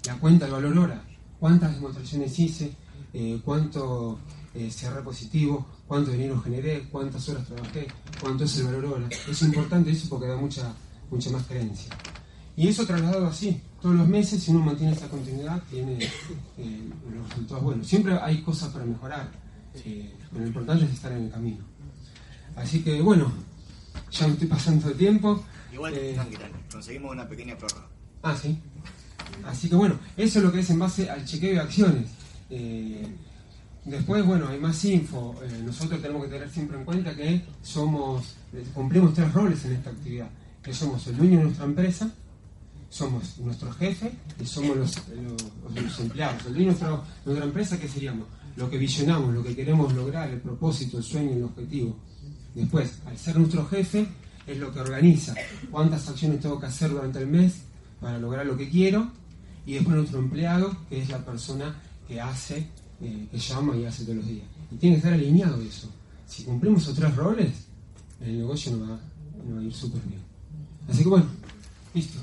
la 0.06 0.16
cuenta 0.16 0.46
del 0.46 0.54
valor 0.54 0.78
hora. 0.78 1.04
¿Cuántas 1.40 1.76
demostraciones 1.76 2.38
hice? 2.40 2.74
Eh, 3.14 3.40
¿Cuánto 3.46 4.20
eh, 4.54 4.72
cerré 4.72 5.02
positivo? 5.02 5.66
¿Cuánto 5.88 6.12
dinero 6.12 6.42
generé? 6.42 6.88
¿Cuántas 6.92 7.28
horas 7.30 7.46
trabajé? 7.46 7.88
¿Cuánto 8.20 8.44
es 8.44 8.58
el 8.58 8.66
valor 8.66 8.86
hora? 8.86 9.10
Es 9.30 9.42
importante 9.44 9.92
eso 9.92 10.10
porque 10.10 10.28
da 10.28 10.36
mucha, 10.36 10.74
mucha 11.12 11.30
más 11.30 11.44
creencia. 11.44 11.96
Y 12.56 12.68
eso 12.68 12.86
trasladado 12.86 13.28
así, 13.28 13.62
todos 13.82 13.96
los 13.96 14.08
meses, 14.08 14.44
si 14.44 14.52
uno 14.52 14.62
mantiene 14.62 14.94
esa 14.94 15.08
continuidad, 15.08 15.62
tiene 15.70 16.04
eh, 16.58 16.90
los 17.14 17.30
resultados 17.30 17.64
buenos. 17.64 17.88
Siempre 17.88 18.18
hay 18.20 18.42
cosas 18.42 18.70
para 18.70 18.86
mejorar, 18.86 19.30
eh, 19.76 20.14
pero 20.30 20.42
lo 20.42 20.48
importante 20.48 20.86
es 20.86 20.92
estar 20.92 21.12
en 21.12 21.26
el 21.26 21.32
camino. 21.32 21.64
Así 22.56 22.82
que 22.84 23.00
bueno, 23.02 23.32
ya 24.12 24.28
me 24.28 24.34
estoy 24.34 24.48
pasando 24.48 24.88
de 24.90 24.96
tiempo. 24.96 25.44
Igual, 25.72 25.94
Eh. 25.96 26.18
Conseguimos 26.72 27.12
una 27.12 27.28
pequeña 27.28 27.58
prórroga. 27.58 27.88
Ah, 28.24 28.36
sí. 28.36 28.58
Así 29.46 29.70
que 29.70 29.76
bueno, 29.76 30.00
eso 30.16 30.40
es 30.40 30.46
lo 30.46 30.52
que 30.52 30.60
es 30.62 30.70
en 30.70 30.80
base 30.80 31.10
al 31.10 31.24
chequeo 31.26 31.54
de 31.54 31.60
acciones. 31.60 32.10
Eh, 32.50 33.06
después, 33.86 34.26
bueno, 34.26 34.48
hay 34.48 34.60
más 34.60 34.84
info. 34.86 35.36
Eh, 35.44 35.62
nosotros 35.64 36.02
tenemos 36.02 36.24
que 36.24 36.30
tener 36.32 36.50
siempre 36.50 36.78
en 36.78 36.86
cuenta 36.86 37.16
que 37.16 37.44
somos, 37.62 38.36
cumplimos 38.74 39.14
tres 39.14 39.32
roles 39.34 39.64
en 39.66 39.74
esta 39.74 39.92
actividad. 39.92 40.30
Que 40.64 40.74
somos 40.74 41.06
el 41.08 41.18
dueño 41.18 41.38
de 41.38 41.44
nuestra 41.46 41.66
empresa, 41.66 42.12
somos 42.90 43.38
nuestro 43.40 43.72
jefe 43.74 44.12
y 44.42 44.46
somos 44.46 44.78
los, 44.78 44.96
los- 45.10 45.84
los 45.84 46.00
empleados. 46.00 46.46
El 46.46 46.66
nuestra, 46.66 47.02
nuestra 47.26 47.46
empresa, 47.46 47.80
¿qué 47.80 47.88
seríamos? 47.88 48.28
Lo 48.56 48.70
que 48.70 48.78
visionamos, 48.78 49.34
lo 49.34 49.44
que 49.44 49.56
queremos 49.56 49.94
lograr, 49.94 50.30
el 50.30 50.40
propósito, 50.42 50.98
el 50.98 51.04
sueño, 51.04 51.32
el 51.34 51.44
objetivo. 51.44 51.96
Después, 52.56 53.00
al 53.06 53.18
ser 53.18 53.38
nuestro 53.38 53.66
jefe, 53.68 54.08
es 54.48 54.58
lo 54.58 54.74
que 54.74 54.80
organiza 54.80 55.36
cuántas 55.70 56.08
acciones 56.08 56.40
tengo 56.40 56.60
que 56.60 56.66
hacer 56.68 56.90
durante 56.90 57.20
el 57.20 57.28
mes 57.28 57.62
para 58.00 58.18
lograr 58.18 58.46
lo 58.46 58.58
que 58.58 58.70
quiero. 58.70 59.12
Y 59.66 59.74
después 59.74 59.96
nuestro 59.98 60.20
empleado, 60.20 60.76
que 60.90 61.02
es 61.02 61.10
la 61.10 61.24
persona 61.24 61.76
que 62.08 62.22
hace, 62.22 62.68
eh, 63.02 63.28
que 63.30 63.38
llama 63.38 63.76
y 63.76 63.84
hace 63.86 64.04
todos 64.06 64.18
los 64.18 64.28
días. 64.28 64.46
Y 64.72 64.76
tiene 64.78 64.96
que 64.96 65.00
estar 65.00 65.14
alineado 65.14 65.62
eso. 65.62 65.92
Si 66.26 66.44
cumplimos 66.44 66.84
esos 66.84 66.96
tres 66.96 67.14
roles, 67.16 67.52
el 68.22 68.38
negocio 68.40 68.72
nos 68.76 68.90
va, 68.90 69.00
nos 69.46 69.58
va 69.58 69.60
a 69.62 69.64
ir 69.64 69.74
súper 69.74 70.02
bien. 70.04 70.22
Así 70.90 71.04
que 71.04 71.10
bueno, 71.10 71.26
listo. 71.94 72.20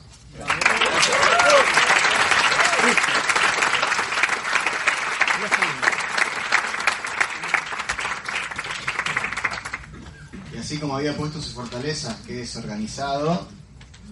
Y 10.52 10.56
así 10.58 10.78
como 10.78 10.96
había 10.96 11.16
puesto 11.16 11.40
su 11.40 11.52
fortaleza, 11.52 12.16
que 12.26 12.42
es 12.42 12.56
organizado, 12.56 13.46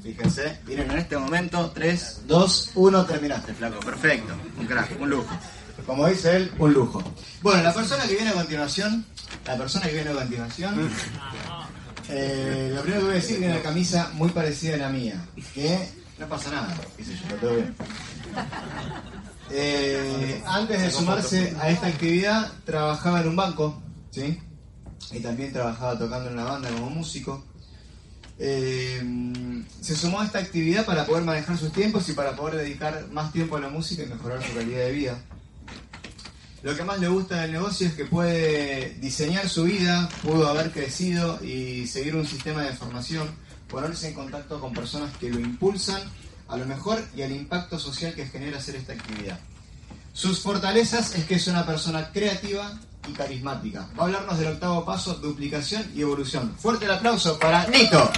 fíjense, 0.02 0.58
miren 0.66 0.90
en 0.90 0.98
este 0.98 1.16
momento, 1.16 1.72
3, 1.74 2.22
2, 2.26 2.70
1, 2.74 3.06
terminaste, 3.06 3.54
flaco, 3.54 3.80
perfecto, 3.80 4.34
un 4.58 4.66
crack, 4.66 5.00
un 5.00 5.10
lujo. 5.10 5.38
Como 5.86 6.06
dice 6.06 6.36
él, 6.36 6.52
un 6.58 6.72
lujo. 6.72 7.02
Bueno, 7.40 7.62
la 7.62 7.74
persona 7.74 8.06
que 8.06 8.14
viene 8.14 8.30
a 8.30 8.34
continuación, 8.34 9.04
la 9.44 9.56
persona 9.56 9.86
que 9.86 9.94
viene 9.94 10.10
a 10.10 10.14
continuación, 10.14 10.90
eh, 12.08 12.70
lo 12.72 12.82
primero 12.82 13.00
que 13.00 13.06
voy 13.06 13.16
a 13.16 13.20
decir 13.20 13.38
tiene 13.38 13.54
una 13.54 13.62
camisa 13.62 14.10
muy 14.14 14.28
parecida 14.28 14.74
a 14.74 14.78
la 14.78 14.88
mía, 14.90 15.16
que 15.54 16.01
no 16.22 16.28
pasa 16.28 16.50
nada, 16.50 16.74
qué 16.96 17.04
sé 17.04 17.16
yo, 17.16 17.36
todo 17.36 17.56
bien. 17.56 17.74
Eh, 19.50 20.42
antes 20.46 20.80
de 20.80 20.90
sumarse 20.90 21.54
a 21.60 21.68
esta 21.68 21.88
actividad, 21.88 22.50
trabajaba 22.64 23.20
en 23.20 23.28
un 23.28 23.36
banco, 23.36 23.82
¿sí? 24.10 24.40
Y 25.10 25.20
también 25.20 25.52
trabajaba 25.52 25.98
tocando 25.98 26.28
en 26.30 26.34
una 26.34 26.44
banda 26.44 26.70
como 26.70 26.88
músico. 26.88 27.44
Eh, 28.38 29.02
se 29.80 29.94
sumó 29.94 30.20
a 30.20 30.24
esta 30.24 30.38
actividad 30.38 30.86
para 30.86 31.04
poder 31.04 31.24
manejar 31.24 31.58
sus 31.58 31.72
tiempos 31.72 32.08
y 32.08 32.12
para 32.12 32.34
poder 32.34 32.56
dedicar 32.56 33.08
más 33.10 33.32
tiempo 33.32 33.56
a 33.56 33.60
la 33.60 33.68
música 33.68 34.04
y 34.04 34.06
mejorar 34.06 34.42
su 34.42 34.54
calidad 34.54 34.86
de 34.86 34.92
vida. 34.92 35.18
Lo 36.62 36.76
que 36.76 36.84
más 36.84 37.00
le 37.00 37.08
gusta 37.08 37.42
del 37.42 37.52
negocio 37.52 37.88
es 37.88 37.94
que 37.94 38.04
puede 38.04 38.94
diseñar 39.00 39.48
su 39.48 39.64
vida, 39.64 40.08
pudo 40.22 40.46
haber 40.46 40.70
crecido 40.70 41.44
y 41.44 41.86
seguir 41.88 42.14
un 42.14 42.26
sistema 42.26 42.62
de 42.62 42.72
formación, 42.72 43.28
ponerse 43.72 44.08
en 44.08 44.14
contacto 44.14 44.60
con 44.60 44.74
personas 44.74 45.16
que 45.16 45.30
lo 45.30 45.40
impulsan 45.40 46.02
a 46.48 46.56
lo 46.58 46.66
mejor 46.66 47.02
y 47.16 47.22
al 47.22 47.32
impacto 47.32 47.78
social 47.78 48.12
que 48.14 48.26
genera 48.26 48.58
hacer 48.58 48.76
esta 48.76 48.92
actividad. 48.92 49.38
Sus 50.12 50.40
fortalezas 50.40 51.14
es 51.14 51.24
que 51.24 51.36
es 51.36 51.46
una 51.48 51.64
persona 51.64 52.10
creativa 52.12 52.78
y 53.08 53.12
carismática. 53.12 53.88
Va 53.98 54.02
a 54.02 54.06
hablarnos 54.06 54.38
del 54.38 54.48
octavo 54.48 54.84
paso, 54.84 55.14
duplicación 55.14 55.90
y 55.94 56.02
evolución. 56.02 56.54
Fuerte 56.58 56.84
el 56.84 56.90
aplauso 56.90 57.38
para 57.38 57.66
Nito. 57.68 58.12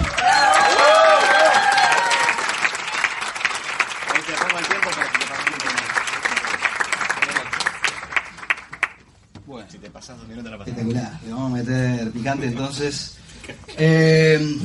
Ahí 4.13 4.21
te 4.27 4.33
pongo 4.33 4.59
el 4.59 4.65
tiempo 4.67 4.89
para 4.89 5.09
que 5.09 5.17
te 5.17 5.25
participen. 5.25 5.71
Bueno. 9.45 9.71
Si 9.71 9.77
te 9.77 9.89
pasas 9.89 10.17
dos 10.17 10.27
minutos 10.27 10.51
la. 10.51 10.57
Espectacular. 10.57 11.19
Le 11.23 11.31
vamos 11.31 11.51
a 11.51 11.55
meter 11.55 12.11
picante 12.11 12.45
entonces. 12.47 13.17
Eh, 13.77 14.57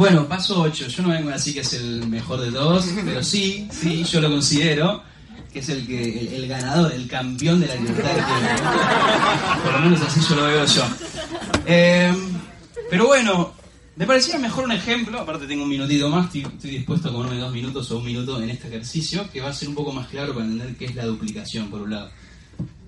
bueno, 0.00 0.26
paso 0.26 0.62
8. 0.62 0.88
Yo 0.88 1.02
no 1.02 1.10
vengo 1.10 1.28
así 1.28 1.52
que 1.52 1.60
es 1.60 1.74
el 1.74 2.06
mejor 2.08 2.40
de 2.40 2.50
todos, 2.50 2.86
pero 3.04 3.22
sí, 3.22 3.68
sí, 3.70 4.02
yo 4.04 4.22
lo 4.22 4.30
considero 4.30 5.02
que 5.52 5.58
es 5.58 5.68
el 5.68 5.86
que 5.86 6.20
el, 6.20 6.28
el 6.28 6.48
ganador, 6.48 6.90
el 6.92 7.06
campeón 7.06 7.60
de 7.60 7.66
la 7.66 7.74
libertad 7.74 8.08
de 8.08 8.14
tiempo. 8.14 9.62
Por 9.62 9.72
lo 9.74 9.80
menos 9.80 10.00
así 10.00 10.20
yo 10.26 10.36
lo 10.36 10.44
veo 10.44 10.64
yo. 10.64 10.84
Eh, 11.66 12.14
pero 12.88 13.08
bueno, 13.08 13.52
me 13.96 14.06
parecía 14.06 14.38
mejor 14.38 14.64
un 14.64 14.72
ejemplo, 14.72 15.20
aparte 15.20 15.46
tengo 15.46 15.64
un 15.64 15.68
minutito 15.68 16.08
más, 16.08 16.26
estoy, 16.26 16.50
estoy 16.50 16.70
dispuesto 16.70 17.10
a 17.10 17.12
comerme 17.12 17.38
dos 17.38 17.52
minutos 17.52 17.90
o 17.90 17.98
un 17.98 18.06
minuto 18.06 18.42
en 18.42 18.48
este 18.48 18.68
ejercicio, 18.68 19.28
que 19.30 19.42
va 19.42 19.50
a 19.50 19.52
ser 19.52 19.68
un 19.68 19.74
poco 19.74 19.92
más 19.92 20.08
claro 20.08 20.32
para 20.32 20.46
entender 20.46 20.76
qué 20.76 20.86
es 20.86 20.94
la 20.94 21.04
duplicación, 21.04 21.68
por 21.68 21.82
un 21.82 21.90
lado. 21.90 22.10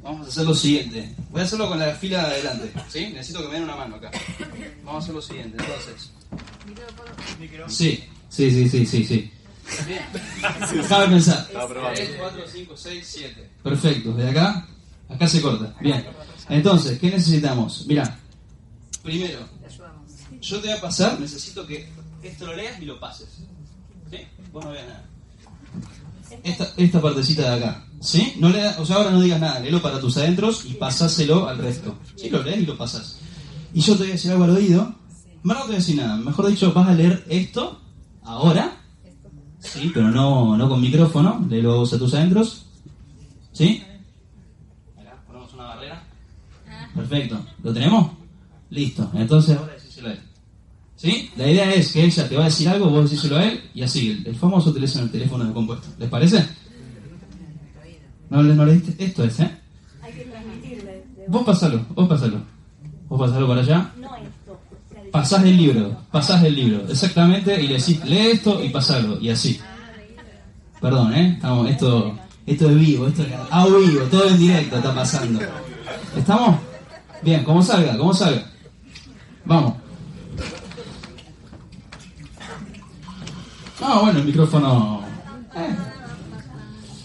Vamos 0.03 0.27
a 0.27 0.31
hacer 0.31 0.45
lo 0.45 0.55
siguiente. 0.55 1.15
Voy 1.31 1.41
a 1.41 1.45
hacerlo 1.45 1.69
con 1.69 1.79
la 1.79 1.95
fila 1.95 2.29
de 2.29 2.35
adelante. 2.35 2.73
¿sí? 2.89 3.11
Necesito 3.13 3.43
que 3.43 3.49
me 3.49 3.55
den 3.55 3.65
una 3.65 3.77
mano 3.77 3.97
acá. 3.97 4.11
Vamos 4.85 5.03
a 5.03 5.05
hacer 5.05 5.15
lo 5.15 5.23
siguiente, 5.23 5.57
entonces. 5.61 6.11
Sí, 7.69 8.05
sí, 8.29 8.51
sí, 8.51 8.69
sí, 8.69 8.87
sí, 8.87 9.05
sí. 9.05 9.33
Déjame 10.75 11.07
pensar. 11.07 11.49
3, 11.49 12.11
4, 12.19 12.43
5, 12.53 12.77
6, 12.77 13.07
7. 13.07 13.51
Perfecto. 13.63 14.13
De 14.13 14.31
acá, 14.31 14.67
acá 15.09 15.29
se 15.29 15.41
corta. 15.41 15.75
Bien. 15.81 16.05
Entonces, 16.49 16.99
¿qué 16.99 17.11
necesitamos? 17.11 17.87
Mira, 17.87 18.19
primero, 19.03 19.39
yo 20.41 20.61
te 20.61 20.69
voy 20.69 20.77
a 20.77 20.81
pasar, 20.81 21.21
necesito 21.21 21.67
que 21.67 21.89
esto 22.23 22.47
lo 22.47 22.57
leas 22.57 22.81
y 22.81 22.87
lo 22.87 22.99
pases. 22.99 23.29
¿Sí? 24.11 24.19
Vos 24.53 24.65
no 24.65 24.73
veas 24.73 24.87
nada. 24.87 25.05
Esta, 26.43 26.69
esta 26.77 27.01
partecita 27.01 27.43
de 27.43 27.65
acá. 27.65 27.87
¿Sí? 28.01 28.35
No 28.39 28.49
le, 28.49 28.67
o 28.67 28.85
sea, 28.85 28.97
ahora 28.97 29.11
no 29.11 29.21
digas 29.21 29.41
nada, 29.41 29.61
léelo 29.61 29.81
para 29.81 30.01
tus 30.01 30.17
adentros 30.17 30.65
y 30.65 30.75
pasáselo 30.75 31.49
al 31.49 31.59
resto. 31.59 31.97
Sí, 32.17 32.31
lo 32.31 32.43
lees 32.43 32.63
y 32.63 32.67
lo 32.67 32.77
pasas. 32.77 33.19
Y 33.73 33.81
yo 33.81 33.95
te 33.95 34.01
voy 34.01 34.09
a 34.09 34.13
decir 34.13 34.33
algo 34.33 34.45
al 34.45 34.57
oído. 34.57 34.95
No 35.45 35.55
te 35.55 35.61
voy 35.63 35.75
a 35.75 35.79
decir 35.79 35.97
nada. 35.97 36.17
Mejor 36.17 36.49
dicho, 36.49 36.73
vas 36.73 36.89
a 36.89 36.95
leer 36.95 37.25
esto 37.29 37.81
ahora. 38.23 38.77
Sí, 39.61 39.91
pero 39.95 40.11
no, 40.11 40.57
no 40.57 40.69
con 40.69 40.81
micrófono. 40.81 41.47
Léelo 41.49 41.77
vos 41.77 41.93
a 41.93 41.99
tus 41.99 42.13
adentros. 42.15 42.67
¿Sí? 43.53 43.83
Acá 44.99 45.23
ponemos 45.27 45.53
una 45.55 45.65
barrera. 45.65 46.05
Perfecto. 46.95 47.39
¿Lo 47.63 47.73
tenemos? 47.73 48.11
Listo. 48.71 49.11
Entonces 49.15 49.57
ahora 49.57 49.75
decíselo 49.75 50.09
a 50.09 50.13
él. 50.13 50.21
¿Sí? 51.03 51.29
La 51.37 51.49
idea 51.51 51.75
es 51.75 51.91
que 51.93 52.05
ella 52.05 52.29
te 52.29 52.37
va 52.37 52.43
a 52.43 52.45
decir 52.45 52.69
algo, 52.69 52.89
vos 52.89 53.11
decíselo 53.11 53.37
a 53.37 53.45
él 53.45 53.61
y 53.75 53.83
así, 53.83 54.23
el, 54.25 54.37
famoso 54.37 54.73
teléfono, 54.73 55.05
el 55.07 55.11
teléfono 55.11 55.45
de 55.45 55.53
compuesto. 55.53 55.89
¿Les 55.99 56.09
parece? 56.09 56.47
¿No, 58.31 58.41
le- 58.41 58.55
no 58.55 58.65
diste? 58.67 59.05
Esto 59.05 59.25
es, 59.25 59.41
¿eh? 59.41 59.51
Hay 60.01 60.13
que 60.13 60.21
transmitirle. 60.27 61.03
Vos 61.27 61.43
pasalo, 61.45 61.85
vos 61.97 62.09
pasalo. 62.09 62.37
Vos 63.09 63.19
pasalo 63.21 63.49
para 63.49 63.63
allá. 63.63 63.91
No 64.01 64.15
esto. 64.15 64.61
Pasás 65.11 65.43
el 65.43 65.57
libro, 65.57 65.97
pasás 66.13 66.45
el 66.45 66.55
libro, 66.55 66.85
exactamente, 66.89 67.61
y 67.61 67.67
le 67.67 67.75
decís, 67.79 68.05
lee 68.05 68.19
esto 68.35 68.63
y 68.63 68.69
pasalo, 68.69 69.21
y 69.21 69.29
así. 69.31 69.61
Perdón, 70.81 71.15
¿eh? 71.15 71.33
Estamos, 71.35 71.69
esto, 71.69 72.17
esto 72.47 72.71
es 72.71 72.79
vivo, 72.79 73.09
esto 73.09 73.23
es 73.25 73.29
a 73.51 73.67
vivo, 73.67 74.05
todo 74.09 74.29
en 74.29 74.39
directo 74.39 74.77
está 74.77 74.95
pasando. 74.95 75.41
¿Estamos? 76.17 76.61
Bien, 77.23 77.43
como 77.43 77.61
salga, 77.61 77.99
como 77.99 78.15
salga. 78.15 78.49
Vamos. 79.45 79.82
Ah, 83.83 84.01
bueno, 84.03 84.21
el 84.21 84.25
micrófono. 84.25 85.01
eh. 85.57 85.77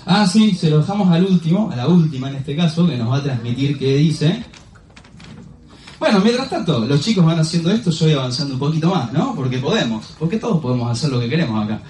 Ah, 0.06 0.26
sí, 0.26 0.54
se 0.54 0.70
lo 0.70 0.80
dejamos 0.80 1.12
al 1.12 1.26
último, 1.26 1.70
a 1.72 1.76
la 1.76 1.88
última 1.88 2.30
en 2.30 2.38
este 2.38 2.56
caso, 2.56 2.88
que 2.88 2.96
nos 2.96 3.12
va 3.12 3.18
a 3.18 3.24
transmitir 3.24 3.78
qué 3.78 3.98
dice. 3.98 4.44
Bueno, 6.00 6.22
mientras 6.22 6.50
tanto, 6.50 6.80
los 6.86 7.02
chicos 7.02 7.26
van 7.26 7.40
haciendo 7.40 7.72
esto, 7.72 7.90
yo 7.92 8.06
voy 8.06 8.14
avanzando 8.14 8.54
un 8.54 8.60
poquito 8.60 8.90
más, 8.90 9.12
¿no? 9.12 9.36
Porque 9.36 9.58
podemos, 9.58 10.14
porque 10.18 10.38
todos 10.38 10.62
podemos 10.62 10.90
hacer 10.92 11.10
lo 11.10 11.20
que 11.20 11.28
queremos 11.28 11.66
acá. 11.66 11.82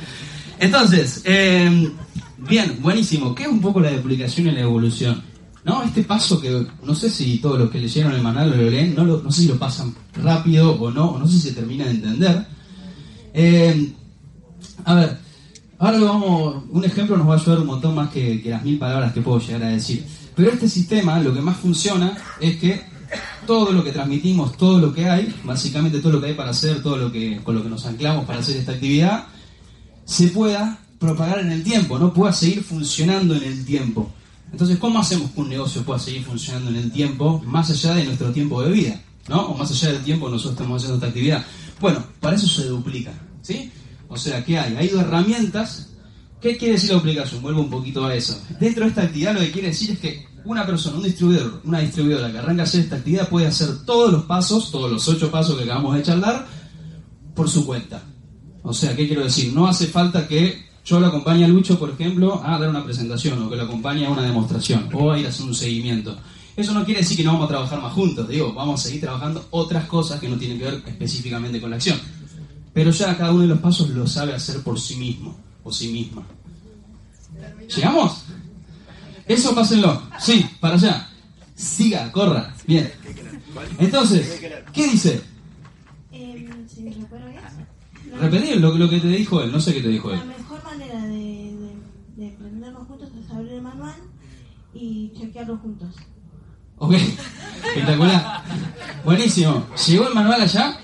Entonces, 0.57 1.21
eh, 1.25 1.91
bien, 2.37 2.79
buenísimo. 2.81 3.35
¿Qué 3.35 3.43
es 3.43 3.49
un 3.49 3.61
poco 3.61 3.79
la 3.81 3.91
duplicación 3.91 4.47
y 4.47 4.51
la 4.51 4.61
evolución? 4.61 5.21
¿No? 5.65 5.83
Este 5.83 6.03
paso 6.03 6.39
que 6.39 6.65
no 6.83 6.95
sé 6.95 7.09
si 7.09 7.39
todos 7.39 7.59
los 7.59 7.69
que 7.69 7.79
leyeron 7.79 8.13
el 8.13 8.21
manual 8.21 8.49
lo 8.49 8.69
leen, 8.69 8.95
no, 8.95 9.03
no 9.03 9.29
sé 9.31 9.41
si 9.41 9.47
lo 9.49 9.59
pasan 9.59 9.93
rápido 10.23 10.71
o 10.79 10.89
no, 10.89 11.09
o 11.11 11.19
no 11.19 11.27
sé 11.27 11.33
si 11.33 11.49
se 11.49 11.53
termina 11.53 11.83
de 11.85 11.91
entender. 11.91 12.47
Eh, 13.33 13.93
a 14.87 14.95
ver, 14.95 15.17
ahora 15.79 15.99
vamos, 15.99 16.63
un 16.69 16.85
ejemplo 16.85 17.17
nos 17.17 17.27
va 17.27 17.33
a 17.33 17.37
ayudar 17.37 17.59
un 17.59 17.67
montón 17.67 17.93
más 17.93 18.09
que, 18.09 18.41
que 18.41 18.49
las 18.49 18.63
mil 18.63 18.79
palabras 18.79 19.11
que 19.11 19.19
puedo 19.19 19.37
llegar 19.37 19.63
a 19.63 19.67
decir. 19.67 20.05
Pero 20.33 20.49
este 20.49 20.69
sistema 20.69 21.19
lo 21.19 21.33
que 21.33 21.41
más 21.41 21.57
funciona 21.57 22.17
es 22.39 22.55
que 22.55 22.81
todo 23.45 23.73
lo 23.73 23.83
que 23.83 23.91
transmitimos, 23.91 24.55
todo 24.55 24.79
lo 24.79 24.93
que 24.93 25.09
hay, 25.09 25.35
básicamente 25.43 25.99
todo 25.99 26.13
lo 26.13 26.21
que 26.21 26.27
hay 26.27 26.35
para 26.35 26.51
hacer, 26.51 26.81
todo 26.81 26.95
lo 26.95 27.11
que 27.11 27.41
con 27.43 27.55
lo 27.55 27.63
que 27.63 27.69
nos 27.69 27.85
anclamos 27.85 28.23
para 28.23 28.39
hacer 28.39 28.55
esta 28.55 28.71
actividad, 28.71 29.25
se 30.05 30.29
pueda 30.29 30.79
propagar 30.99 31.39
en 31.39 31.51
el 31.51 31.63
tiempo, 31.63 31.99
no 31.99 32.13
pueda 32.13 32.31
seguir 32.31 32.63
funcionando 32.63 33.35
en 33.35 33.43
el 33.43 33.65
tiempo. 33.65 34.09
Entonces, 34.53 34.77
¿cómo 34.77 34.99
hacemos 34.99 35.31
que 35.31 35.41
un 35.41 35.49
negocio 35.49 35.83
pueda 35.83 35.99
seguir 35.99 36.23
funcionando 36.23 36.69
en 36.69 36.77
el 36.77 36.93
tiempo 36.93 37.43
más 37.45 37.69
allá 37.69 37.93
de 37.93 38.05
nuestro 38.05 38.31
tiempo 38.31 38.61
de 38.61 38.71
vida? 38.71 39.01
¿No? 39.27 39.47
O 39.47 39.57
más 39.57 39.69
allá 39.69 39.91
del 39.91 40.03
tiempo 40.05 40.27
que 40.27 40.31
nosotros 40.31 40.53
estamos 40.53 40.77
haciendo 40.77 40.95
esta 40.95 41.07
actividad. 41.07 41.45
Bueno, 41.81 42.01
para 42.21 42.37
eso 42.37 42.47
se 42.47 42.67
duplica, 42.67 43.11
¿sí? 43.41 43.69
O 44.07 44.17
sea, 44.17 44.43
¿qué 44.43 44.57
hay? 44.57 44.75
Hay 44.75 44.89
herramientas. 44.89 45.89
¿Qué 46.41 46.55
quiere 46.57 46.75
decir 46.75 46.91
la 46.91 46.97
duplicación? 46.97 47.41
Vuelvo 47.41 47.61
un 47.61 47.69
poquito 47.69 48.05
a 48.05 48.13
eso. 48.15 48.39
Dentro 48.59 48.83
de 48.83 48.89
esta 48.89 49.01
actividad 49.03 49.33
lo 49.33 49.39
que 49.39 49.51
quiere 49.51 49.69
decir 49.69 49.91
es 49.91 49.99
que 49.99 50.25
una 50.45 50.65
persona, 50.65 50.97
un 50.97 51.03
distribuidor, 51.03 51.61
una 51.65 51.79
distribuidora 51.79 52.31
que 52.31 52.37
arranca 52.37 52.61
a 52.61 52.65
hacer 52.65 52.81
esta 52.81 52.97
actividad 52.97 53.27
puede 53.27 53.47
hacer 53.47 53.85
todos 53.85 54.11
los 54.11 54.23
pasos, 54.25 54.71
todos 54.71 54.91
los 54.91 55.07
ocho 55.07 55.29
pasos 55.29 55.57
que 55.57 55.63
acabamos 55.63 55.95
de 55.95 56.03
charlar, 56.03 56.47
por 57.35 57.49
su 57.49 57.65
cuenta. 57.65 58.03
O 58.63 58.73
sea, 58.73 58.95
¿qué 58.95 59.07
quiero 59.07 59.23
decir? 59.23 59.53
No 59.53 59.67
hace 59.67 59.87
falta 59.87 60.27
que 60.27 60.65
yo 60.85 60.99
lo 60.99 61.07
acompañe 61.07 61.43
a 61.43 61.47
Lucho, 61.47 61.77
por 61.77 61.89
ejemplo, 61.89 62.41
a 62.45 62.57
dar 62.57 62.69
una 62.69 62.83
presentación, 62.83 63.41
o 63.43 63.49
que 63.49 63.57
lo 63.57 63.63
acompañe 63.63 64.05
a 64.05 64.09
una 64.09 64.21
demostración, 64.21 64.89
o 64.93 65.11
a 65.11 65.19
ir 65.19 65.25
a 65.25 65.29
hacer 65.29 65.45
un 65.45 65.53
seguimiento. 65.53 66.17
Eso 66.55 66.73
no 66.73 66.85
quiere 66.85 67.01
decir 67.01 67.17
que 67.17 67.23
no 67.23 67.33
vamos 67.33 67.45
a 67.45 67.49
trabajar 67.49 67.81
más 67.81 67.93
juntos, 67.93 68.27
digo, 68.27 68.53
vamos 68.53 68.79
a 68.79 68.83
seguir 68.83 69.01
trabajando 69.01 69.45
otras 69.51 69.85
cosas 69.85 70.19
que 70.19 70.29
no 70.29 70.37
tienen 70.37 70.57
que 70.57 70.63
ver 70.63 70.81
específicamente 70.87 71.59
con 71.59 71.69
la 71.69 71.75
acción. 71.75 71.99
Pero 72.77 72.91
ya 72.91 73.17
cada 73.17 73.31
uno 73.31 73.41
de 73.41 73.47
los 73.47 73.57
pasos 73.59 73.89
lo 73.89 74.05
sabe 74.05 74.35
hacer 74.35 74.61
por 74.61 74.79
sí 74.79 74.97
mismo, 74.97 75.35
o 75.63 75.71
sí 75.73 75.87
misma. 75.91 76.21
¿Llegamos? 77.75 78.23
Eso 79.25 79.55
pásenlo. 79.55 79.99
Sí, 80.19 80.47
para 80.59 80.75
allá. 80.75 81.09
Siga, 81.55 82.11
corra. 82.11 82.53
Bien. 82.67 82.91
Entonces, 83.79 84.39
¿qué 84.71 84.87
dice? 84.89 85.23
Si 86.11 86.83
me 86.83 86.91
recuerdo 86.93 87.29
bien. 87.29 87.41
La- 88.11 88.17
Repetir 88.19 88.57
lo, 88.61 88.77
lo 88.77 88.87
que 88.87 88.99
te 88.99 89.07
dijo 89.07 89.41
él, 89.41 89.51
no 89.51 89.59
sé 89.59 89.73
qué 89.73 89.81
te 89.81 89.87
dijo 89.87 90.11
él. 90.11 90.19
La 90.19 90.25
mejor 90.25 90.63
manera 90.63 91.01
de, 91.01 91.55
de, 91.55 91.75
de 92.27 92.35
aprenderlo 92.35 92.85
juntos 92.85 93.09
es 93.19 93.31
abrir 93.31 93.53
el 93.53 93.61
manual 93.63 93.95
y 94.75 95.11
chequearlo 95.19 95.57
juntos. 95.57 95.95
Ok, 96.77 96.93
espectacular. 97.65 98.43
Buenísimo. 99.03 99.65
¿Llegó 99.87 100.09
el 100.09 100.13
manual 100.13 100.41
allá? 100.43 100.77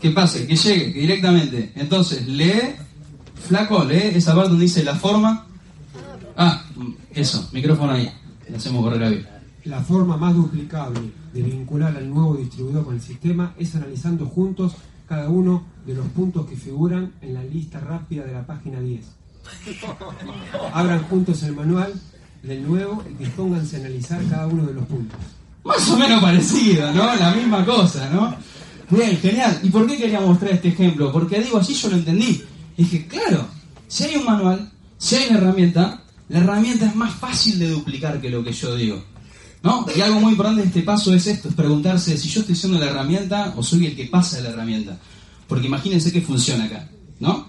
Que 0.00 0.10
pase, 0.10 0.46
que 0.46 0.56
llegue 0.56 0.92
que 0.92 1.00
directamente. 1.00 1.72
Entonces, 1.74 2.26
lee, 2.26 2.74
flaco, 3.46 3.84
lee 3.84 4.12
esa 4.14 4.34
parte 4.34 4.50
donde 4.50 4.64
dice 4.64 4.84
la 4.84 4.94
forma. 4.94 5.46
Ah, 6.36 6.62
eso, 7.14 7.48
micrófono 7.52 7.92
ahí. 7.92 8.10
Le 8.48 8.56
hacemos 8.56 8.84
correr 8.84 9.04
a 9.04 9.10
ver. 9.10 9.36
La 9.64 9.80
forma 9.80 10.16
más 10.16 10.34
duplicable 10.34 11.00
de 11.32 11.42
vincular 11.42 11.96
al 11.96 12.08
nuevo 12.08 12.36
distribuidor 12.36 12.84
con 12.84 12.94
el 12.94 13.00
sistema 13.00 13.54
es 13.58 13.74
analizando 13.74 14.26
juntos 14.26 14.74
cada 15.08 15.28
uno 15.28 15.64
de 15.86 15.94
los 15.94 16.06
puntos 16.08 16.46
que 16.46 16.56
figuran 16.56 17.12
en 17.20 17.34
la 17.34 17.42
lista 17.42 17.80
rápida 17.80 18.24
de 18.24 18.32
la 18.32 18.46
página 18.46 18.80
10. 18.80 19.04
Abran 20.72 21.02
juntos 21.04 21.42
el 21.42 21.54
manual 21.54 21.92
del 22.42 22.66
nuevo 22.66 23.02
y 23.08 23.14
dispónganse 23.24 23.76
a 23.76 23.80
analizar 23.80 24.20
cada 24.28 24.46
uno 24.46 24.64
de 24.64 24.74
los 24.74 24.84
puntos. 24.86 25.18
Más 25.64 25.90
o 25.90 25.96
menos 25.96 26.20
parecido, 26.20 26.92
¿no? 26.92 27.14
La 27.16 27.32
misma 27.32 27.64
cosa, 27.64 28.08
¿no? 28.10 28.34
Bien, 28.90 29.16
genial. 29.18 29.58
¿Y 29.62 29.70
por 29.70 29.86
qué 29.86 29.96
quería 29.96 30.20
mostrar 30.20 30.52
este 30.52 30.68
ejemplo? 30.68 31.12
Porque 31.12 31.40
digo, 31.40 31.58
así 31.58 31.74
yo 31.74 31.88
lo 31.88 31.96
entendí. 31.96 32.42
Dije, 32.76 33.06
claro, 33.06 33.46
si 33.88 34.04
hay 34.04 34.16
un 34.16 34.24
manual, 34.24 34.70
si 34.98 35.16
hay 35.16 35.28
una 35.30 35.38
herramienta, 35.38 36.02
la 36.28 36.38
herramienta 36.38 36.86
es 36.86 36.94
más 36.94 37.14
fácil 37.14 37.58
de 37.58 37.70
duplicar 37.70 38.20
que 38.20 38.30
lo 38.30 38.44
que 38.44 38.52
yo 38.52 38.76
digo. 38.76 39.02
¿No? 39.62 39.84
Y 39.96 40.00
algo 40.00 40.20
muy 40.20 40.32
importante 40.32 40.62
de 40.62 40.68
este 40.68 40.82
paso 40.82 41.12
es 41.12 41.26
esto, 41.26 41.48
es 41.48 41.54
preguntarse 41.54 42.16
si 42.16 42.28
yo 42.28 42.40
estoy 42.40 42.52
usando 42.52 42.78
la 42.78 42.86
herramienta 42.86 43.54
o 43.56 43.62
soy 43.62 43.86
el 43.86 43.96
que 43.96 44.06
pasa 44.06 44.40
la 44.40 44.50
herramienta. 44.50 44.96
Porque 45.48 45.66
imagínense 45.66 46.12
que 46.12 46.20
funciona 46.20 46.64
acá, 46.64 46.88
¿no? 47.18 47.48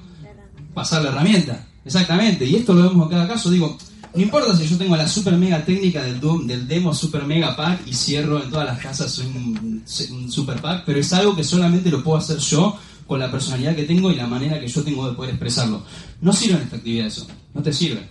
Pasar 0.74 1.04
la 1.04 1.10
herramienta, 1.10 1.68
exactamente. 1.86 2.46
Y 2.46 2.56
esto 2.56 2.74
lo 2.74 2.84
vemos 2.90 3.04
en 3.04 3.10
cada 3.10 3.28
caso, 3.28 3.52
digo, 3.52 3.78
no 4.18 4.24
importa 4.24 4.56
si 4.58 4.68
yo 4.68 4.78
tengo 4.78 4.96
la 4.98 5.08
super 5.08 5.34
mega 5.38 5.64
técnica 5.64 6.04
del, 6.04 6.20
do- 6.20 6.40
del 6.40 6.68
demo 6.68 6.94
super 6.94 7.24
mega 7.26 7.56
pack 7.56 7.82
y 7.88 7.94
cierro 7.94 8.44
en 8.44 8.50
todas 8.50 8.66
las 8.66 8.80
casas 8.80 9.18
un, 9.20 9.84
un 10.12 10.32
super 10.32 10.60
pack, 10.62 10.84
pero 10.86 11.00
es 11.00 11.14
algo 11.14 11.36
que 11.36 11.44
solamente 11.44 11.90
lo 11.90 12.04
puedo 12.04 12.18
hacer 12.18 12.38
yo 12.40 12.78
con 13.08 13.20
la 13.20 13.32
personalidad 13.32 13.76
que 13.76 13.84
tengo 13.84 14.12
y 14.12 14.16
la 14.16 14.28
manera 14.28 14.60
que 14.60 14.68
yo 14.68 14.84
tengo 14.84 15.08
de 15.10 15.16
poder 15.16 15.32
expresarlo. 15.32 15.84
No 16.20 16.34
sirve 16.34 16.56
en 16.58 16.64
esta 16.64 16.76
actividad 16.76 17.08
eso, 17.08 17.26
no 17.54 17.62
te 17.62 17.72
sirve. 17.72 18.08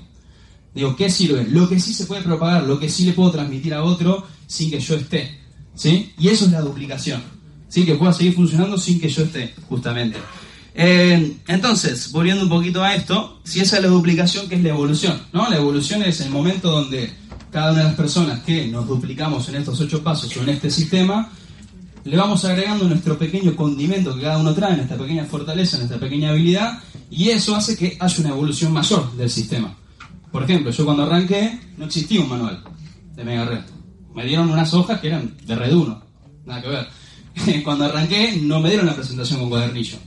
Digo, 0.75 0.95
¿qué 0.97 1.11
sirve? 1.11 1.45
Lo 1.51 1.69
que 1.69 1.81
sí 1.81 1.93
se 1.93 2.07
puede 2.07 2.23
propagar, 2.23 2.65
lo 2.65 2.79
que 2.79 2.89
sí 2.89 3.05
le 3.05 3.13
puedo 3.13 3.31
transmitir 3.31 3.75
a 3.75 3.83
otro 3.83 4.27
sin 4.47 4.71
que 4.71 4.79
yo 4.81 4.95
esté. 4.95 5.41
¿Sí? 5.75 6.13
Y 6.19 6.29
eso 6.29 6.47
es 6.47 6.53
la 6.53 6.61
duplicación. 6.63 7.23
¿Sí? 7.69 7.85
Que 7.85 7.95
pueda 7.97 8.13
seguir 8.13 8.35
funcionando 8.35 8.79
sin 8.79 8.99
que 9.01 9.09
yo 9.09 9.23
esté, 9.25 9.55
justamente. 9.69 10.19
Eh, 10.79 11.39
entonces, 11.49 12.13
volviendo 12.13 12.43
un 12.43 12.51
poquito 12.51 12.85
a 12.85 12.95
esto, 12.95 13.41
si 13.45 13.61
esa 13.61 13.77
es 13.79 13.83
la 13.83 13.89
duplicación, 13.89 14.47
¿qué 14.47 14.57
es 14.57 14.63
la 14.63 14.69
evolución? 14.69 15.23
¿No? 15.33 15.49
La 15.49 15.57
evolución 15.57 16.03
es 16.03 16.21
el 16.21 16.29
momento 16.29 16.71
donde 16.71 17.11
cada 17.51 17.73
una 17.73 17.81
de 17.81 17.85
las 17.87 17.95
personas 17.95 18.41
que 18.41 18.69
nos 18.69 18.87
duplicamos 18.87 19.49
en 19.49 19.57
estos 19.57 19.81
ocho 19.81 20.03
pasos 20.03 20.37
o 20.37 20.43
en 20.43 20.51
este 20.51 20.71
sistema, 20.71 21.31
le 22.05 22.15
vamos 22.15 22.45
agregando 22.45 22.87
nuestro 22.87 23.19
pequeño 23.19 23.57
condimento 23.57 24.15
que 24.15 24.21
cada 24.21 24.37
uno 24.37 24.53
trae, 24.53 24.77
nuestra 24.77 24.99
pequeña 24.99 25.25
fortaleza, 25.25 25.79
nuestra 25.79 25.99
pequeña 25.99 26.29
habilidad, 26.29 26.79
y 27.11 27.31
eso 27.31 27.57
hace 27.57 27.75
que 27.75 27.97
haya 27.99 28.21
una 28.21 28.29
evolución 28.29 28.71
mayor 28.71 29.11
del 29.17 29.31
sistema. 29.31 29.75
Por 30.31 30.43
ejemplo, 30.43 30.71
yo 30.71 30.85
cuando 30.85 31.05
arranqué 31.05 31.59
no 31.79 31.87
existía 31.87 32.21
un 32.21 32.29
manual 32.29 32.63
de 33.15 33.25
Mega 33.25 33.47
Red. 33.47 33.61
Me 34.15 34.27
dieron 34.27 34.51
unas 34.51 34.75
hojas 34.75 35.01
que 35.01 35.09
eran 35.09 35.35
de 35.43 35.55
Red 35.55 35.73
1, 35.73 36.03
nada 36.45 36.61
que 36.61 36.69
ver. 36.69 36.87
Cuando 37.65 37.85
arranqué 37.85 38.39
no 38.43 38.61
me 38.61 38.71
dieron 38.71 38.87
la 38.87 38.95
presentación 38.95 39.41
con 39.41 39.51
cuadernillo. 39.51 39.99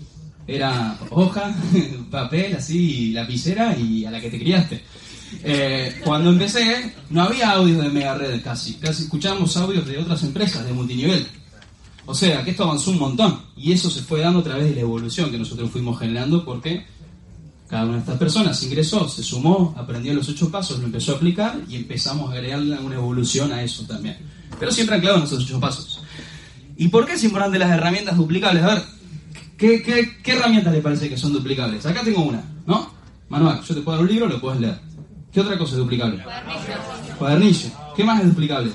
Era 0.50 0.98
hoja, 1.12 1.56
papel, 2.12 2.56
así, 2.56 3.12
lapicera 3.12 3.78
y 3.78 4.04
a 4.06 4.12
la 4.12 4.20
que 4.20 4.32
te 4.32 4.40
criaste. 4.40 4.82
Eh, 5.44 6.02
cuando 6.04 6.32
empecé 6.32 6.96
no 7.12 7.22
había 7.22 7.52
audios 7.52 7.84
de 7.84 7.90
Mega 7.90 8.16
Red 8.16 8.42
casi, 8.42 8.74
casi 8.76 9.04
escuchábamos 9.04 9.56
audios 9.58 9.86
de 9.86 10.00
otras 10.00 10.24
empresas 10.24 10.66
de 10.66 10.74
multinivel. 10.74 11.28
O 12.08 12.16
sea, 12.16 12.44
que 12.44 12.50
esto 12.52 12.64
avanzó 12.64 12.90
un 12.90 12.98
montón 12.98 13.40
y 13.56 13.72
eso 13.72 13.92
se 13.92 14.02
fue 14.02 14.22
dando 14.22 14.40
a 14.40 14.44
través 14.44 14.70
de 14.70 14.74
la 14.74 14.82
evolución 14.82 15.30
que 15.30 15.38
nosotros 15.38 15.70
fuimos 15.70 16.00
generando 16.00 16.44
porque 16.44 16.84
cada 17.68 17.84
una 17.84 17.94
de 17.94 18.00
estas 18.00 18.18
personas 18.18 18.64
ingresó, 18.64 19.08
se 19.08 19.22
sumó, 19.22 19.76
aprendió 19.78 20.16
los 20.16 20.28
ocho 20.28 20.50
pasos, 20.50 20.80
lo 20.80 20.86
empezó 20.86 21.12
a 21.12 21.16
aplicar 21.18 21.60
y 21.70 21.76
empezamos 21.76 22.32
a 22.32 22.34
agregarle 22.34 22.80
una 22.80 22.96
evolución 22.96 23.54
a 23.54 23.62
eso 23.62 23.84
también. 23.84 24.18
Pero 24.60 24.72
siempre 24.72 24.96
anclado 24.96 25.18
en 25.18 25.24
esos 25.26 25.44
ocho 25.44 25.60
pasos. 25.60 26.02
¿Y 26.76 26.88
por 26.88 27.06
qué 27.06 27.14
es 27.14 27.24
importante 27.24 27.60
las 27.60 27.70
herramientas 27.70 28.18
duplicables? 28.18 28.64
A 28.64 28.74
ver, 28.74 28.84
¿qué, 29.60 29.84
qué, 29.84 30.18
qué 30.24 30.32
herramientas 30.32 30.74
le 30.74 30.82
parece 30.82 31.10
que 31.10 31.18
son 31.18 31.34
duplicables? 31.34 31.86
Acá 31.86 32.02
tengo 32.04 32.24
una, 32.24 32.44
¿no? 32.66 32.90
Manual, 33.28 33.62
yo 33.62 33.76
te 33.76 33.82
puedo 33.82 33.98
dar 33.98 34.06
un 34.06 34.12
libro, 34.12 34.28
lo 34.28 34.42
puedes 34.42 34.60
leer. 34.60 34.80
¿Qué 35.32 35.42
otra 35.42 35.58
cosa 35.58 35.74
es 35.74 35.78
duplicable? 35.78 36.24
Cuadernillo. 37.20 37.70
¿Qué 37.96 38.04
más 38.04 38.22
es 38.22 38.30
duplicable? 38.30 38.72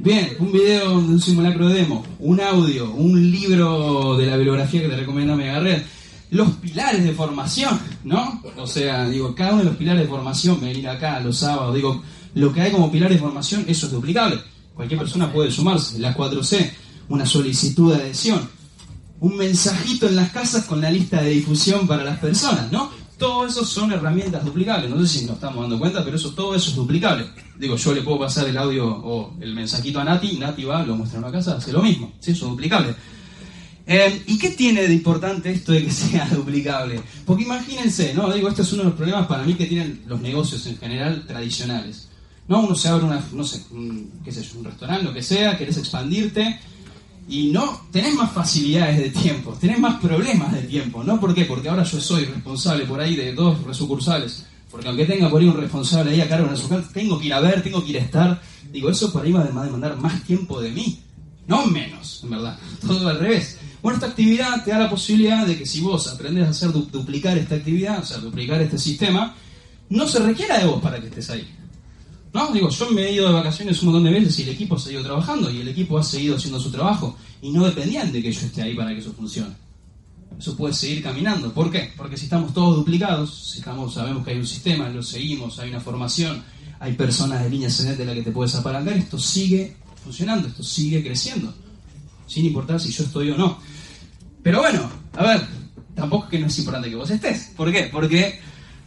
Bien, 0.00 0.36
un 0.40 0.52
video 0.52 0.88
de 0.88 0.94
un 0.96 1.20
simulacro 1.20 1.68
de 1.68 1.74
demo, 1.76 2.04
un 2.18 2.40
audio, 2.40 2.90
un 2.90 3.30
libro 3.30 4.16
de 4.18 4.26
la 4.26 4.36
bibliografía 4.36 4.82
que 4.82 4.88
te 4.88 4.96
recomienda 4.96 5.36
Megared, 5.36 5.82
los 6.30 6.50
pilares 6.56 7.04
de 7.04 7.12
formación, 7.12 7.78
¿no? 8.04 8.42
O 8.56 8.66
sea, 8.66 9.08
digo, 9.08 9.34
cada 9.34 9.52
uno 9.52 9.60
de 9.60 9.68
los 9.68 9.76
pilares 9.76 10.02
de 10.02 10.08
formación, 10.08 10.60
venir 10.60 10.88
acá 10.88 11.20
los 11.20 11.38
sábados, 11.38 11.74
digo, 11.74 12.02
lo 12.34 12.52
que 12.52 12.62
hay 12.62 12.72
como 12.72 12.90
pilar 12.90 13.10
de 13.10 13.18
formación, 13.18 13.64
eso 13.68 13.86
es 13.86 13.92
duplicable. 13.92 14.40
Cualquier 14.74 14.98
persona 14.98 15.32
puede 15.32 15.50
sumarse. 15.50 15.98
Las 15.98 16.16
4C, 16.16 16.70
una 17.08 17.24
solicitud 17.24 17.94
de 17.94 18.02
adhesión, 18.02 18.48
un 19.22 19.36
mensajito 19.36 20.08
en 20.08 20.16
las 20.16 20.32
casas 20.32 20.64
con 20.64 20.80
la 20.80 20.90
lista 20.90 21.22
de 21.22 21.30
difusión 21.30 21.86
para 21.86 22.02
las 22.02 22.18
personas, 22.18 22.72
¿no? 22.72 22.90
Todo 23.16 23.46
eso 23.46 23.64
son 23.64 23.92
herramientas 23.92 24.44
duplicables. 24.44 24.90
No 24.90 25.00
sé 25.00 25.20
si 25.20 25.26
nos 25.26 25.36
estamos 25.36 25.62
dando 25.62 25.78
cuenta, 25.78 26.02
pero 26.04 26.16
eso 26.16 26.32
todo 26.32 26.56
eso 26.56 26.70
es 26.70 26.76
duplicable. 26.76 27.26
Digo, 27.56 27.76
yo 27.76 27.94
le 27.94 28.02
puedo 28.02 28.18
pasar 28.18 28.48
el 28.48 28.58
audio 28.58 28.84
o 28.84 29.36
el 29.40 29.54
mensajito 29.54 30.00
a 30.00 30.04
Nati, 30.04 30.38
Nati 30.38 30.64
va, 30.64 30.82
lo 30.82 30.96
muestra 30.96 31.20
en 31.20 31.24
una 31.24 31.32
casa, 31.32 31.56
hace 31.56 31.72
lo 31.72 31.80
mismo. 31.80 32.12
Sí, 32.18 32.32
eso 32.32 32.46
es 32.46 32.50
duplicable. 32.50 32.96
Eh, 33.86 34.24
¿Y 34.26 34.38
qué 34.38 34.50
tiene 34.50 34.88
de 34.88 34.92
importante 34.92 35.52
esto 35.52 35.70
de 35.70 35.84
que 35.84 35.92
sea 35.92 36.26
duplicable? 36.26 37.00
Porque 37.24 37.44
imagínense, 37.44 38.14
¿no? 38.14 38.28
Digo, 38.32 38.48
este 38.48 38.62
es 38.62 38.72
uno 38.72 38.82
de 38.82 38.88
los 38.88 38.96
problemas 38.96 39.28
para 39.28 39.44
mí 39.44 39.54
que 39.54 39.66
tienen 39.66 40.02
los 40.08 40.20
negocios 40.20 40.66
en 40.66 40.78
general 40.78 41.28
tradicionales. 41.28 42.08
¿No? 42.48 42.62
Uno 42.62 42.74
se 42.74 42.88
abre 42.88 43.04
una, 43.04 43.24
no 43.32 43.44
sé, 43.44 43.62
un, 43.70 44.14
qué 44.24 44.32
sé 44.32 44.42
yo, 44.42 44.58
un 44.58 44.64
restaurante, 44.64 45.04
lo 45.04 45.14
que 45.14 45.22
sea, 45.22 45.56
querés 45.56 45.76
expandirte 45.76 46.58
y 47.32 47.46
no 47.46 47.86
tenés 47.90 48.14
más 48.14 48.30
facilidades 48.30 48.98
de 48.98 49.08
tiempo, 49.08 49.56
tenés 49.58 49.78
más 49.78 49.98
problemas 49.98 50.52
de 50.52 50.64
tiempo, 50.64 51.02
¿no? 51.02 51.18
¿Por 51.18 51.34
qué? 51.34 51.46
Porque 51.46 51.66
ahora 51.66 51.82
yo 51.82 51.98
soy 51.98 52.26
responsable 52.26 52.84
por 52.84 53.00
ahí 53.00 53.16
de 53.16 53.32
dos 53.32 53.56
sucursales. 53.74 54.44
Porque 54.70 54.86
aunque 54.86 55.06
tenga 55.06 55.30
por 55.30 55.40
ahí 55.40 55.48
un 55.48 55.56
responsable 55.56 56.10
ahí 56.10 56.20
a 56.20 56.28
cargo 56.28 56.44
de 56.44 56.52
una 56.52 56.60
sucursal, 56.60 56.92
tengo 56.92 57.18
que 57.18 57.28
ir 57.28 57.32
a 57.32 57.40
ver, 57.40 57.62
tengo 57.62 57.82
que 57.82 57.92
ir 57.92 57.96
a 57.96 58.02
estar. 58.02 58.42
Digo, 58.70 58.90
eso 58.90 59.10
por 59.10 59.24
ahí 59.24 59.32
va 59.32 59.40
a 59.40 59.44
demandar 59.44 59.96
más 59.96 60.22
tiempo 60.24 60.60
de 60.60 60.72
mí, 60.72 61.00
no 61.46 61.64
menos, 61.64 62.20
en 62.22 62.30
verdad. 62.32 62.58
Todo 62.86 63.08
al 63.08 63.18
revés. 63.18 63.58
Bueno, 63.80 63.96
esta 63.96 64.08
actividad 64.08 64.62
te 64.62 64.70
da 64.70 64.80
la 64.80 64.90
posibilidad 64.90 65.46
de 65.46 65.56
que 65.56 65.64
si 65.64 65.80
vos 65.80 66.08
aprendés 66.08 66.46
a 66.46 66.50
hacer 66.50 66.70
duplicar 66.70 67.38
esta 67.38 67.54
actividad, 67.54 68.00
o 68.00 68.04
sea, 68.04 68.18
duplicar 68.18 68.60
este 68.60 68.76
sistema, 68.76 69.34
no 69.88 70.06
se 70.06 70.18
requiera 70.18 70.58
de 70.58 70.66
vos 70.66 70.82
para 70.82 71.00
que 71.00 71.06
estés 71.06 71.30
ahí. 71.30 71.48
No, 72.32 72.50
digo, 72.50 72.70
yo 72.70 72.90
me 72.90 73.02
he 73.02 73.12
ido 73.12 73.28
de 73.28 73.34
vacaciones 73.34 73.80
un 73.82 73.90
montón 73.90 74.04
de 74.04 74.18
veces 74.18 74.38
y 74.38 74.42
el 74.42 74.48
equipo 74.50 74.76
ha 74.76 74.78
seguido 74.78 75.02
trabajando 75.02 75.50
y 75.50 75.60
el 75.60 75.68
equipo 75.68 75.98
ha 75.98 76.02
seguido 76.02 76.36
haciendo 76.36 76.58
su 76.58 76.70
trabajo 76.70 77.16
y 77.42 77.50
no 77.50 77.64
dependían 77.64 78.10
de 78.10 78.22
que 78.22 78.32
yo 78.32 78.40
esté 78.46 78.62
ahí 78.62 78.74
para 78.74 78.90
que 78.90 79.00
eso 79.00 79.12
funcione. 79.12 79.54
Eso 80.38 80.56
puede 80.56 80.72
seguir 80.72 81.02
caminando. 81.02 81.52
¿Por 81.52 81.70
qué? 81.70 81.92
Porque 81.96 82.16
si 82.16 82.24
estamos 82.24 82.54
todos 82.54 82.76
duplicados, 82.76 83.52
si 83.52 83.58
estamos, 83.58 83.92
sabemos 83.92 84.24
que 84.24 84.30
hay 84.30 84.38
un 84.38 84.46
sistema, 84.46 84.88
lo 84.88 85.02
seguimos, 85.02 85.58
hay 85.58 85.68
una 85.68 85.80
formación, 85.80 86.42
hay 86.80 86.94
personas 86.94 87.42
de 87.42 87.50
línea 87.50 87.68
ascendente 87.68 88.02
de 88.02 88.08
la 88.08 88.14
que 88.14 88.22
te 88.22 88.32
puedes 88.32 88.54
apalancar, 88.54 88.94
esto 88.94 89.18
sigue 89.18 89.76
funcionando, 90.02 90.48
esto 90.48 90.62
sigue 90.62 91.02
creciendo, 91.02 91.52
sin 92.26 92.46
importar 92.46 92.80
si 92.80 92.90
yo 92.90 93.04
estoy 93.04 93.30
o 93.30 93.36
no. 93.36 93.58
Pero 94.42 94.60
bueno, 94.60 94.90
a 95.16 95.22
ver, 95.22 95.46
tampoco 95.94 96.24
es 96.24 96.30
que 96.30 96.38
no 96.38 96.46
es 96.46 96.58
importante 96.58 96.88
que 96.88 96.96
vos 96.96 97.10
estés. 97.10 97.52
¿Por 97.56 97.70
qué? 97.70 97.90
Porque 97.92 98.40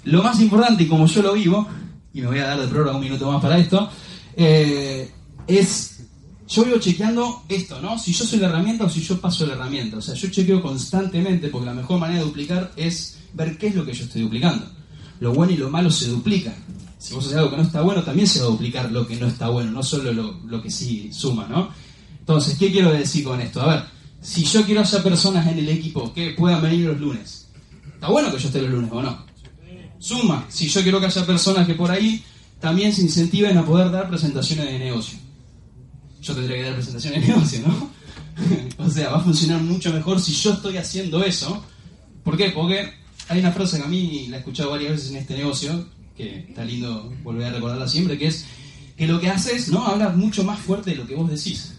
lo 0.03 0.23
más 0.23 0.41
importante, 0.41 0.83
y 0.83 0.87
como 0.87 1.05
yo 1.05 1.21
lo 1.21 1.33
vivo, 1.33 1.67
y 2.15 2.21
me 2.21 2.27
voy 2.27 2.39
a 2.39 2.47
dar 2.47 2.61
de 2.61 2.67
prórroga 2.67 2.95
un 2.95 3.03
minuto 3.03 3.29
más 3.29 3.41
para 3.41 3.59
esto, 3.59 3.89
eh, 4.37 5.11
es, 5.45 5.99
yo 6.47 6.63
vivo 6.63 6.77
chequeando 6.79 7.43
esto, 7.49 7.81
¿no? 7.81 7.99
Si 7.99 8.13
yo 8.13 8.23
soy 8.23 8.39
la 8.39 8.47
herramienta 8.47 8.85
o 8.85 8.89
si 8.89 9.01
yo 9.01 9.19
paso 9.19 9.45
la 9.45 9.53
herramienta. 9.53 9.97
O 9.97 10.01
sea, 10.01 10.15
yo 10.15 10.29
chequeo 10.29 10.61
constantemente 10.61 11.49
porque 11.49 11.65
la 11.65 11.73
mejor 11.73 11.99
manera 11.99 12.19
de 12.21 12.25
duplicar 12.25 12.71
es 12.77 13.17
ver 13.33 13.57
qué 13.57 13.67
es 13.67 13.75
lo 13.75 13.85
que 13.85 13.93
yo 13.93 14.05
estoy 14.05 14.21
duplicando. 14.21 14.65
Lo 15.19 15.33
bueno 15.33 15.51
y 15.51 15.57
lo 15.57 15.69
malo 15.69 15.91
se 15.91 16.07
duplican. 16.07 16.55
Si 16.97 17.13
vos 17.13 17.25
haces 17.25 17.37
algo 17.37 17.51
que 17.51 17.57
no 17.57 17.63
está 17.63 17.81
bueno, 17.81 18.01
también 18.01 18.27
se 18.27 18.39
va 18.39 18.45
a 18.45 18.49
duplicar 18.49 18.89
lo 18.93 19.05
que 19.05 19.17
no 19.17 19.27
está 19.27 19.49
bueno, 19.49 19.71
no 19.71 19.83
solo 19.83 20.13
lo, 20.13 20.39
lo 20.47 20.61
que 20.61 20.71
sí 20.71 21.09
suma, 21.11 21.47
¿no? 21.49 21.69
Entonces, 22.17 22.57
¿qué 22.57 22.71
quiero 22.71 22.93
decir 22.93 23.25
con 23.25 23.41
esto? 23.41 23.61
A 23.61 23.67
ver, 23.67 23.83
si 24.21 24.45
yo 24.45 24.63
quiero 24.63 24.81
hacer 24.81 25.03
personas 25.03 25.45
en 25.47 25.59
el 25.59 25.67
equipo 25.67 26.13
que 26.13 26.31
puedan 26.31 26.61
venir 26.61 26.87
los 26.87 26.99
lunes, 26.99 27.47
¿está 27.93 28.07
bueno 28.07 28.31
que 28.31 28.39
yo 28.39 28.47
esté 28.47 28.61
los 28.61 28.71
lunes 28.71 28.89
o 28.93 29.01
no? 29.01 29.24
Suma, 30.05 30.45
si 30.49 30.69
yo 30.69 30.83
quiero 30.83 30.99
que 30.99 31.07
haya 31.07 31.25
personas 31.25 31.65
que 31.65 31.73
por 31.73 31.89
ahí 31.89 32.23
también 32.59 32.93
se 32.93 33.01
incentiven 33.01 33.57
a 33.57 33.65
poder 33.65 33.89
dar 33.89 34.07
presentaciones 34.07 34.67
de 34.67 34.77
negocio. 34.77 35.17
Yo 36.21 36.35
tendría 36.35 36.57
que 36.57 36.63
dar 36.63 36.73
presentaciones 36.75 37.21
de 37.21 37.27
negocio, 37.33 37.59
¿no? 37.65 37.89
o 38.85 38.87
sea, 38.87 39.09
va 39.09 39.17
a 39.17 39.23
funcionar 39.23 39.61
mucho 39.61 39.91
mejor 39.91 40.21
si 40.21 40.31
yo 40.31 40.53
estoy 40.53 40.77
haciendo 40.77 41.23
eso. 41.23 41.65
¿Por 42.23 42.37
qué? 42.37 42.51
Porque 42.51 42.93
hay 43.29 43.39
una 43.39 43.51
frase 43.51 43.77
que 43.77 43.83
a 43.83 43.87
mí 43.87 44.27
la 44.29 44.35
he 44.35 44.39
escuchado 44.41 44.69
varias 44.69 44.91
veces 44.91 45.09
en 45.09 45.15
este 45.17 45.37
negocio, 45.37 45.89
que 46.15 46.41
está 46.49 46.63
lindo 46.63 47.11
volver 47.23 47.47
a 47.47 47.53
recordarla 47.53 47.87
siempre, 47.87 48.15
que 48.15 48.27
es 48.27 48.45
que 48.95 49.07
lo 49.07 49.19
que 49.19 49.29
haces, 49.31 49.69
¿no? 49.69 49.87
Habla 49.87 50.09
mucho 50.09 50.43
más 50.43 50.59
fuerte 50.59 50.91
de 50.91 50.97
lo 50.97 51.07
que 51.07 51.15
vos 51.15 51.31
decís. 51.31 51.73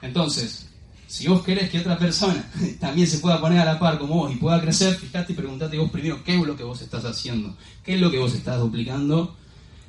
Entonces, 0.00 0.67
si 1.08 1.26
vos 1.26 1.42
querés 1.42 1.70
que 1.70 1.80
otra 1.80 1.98
persona 1.98 2.48
también 2.80 3.08
se 3.08 3.18
pueda 3.18 3.40
poner 3.40 3.58
a 3.60 3.64
la 3.64 3.78
par 3.78 3.98
como 3.98 4.14
vos 4.14 4.32
y 4.32 4.36
pueda 4.36 4.60
crecer, 4.60 4.94
fíjate 4.94 5.32
y 5.32 5.36
preguntate 5.36 5.78
vos 5.78 5.90
primero 5.90 6.22
qué 6.22 6.38
es 6.38 6.46
lo 6.46 6.54
que 6.54 6.62
vos 6.62 6.82
estás 6.82 7.04
haciendo, 7.06 7.56
qué 7.82 7.94
es 7.94 8.00
lo 8.00 8.10
que 8.10 8.18
vos 8.18 8.34
estás 8.34 8.60
duplicando 8.60 9.34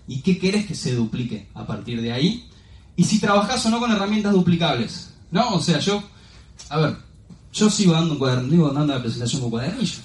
y 0.08 0.22
qué 0.22 0.40
querés 0.40 0.66
que 0.66 0.76
se 0.76 0.96
duplique 0.96 1.50
a 1.54 1.68
partir 1.68 2.02
de 2.02 2.14
ahí. 2.14 2.50
Y 2.96 3.04
si 3.04 3.20
trabajás 3.20 3.66
o 3.66 3.70
no 3.70 3.80
con 3.80 3.92
herramientas 3.92 4.34
duplicables. 4.34 5.14
¿No? 5.32 5.56
O 5.56 5.62
sea, 5.62 5.80
yo, 5.80 6.02
a 6.70 6.80
ver, 6.80 6.98
yo 7.54 7.70
sigo 7.70 7.94
dando 7.94 8.14
un 8.14 8.20
cuadernillo, 8.20 8.72
dando 8.72 8.94
la 8.94 9.02
presentación 9.02 9.42
con 9.42 9.52
cuadernillo. 9.52 10.00